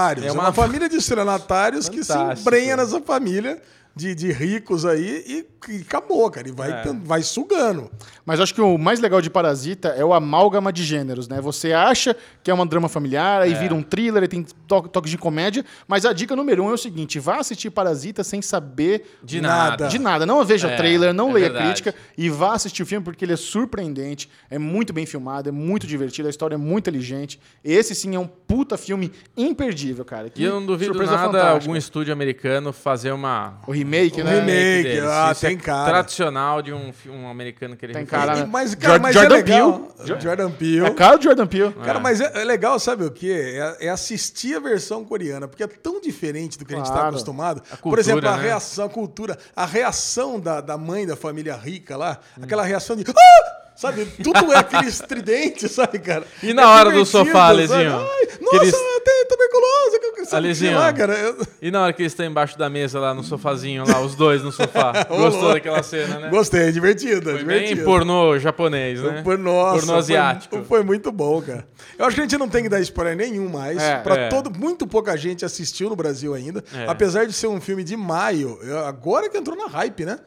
estelionatários. 0.00 0.24
é 0.26 0.28
É 0.28 0.32
uma- 0.32 0.42
uma, 0.44 0.52
família 0.52 0.88
de 0.88 0.96
estelionatários 0.96 1.88
que 1.88 2.02
se 2.02 2.12
Fantástico. 2.12 2.40
embrenha 2.48 2.76
nessa 2.76 3.00
família 3.00 3.60
de, 3.94 4.14
de 4.14 4.32
ricos 4.32 4.84
aí 4.86 5.24
e, 5.26 5.46
e 5.72 5.80
acabou, 5.82 6.30
cara. 6.30 6.48
E 6.48 6.52
vai, 6.52 6.70
É. 6.70 6.84
vai 7.04 7.22
sugando. 7.22 7.90
Mas 8.24 8.38
acho 8.40 8.54
que 8.54 8.60
o 8.60 8.78
mais 8.78 9.00
legal 9.00 9.20
de 9.20 9.28
Parasita 9.28 9.88
é 9.88 10.04
o 10.04 10.12
amálgama 10.14 10.72
de 10.72 10.84
gêneros, 10.84 11.26
né? 11.28 11.40
Você 11.40 11.72
acha 11.72 12.14
que 12.42 12.50
é 12.50 12.54
um 12.54 12.66
drama 12.66 12.88
familiar, 12.88 13.42
aí 13.42 13.54
vira 13.54 13.74
um 13.74 13.82
thriller, 13.82 14.22
aí 14.22 14.28
tem 14.28 14.42
to 14.44 14.82
toques 14.88 15.10
de 15.10 15.18
comédia, 15.18 15.64
mas 15.88 16.04
a 16.06 16.12
dica 16.12 16.36
número 16.36 16.62
um 16.64 16.70
é 16.70 16.74
o 16.74 16.78
seguinte: 16.78 17.18
vá 17.18 17.38
assistir 17.40 17.70
Parasita 17.70 18.22
sem 18.22 18.40
saber 18.40 19.18
De 19.22 19.40
Nada. 19.40 19.70
nada. 19.70 19.88
de 19.88 19.98
nada. 19.98 20.26
Não 20.26 20.44
veja 20.44 20.68
É, 20.68 20.76
trailer, 20.76 21.12
não 21.12 21.30
é 21.30 21.32
leia 21.34 21.44
verdade. 21.46 21.64
crítica 21.66 21.94
e 22.16 22.30
vá 22.30 22.54
assistir 22.54 22.82
o 22.82 22.86
filme 22.86 23.04
porque 23.04 23.24
ele 23.24 23.32
é 23.32 23.36
surpreendente, 23.36 24.30
é 24.48 24.58
muito 24.58 24.92
bem 24.92 25.04
filmado, 25.06 25.48
é 25.48 25.52
muito 25.52 25.86
divertido, 25.86 26.28
a 26.28 26.30
história 26.30 26.54
é 26.54 26.58
muito 26.58 26.84
inteligente. 26.88 27.40
Esse 27.64 27.94
sim 27.94 28.14
é 28.14 28.18
um 28.18 28.26
puta 28.26 28.76
filme 28.78 29.10
imperdível, 29.36 30.04
cara. 30.04 30.30
Que 30.30 30.42
E 30.42 30.44
eu 30.44 30.54
não 30.60 30.66
duvido 30.66 30.94
nada 30.94 31.08
fantástica. 31.16 31.48
algum 31.50 31.76
estúdio 31.76 32.12
americano 32.12 32.72
fazer 32.72 33.12
uma. 33.12 33.58
Remake, 33.90 34.22
né? 34.22 34.30
remake. 34.40 34.82
deles. 34.88 35.04
ah, 35.04 35.32
Isso 35.32 35.46
é 35.46 35.48
tem 35.48 35.58
cara. 35.58 35.90
Tradicional 35.90 36.62
de 36.62 36.72
um, 36.72 36.92
um 37.08 37.28
americano 37.28 37.76
que 37.76 37.84
ele 37.86 37.92
Tem 37.92 38.02
refez. 38.04 38.20
cara, 38.20 38.36
E- 38.38 38.40
né? 38.42 38.48
mas, 38.50 38.74
cara, 38.74 38.94
Jor- 38.94 39.02
mas 39.02 39.14
Jordan 39.14 39.34
é 39.34 39.38
legal. 39.38 39.72
Peele. 39.80 40.20
Jordan 40.20 40.50
Peele. 40.50 40.86
É 40.86 40.90
cara 40.90 41.16
do 41.16 41.24
Jordan 41.24 41.46
Peele. 41.46 41.72
Cara, 41.84 42.00
mas 42.00 42.20
é, 42.20 42.40
é 42.40 42.44
legal, 42.44 42.78
sabe 42.78 43.04
o 43.04 43.10
quê? 43.10 43.56
É, 43.80 43.86
é 43.86 43.88
assistir 43.90 44.56
a 44.56 44.60
versão 44.60 45.04
coreana, 45.04 45.48
porque 45.48 45.62
é 45.62 45.66
tão 45.66 46.00
diferente 46.00 46.58
do 46.58 46.64
que 46.64 46.72
a 46.72 46.76
gente 46.76 46.86
está 46.86 46.96
Claro. 47.00 47.10
acostumado. 47.10 47.62
A 47.70 47.76
Por 47.76 47.98
exemplo, 47.98 48.20
cultura, 48.20 48.34
a 48.34 48.36
né? 48.42 48.42
reação, 48.48 48.84
a 48.84 48.88
cultura, 48.88 49.38
a 49.56 49.66
reação 49.66 50.38
da, 50.40 50.60
da 50.60 50.78
mãe 50.78 51.06
da 51.06 51.16
família 51.16 51.56
rica 51.56 51.96
lá, 51.96 52.18
aquela 52.40 52.62
reação 52.64 52.96
de. 52.96 53.04
"Ah!" 53.08 53.59
Sabe? 53.80 54.04
Tudo 54.22 54.52
é 54.52 54.58
aquele 54.58 54.88
estridente, 54.88 55.66
sabe, 55.66 55.98
cara? 56.00 56.24
E 56.42 56.52
na 56.52 56.62
É 56.62 56.66
hora 56.66 56.90
do 56.92 57.06
sofá? 57.06 57.46
Alezinho? 57.48 57.96
Ai, 57.96 58.28
nossa, 58.42 58.56
eles- 58.56 58.74
tem 59.02 59.26
tuberculose. 59.26 60.00
Sabe, 60.24 60.36
Alezinho. 60.46 60.78
lá, 60.78 60.92
cara. 60.92 61.14
eu- 61.14 61.46
E 61.62 61.70
na 61.70 61.82
hora 61.84 61.92
que 61.94 62.02
eles 62.02 62.12
estão 62.12 62.26
embaixo 62.26 62.58
da 62.58 62.68
mesa 62.68 63.00
lá 63.00 63.14
no 63.14 63.24
sofazinho, 63.24 63.84
lá, 63.88 63.98
os 64.02 64.14
dois 64.14 64.42
no 64.42 64.52
sofá. 64.52 64.92
Gostou 65.08 65.54
daquela 65.54 65.82
cena, 65.82 66.18
né? 66.18 66.28
Gostei, 66.28 66.68
é 66.68 66.70
divertido. 66.70 67.30
é 67.30 67.34
Foi 67.36 67.44
bem 67.44 67.58
divertido. 67.60 67.84
pornô 67.84 68.38
japonês, 68.38 69.00
né? 69.02 69.12
Foi, 69.14 69.22
Pornô 69.22 69.78
foi- 69.80 69.96
asiático. 69.98 70.62
Foi, 70.68 70.82
muito 70.84 71.10
bom, 71.10 71.40
cara. 71.40 71.66
Eu 71.98 72.04
acho 72.04 72.14
que 72.14 72.20
a 72.20 72.24
gente 72.24 72.36
não 72.36 72.48
tem 72.50 72.62
que 72.62 72.68
dar 72.68 72.80
spoiler 72.80 73.16
nenhum 73.16 73.48
mais. 73.48 73.78
É, 73.82 73.96
pra 73.96 74.14
é. 74.14 74.28
todo, 74.28 74.50
muito 74.56 74.86
pouca 74.86 75.16
gente 75.16 75.42
assistiu 75.42 75.88
no 75.88 75.96
Brasil 75.96 76.34
ainda. 76.34 76.62
É. 76.74 76.84
Apesar 76.86 77.24
de 77.26 77.32
ser 77.32 77.46
um 77.46 77.60
filme 77.60 77.82
de 77.82 77.96
maio, 77.96 78.58
agora 78.86 79.28
que 79.30 79.38
entrou 79.38 79.56
na 79.56 79.68
hype, 79.68 80.04
né? 80.04 80.18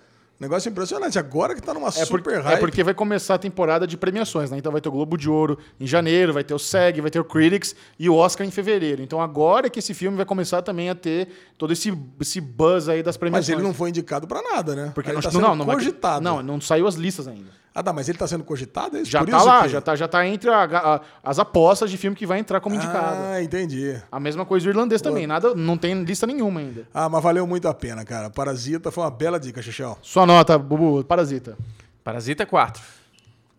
Negócio 0.44 0.70
impressionante. 0.70 1.18
Agora 1.18 1.56
que 1.56 1.62
tá 1.62 1.74
numa 1.74 1.88
É, 1.88 1.92
super 1.92 2.22
porque, 2.22 2.38
hype. 2.38 2.54
é 2.54 2.60
porque 2.60 2.84
vai 2.84 2.94
começar 2.94 3.36
a 3.36 3.38
temporada 3.38 3.88
de 3.88 3.96
premiações, 3.96 4.52
né? 4.52 4.58
Então 4.58 4.72
vai 4.74 4.82
ter 4.82 4.90
o 4.90 4.92
Globo 4.92 5.18
de 5.18 5.30
Ouro 5.30 5.58
em 5.80 5.88
janeiro, 5.88 6.34
vai 6.34 6.44
ter 6.44 6.54
o 6.54 6.60
SEG, 6.60 7.00
vai 7.00 7.10
ter 7.10 7.20
o 7.20 7.24
Critics 7.24 7.74
e 7.98 8.10
o 8.10 8.16
Oscar 8.16 8.46
em 8.46 8.52
fevereiro. 8.52 9.02
Então 9.02 9.22
agora 9.22 9.70
que 9.70 9.80
esse 9.80 9.94
filme 9.94 10.18
vai 10.18 10.26
começar 10.26 10.62
também 10.62 10.90
a 10.90 10.96
ter 10.96 11.30
todo 11.58 11.72
esse, 11.72 11.98
esse 12.20 12.42
buzz 12.42 12.90
aí 12.90 13.02
das 13.02 13.16
Mas 13.16 13.20
premiações. 13.20 13.50
ele 13.50 13.62
não 13.64 13.74
foi 13.74 13.90
indicado 13.90 14.28
pra 14.28 14.42
nada, 14.42 14.76
né? 14.76 14.92
porque 14.94 15.10
ele 15.10 15.16
não, 15.16 15.22
tá 15.22 15.32
não, 15.40 15.56
não, 15.56 15.66
cogitado. 15.66 16.22
não, 16.24 16.44
não 16.44 16.60
saiu 16.60 16.86
as 16.88 16.96
listas 16.96 17.26
ainda. 17.28 17.63
Ah, 17.76 17.82
tá, 17.82 17.92
mas 17.92 18.08
ele 18.08 18.18
tá 18.18 18.28
sendo 18.28 18.44
cogitado? 18.44 18.98
É 18.98 19.02
isso? 19.02 19.10
Já 19.12 19.20
Por 19.22 19.32
tá 19.32 19.38
isso 19.38 19.46
lá, 19.48 19.62
que- 19.64 19.70
já 19.70 19.82
tá, 19.82 19.96
já 19.96 20.08
tá 20.08 20.28
entre 20.28 20.50
a- 20.50 20.64
a- 20.64 21.02
as 21.24 21.40
apostas 21.40 21.90
de 21.90 21.98
filme 21.98 22.16
que 22.16 22.26
vai 22.26 22.38
entrar 22.38 22.60
como 22.62 22.76
indicado. 22.76 23.18
Ah, 23.32 23.42
entendi. 23.42 24.00
A 24.12 24.20
mesma 24.20 24.46
coisa 24.46 24.64
do 24.66 24.70
irlandês 24.70 25.02
também, 25.02 25.26
nada, 25.26 25.56
não 25.56 25.76
tem 25.78 26.04
lista 26.04 26.28
nenhuma 26.28 26.60
ainda. 26.60 26.88
Ah, 26.94 27.10
mas 27.10 27.24
valeu 27.24 27.48
muito 27.48 27.68
a 27.68 27.74
pena, 27.74 28.06
cara. 28.06 28.30
Parasita 28.30 28.92
foi 28.92 29.04
uma 29.04 29.10
bela 29.12 29.40
dica, 29.40 29.62
Xixão. 29.62 29.98
Sua 30.04 30.26
nota, 30.26 30.58
Bubu, 30.58 31.04
Parasita. 31.04 31.58
Parasita 32.04 32.46
4. 32.46 32.82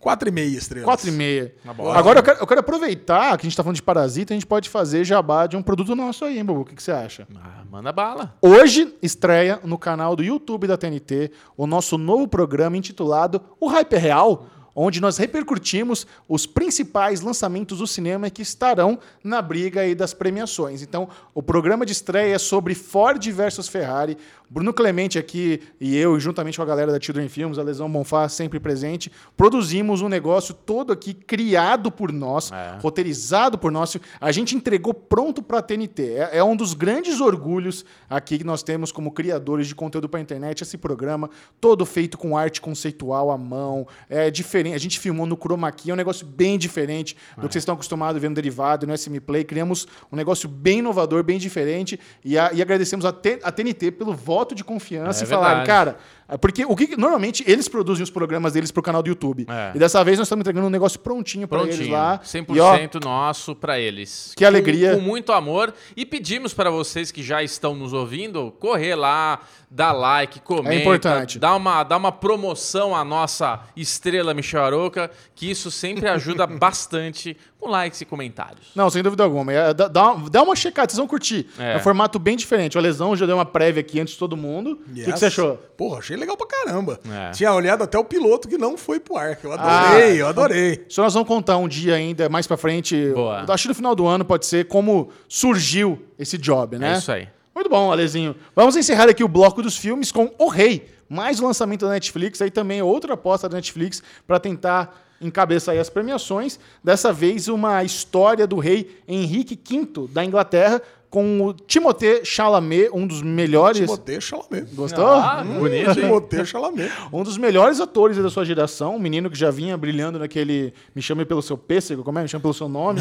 4,5 0.05 0.39
estrelas. 0.57 1.01
4,5. 1.01 1.51
bosta. 1.75 1.99
Agora 1.99 2.19
eu 2.19 2.23
quero, 2.23 2.39
eu 2.41 2.47
quero 2.47 2.61
aproveitar 2.61 3.39
que 3.39 3.47
a 3.47 3.49
gente 3.49 3.57
tá 3.57 3.63
falando 3.63 3.77
de 3.77 3.83
Parasita, 3.83 4.35
a 4.35 4.37
gente 4.37 4.47
pode 4.47 4.69
fazer 4.69 5.05
jabá 5.05 5.47
de 5.47 5.57
um 5.57 5.63
produto 5.63 5.97
nosso 5.97 6.25
aí, 6.25 6.37
hein, 6.37 6.45
Bubu? 6.45 6.61
O 6.61 6.65
que, 6.65 6.75
que 6.75 6.83
você 6.83 6.93
acha? 6.93 7.27
Ah, 7.35 7.63
manda 7.71 7.91
bala. 7.91 8.37
Hoje 8.43 8.95
estreia 9.01 9.59
no 9.65 9.79
canal 9.79 10.15
do 10.15 10.23
YouTube 10.23 10.67
da 10.67 10.77
TNT 10.77 11.31
o 11.57 11.67
nosso 11.67 11.97
novo 11.97 12.29
programa 12.29 12.77
intitulado 12.77 13.41
O 13.59 13.67
Hype 13.67 13.95
é 13.95 13.99
Real, 13.99 14.47
onde 14.75 15.01
nós 15.01 15.17
repercutimos 15.19 16.07
os 16.29 16.47
principais 16.47 17.21
lançamentos 17.21 17.79
do 17.79 17.87
cinema 17.87 18.31
que 18.31 18.43
estarão 18.43 18.99
na 19.23 19.41
briga 19.41 19.83
aí 19.83 19.95
das 19.95 20.13
premiações. 20.15 20.83
Então, 20.83 21.09
o 21.35 21.43
programa 21.43 21.85
de 21.87 21.93
estreia 21.93 22.35
é 22.35 22.39
sobre 22.39 22.75
Ford 22.75 23.25
versus 23.31 23.69
Ferrari. 23.69 24.17
Bruno 24.51 24.73
Clemente 24.75 25.19
aqui 25.19 25.61
e 25.81 25.97
eu, 25.97 26.21
juntamente 26.21 26.59
com 26.59 26.63
a 26.63 26.67
galera 26.67 26.93
da 26.93 27.01
Children 27.01 27.29
Films, 27.29 27.59
a 27.59 27.63
Lesão 27.63 27.91
Bonfá 27.91 28.29
sempre 28.29 28.61
presente, 28.61 29.11
produzimos 29.37 30.01
um 30.01 30.09
negócio 30.09 30.55
todo 30.55 30.93
aqui 30.93 31.13
criado 31.15 31.91
por 31.91 32.13
nós, 32.13 32.53
É. 32.53 32.79
roteirizado 32.81 33.59
por 33.59 33.73
nós. 33.73 33.97
A 34.21 34.31
gente 34.31 34.55
entregou 34.55 34.93
pronto 34.95 35.43
para 35.43 35.59
a 35.59 35.63
TNT. 35.63 36.03
É, 36.15 36.39
é 36.39 36.45
um 36.45 36.55
dos 36.55 36.73
grandes 36.75 37.21
orgulhos 37.21 37.85
aqui 38.09 38.39
que 38.39 38.45
nós 38.45 38.63
temos 38.63 38.93
como 38.93 39.11
criadores 39.11 39.67
de 39.67 39.75
conteúdo 39.75 40.09
para 40.09 40.21
a 40.21 40.23
internet, 40.23 40.63
esse 40.63 40.77
programa 40.77 41.31
todo 41.61 41.85
feito 41.85 42.17
com 42.17 42.37
arte 42.37 42.61
conceitual 42.61 43.31
à 43.31 43.39
mão. 43.39 43.89
É 44.09 44.31
diferente. 44.31 44.64
A 44.73 44.79
gente 44.79 44.99
filmou 44.99 45.27
no 45.27 45.37
Chroma 45.37 45.71
Key, 45.73 45.91
é 45.91 45.93
um 45.93 45.97
negócio 45.97 46.25
bem 46.27 46.57
diferente 46.57 47.17
do 47.37 47.47
que 47.49 47.53
vocês 47.53 47.63
estão 47.63 47.75
acostumados 47.75 48.23
no 48.23 48.35
Derivado, 48.35 48.87
no 48.87 48.97
SM 48.97 49.19
Play. 49.21 49.45
Criamos 49.45 49.87
um 50.11 50.17
negócio 50.17 50.49
bem 50.49 50.79
inovador, 50.79 51.23
bem 51.23 51.39
diferente 51.39 51.99
e, 52.25 52.39
a- 52.39 52.51
e 52.53 52.63
agradecemos 52.63 53.05
a, 53.05 53.13
T- 53.13 53.41
a 53.43 53.51
TNT 53.53 53.91
pelo 53.91 54.15
voto 54.15 54.55
de 54.55 54.65
confiança 54.65 55.23
É 55.23 55.27
e 55.27 55.29
falaram, 55.29 55.57
verdade. 55.65 55.67
cara, 55.67 55.99
é 56.24 56.24
porque 56.41 56.65
o 56.65 56.75
que 56.75 56.97
normalmente 56.97 57.45
eles 57.47 57.69
produzem 57.69 58.03
os 58.03 58.11
programas 58.11 58.53
deles 58.53 58.71
pro 58.71 58.83
canal 58.83 59.03
do 59.03 59.09
YouTube. 59.09 59.47
É. 59.49 59.73
E 59.75 59.79
dessa 59.79 60.03
vez 60.03 60.19
nós 60.19 60.27
estamos 60.27 60.43
entregando 60.43 60.67
um 60.67 60.71
negócio 60.71 60.99
prontinho 60.99 61.47
para 61.47 61.63
eles 61.63 61.89
lá. 61.89 62.21
100% 62.25 62.55
E, 62.55 62.61
ó, 62.61 62.79
nosso 63.05 63.55
pra 63.55 63.79
eles. 63.79 64.33
Que 64.37 64.45
alegria. 64.45 64.93
Com, 64.93 64.97
com 64.99 65.03
muito 65.03 65.33
amor. 65.33 65.75
E 65.97 66.07
pedimos 66.07 66.55
para 66.55 66.71
vocês 66.71 67.11
que 67.11 67.23
já 67.23 67.43
estão 67.43 67.75
nos 67.75 67.93
ouvindo, 67.93 68.51
correr 68.59 68.95
lá, 68.95 69.41
dar 69.71 69.93
like, 69.93 70.41
comenta. 70.41 70.75
É 70.75 70.81
importante. 70.81 71.39
Dá 71.39 71.55
uma, 71.55 71.83
dá 71.83 71.97
uma 71.97 72.13
promoção 72.13 72.95
à 72.95 73.05
nossa 73.05 73.61
estrela 73.77 74.33
Michel 74.33 74.65
Aroca, 74.65 75.11
que 75.35 75.51
isso 75.51 75.71
sempre 75.71 76.09
ajuda 76.09 76.47
bastante 76.49 77.37
com 77.65 77.71
likes 77.71 78.01
e 78.01 78.05
comentários. 78.05 78.69
Não, 78.75 78.91
sem 78.91 79.03
dúvida 79.03 79.25
alguma. 79.25 79.53
É, 79.53 79.73
dá, 79.73 79.89
dá 79.89 80.43
uma, 80.43 80.55
checada, 80.55 80.91
vocês 80.91 80.99
vão 80.99 81.07
curtir. 81.07 81.47
É. 81.59 81.73
É. 81.73 81.77
um 81.77 81.81
formato 81.81 82.19
bem 82.19 82.37
diferente. 82.37 82.77
O 82.77 82.81
Lesão 82.81 83.17
já 83.17 83.25
deu 83.27 83.37
uma 83.37 83.45
prévia 83.47 83.81
aqui 83.81 83.99
antes 84.01 84.13
de 84.15 84.19
todo 84.19 84.37
mundo. 84.37 84.79
O 84.89 84.93
que, 84.95 85.05
que 85.05 85.19
você 85.19 85.27
achou? 85.27 85.57
Porra, 85.77 85.99
achei 85.99 86.17
legal 86.17 86.37
pra 86.37 86.47
caramba. 86.47 87.01
É. 87.11 87.31
Tinha 87.31 87.53
olhado 87.53 87.83
até 87.83 87.99
o 87.99 88.05
piloto 88.05 88.47
que 88.49 88.59
não 88.59 88.77
foi 88.77 89.01
pro 89.01 89.17
ar, 89.17 89.37
que 89.37 89.47
eu 89.47 89.53
Ah. 89.53 89.89
adorei, 89.89 90.21
eu 90.21 90.27
adorei. 90.29 90.85
Isso 90.89 91.01
nós 91.01 91.15
vamos 91.15 91.27
contar 91.29 91.57
um 91.57 91.67
dia 91.67 91.95
ainda, 91.95 92.29
mais 92.29 92.47
pra 92.47 92.57
frente. 92.57 93.11
Boa. 93.15 93.45
Acho 93.49 93.63
que 93.65 93.69
no 93.69 93.75
final 93.75 93.95
do 93.95 94.07
ano 94.07 94.25
pode 94.25 94.45
ser 94.47 94.67
como 94.67 95.11
surgiu 95.29 96.03
esse 96.19 96.37
job, 96.39 96.79
né? 96.79 96.95
É 96.95 96.99
isso 96.99 97.11
aí. 97.13 97.29
Muito 97.55 97.71
bom, 97.71 97.91
Alezinho. 97.93 98.35
Vamos 98.55 98.77
encerrar 98.77 99.09
aqui 99.09 99.23
o 99.25 99.29
bloco 99.29 99.63
dos 99.63 99.77
filmes 99.77 100.13
com 100.13 100.31
O 100.39 100.49
Rei. 100.49 100.93
Mais 101.09 101.39
um 101.39 101.47
lançamento 101.47 101.85
da 101.87 101.93
Netflix, 101.93 102.41
aí 102.43 102.51
também 102.51 102.83
outra 102.83 103.15
aposta 103.15 103.49
da 103.49 103.57
Netflix 103.57 104.03
para 104.27 104.41
tentar 104.41 105.03
encabeçar 105.27 105.75
aí 105.75 105.79
as 105.79 105.91
premiações. 105.91 106.59
Dessa 106.83 107.13
vez 107.13 107.49
uma 107.49 107.83
história 107.83 108.47
do 108.47 108.59
rei 108.59 109.01
Henrique 109.09 109.59
V 109.69 110.09
da 110.09 110.25
Inglaterra 110.25 110.81
com 111.15 111.47
o 111.47 111.53
Timothée 111.53 112.25
Chalamet, 112.25 112.91
um 112.93 113.07
dos 113.07 113.23
melhores... 113.23 113.83
Timothée 113.83 114.21
Chalamet. 114.21 114.75
Gostou? 114.75 115.07
Ah, 115.07 115.45
bonito, 115.45 115.91
hein? 115.91 115.95
Timothée 115.95 116.45
Chalamet. 116.45 116.91
Um 117.13 117.23
dos 117.23 117.39
melhores 117.39 117.81
atores 117.81 118.17
da 118.17 118.29
sua 118.29 118.45
geração, 118.45 118.97
um 118.97 118.99
menino 118.99 119.31
que 119.31 119.39
já 119.39 119.49
vinha 119.49 119.77
brilhando 119.77 120.19
naquele 120.19 120.75
Me 120.93 121.01
Chame 121.01 121.25
Pelo 121.25 121.41
Seu 121.41 121.57
Pêssego, 121.57 122.03
como 122.03 122.19
é? 122.19 122.23
Me 122.23 122.29
Chame 122.29 122.43
Pelo 122.43 122.53
Seu 122.53 122.69
Nome. 122.69 123.01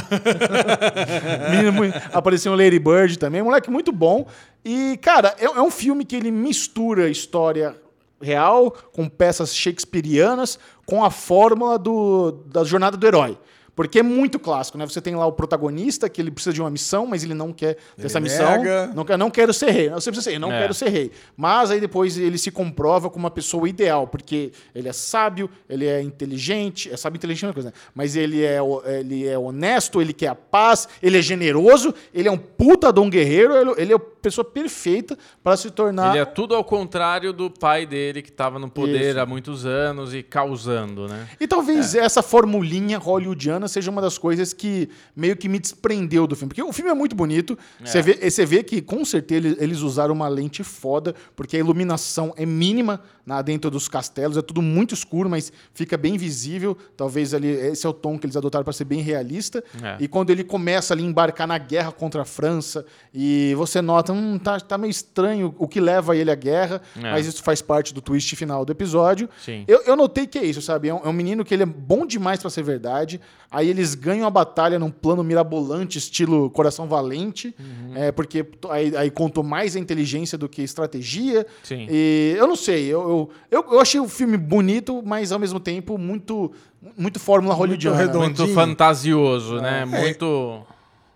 menino, 1.50 1.91
apareceu 2.12 2.52
um 2.52 2.56
Lady 2.56 2.78
Bird 2.78 3.18
também, 3.18 3.41
um 3.41 3.45
moleque 3.45 3.72
muito 3.72 3.91
bom. 3.91 4.28
E, 4.64 4.95
cara, 5.02 5.36
é, 5.40 5.45
é 5.45 5.62
um 5.62 5.72
filme 5.72 6.06
que 6.06 6.16
ele 6.16 6.30
mistura 6.30 7.10
história 7.10 7.76
real 8.24 8.72
com 8.91 9.08
peças 9.08 9.56
shakespearianas 9.56 10.58
com 10.86 11.04
a 11.04 11.12
fórmula 11.12 11.78
do, 11.78 12.32
da 12.48 12.64
jornada 12.64 12.98
do 12.98 13.06
herói. 13.08 13.38
Porque 13.76 14.00
é 14.00 14.04
muito 14.04 14.38
clássico, 14.38 14.78
né? 14.78 14.86
Você 14.86 15.02
tem 15.02 15.16
lá 15.16 15.26
o 15.26 15.32
protagonista 15.32 16.08
que 16.08 16.22
ele 16.22 16.30
precisa 16.30 16.54
de 16.54 16.62
uma 16.62 16.70
missão, 16.70 17.08
mas 17.08 17.24
ele 17.24 17.34
não 17.34 17.52
quer 17.52 17.76
ter 17.98 18.06
essa 18.06 18.20
missão. 18.20 18.52
nega. 18.52 18.91
Não, 18.95 19.04
quer- 19.04 19.18
não 19.18 19.32
quero 19.32 19.52
ser 19.54 19.72
rei. 19.72 19.90
Você 19.90 20.12
precisa 20.12 20.32
ser 20.32 20.40
não 20.40 20.52
É. 20.52 20.62
quero 20.62 20.74
ser 20.74 20.90
rei. 20.90 21.12
Mas 21.36 21.72
aí 21.72 21.80
depois 21.80 22.18
ele 22.18 22.38
se 22.38 22.52
comprova 22.52 23.10
como 23.10 23.24
uma 23.26 23.32
pessoa 23.32 23.68
ideal, 23.68 24.06
porque 24.08 24.52
ele 24.76 24.88
é 24.90 24.94
sábio, 24.94 25.50
ele 25.68 25.88
é 25.88 26.02
inteligente, 26.02 26.91
é 26.91 26.98
sábio 26.98 27.18
inteligente 27.18 27.45
é 27.45 27.48
uma 27.48 27.54
coisa, 27.54 27.70
né? 27.70 27.74
Mas 27.95 28.16
ele 28.16 28.44
é, 28.44 28.60
ele 29.00 29.28
é 29.28 29.38
honesto, 29.38 30.02
ele 30.02 30.14
quer 30.14 30.28
a 30.28 30.36
paz, 30.36 30.88
ele 31.02 31.18
é 31.18 31.22
generoso, 31.22 31.94
ele 32.14 32.28
é 32.28 32.32
um 32.32 32.38
puta 32.38 32.91
de 32.94 33.00
um 33.00 33.10
guerreiro, 33.10 33.56
ele, 33.56 33.74
ele 33.78 33.94
é 33.94 33.95
a 33.95 34.00
pessoa 34.00 34.45
perfeita 34.45 35.18
para 35.44 35.58
se 35.58 35.70
tornar. 35.70 36.12
Ele 36.12 36.20
é 36.20 36.26
tudo 36.26 36.56
ao 36.56 36.64
contrário 36.64 37.34
do 37.34 37.50
pai 37.50 37.86
dele, 37.86 38.22
que 38.22 38.30
estava 38.30 38.58
no 38.60 38.70
poder 38.70 39.12
Isso. 39.12 39.20
há 39.20 39.26
muitos 39.26 39.66
anos 39.66 40.14
e 40.14 40.24
causando, 40.24 41.08
né? 41.08 41.28
E 41.40 41.48
talvez 41.48 41.94
essa 41.95 42.22
formulinha 42.22 42.98
hollywoodiana 42.98 43.62
seja 43.68 43.90
uma 43.90 44.02
das 44.02 44.18
coisas 44.18 44.53
que 44.53 44.90
meio 45.15 45.35
que 45.35 45.49
me 45.49 45.60
desprendeu 45.60 46.27
do 46.27 46.35
filme. 46.35 46.49
Porque 46.49 46.64
o 46.64 46.73
filme 46.73 46.91
é 46.91 46.94
muito 46.94 47.15
bonito. 47.15 47.57
Você, 47.84 48.02
vê, 48.02 48.30
você 48.30 48.45
vê 48.45 48.64
que, 48.64 48.81
com 48.81 49.03
certeza, 49.03 49.56
eles 49.60 49.80
usaram 49.80 50.14
uma 50.14 50.27
lente 50.27 50.64
foda, 50.64 51.15
porque 51.35 51.56
a 51.56 51.60
iluminação 51.60 52.34
é 52.38 52.45
mínima 52.45 53.02
na, 53.26 53.41
dentro 53.41 53.70
dos 53.72 53.88
castelos. 53.88 54.36
É 54.38 54.41
tudo 54.41 54.62
muito 54.62 54.94
escuro, 54.94 55.30
mas 55.30 55.52
fica 55.74 55.95
bem 55.98 56.18
visível. 56.18 56.78
Talvez 56.98 57.34
ali 57.34 57.48
esse 57.48 57.86
é 57.86 57.90
o 57.90 57.94
tom 57.94 58.18
que 58.20 58.26
eles 58.26 58.36
adotaram 58.36 58.64
para 58.64 58.74
ser 58.74 58.86
bem 58.86 59.02
realista. 59.02 59.64
É. 59.82 59.98
E 60.00 60.08
quando 60.08 60.30
ele 60.30 60.44
começa 60.44 60.94
ali 60.94 61.04
a 61.04 61.08
embarcar 61.08 61.48
na 61.48 61.58
guerra 61.58 61.91
contra 61.91 62.22
a 62.24 62.26
França, 62.26 62.86
e 63.14 63.54
você 63.56 63.82
nota, 63.82 64.12
hum, 64.14 64.38
tá, 64.38 64.60
tá 64.60 64.78
meio 64.78 64.91
estranho 64.91 65.54
o 65.58 65.68
que 65.68 65.80
leva 65.80 66.16
ele 66.18 66.32
à 66.32 66.36
guerra, 66.36 66.82
É. 66.98 67.12
mas 67.12 67.26
isso 67.26 67.41
faz 67.44 67.62
parte 67.62 67.94
do 67.94 68.02
twist 68.02 68.36
final 68.36 68.66
do 68.66 68.72
episódio. 68.72 69.30
Eu, 69.68 69.82
eu 69.86 69.95
notei 69.95 70.28
que 70.28 70.38
é 70.38 70.44
isso, 70.45 70.62
sabe? 70.62 70.88
É 70.90 70.94
um, 70.94 70.98
é 71.06 71.08
um 71.10 71.14
menino 71.14 71.45
que 71.45 71.54
ele 71.54 71.64
é 71.64 71.66
bom 71.66 72.06
demais 72.06 72.40
para 72.40 72.50
ser 72.50 72.64
verdade. 72.64 73.20
Aí 73.52 73.70
eles 73.70 73.94
ganham 73.95 74.26
a 74.26 74.30
batalha 74.32 74.80
num 74.80 74.90
plano 74.90 75.24
mirabolante, 75.24 75.98
estilo 75.98 76.50
Coração 76.50 76.88
Valente, 76.88 77.54
Uhum. 77.60 77.95
é, 77.95 78.12
porque 78.12 78.45
aí, 78.70 78.95
aí 78.98 79.12
contou 79.12 79.44
mais 79.44 79.76
a 79.76 79.80
inteligência 79.80 80.38
do 80.38 80.50
que 80.50 80.62
estratégia. 80.64 81.45
Sim. 81.64 81.86
E 81.90 82.36
eu 82.38 82.48
não 82.48 82.56
sei, 82.56 82.86
eu, 82.88 83.02
eu, 83.14 83.30
eu, 83.52 83.73
eu 83.73 83.80
achei 83.80 83.99
o 83.99 84.07
filme 84.07 84.38
bonito, 84.38 85.02
mas 85.06 85.31
ao 85.31 85.40
mesmo 85.40 85.60
tempo 85.60 85.98
muito, 85.98 86.52
muito 86.98 87.19
fórmula 87.19 87.53
hollywoodiana. 87.53 87.98
redondo. 87.98 88.19
Muito 88.19 88.41
Redondinho. 88.41 88.56
fantasioso, 88.56 89.56
né? 89.61 89.81
É. 89.81 89.85
Muito. 89.85 90.61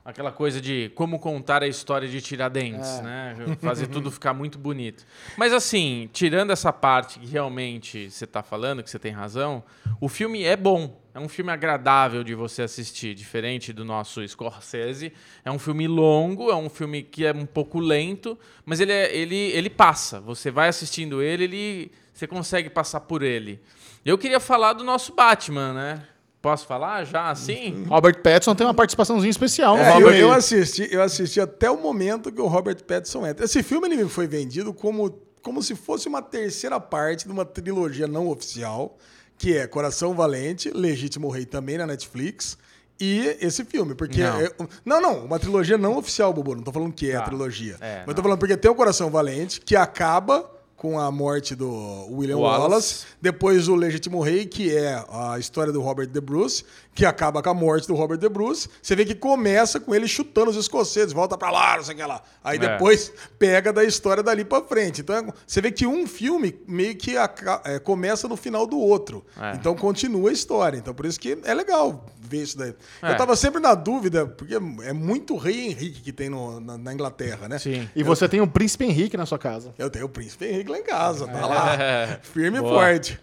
Aquela 0.08 0.32
coisa 0.32 0.62
de 0.62 0.90
como 0.96 1.20
contar 1.20 1.62
a 1.62 1.68
história 1.68 2.08
de 2.08 2.22
Tiradentes, 2.22 3.00
É. 3.00 3.02
né? 3.02 3.36
Fazer 3.60 3.88
tudo 3.88 4.10
ficar 4.10 4.34
muito 4.34 4.58
bonito. 4.58 5.06
Mas 5.36 5.52
assim, 5.52 6.10
tirando 6.14 6.52
essa 6.52 6.72
parte 6.72 7.20
que 7.20 7.26
realmente 7.28 8.10
você 8.10 8.26
tá 8.26 8.42
falando, 8.42 8.82
que 8.82 8.90
você 8.90 8.98
tem 8.98 9.12
razão, 9.12 9.62
o 10.00 10.08
filme 10.08 10.44
é 10.46 10.56
bom. 10.56 10.98
É 11.14 11.20
um 11.20 11.28
filme 11.28 11.52
agradável 11.52 12.24
de 12.24 12.34
você 12.34 12.62
assistir, 12.62 13.14
diferente 13.16 13.74
do 13.74 13.84
nosso 13.84 14.26
Scorsese. 14.26 15.12
É 15.44 15.52
um 15.52 15.60
filme 15.60 15.90
longo, 15.90 16.50
é 16.52 16.56
um 16.56 16.70
filme 16.70 17.04
que 17.04 17.26
é 17.26 17.34
um 17.34 17.46
pouco 17.46 17.78
lento, 17.78 18.40
mas 18.66 18.80
ele, 18.80 18.94
é- 18.94 19.14
ele, 19.14 19.36
ele 19.36 19.70
passa. 19.70 20.22
Você 20.22 20.50
vai 20.50 20.70
assistindo 20.70 21.22
ele, 21.22 21.44
ele, 21.44 21.92
você 22.14 22.26
consegue 22.26 22.70
passar 22.70 23.02
por 23.02 23.24
ele. 23.24 23.60
Eu 24.06 24.18
queria 24.18 24.40
falar 24.40 24.72
do 24.72 24.86
nosso 24.86 25.14
Batman, 25.14 25.74
né? 25.74 26.08
Posso 26.42 26.66
falar 26.68 27.04
já 27.04 27.30
assim? 27.30 27.84
Robert 27.90 28.22
Pattinson 28.22 28.54
tem 28.56 28.66
uma 28.66 28.74
participaçãozinha 28.74 29.30
especial 29.30 29.76
no 29.76 29.84
É, 29.84 29.98
eu, 30.02 30.12
eu 30.12 30.32
assisti, 30.32 30.88
eu 30.92 31.02
assisti 31.02 31.42
até 31.42 31.70
o 31.70 31.78
momento 31.82 32.32
que 32.32 32.40
o 32.40 32.48
Robert 32.48 32.82
Pattinson 32.84 33.26
entra. 33.26 33.44
Esse 33.46 33.64
filme 33.64 33.88
ele 33.88 34.08
foi 34.08 34.28
vendido 34.28 34.74
como, 34.74 35.20
como 35.42 35.62
se 35.64 35.76
fosse 35.76 36.08
uma 36.08 36.22
terceira 36.22 36.80
parte 36.80 37.26
de 37.26 37.32
uma 37.32 37.44
trilogia 37.44 38.08
não 38.08 38.28
oficial, 38.30 38.98
que 39.38 39.58
é 39.58 39.66
Coração 39.68 40.14
Valente, 40.14 40.70
Legítimo 40.70 41.30
Rei 41.30 41.46
também 41.46 41.78
na 41.78 41.88
Netflix, 41.88 42.58
e 43.00 43.38
esse 43.42 43.64
filme. 43.66 43.94
Porque. 43.96 44.22
Não. 44.24 44.40
é- 44.42 44.52
não, 44.86 45.02
não, 45.02 45.26
uma 45.26 45.40
trilogia 45.40 45.78
não 45.78 45.98
oficial, 45.98 46.32
Bobo. 46.34 46.56
Não 46.56 46.64
tô 46.64 46.72
falando 46.72 46.94
que 46.94 47.12
é 47.12 47.16
a 47.16 47.20
Tá. 47.20 47.26
trilogia. 47.26 47.78
É, 47.82 47.98
mas 48.00 48.08
não. 48.08 48.14
tô 48.16 48.22
falando 48.24 48.40
porque 48.40 48.56
tem 48.58 48.70
o 48.72 48.76
Coração 48.76 49.10
Valente, 49.10 49.60
que 49.62 49.76
acaba 49.76 50.50
com 50.78 51.00
a 51.00 51.12
morte 51.12 51.56
do 51.56 51.68
William 52.12 52.38
Wallace. 52.38 52.62
Wallace. 52.62 53.06
Depois 53.20 53.68
o 53.68 53.76
Legítimo 53.76 54.22
Rei, 54.22 54.46
que 54.46 54.74
é 54.74 55.04
a 55.10 55.38
história 55.40 55.74
do 55.74 55.82
Robert 55.82 56.08
De 56.08 56.22
Bruce, 56.22 56.64
que 56.98 57.06
acaba 57.06 57.44
com 57.44 57.50
a 57.52 57.54
morte 57.54 57.88
do 57.88 57.94
Robert 57.94 58.18
De 58.18 58.28
Bruce. 58.28 58.68
Você 58.82 58.96
vê 58.96 59.06
que 59.06 59.14
começa 59.14 59.80
com 59.80 59.94
ele 59.94 60.08
chutando 60.08 60.50
os 60.50 60.58
escoceses, 60.58 61.14
volta 61.14 61.38
pra 61.38 61.52
lá, 61.52 61.78
não 61.78 61.84
sei 61.84 61.94
o 61.94 61.98
que 62.00 62.04
lá. 62.04 62.24
Aí 62.44 62.58
É. 62.58 62.60
depois 62.60 63.14
pega 63.38 63.72
da 63.72 63.84
história 63.84 64.24
dali 64.24 64.44
pra 64.44 64.64
frente. 64.64 65.02
Então 65.02 65.32
você 65.46 65.62
vê 65.62 65.72
que 65.72 65.86
um 65.86 66.08
filme 66.08 66.60
meio 66.68 66.96
que 66.96 67.16
é, 67.16 67.78
começa 67.84 68.28
no 68.28 68.36
final 68.36 68.66
do 68.66 68.80
outro. 68.80 69.24
É. 69.40 69.54
Então 69.54 69.76
continua 69.76 70.32
a 70.32 70.34
história. 70.34 70.76
Então 70.80 70.92
por 70.92 71.06
isso 71.06 71.20
que 71.20 71.38
é 71.44 71.54
legal 71.54 72.04
ver 72.20 72.42
isso 72.42 72.58
daí. 72.58 72.74
É. 73.04 73.12
Eu 73.12 73.16
tava 73.18 73.36
sempre 73.36 73.62
na 73.62 73.76
dúvida, 73.76 74.26
porque 74.26 74.56
é 74.56 74.92
muito 74.92 75.38
rei 75.38 75.68
Henrique 75.68 76.02
que 76.02 76.12
tem 76.12 76.30
no- 76.30 76.60
na, 76.60 76.80
na 76.80 76.94
Inglaterra, 76.96 77.48
né? 77.48 77.60
Sim. 77.60 77.88
E 77.96 78.02
você 78.02 78.28
tem 78.28 78.42
o 78.42 78.48
Príncipe 78.48 78.86
Henrique 78.86 79.16
na 79.16 79.28
sua 79.28 79.38
casa. 79.38 79.72
Eu 79.78 79.92
tenho 79.92 80.06
o 80.06 80.10
Príncipe 80.10 80.46
Henrique 80.46 80.72
lá 80.72 80.80
em 80.80 80.84
casa, 80.84 81.28
tá 81.28 81.46
lá. 81.46 81.78
Firme 82.34 82.58
e 82.58 82.62
forte. 82.62 83.20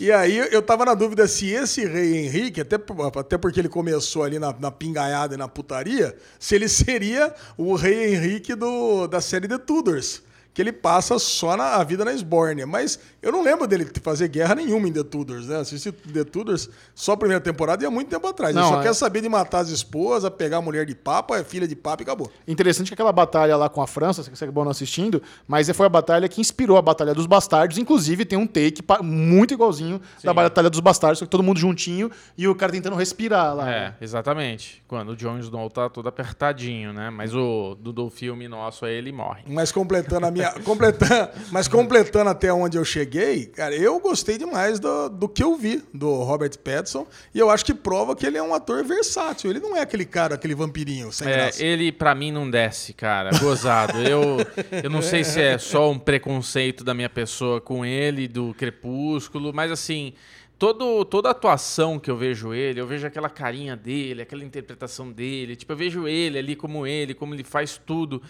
E 0.00 0.12
aí 0.12 0.36
eu 0.36 0.62
tava 0.62 0.84
na 0.84 0.94
dúvida 0.94 1.26
se 1.26 1.48
esse 1.48 1.84
rei 1.84 2.18
Henrique, 2.18 2.60
até, 2.60 2.76
até 3.18 3.36
porque 3.36 3.58
ele 3.58 3.68
começou 3.68 4.22
ali 4.22 4.38
na, 4.38 4.54
na 4.58 4.70
pingaiada 4.70 5.34
e 5.34 5.36
na 5.36 5.48
putaria, 5.48 6.16
se 6.38 6.54
ele 6.54 6.68
seria 6.68 7.34
o 7.56 7.74
rei 7.74 8.14
Henrique 8.14 8.54
do, 8.54 9.08
da 9.08 9.20
série 9.20 9.48
The 9.48 9.58
Tudors. 9.58 10.22
Que 10.58 10.62
ele 10.62 10.72
passa 10.72 11.20
só 11.20 11.56
na, 11.56 11.76
a 11.76 11.84
vida 11.84 12.04
na 12.04 12.12
Esbórnia. 12.12 12.66
Mas 12.66 12.98
eu 13.22 13.30
não 13.30 13.44
lembro 13.44 13.64
dele 13.64 13.88
fazer 14.02 14.26
guerra 14.26 14.56
nenhuma 14.56 14.88
em 14.88 14.92
The 14.92 15.04
Tudors, 15.04 15.46
né? 15.46 15.60
Assisti 15.60 15.92
The 15.92 16.24
Tudors 16.24 16.68
só 16.96 17.12
a 17.12 17.16
primeira 17.16 17.40
temporada 17.40 17.84
e 17.84 17.86
há 17.86 17.90
muito 17.92 18.08
tempo 18.08 18.26
atrás. 18.26 18.52
ele 18.52 18.60
Não, 18.60 18.72
só 18.72 18.80
é- 18.80 18.82
quer 18.82 18.92
saber 18.92 19.20
de 19.20 19.28
matar 19.28 19.60
as 19.60 19.68
esposas, 19.68 20.28
pegar 20.30 20.56
a 20.56 20.60
mulher 20.60 20.84
de 20.84 20.96
papa, 20.96 21.36
é 21.38 21.44
filha 21.44 21.68
de 21.68 21.76
papa 21.76 22.02
e 22.02 22.04
acabou. 22.04 22.28
Interessante 22.48 22.88
que 22.88 22.94
aquela 22.94 23.12
batalha 23.12 23.56
lá 23.56 23.68
com 23.68 23.80
a 23.80 23.86
França, 23.86 24.20
você 24.24 24.44
acabou 24.44 24.64
não 24.64 24.72
assistindo, 24.72 25.22
mas 25.46 25.70
foi 25.70 25.86
a 25.86 25.88
batalha 25.88 26.28
que 26.28 26.40
inspirou 26.40 26.76
a 26.76 26.82
Batalha 26.82 27.14
dos 27.14 27.26
Bastardos. 27.26 27.78
Inclusive, 27.78 28.24
tem 28.24 28.36
um 28.36 28.44
take 28.44 28.82
muito 29.00 29.54
igualzinho 29.54 30.00
da 30.24 30.34
Batalha 30.34 30.68
dos 30.68 30.80
Bastardos, 30.80 31.20
só 31.20 31.24
que 31.24 31.30
todo 31.30 31.44
mundo 31.44 31.60
juntinho 31.60 32.10
e 32.36 32.48
o 32.48 32.54
cara 32.56 32.72
tentando 32.72 32.96
respirar 32.96 33.54
lá. 33.54 33.70
É, 33.70 33.94
exatamente. 34.00 34.82
Quando 34.88 35.10
o 35.10 35.16
Jon 35.16 35.38
Snow 35.38 35.70
tá 35.70 35.88
todo 35.88 36.08
apertadinho, 36.08 36.92
né? 36.92 37.10
Mas 37.10 37.32
o 37.32 37.76
do, 37.80 37.92
do 37.92 38.10
filme 38.10 38.48
nosso 38.48 38.84
aí, 38.84 38.94
ele 38.96 39.12
morre. 39.12 39.44
Mas 39.46 39.70
completando 39.70 40.26
a 40.26 40.32
minha. 40.32 40.47
completando, 40.64 41.30
mas 41.50 41.68
completando 41.68 42.30
até 42.30 42.52
onde 42.52 42.76
eu 42.76 42.84
cheguei, 42.84 43.46
cara, 43.46 43.74
eu 43.74 43.98
gostei 44.00 44.36
demais 44.38 44.78
do, 44.80 45.08
do 45.08 45.28
que 45.28 45.42
eu 45.42 45.56
vi 45.56 45.82
do 45.92 46.22
Robert 46.22 46.56
Pattinson. 46.58 47.06
E 47.34 47.38
eu 47.38 47.50
acho 47.50 47.64
que 47.64 47.74
prova 47.74 48.14
que 48.16 48.26
ele 48.26 48.36
é 48.38 48.42
um 48.42 48.54
ator 48.54 48.84
versátil. 48.84 49.50
Ele 49.50 49.60
não 49.60 49.76
é 49.76 49.80
aquele 49.80 50.04
cara, 50.04 50.34
aquele 50.34 50.54
vampirinho 50.54 51.12
sem 51.12 51.28
É, 51.28 51.32
graça. 51.32 51.64
ele, 51.64 51.92
pra 51.92 52.14
mim, 52.14 52.30
não 52.32 52.50
desce, 52.50 52.92
cara. 52.92 53.30
Gozado. 53.38 53.98
eu, 54.02 54.36
eu 54.82 54.90
não 54.90 55.02
sei 55.02 55.24
se 55.24 55.40
é 55.40 55.58
só 55.58 55.90
um 55.90 55.98
preconceito 55.98 56.82
da 56.84 56.94
minha 56.94 57.08
pessoa 57.08 57.60
com 57.60 57.84
ele, 57.84 58.26
do 58.28 58.54
Crepúsculo, 58.54 59.52
mas 59.52 59.70
assim. 59.70 60.12
Todo, 60.58 61.04
toda 61.04 61.28
a 61.28 61.30
atuação 61.30 62.00
que 62.00 62.10
eu 62.10 62.16
vejo 62.16 62.52
ele, 62.52 62.80
eu 62.80 62.86
vejo 62.88 63.06
aquela 63.06 63.30
carinha 63.30 63.76
dele, 63.76 64.22
aquela 64.22 64.42
interpretação 64.42 65.08
dele. 65.12 65.54
Tipo, 65.54 65.72
eu 65.72 65.76
vejo 65.76 66.08
ele 66.08 66.36
ali 66.36 66.56
como 66.56 66.84
ele, 66.84 67.14
como 67.14 67.32
ele 67.32 67.44
faz 67.44 67.80
tudo. 67.86 68.20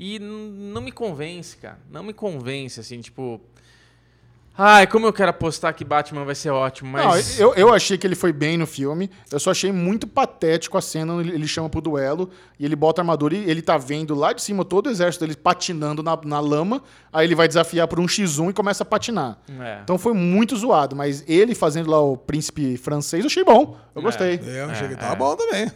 E 0.00 0.20
não 0.20 0.80
me 0.80 0.92
convence, 0.92 1.56
cara. 1.56 1.76
Não 1.90 2.04
me 2.04 2.12
convence, 2.12 2.78
assim, 2.78 3.00
tipo. 3.00 3.40
Ai, 4.60 4.86
como 4.88 5.06
eu 5.06 5.12
quero 5.12 5.30
apostar 5.30 5.72
que 5.74 5.84
Batman 5.84 6.24
vai 6.24 6.36
ser 6.36 6.50
ótimo, 6.50 6.90
mas. 6.90 7.36
Não, 7.36 7.46
eu, 7.48 7.54
eu 7.54 7.74
achei 7.74 7.98
que 7.98 8.06
ele 8.06 8.14
foi 8.14 8.32
bem 8.32 8.56
no 8.56 8.64
filme. 8.66 9.10
Eu 9.30 9.40
só 9.40 9.50
achei 9.50 9.72
muito 9.72 10.06
patético 10.06 10.78
a 10.78 10.80
cena 10.80 11.14
onde 11.14 11.30
ele 11.30 11.48
chama 11.48 11.68
pro 11.68 11.80
duelo 11.80 12.30
e 12.60 12.64
ele 12.64 12.76
bota 12.76 13.00
a 13.00 13.02
armadura 13.02 13.34
e 13.36 13.50
ele 13.50 13.60
tá 13.60 13.76
vendo 13.76 14.14
lá 14.14 14.32
de 14.32 14.40
cima 14.40 14.64
todo 14.64 14.86
o 14.86 14.90
exército 14.90 15.24
dele 15.24 15.36
patinando 15.36 16.00
na, 16.00 16.16
na 16.24 16.38
lama. 16.38 16.80
Aí 17.12 17.26
ele 17.26 17.34
vai 17.34 17.48
desafiar 17.48 17.88
por 17.88 17.98
um 17.98 18.06
X1 18.06 18.50
e 18.50 18.52
começa 18.52 18.84
a 18.84 18.86
patinar. 18.86 19.38
É. 19.60 19.80
Então 19.82 19.98
foi 19.98 20.12
muito 20.12 20.56
zoado, 20.56 20.94
mas 20.94 21.24
ele 21.28 21.56
fazendo 21.56 21.90
lá 21.90 22.00
o 22.00 22.16
príncipe 22.16 22.76
francês, 22.76 23.24
eu 23.24 23.28
achei 23.28 23.42
bom. 23.44 23.76
Eu 23.96 24.02
gostei. 24.02 24.40
É, 24.44 24.62
eu 24.62 24.70
É, 24.70 24.74
cheguei, 24.76 24.96
tava 24.96 25.12
é. 25.14 25.16
bom 25.16 25.34
também. 25.36 25.70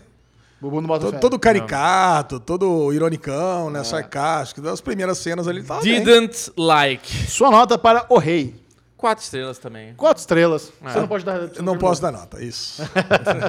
Bubu 0.62 0.80
não 0.80 0.86
bota 0.86 1.06
Todo, 1.06 1.18
todo 1.18 1.38
caricato, 1.40 2.38
todo 2.38 2.92
ironicão, 2.92 3.68
né? 3.68 3.82
Sarcástico. 3.82 4.62
Das 4.62 4.80
primeiras 4.80 5.18
cenas 5.18 5.48
ali 5.48 5.58
ele 5.58 5.66
tava 5.66 5.82
bem. 5.82 6.04
Didn't 6.04 6.52
like. 6.56 7.28
Sua 7.28 7.50
nota 7.50 7.76
para 7.76 8.06
O 8.08 8.16
Rei. 8.16 8.61
Quatro 9.02 9.24
estrelas 9.24 9.58
também. 9.58 9.94
Quatro 9.94 10.20
estrelas. 10.20 10.72
É. 10.80 10.92
Você 10.92 11.00
não 11.00 11.08
pode 11.08 11.24
dar. 11.24 11.40
não 11.40 11.72
pode 11.72 11.78
posso 11.80 12.02
dar 12.02 12.12
nota, 12.12 12.40
isso. 12.40 12.80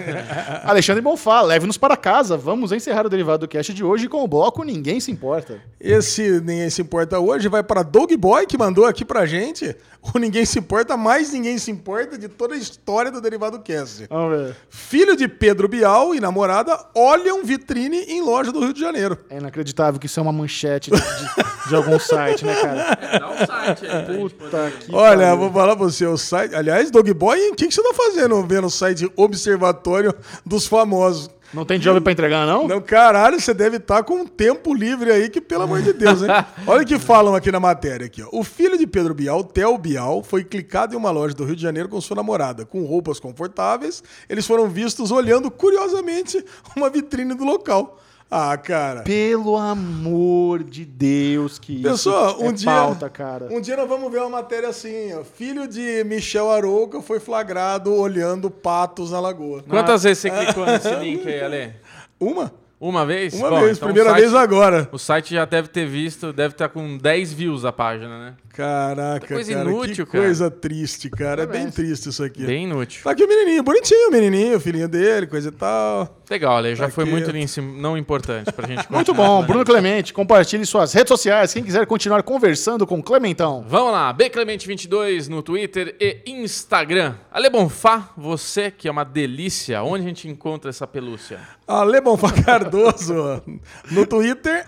Alexandre 0.65 0.99
Bonfá, 0.99 1.41
leve-nos 1.41 1.77
para 1.77 1.95
casa. 1.95 2.35
Vamos 2.35 2.71
encerrar 2.71 3.05
o 3.05 3.09
derivado 3.09 3.45
do 3.45 3.47
cast 3.47 3.71
de 3.71 3.83
hoje 3.83 4.09
com 4.09 4.23
o 4.23 4.27
bloco 4.27 4.63
Ninguém 4.63 4.99
Se 4.99 5.11
Importa. 5.11 5.61
Esse 5.79 6.41
Ninguém 6.41 6.71
Se 6.71 6.81
Importa 6.81 7.19
hoje 7.19 7.47
vai 7.49 7.61
para 7.61 7.83
Doug 7.83 8.11
Boy, 8.13 8.47
que 8.47 8.57
mandou 8.57 8.87
aqui 8.87 9.05
pra 9.05 9.27
gente 9.27 9.75
o 10.01 10.17
Ninguém 10.17 10.43
Se 10.43 10.57
Importa, 10.57 10.97
mais 10.97 11.31
Ninguém 11.31 11.59
Se 11.59 11.69
Importa 11.69 12.17
de 12.17 12.27
toda 12.27 12.55
a 12.55 12.57
história 12.57 13.11
do 13.11 13.21
Derivado 13.21 13.59
Cast. 13.59 14.07
Vamos 14.09 14.35
ver. 14.35 14.55
Filho 14.71 15.15
de 15.15 15.27
Pedro 15.27 15.67
Bial 15.67 16.15
e 16.15 16.19
namorada 16.19 16.83
olham 16.95 17.43
vitrine 17.43 17.97
em 18.07 18.23
loja 18.23 18.51
do 18.51 18.59
Rio 18.59 18.73
de 18.73 18.79
Janeiro. 18.79 19.19
É 19.29 19.37
inacreditável 19.37 19.99
que 19.99 20.07
isso 20.07 20.19
é 20.19 20.23
uma 20.23 20.33
manchete 20.33 20.89
de, 20.89 20.97
de- 21.67 21.75
algum 21.75 21.99
site, 21.99 22.45
né, 22.45 22.55
cara? 22.61 23.19
Dá 23.19 23.29
um 23.31 23.37
site 23.45 23.85
aí. 23.85 24.17
Puta 24.19 24.71
que 24.79 24.93
Olha, 24.95 25.17
pariu. 25.27 25.37
vou 25.37 25.51
falar 25.51 25.75
pra 25.75 25.85
você, 25.85 26.05
o 26.05 26.17
site... 26.17 26.55
Aliás, 26.55 26.89
Doug 26.91 27.09
Boy, 27.11 27.49
o 27.51 27.55
que, 27.55 27.67
que 27.67 27.73
você 27.73 27.81
tá 27.83 27.93
fazendo 27.93 28.41
vendo 28.45 28.67
o 28.67 28.71
site 28.71 29.09
Observatório 29.15 30.13
dos 30.45 30.67
Famosos? 30.67 31.29
Não 31.53 31.63
tem 31.65 31.77
job 31.77 32.01
pra 32.01 32.11
entregar, 32.11 32.47
não? 32.47 32.67
Não, 32.67 32.81
caralho, 32.81 33.39
você 33.39 33.53
deve 33.53 33.77
estar 33.77 34.01
com 34.03 34.21
um 34.21 34.25
tempo 34.25 34.73
livre 34.73 35.11
aí, 35.11 35.29
que 35.29 35.39
pelo 35.39 35.61
amor 35.61 35.83
de 35.83 35.93
Deus, 35.93 36.23
hein? 36.23 36.29
Olha 36.65 36.81
o 36.81 36.85
que 36.85 36.97
falam 36.97 37.35
aqui 37.35 37.51
na 37.51 37.59
matéria. 37.59 38.07
Aqui, 38.07 38.23
ó. 38.23 38.27
O 38.31 38.43
filho 38.43 38.75
de 38.75 38.87
Pedro 38.87 39.13
Bial, 39.13 39.43
Theo 39.43 39.77
Bial, 39.77 40.23
foi 40.23 40.43
clicado 40.43 40.95
em 40.95 40.97
uma 40.97 41.11
loja 41.11 41.35
do 41.35 41.45
Rio 41.45 41.55
de 41.55 41.61
Janeiro 41.61 41.87
com 41.87 42.01
sua 42.01 42.15
namorada. 42.15 42.65
Com 42.65 42.83
roupas 42.85 43.19
confortáveis, 43.19 44.01
eles 44.27 44.47
foram 44.47 44.67
vistos 44.67 45.11
olhando 45.11 45.51
curiosamente 45.51 46.43
uma 46.75 46.89
vitrine 46.89 47.35
do 47.35 47.43
local. 47.43 47.99
Ah, 48.29 48.57
cara. 48.57 49.01
Pelo 49.03 49.55
amor 49.57 50.63
de 50.63 50.83
Deus, 50.85 51.59
que 51.59 51.81
Pessoal, 51.83 52.31
isso 52.31 52.43
um 52.43 52.49
é 52.49 52.51
dia, 52.51 52.65
pauta, 52.71 53.09
cara. 53.09 53.47
um 53.51 53.61
dia 53.61 53.77
nós 53.77 53.87
vamos 53.87 54.11
ver 54.11 54.19
uma 54.21 54.29
matéria 54.29 54.69
assim, 54.69 55.13
ó. 55.13 55.23
Filho 55.23 55.67
de 55.67 56.03
Michel 56.03 56.49
Arouca 56.49 57.01
foi 57.01 57.19
flagrado 57.19 57.93
olhando 57.93 58.49
patos 58.49 59.11
na 59.11 59.19
lagoa. 59.19 59.63
Quantas 59.69 60.03
vezes 60.03 60.19
você 60.19 60.29
clicou 60.31 60.65
nesse 60.65 60.93
link 60.97 61.27
aí, 61.27 61.41
Ale? 61.41 61.73
Uma? 62.19 62.51
Uma 62.85 63.05
vez? 63.05 63.33
Uma 63.33 63.49
Bom, 63.49 63.61
vez, 63.61 63.77
então 63.77 63.87
primeira 63.87 64.09
site, 64.09 64.21
vez 64.21 64.33
agora. 64.33 64.89
O 64.91 64.97
site 64.97 65.33
já 65.33 65.45
deve 65.45 65.69
ter 65.69 65.85
visto, 65.87 66.33
deve 66.33 66.53
estar 66.53 66.67
com 66.67 66.97
10 66.97 67.31
views 67.31 67.63
a 67.63 67.71
página, 67.71 68.19
né? 68.19 68.33
Caraca, 68.49 69.25
Coisa 69.25 69.53
cara, 69.53 69.69
inútil, 69.69 70.05
que 70.05 70.11
cara. 70.11 70.23
coisa 70.25 70.51
triste, 70.51 71.09
cara. 71.09 71.43
É 71.43 71.45
bem 71.47 71.71
triste 71.71 72.09
isso 72.09 72.21
aqui. 72.23 72.45
Bem 72.45 72.65
inútil. 72.65 73.01
Tá 73.03 73.11
aqui 73.11 73.23
o 73.23 73.27
menininho, 73.27 73.63
bonitinho 73.63 74.09
o 74.09 74.11
menininho, 74.11 74.57
o 74.57 74.59
filhinho 74.59 74.87
dele, 74.87 75.25
coisa 75.27 75.47
e 75.47 75.51
tal. 75.51 76.19
Legal, 76.29 76.57
Ale, 76.57 76.75
já 76.75 76.85
Tá 76.85 76.91
foi 76.91 77.03
aqui. 77.03 77.11
muito 77.13 77.31
não 77.79 77.97
importante 77.97 78.51
pra 78.51 78.67
gente 78.67 78.85
Muito 78.91 79.13
bom. 79.13 79.25
falando. 79.25 79.47
Bruno 79.47 79.65
Clemente, 79.65 80.13
compartilhe 80.13 80.65
suas 80.65 80.91
redes 80.93 81.09
sociais. 81.09 81.53
Quem 81.53 81.63
quiser 81.63 81.85
continuar 81.87 82.21
conversando 82.23 82.85
com 82.85 83.01
Clementão. 83.01 83.65
Vamos 83.67 83.91
lá, 83.93 84.13
Bclemente22 84.13 85.27
no 85.29 85.41
Twitter 85.41 85.95
e 85.99 86.21
Instagram. 86.27 87.15
Ale 87.31 87.49
Bonfá, 87.49 88.09
você 88.17 88.69
que 88.69 88.87
é 88.87 88.91
uma 88.91 89.03
delícia, 89.03 89.81
onde 89.83 90.03
a 90.03 90.07
gente 90.07 90.27
encontra 90.27 90.69
essa 90.69 90.85
pelúcia? 90.85 91.39
Ale 91.67 92.01
Bonfá 92.01 92.31
Cardoso 92.31 93.41
no 93.89 94.05
Twitter, 94.05 94.65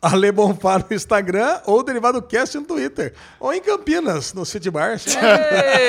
Ale 0.00 0.32
Bonfá 0.32 0.78
no 0.78 0.96
Instagram 0.96 1.60
ou 1.66 1.82
Derivado 1.82 2.22
Cast 2.22 2.56
no 2.56 2.64
Twitter. 2.64 3.12
Ou 3.38 3.52
em 3.52 3.60
Campinas, 3.60 4.32
no 4.32 4.46
City 4.46 4.70
Bar. 4.70 4.96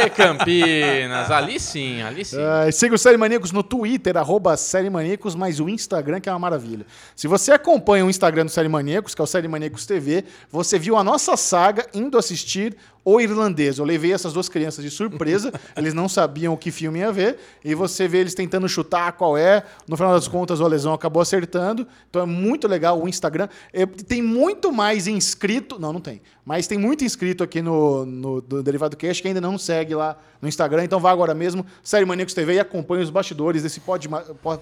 Ê, 0.03 0.09
Campinas, 0.09 1.31
ali 1.31 1.57
sim, 1.57 2.01
ali 2.01 2.25
sim. 2.25 2.35
Ah, 2.37 2.69
siga 2.69 2.95
o 2.95 2.97
Série 2.97 3.15
Maníacos 3.15 3.53
no 3.53 3.63
Twitter, 3.63 4.17
arroba 4.17 4.57
Série 4.57 4.89
Maníacos, 4.89 5.33
mas 5.33 5.61
o 5.61 5.69
Instagram 5.69 6.19
que 6.19 6.27
é 6.27 6.31
uma 6.33 6.39
maravilha. 6.39 6.85
Se 7.15 7.25
você 7.25 7.53
acompanha 7.53 8.05
o 8.05 8.09
Instagram 8.09 8.45
do 8.45 8.51
Série 8.51 8.67
Maníacos, 8.67 9.15
que 9.15 9.21
é 9.21 9.23
o 9.23 9.27
Série 9.27 9.47
Maníacos 9.47 9.85
TV, 9.85 10.25
você 10.51 10.77
viu 10.77 10.97
a 10.97 11.03
nossa 11.05 11.37
saga 11.37 11.87
indo 11.93 12.17
assistir 12.17 12.75
O 13.03 13.19
Irlandês. 13.19 13.77
Eu 13.77 13.85
levei 13.85 14.13
essas 14.13 14.33
duas 14.33 14.47
crianças 14.47 14.83
de 14.83 14.91
surpresa, 14.91 15.51
eles 15.75 15.93
não 15.93 16.07
sabiam 16.07 16.53
o 16.53 16.57
que 16.57 16.71
filme 16.71 16.99
ia 16.99 17.11
ver, 17.11 17.37
e 17.63 17.73
você 17.73 18.07
vê 18.07 18.19
eles 18.19 18.35
tentando 18.35 18.67
chutar 18.69 19.11
qual 19.13 19.37
é. 19.37 19.63
No 19.87 19.97
final 19.97 20.13
das 20.13 20.27
contas, 20.27 20.59
o 20.59 20.67
Lesão 20.67 20.93
acabou 20.93 21.21
acertando. 21.21 21.87
Então 22.09 22.21
é 22.21 22.25
muito 22.25 22.67
legal 22.67 23.01
o 23.01 23.07
Instagram. 23.07 23.47
É, 23.73 23.85
tem 23.85 24.21
muito 24.21 24.71
mais 24.71 25.07
inscrito. 25.07 25.79
Não, 25.79 25.91
não 25.91 26.01
tem. 26.01 26.21
Mas 26.45 26.67
tem 26.67 26.77
muito 26.77 27.03
inscrito 27.03 27.43
aqui 27.43 27.61
no, 27.61 28.05
no 28.05 28.41
do 28.41 28.63
Derivado 28.63 28.97
Cash 28.97 29.21
que 29.21 29.27
ainda 29.27 29.41
não 29.41 29.57
segue 29.57 29.93
lá 29.95 30.17
no 30.41 30.47
Instagram. 30.47 30.83
Então 30.83 30.99
vá 30.99 31.11
agora 31.11 31.33
mesmo, 31.33 31.65
Série 31.83 32.05
Maníacos 32.05 32.33
TV, 32.33 32.55
e 32.55 32.59
acompanhe 32.59 33.03
os 33.03 33.09
bastidores 33.09 33.63
desse 33.63 33.79
pod, 33.79 34.09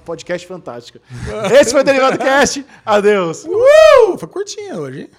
podcast 0.06 0.46
fantástico. 0.46 1.00
Esse 1.60 1.72
foi 1.72 1.82
o 1.82 1.84
Derivado 1.84 2.18
Cast. 2.18 2.66
Adeus. 2.86 3.46
Uh, 3.46 4.18
foi 4.18 4.28
curtinha 4.28 4.78
hoje, 4.78 5.02
hein? 5.02 5.10